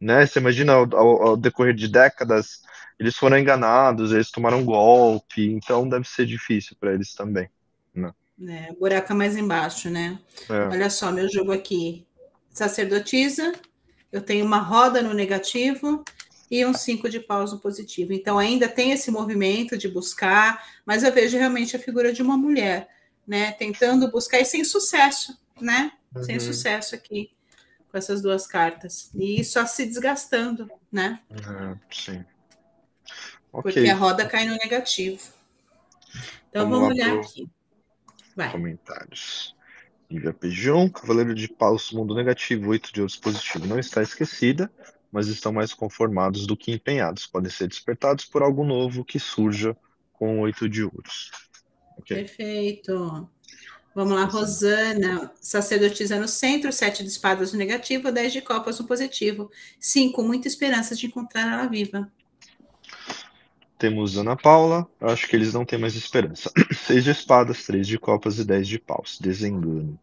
né? 0.00 0.24
Você 0.24 0.38
imagina 0.38 0.72
ao, 0.72 0.96
ao, 0.96 1.22
ao, 1.22 1.36
decorrer 1.36 1.74
de 1.74 1.86
décadas, 1.86 2.62
eles 2.98 3.14
foram 3.14 3.38
enganados, 3.38 4.10
eles 4.10 4.30
tomaram 4.30 4.60
um 4.60 4.64
golpe, 4.64 5.50
então 5.50 5.86
deve 5.86 6.08
ser 6.08 6.24
difícil 6.24 6.74
para 6.80 6.94
eles 6.94 7.12
também, 7.14 7.50
né? 7.94 8.10
É, 8.48 8.72
buraco 8.72 9.14
mais 9.14 9.36
embaixo, 9.36 9.90
né? 9.90 10.18
É. 10.48 10.68
Olha 10.68 10.88
só, 10.88 11.12
meu 11.12 11.28
jogo 11.28 11.52
aqui 11.52 12.07
sacerdotisa, 12.58 13.52
eu 14.10 14.20
tenho 14.20 14.44
uma 14.44 14.58
roda 14.58 15.00
no 15.02 15.14
negativo 15.14 16.04
e 16.50 16.64
um 16.64 16.74
cinco 16.74 17.08
de 17.08 17.20
paus 17.20 17.52
no 17.52 17.58
positivo. 17.58 18.12
Então 18.12 18.38
ainda 18.38 18.68
tem 18.68 18.92
esse 18.92 19.10
movimento 19.10 19.76
de 19.76 19.88
buscar, 19.88 20.64
mas 20.84 21.02
eu 21.02 21.12
vejo 21.12 21.36
realmente 21.36 21.76
a 21.76 21.78
figura 21.78 22.12
de 22.12 22.22
uma 22.22 22.36
mulher, 22.36 22.88
né, 23.26 23.52
tentando 23.52 24.10
buscar 24.10 24.40
e 24.40 24.44
sem 24.44 24.64
sucesso, 24.64 25.38
né? 25.60 25.92
Uhum. 26.14 26.22
Sem 26.22 26.40
sucesso 26.40 26.94
aqui 26.94 27.30
com 27.90 27.98
essas 27.98 28.20
duas 28.22 28.46
cartas. 28.46 29.10
E 29.14 29.44
só 29.44 29.66
se 29.66 29.84
desgastando, 29.86 30.70
né? 30.90 31.20
Uhum, 31.30 31.78
sim. 31.90 32.24
Okay. 33.52 33.72
Porque 33.72 33.90
a 33.90 33.94
roda 33.94 34.26
cai 34.26 34.46
no 34.46 34.56
negativo. 34.56 35.22
Então 36.48 36.68
vamos, 36.68 36.88
vamos 36.88 36.94
olhar 36.94 37.18
aqui. 37.18 37.48
Vai. 38.34 38.52
Comentários. 38.52 39.54
Lívia 40.10 40.32
Pejon, 40.32 40.88
Cavaleiro 40.88 41.34
de 41.34 41.48
Paus, 41.48 41.92
Mundo 41.92 42.14
Negativo, 42.14 42.70
oito 42.70 42.92
de 42.92 43.00
ouros 43.00 43.16
positivo. 43.16 43.66
Não 43.66 43.78
está 43.78 44.02
esquecida, 44.02 44.70
mas 45.12 45.28
estão 45.28 45.52
mais 45.52 45.74
conformados 45.74 46.46
do 46.46 46.56
que 46.56 46.72
empenhados. 46.72 47.26
Podem 47.26 47.50
ser 47.50 47.68
despertados 47.68 48.24
por 48.24 48.42
algo 48.42 48.64
novo 48.64 49.04
que 49.04 49.18
surja 49.18 49.76
com 50.12 50.40
oito 50.40 50.68
de 50.68 50.82
ouros. 50.82 51.30
Okay. 51.98 52.24
Perfeito. 52.24 53.28
Vamos 53.94 54.14
lá, 54.14 54.24
Rosana. 54.24 55.32
Sacerdotisa 55.40 56.18
no 56.18 56.28
centro, 56.28 56.72
sete 56.72 57.02
de 57.02 57.08
espadas 57.08 57.52
no 57.52 57.58
negativo, 57.58 58.12
dez 58.12 58.32
de 58.32 58.40
copas 58.40 58.78
no 58.78 58.86
positivo. 58.86 59.50
Sim, 59.78 60.12
com 60.12 60.22
muita 60.22 60.48
esperança 60.48 60.94
de 60.94 61.06
encontrar 61.06 61.52
ela 61.52 61.66
viva. 61.66 62.10
Temos 63.78 64.18
Ana 64.18 64.36
Paula, 64.36 64.88
acho 65.00 65.28
que 65.28 65.36
eles 65.36 65.54
não 65.54 65.64
têm 65.64 65.78
mais 65.78 65.94
esperança. 65.94 66.50
Seis 66.74 67.04
de 67.04 67.10
espadas, 67.12 67.64
três 67.64 67.86
de 67.86 67.96
copas 67.96 68.38
e 68.38 68.44
dez 68.44 68.66
de 68.66 68.78
paus. 68.78 69.18
Desengano. 69.20 69.98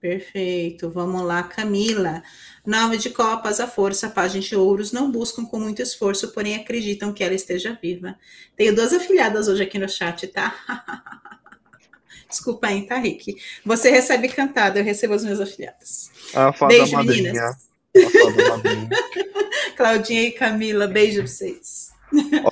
Perfeito. 0.00 0.88
Vamos 0.88 1.22
lá, 1.22 1.42
Camila. 1.42 2.22
Nove 2.64 2.96
de 2.96 3.10
copas, 3.10 3.60
a 3.60 3.66
força, 3.66 4.06
a 4.06 4.10
página 4.10 4.40
de 4.40 4.56
ouros 4.56 4.92
não 4.92 5.10
buscam 5.10 5.44
com 5.44 5.58
muito 5.58 5.82
esforço, 5.82 6.32
porém 6.32 6.54
acreditam 6.54 7.12
que 7.12 7.22
ela 7.22 7.34
esteja 7.34 7.78
viva. 7.82 8.16
Tenho 8.56 8.74
duas 8.74 8.92
afilhadas 8.92 9.48
hoje 9.48 9.64
aqui 9.64 9.78
no 9.78 9.88
chat, 9.88 10.26
tá? 10.28 10.54
Desculpa 12.30 12.68
aí, 12.68 12.86
tá, 12.86 12.96
Rick? 12.96 13.36
Você 13.64 13.90
recebe 13.90 14.28
cantada, 14.28 14.78
eu 14.78 14.84
recebo 14.84 15.14
as 15.14 15.24
minhas 15.24 15.40
afilhadas. 15.40 16.10
A 16.34 16.52
fada 16.52 16.74
beijo, 16.74 16.92
madrinha. 16.92 17.32
meninas. 17.32 17.68
A 17.96 18.10
fada 18.10 18.48
madrinha. 18.50 18.88
Claudinha 19.76 20.22
e 20.22 20.32
Camila, 20.32 20.86
beijo 20.86 21.18
pra 21.18 21.26
vocês. 21.26 21.97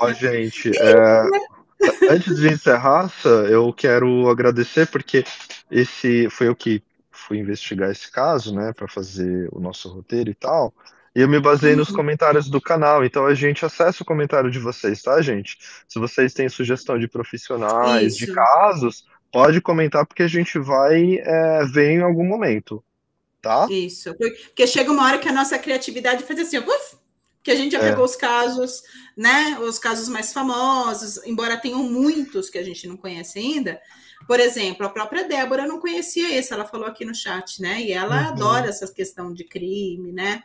Ó, 0.01 0.13
gente, 0.13 0.71
é, 0.79 1.23
antes 2.11 2.37
de 2.37 2.49
encerrar, 2.49 3.11
eu 3.51 3.73
quero 3.73 4.29
agradecer 4.29 4.87
porque 4.87 5.25
esse 5.71 6.29
foi 6.31 6.49
eu 6.49 6.57
que 6.57 6.83
fui 7.11 7.39
investigar 7.39 7.91
esse 7.91 8.11
caso, 8.11 8.55
né, 8.55 8.73
para 8.73 8.87
fazer 8.87 9.49
o 9.53 9.61
nosso 9.61 9.89
roteiro 9.89 10.31
e 10.31 10.35
tal. 10.35 10.73
E 11.15 11.21
eu 11.21 11.29
me 11.29 11.41
baseei 11.41 11.73
uhum. 11.73 11.79
nos 11.79 11.91
comentários 11.91 12.49
do 12.49 12.61
canal, 12.61 13.03
então 13.03 13.25
a 13.25 13.35
gente 13.35 13.65
acessa 13.65 14.03
o 14.03 14.07
comentário 14.07 14.51
de 14.51 14.59
vocês, 14.59 15.01
tá, 15.01 15.21
gente? 15.23 15.57
Se 15.89 15.99
vocês 15.99 16.35
têm 16.35 16.49
sugestão 16.49 16.99
de 16.99 17.09
profissionais, 17.09 18.15
Isso. 18.15 18.27
de 18.27 18.33
casos, 18.33 19.07
pode 19.33 19.61
comentar 19.63 20.05
porque 20.05 20.23
a 20.23 20.29
gente 20.29 20.59
vai 20.59 21.19
é, 21.19 21.65
ver 21.65 21.93
em 21.93 22.03
algum 22.03 22.25
momento, 22.25 22.85
tá? 23.41 23.67
Isso, 23.71 24.15
porque 24.15 24.67
chega 24.67 24.93
uma 24.93 25.07
hora 25.07 25.19
que 25.19 25.29
a 25.29 25.33
nossa 25.33 25.59
criatividade 25.59 26.23
faz 26.23 26.39
assim, 26.39 26.59
uf, 26.59 26.97
que 27.47 27.51
a 27.53 27.55
gente 27.55 27.71
já 27.71 27.79
é. 27.79 27.91
pegou 27.91 28.05
os 28.05 28.17
casos, 28.17 28.83
né? 29.17 29.57
Os 29.61 29.79
casos 29.79 30.09
mais 30.09 30.33
famosos, 30.33 31.25
embora 31.25 31.57
tenham 31.57 31.81
muitos 31.85 32.51
que 32.51 32.59
a 32.59 32.63
gente 32.65 32.89
não 32.89 32.97
conhece 32.97 33.39
ainda. 33.39 33.81
Por 34.27 34.41
exemplo, 34.41 34.85
a 34.85 34.91
própria 34.91 35.23
Débora 35.29 35.65
não 35.65 35.79
conhecia 35.79 36.37
esse, 36.37 36.53
ela 36.53 36.65
falou 36.65 36.89
aqui 36.89 37.05
no 37.05 37.15
chat, 37.15 37.63
né? 37.63 37.81
E 37.81 37.93
ela 37.93 38.21
uhum. 38.21 38.29
adora 38.31 38.69
essa 38.69 38.93
questão 38.93 39.33
de 39.33 39.45
crime, 39.45 40.11
né? 40.11 40.43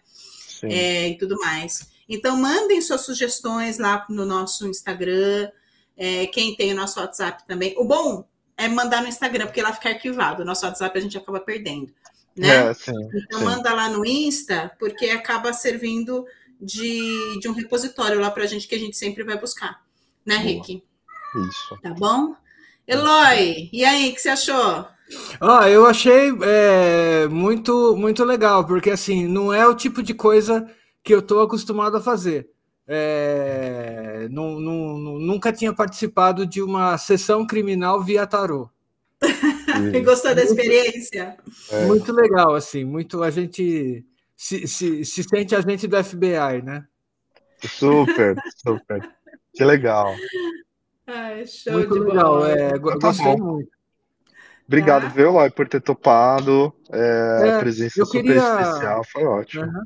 É, 0.61 1.07
e 1.07 1.17
tudo 1.17 1.39
mais. 1.39 1.89
Então, 2.07 2.37
mandem 2.37 2.79
suas 2.81 3.01
sugestões 3.01 3.79
lá 3.79 4.05
no 4.07 4.23
nosso 4.23 4.67
Instagram, 4.67 5.49
É, 5.97 6.27
quem 6.27 6.55
tem 6.55 6.71
o 6.71 6.75
nosso 6.75 6.99
WhatsApp 6.99 7.47
também. 7.47 7.73
O 7.77 7.83
bom 7.83 8.27
é 8.55 8.67
mandar 8.67 9.01
no 9.01 9.07
Instagram, 9.07 9.47
porque 9.47 9.61
lá 9.63 9.73
fica 9.73 9.89
arquivado. 9.89 10.43
O 10.43 10.45
nosso 10.45 10.67
WhatsApp 10.67 10.95
a 10.95 11.01
gente 11.01 11.17
acaba 11.17 11.39
perdendo. 11.39 11.91
Né? 12.37 12.69
É, 12.69 12.73
sim, 12.73 12.93
então 13.13 13.39
sim. 13.39 13.45
manda 13.45 13.73
lá 13.73 13.89
no 13.89 14.05
Insta, 14.05 14.71
porque 14.79 15.07
acaba 15.07 15.51
servindo 15.51 16.25
de, 16.61 17.39
de 17.39 17.49
um 17.49 17.53
repositório 17.53 18.19
lá 18.19 18.29
para 18.29 18.43
a 18.43 18.47
gente 18.47 18.67
que 18.67 18.75
a 18.75 18.79
gente 18.79 18.95
sempre 18.95 19.23
vai 19.23 19.39
buscar. 19.39 19.81
Né, 20.25 20.37
Rick? 20.37 20.83
Isso. 21.47 21.79
Tá 21.81 21.93
bom? 21.93 22.35
Eloy, 22.87 23.69
e 23.71 23.83
aí, 23.83 24.09
o 24.09 24.13
que 24.13 24.21
você 24.21 24.29
achou? 24.29 24.85
Ah, 25.39 25.69
eu 25.69 25.85
achei 25.85 26.31
é, 26.41 27.27
muito, 27.27 27.95
muito 27.97 28.23
legal, 28.23 28.65
porque 28.65 28.89
assim, 28.89 29.27
não 29.27 29.53
é 29.53 29.67
o 29.67 29.75
tipo 29.75 30.01
de 30.03 30.13
coisa 30.13 30.69
que 31.03 31.13
eu 31.13 31.19
estou 31.19 31.41
acostumado 31.41 31.97
a 31.97 32.01
fazer. 32.01 32.49
É, 32.87 34.27
não, 34.29 34.59
não, 34.59 34.97
nunca 35.19 35.51
tinha 35.53 35.73
participado 35.73 36.45
de 36.45 36.61
uma 36.61 36.97
sessão 36.97 37.45
criminal 37.45 38.01
via 38.03 38.27
tarô. 38.27 38.69
Gostou 40.03 40.35
da 40.35 40.43
experiência? 40.43 41.37
É. 41.69 41.85
Muito 41.85 42.11
legal, 42.11 42.55
assim, 42.55 42.83
muito 42.83 43.23
a 43.23 43.29
gente 43.29 44.05
se, 44.41 44.67
se, 44.67 45.05
se 45.05 45.23
sente 45.23 45.55
a 45.55 45.61
gente 45.61 45.87
do 45.87 46.03
FBI, 46.03 46.63
né? 46.63 46.83
Super, 47.63 48.35
super. 48.57 49.07
Que 49.53 49.63
legal. 49.63 50.15
Ai, 51.05 51.45
show 51.45 51.73
muito 51.73 51.93
de 51.93 51.99
legal, 51.99 52.37
bola. 52.37 52.51
é, 52.51 52.67
então 52.69 52.97
tá 52.97 53.07
gostei 53.09 53.35
bom. 53.37 53.53
muito. 53.53 53.69
Obrigado, 54.65 55.03
tá. 55.03 55.09
viu, 55.09 55.33
Lai, 55.33 55.51
por 55.51 55.67
ter 55.67 55.79
topado. 55.79 56.73
É, 56.91 57.49
é, 57.49 57.59
presença 57.59 58.03
super 58.03 58.23
queria... 58.23 58.37
especial, 58.37 59.03
foi 59.11 59.23
ótimo. 59.25 59.65
Uhum. 59.65 59.85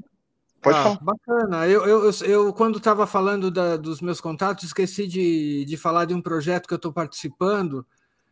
Pode 0.62 0.78
ah, 0.78 0.84
falar. 0.84 1.00
Bacana. 1.02 1.68
Eu, 1.68 1.86
eu, 1.86 2.06
eu, 2.06 2.12
eu 2.26 2.54
quando 2.54 2.78
estava 2.78 3.06
falando 3.06 3.52
da, 3.52 3.76
dos 3.76 4.00
meus 4.00 4.22
contatos, 4.22 4.64
esqueci 4.64 5.06
de, 5.06 5.66
de 5.66 5.76
falar 5.76 6.06
de 6.06 6.14
um 6.14 6.22
projeto 6.22 6.66
que 6.66 6.74
eu 6.74 6.78
estou 6.78 6.94
participando, 6.94 7.86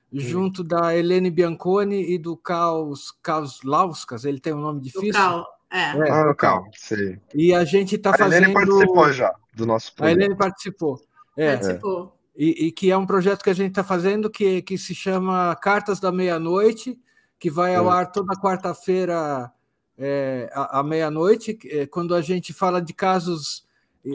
Sim. 0.10 0.20
junto 0.20 0.64
da 0.64 0.96
Helene 0.96 1.30
Bianconi 1.30 2.14
e 2.14 2.18
do 2.18 2.38
Caos, 2.38 3.12
Caos 3.22 3.62
Lauskas, 3.62 4.24
ele 4.24 4.40
tem 4.40 4.54
um 4.54 4.62
nome 4.62 4.80
difícil. 4.80 5.12
Do 5.12 5.18
Cal, 5.18 5.46
é. 5.74 5.98
é 5.98 6.12
ah, 6.12 6.30
o 6.30 6.36
Cal, 6.36 6.66
sim. 6.76 7.20
E 7.34 7.54
a 7.54 7.66
gente 7.66 7.96
está 7.96 8.12
fazendo... 8.16 8.34
A 8.34 8.38
Helene 8.38 8.54
participou 8.54 9.12
já 9.12 9.36
do 9.56 9.66
nosso 9.66 9.96
projeto. 9.96 10.18
A 10.18 10.22
Helene 10.22 10.38
participou. 10.38 11.02
É. 11.36 11.52
Participou. 11.54 12.20
E, 12.36 12.68
e, 12.68 12.72
que 12.72 12.92
é 12.92 12.98
um 12.98 13.06
projeto 13.06 13.44
que 13.44 13.50
a 13.50 13.56
gente 13.56 13.70
está 13.70 13.84
fazendo 13.84 14.30
que, 14.30 14.62
que 14.62 14.78
se 14.78 14.94
chama 14.94 15.56
Cartas 15.56 16.00
da 16.00 16.12
Meia-Noite, 16.12 17.00
que 17.40 17.50
vai 17.50 17.76
ao 17.76 17.88
é. 17.88 17.92
ar 17.92 18.12
toda 18.12 18.40
quarta-feira 18.40 19.52
é, 19.98 20.50
à, 20.54 20.80
à 20.80 20.84
meia-noite, 20.84 21.58
é, 21.66 21.86
quando 21.86 22.16
a 22.16 22.22
gente 22.22 22.54
fala 22.54 22.82
de 22.82 22.94
casos 22.94 23.66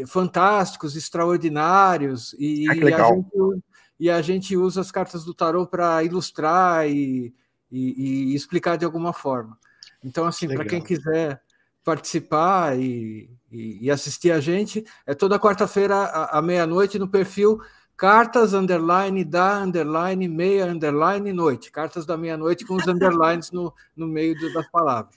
fantásticos, 0.06 0.96
extraordinários, 0.96 2.34
e, 2.38 2.68
ah, 2.68 2.76
e, 2.76 2.92
a, 2.92 3.08
gente, 3.08 3.62
e 4.00 4.10
a 4.10 4.22
gente 4.22 4.56
usa 4.56 4.80
as 4.80 4.90
cartas 4.90 5.24
do 5.24 5.32
tarô 5.32 5.66
para 5.66 6.04
ilustrar 6.04 6.88
e, 6.88 7.34
e, 7.70 8.34
explicar 8.34 8.76
de 8.76 8.84
alguma 8.84 9.12
forma. 9.12 9.58
Então, 10.04 10.26
assim, 10.26 10.46
para 10.46 10.64
quem 10.64 10.82
quiser 10.82 11.40
participar 11.88 12.78
e, 12.78 13.30
e, 13.50 13.90
assistir 13.90 14.30
a 14.30 14.40
gente, 14.40 14.84
é 15.06 15.14
toda 15.14 15.38
quarta-feira 15.38 15.94
à, 15.96 16.38
à 16.38 16.42
meia-noite 16.42 16.98
no 16.98 17.08
perfil 17.08 17.58
Cartas, 17.96 18.54
underline, 18.54 19.24
da, 19.24 19.58
underline, 19.58 20.28
meia, 20.28 20.66
underline, 20.66 21.32
noite. 21.32 21.72
Cartas 21.72 22.06
da 22.06 22.16
meia-noite 22.16 22.64
com 22.64 22.74
os 22.74 22.86
underlines 22.86 23.50
no, 23.50 23.74
no 23.96 24.06
meio 24.06 24.38
do, 24.38 24.52
das 24.52 24.70
palavras. 24.70 25.16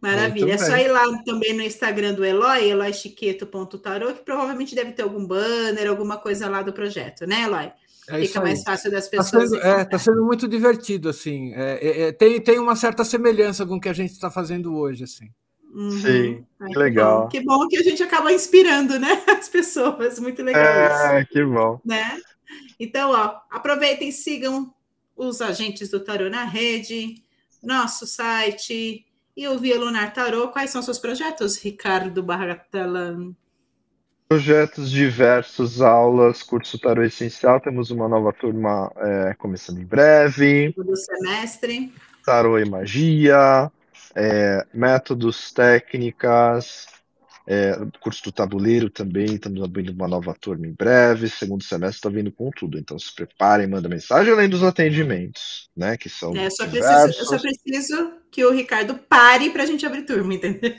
Maravilha. 0.00 0.54
É 0.54 0.58
só 0.58 0.76
ir 0.76 0.88
lá 0.88 1.02
também 1.26 1.54
no 1.54 1.62
Instagram 1.62 2.14
do 2.14 2.24
Eloy, 2.24 2.70
eloychiqueto.tarô, 2.70 4.14
que 4.14 4.24
provavelmente 4.24 4.74
deve 4.74 4.92
ter 4.92 5.02
algum 5.02 5.26
banner, 5.26 5.90
alguma 5.90 6.16
coisa 6.16 6.48
lá 6.48 6.62
do 6.62 6.72
projeto, 6.72 7.26
né, 7.26 7.42
Eloy? 7.42 7.70
É 8.08 8.20
Fica 8.24 8.40
mais 8.40 8.62
fácil 8.62 8.90
das 8.90 9.08
tá 9.08 9.18
pessoas. 9.18 9.52
Está 9.52 9.60
sendo, 9.60 9.80
é, 9.80 9.84
tá 9.84 9.98
sendo, 9.98 10.24
muito 10.24 10.48
divertido, 10.48 11.10
assim. 11.10 11.52
É, 11.52 11.78
é, 11.82 12.00
é, 12.02 12.12
tem, 12.12 12.40
tem 12.40 12.58
uma 12.58 12.76
certa 12.76 13.04
semelhança 13.04 13.66
com 13.66 13.74
o 13.74 13.80
que 13.80 13.90
a 13.90 13.92
gente 13.92 14.12
está 14.12 14.30
fazendo 14.30 14.74
hoje, 14.74 15.04
assim. 15.04 15.28
Uhum. 15.72 15.90
Sim, 15.90 16.46
que 16.58 16.78
legal. 16.78 17.28
Que 17.28 17.40
bom, 17.40 17.60
que 17.60 17.60
bom, 17.64 17.68
que 17.68 17.76
a 17.78 17.82
gente 17.82 18.02
acaba 18.02 18.32
inspirando, 18.32 18.98
né? 18.98 19.22
As 19.26 19.48
pessoas. 19.48 20.18
Muito 20.18 20.42
legal 20.42 20.62
é, 20.62 21.22
isso. 21.22 21.30
que 21.30 21.44
bom. 21.44 21.80
Né? 21.84 22.20
Então, 22.78 23.10
ó, 23.12 23.40
aproveitem, 23.50 24.12
sigam 24.12 24.72
os 25.16 25.40
agentes 25.40 25.88
do 25.88 26.00
Tarô 26.00 26.28
na 26.28 26.44
rede, 26.44 27.22
nosso 27.62 28.06
site 28.06 29.06
e 29.34 29.48
o 29.48 29.58
Via 29.58 29.78
Lunar 29.78 30.12
Tarô. 30.12 30.48
Quais 30.48 30.70
são 30.70 30.82
seus 30.82 30.98
projetos, 30.98 31.56
Ricardo 31.56 32.22
Barratelan? 32.22 33.32
Projetos 34.28 34.90
diversos, 34.90 35.80
aulas, 35.80 36.42
curso 36.42 36.78
Tarô 36.78 37.02
Essencial. 37.02 37.60
Temos 37.60 37.90
uma 37.90 38.08
nova 38.08 38.32
turma 38.32 38.92
é, 38.96 39.34
começando 39.38 39.78
em 39.78 39.86
breve. 39.86 40.74
Do 40.76 40.96
semestre. 40.96 41.92
Tarô 42.24 42.58
e 42.58 42.64
Magia 42.64 43.70
é, 44.14 44.66
métodos, 44.72 45.52
técnicas, 45.52 46.86
é, 47.46 47.76
curso 48.00 48.22
do 48.24 48.32
tabuleiro 48.32 48.88
também, 48.88 49.34
estamos 49.34 49.62
abrindo 49.62 49.90
uma 49.90 50.06
nova 50.06 50.34
turma 50.34 50.66
em 50.66 50.72
breve, 50.72 51.28
segundo 51.28 51.64
semestre 51.64 51.96
está 51.96 52.08
vindo 52.08 52.30
com 52.30 52.50
tudo, 52.50 52.78
então 52.78 52.98
se 52.98 53.12
preparem, 53.14 53.66
manda 53.66 53.88
mensagem 53.88 54.32
além 54.32 54.48
dos 54.48 54.62
atendimentos, 54.62 55.68
né, 55.76 55.96
que 55.96 56.08
são 56.08 56.36
é, 56.36 56.46
eu, 56.46 56.50
só 56.50 56.66
preciso, 56.68 57.18
eu 57.18 57.26
só 57.26 57.38
preciso 57.38 58.12
que 58.30 58.44
o 58.44 58.52
Ricardo 58.52 58.94
pare 58.94 59.50
para 59.50 59.64
a 59.64 59.66
gente 59.66 59.84
abrir 59.84 60.02
turma, 60.02 60.34
entendeu? 60.34 60.72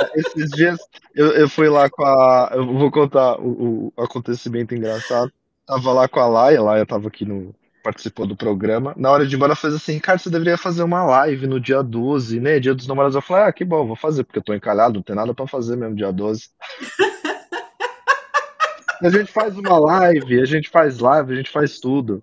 É, 0.00 0.20
esses 0.20 0.50
dias 0.50 0.78
eu, 1.14 1.32
eu 1.32 1.48
fui 1.48 1.68
lá 1.68 1.88
com 1.88 2.04
a, 2.04 2.50
eu 2.54 2.66
vou 2.66 2.90
contar 2.90 3.40
o, 3.40 3.92
o 3.96 4.02
acontecimento 4.02 4.74
engraçado, 4.74 5.32
tava 5.66 5.92
lá 5.92 6.08
com 6.08 6.20
a 6.20 6.28
Laia, 6.28 6.58
a 6.58 6.62
Laia 6.62 6.86
tava 6.86 7.08
aqui 7.08 7.24
no, 7.24 7.54
participou 7.82 8.26
do 8.26 8.36
programa. 8.36 8.94
Na 8.96 9.10
hora 9.10 9.26
de 9.26 9.34
ir 9.34 9.36
embora, 9.36 9.54
fez 9.54 9.74
assim: 9.74 9.94
Ricardo, 9.94 10.20
você 10.20 10.30
deveria 10.30 10.56
fazer 10.56 10.82
uma 10.82 11.04
live 11.04 11.46
no 11.46 11.60
dia 11.60 11.82
12, 11.82 12.40
né? 12.40 12.60
Dia 12.60 12.74
dos 12.74 12.86
namorados. 12.86 13.14
Eu 13.14 13.22
falei: 13.22 13.44
Ah, 13.44 13.52
que 13.52 13.64
bom, 13.64 13.86
vou 13.86 13.96
fazer, 13.96 14.24
porque 14.24 14.38
eu 14.38 14.42
tô 14.42 14.54
encalhado, 14.54 14.94
não 14.94 15.02
tem 15.02 15.16
nada 15.16 15.34
para 15.34 15.46
fazer 15.46 15.76
mesmo 15.76 15.96
dia 15.96 16.12
12. 16.12 16.48
a 19.02 19.10
gente 19.10 19.32
faz 19.32 19.56
uma 19.56 19.78
live, 19.78 20.40
a 20.40 20.44
gente 20.44 20.70
faz 20.70 20.98
live, 20.98 21.32
a 21.32 21.36
gente 21.36 21.50
faz 21.50 21.80
tudo. 21.80 22.22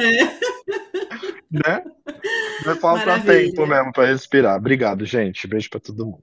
É. 0.00 0.24
né? 1.50 1.82
Vai 2.64 2.74
faltar 2.76 3.24
tempo 3.24 3.66
mesmo 3.66 3.92
para 3.92 4.06
respirar. 4.06 4.56
Obrigado, 4.56 5.04
gente. 5.04 5.46
Beijo 5.46 5.70
para 5.70 5.80
todo 5.80 6.06
mundo. 6.06 6.22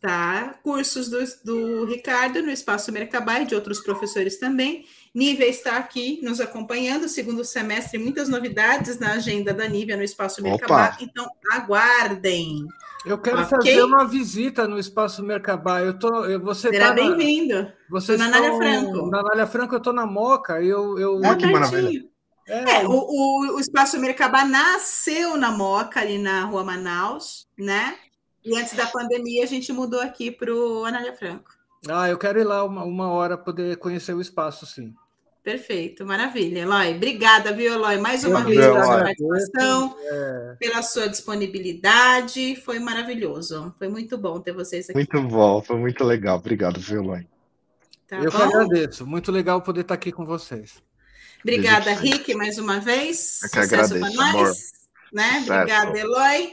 Tá? 0.00 0.54
Cursos 0.62 1.08
do, 1.08 1.18
do 1.44 1.84
Ricardo 1.84 2.40
no 2.40 2.50
Espaço 2.50 2.92
Mercabai, 2.92 3.44
de 3.44 3.54
outros 3.54 3.80
professores 3.80 4.38
também. 4.38 4.84
Nívia 5.12 5.48
está 5.48 5.76
aqui 5.76 6.20
nos 6.22 6.40
acompanhando, 6.40 7.08
segundo 7.08 7.44
semestre, 7.44 7.98
muitas 7.98 8.28
novidades 8.28 8.98
na 9.00 9.14
agenda 9.14 9.52
da 9.52 9.66
Nívia 9.66 9.96
no 9.96 10.04
Espaço 10.04 10.40
Mercabá, 10.40 10.96
então 11.00 11.28
aguardem. 11.50 12.64
Eu 13.04 13.18
quero 13.18 13.42
okay? 13.42 13.56
fazer 13.56 13.82
uma 13.82 14.06
visita 14.06 14.68
no 14.68 14.78
Espaço 14.78 15.22
Mercabá. 15.22 15.80
Eu 15.80 15.98
tô, 15.98 16.24
eu, 16.24 16.40
você 16.40 16.68
Será 16.68 16.88
tá 16.88 16.94
bem-vindo. 16.94 17.72
Você 17.90 18.16
na 18.16 18.26
Anália 18.26 18.56
Franco. 18.56 19.10
Na 19.10 19.20
Anália 19.20 19.46
Franco, 19.46 19.74
eu 19.74 19.78
estou 19.78 19.92
na 19.92 20.06
Moca. 20.06 20.62
Eu, 20.62 20.98
eu... 20.98 21.20
Ah, 21.24 21.36
que 21.36 21.46
maravilha. 21.46 22.04
É, 22.46 22.80
é 22.80 22.86
o, 22.86 22.90
o, 22.90 23.56
o, 23.56 23.60
Espaço 23.60 23.98
Mercabá 24.00 24.44
nasceu 24.44 25.36
na 25.36 25.50
Moca, 25.50 26.00
ali 26.00 26.18
na 26.18 26.44
Rua 26.44 26.64
Manaus, 26.64 27.46
né? 27.58 27.94
E 28.44 28.56
antes 28.56 28.74
da 28.74 28.86
pandemia, 28.86 29.44
a 29.44 29.46
gente 29.46 29.72
mudou 29.72 30.00
aqui 30.00 30.30
para 30.30 30.52
o 30.54 30.84
Anália 30.84 31.12
Franco. 31.12 31.50
Ah, 31.88 32.08
eu 32.08 32.18
quero 32.18 32.40
ir 32.40 32.44
lá 32.44 32.64
uma, 32.64 32.84
uma 32.84 33.10
hora 33.10 33.36
poder 33.36 33.76
conhecer 33.76 34.14
o 34.14 34.20
espaço, 34.20 34.66
sim. 34.66 34.94
Perfeito, 35.42 36.04
maravilha. 36.04 36.60
Eloy, 36.60 36.94
obrigada, 36.96 37.52
viu, 37.52 37.72
Eloy? 37.72 37.98
Mais 37.98 38.22
uma 38.24 38.42
vez 38.44 38.58
pela 38.58 38.84
sua 38.84 38.98
participação, 38.98 39.96
é. 40.02 40.56
pela 40.58 40.82
sua 40.82 41.08
disponibilidade. 41.08 42.56
Foi 42.56 42.78
maravilhoso. 42.78 43.74
Foi 43.78 43.88
muito 43.88 44.18
bom 44.18 44.40
ter 44.40 44.52
vocês 44.52 44.90
aqui. 44.90 44.98
Muito 44.98 45.22
bom, 45.22 45.62
foi 45.62 45.76
muito 45.76 46.04
legal. 46.04 46.36
Obrigado, 46.36 46.78
viu, 46.80 47.02
Eloy? 47.02 47.26
Tá 48.06 48.18
Eu 48.18 48.30
bom? 48.30 48.36
que 48.36 48.42
agradeço. 48.42 49.06
Muito 49.06 49.32
legal 49.32 49.62
poder 49.62 49.82
estar 49.82 49.94
aqui 49.94 50.12
com 50.12 50.26
vocês. 50.26 50.82
Obrigada, 51.42 51.92
Rick, 51.94 52.34
mais 52.34 52.58
uma 52.58 52.80
vez. 52.80 53.40
Eu 53.42 53.50
que 53.50 53.62
Sucesso 53.62 53.94
agradeço, 53.94 54.16
para 54.16 54.32
nós. 54.32 54.72
Né? 55.12 55.44
Obrigada, 55.46 55.98
Eloy. 55.98 56.52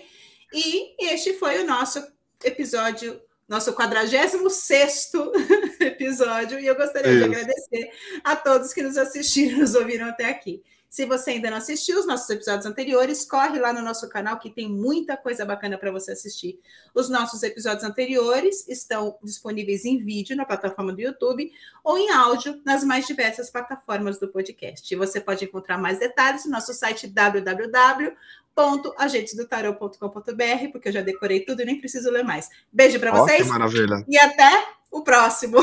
E 0.55 0.95
este 1.11 1.33
foi 1.33 1.61
o 1.61 1.67
nosso 1.67 2.01
episódio 2.41 3.21
nosso 3.47 3.73
46 3.73 5.11
episódio, 5.79 6.59
e 6.59 6.65
eu 6.65 6.75
gostaria 6.75 7.11
Isso. 7.11 7.29
de 7.29 7.35
agradecer 7.35 7.91
a 8.23 8.35
todos 8.35 8.73
que 8.73 8.81
nos 8.81 8.97
assistiram, 8.97 9.59
nos 9.61 9.75
ouviram 9.75 10.07
até 10.07 10.25
aqui. 10.25 10.63
Se 10.89 11.05
você 11.05 11.31
ainda 11.31 11.49
não 11.49 11.57
assistiu 11.57 11.99
os 11.99 12.07
nossos 12.07 12.29
episódios 12.29 12.65
anteriores, 12.65 13.25
corre 13.25 13.59
lá 13.59 13.73
no 13.73 13.81
nosso 13.81 14.07
canal 14.07 14.39
que 14.39 14.49
tem 14.49 14.69
muita 14.69 15.17
coisa 15.17 15.43
bacana 15.43 15.77
para 15.77 15.91
você 15.91 16.13
assistir. 16.13 16.57
Os 16.93 17.09
nossos 17.09 17.43
episódios 17.43 17.83
anteriores 17.83 18.65
estão 18.67 19.17
disponíveis 19.21 19.83
em 19.83 19.97
vídeo 19.97 20.37
na 20.37 20.45
plataforma 20.45 20.93
do 20.93 21.01
YouTube 21.01 21.51
ou 21.83 21.97
em 21.97 22.11
áudio 22.11 22.61
nas 22.63 22.81
mais 22.85 23.05
diversas 23.05 23.49
plataformas 23.49 24.17
do 24.19 24.29
podcast. 24.29 24.95
Você 24.95 25.19
pode 25.19 25.43
encontrar 25.43 25.77
mais 25.77 25.99
detalhes 25.99 26.45
no 26.45 26.51
nosso 26.51 26.73
site 26.73 27.07
www 27.07 28.15
www.agentesdotarot.com.br, 28.55 30.71
porque 30.71 30.87
eu 30.87 30.93
já 30.93 31.01
decorei 31.01 31.41
tudo 31.41 31.61
e 31.61 31.65
nem 31.65 31.79
preciso 31.79 32.09
ler 32.09 32.23
mais. 32.23 32.49
Beijo 32.71 32.99
para 32.99 33.11
vocês. 33.11 33.45
maravilha. 33.47 34.03
E 34.07 34.17
até 34.17 34.65
o 34.89 35.03
próximo. 35.03 35.57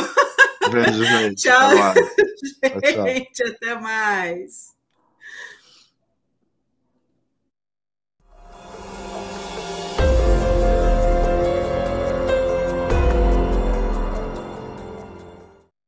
Beijo, 0.71 1.05
gente. 1.05 1.43
Tchau, 1.49 1.71
tchau. 1.71 1.95
gente. 3.07 3.43
Até 3.43 3.81
mais. 3.81 4.73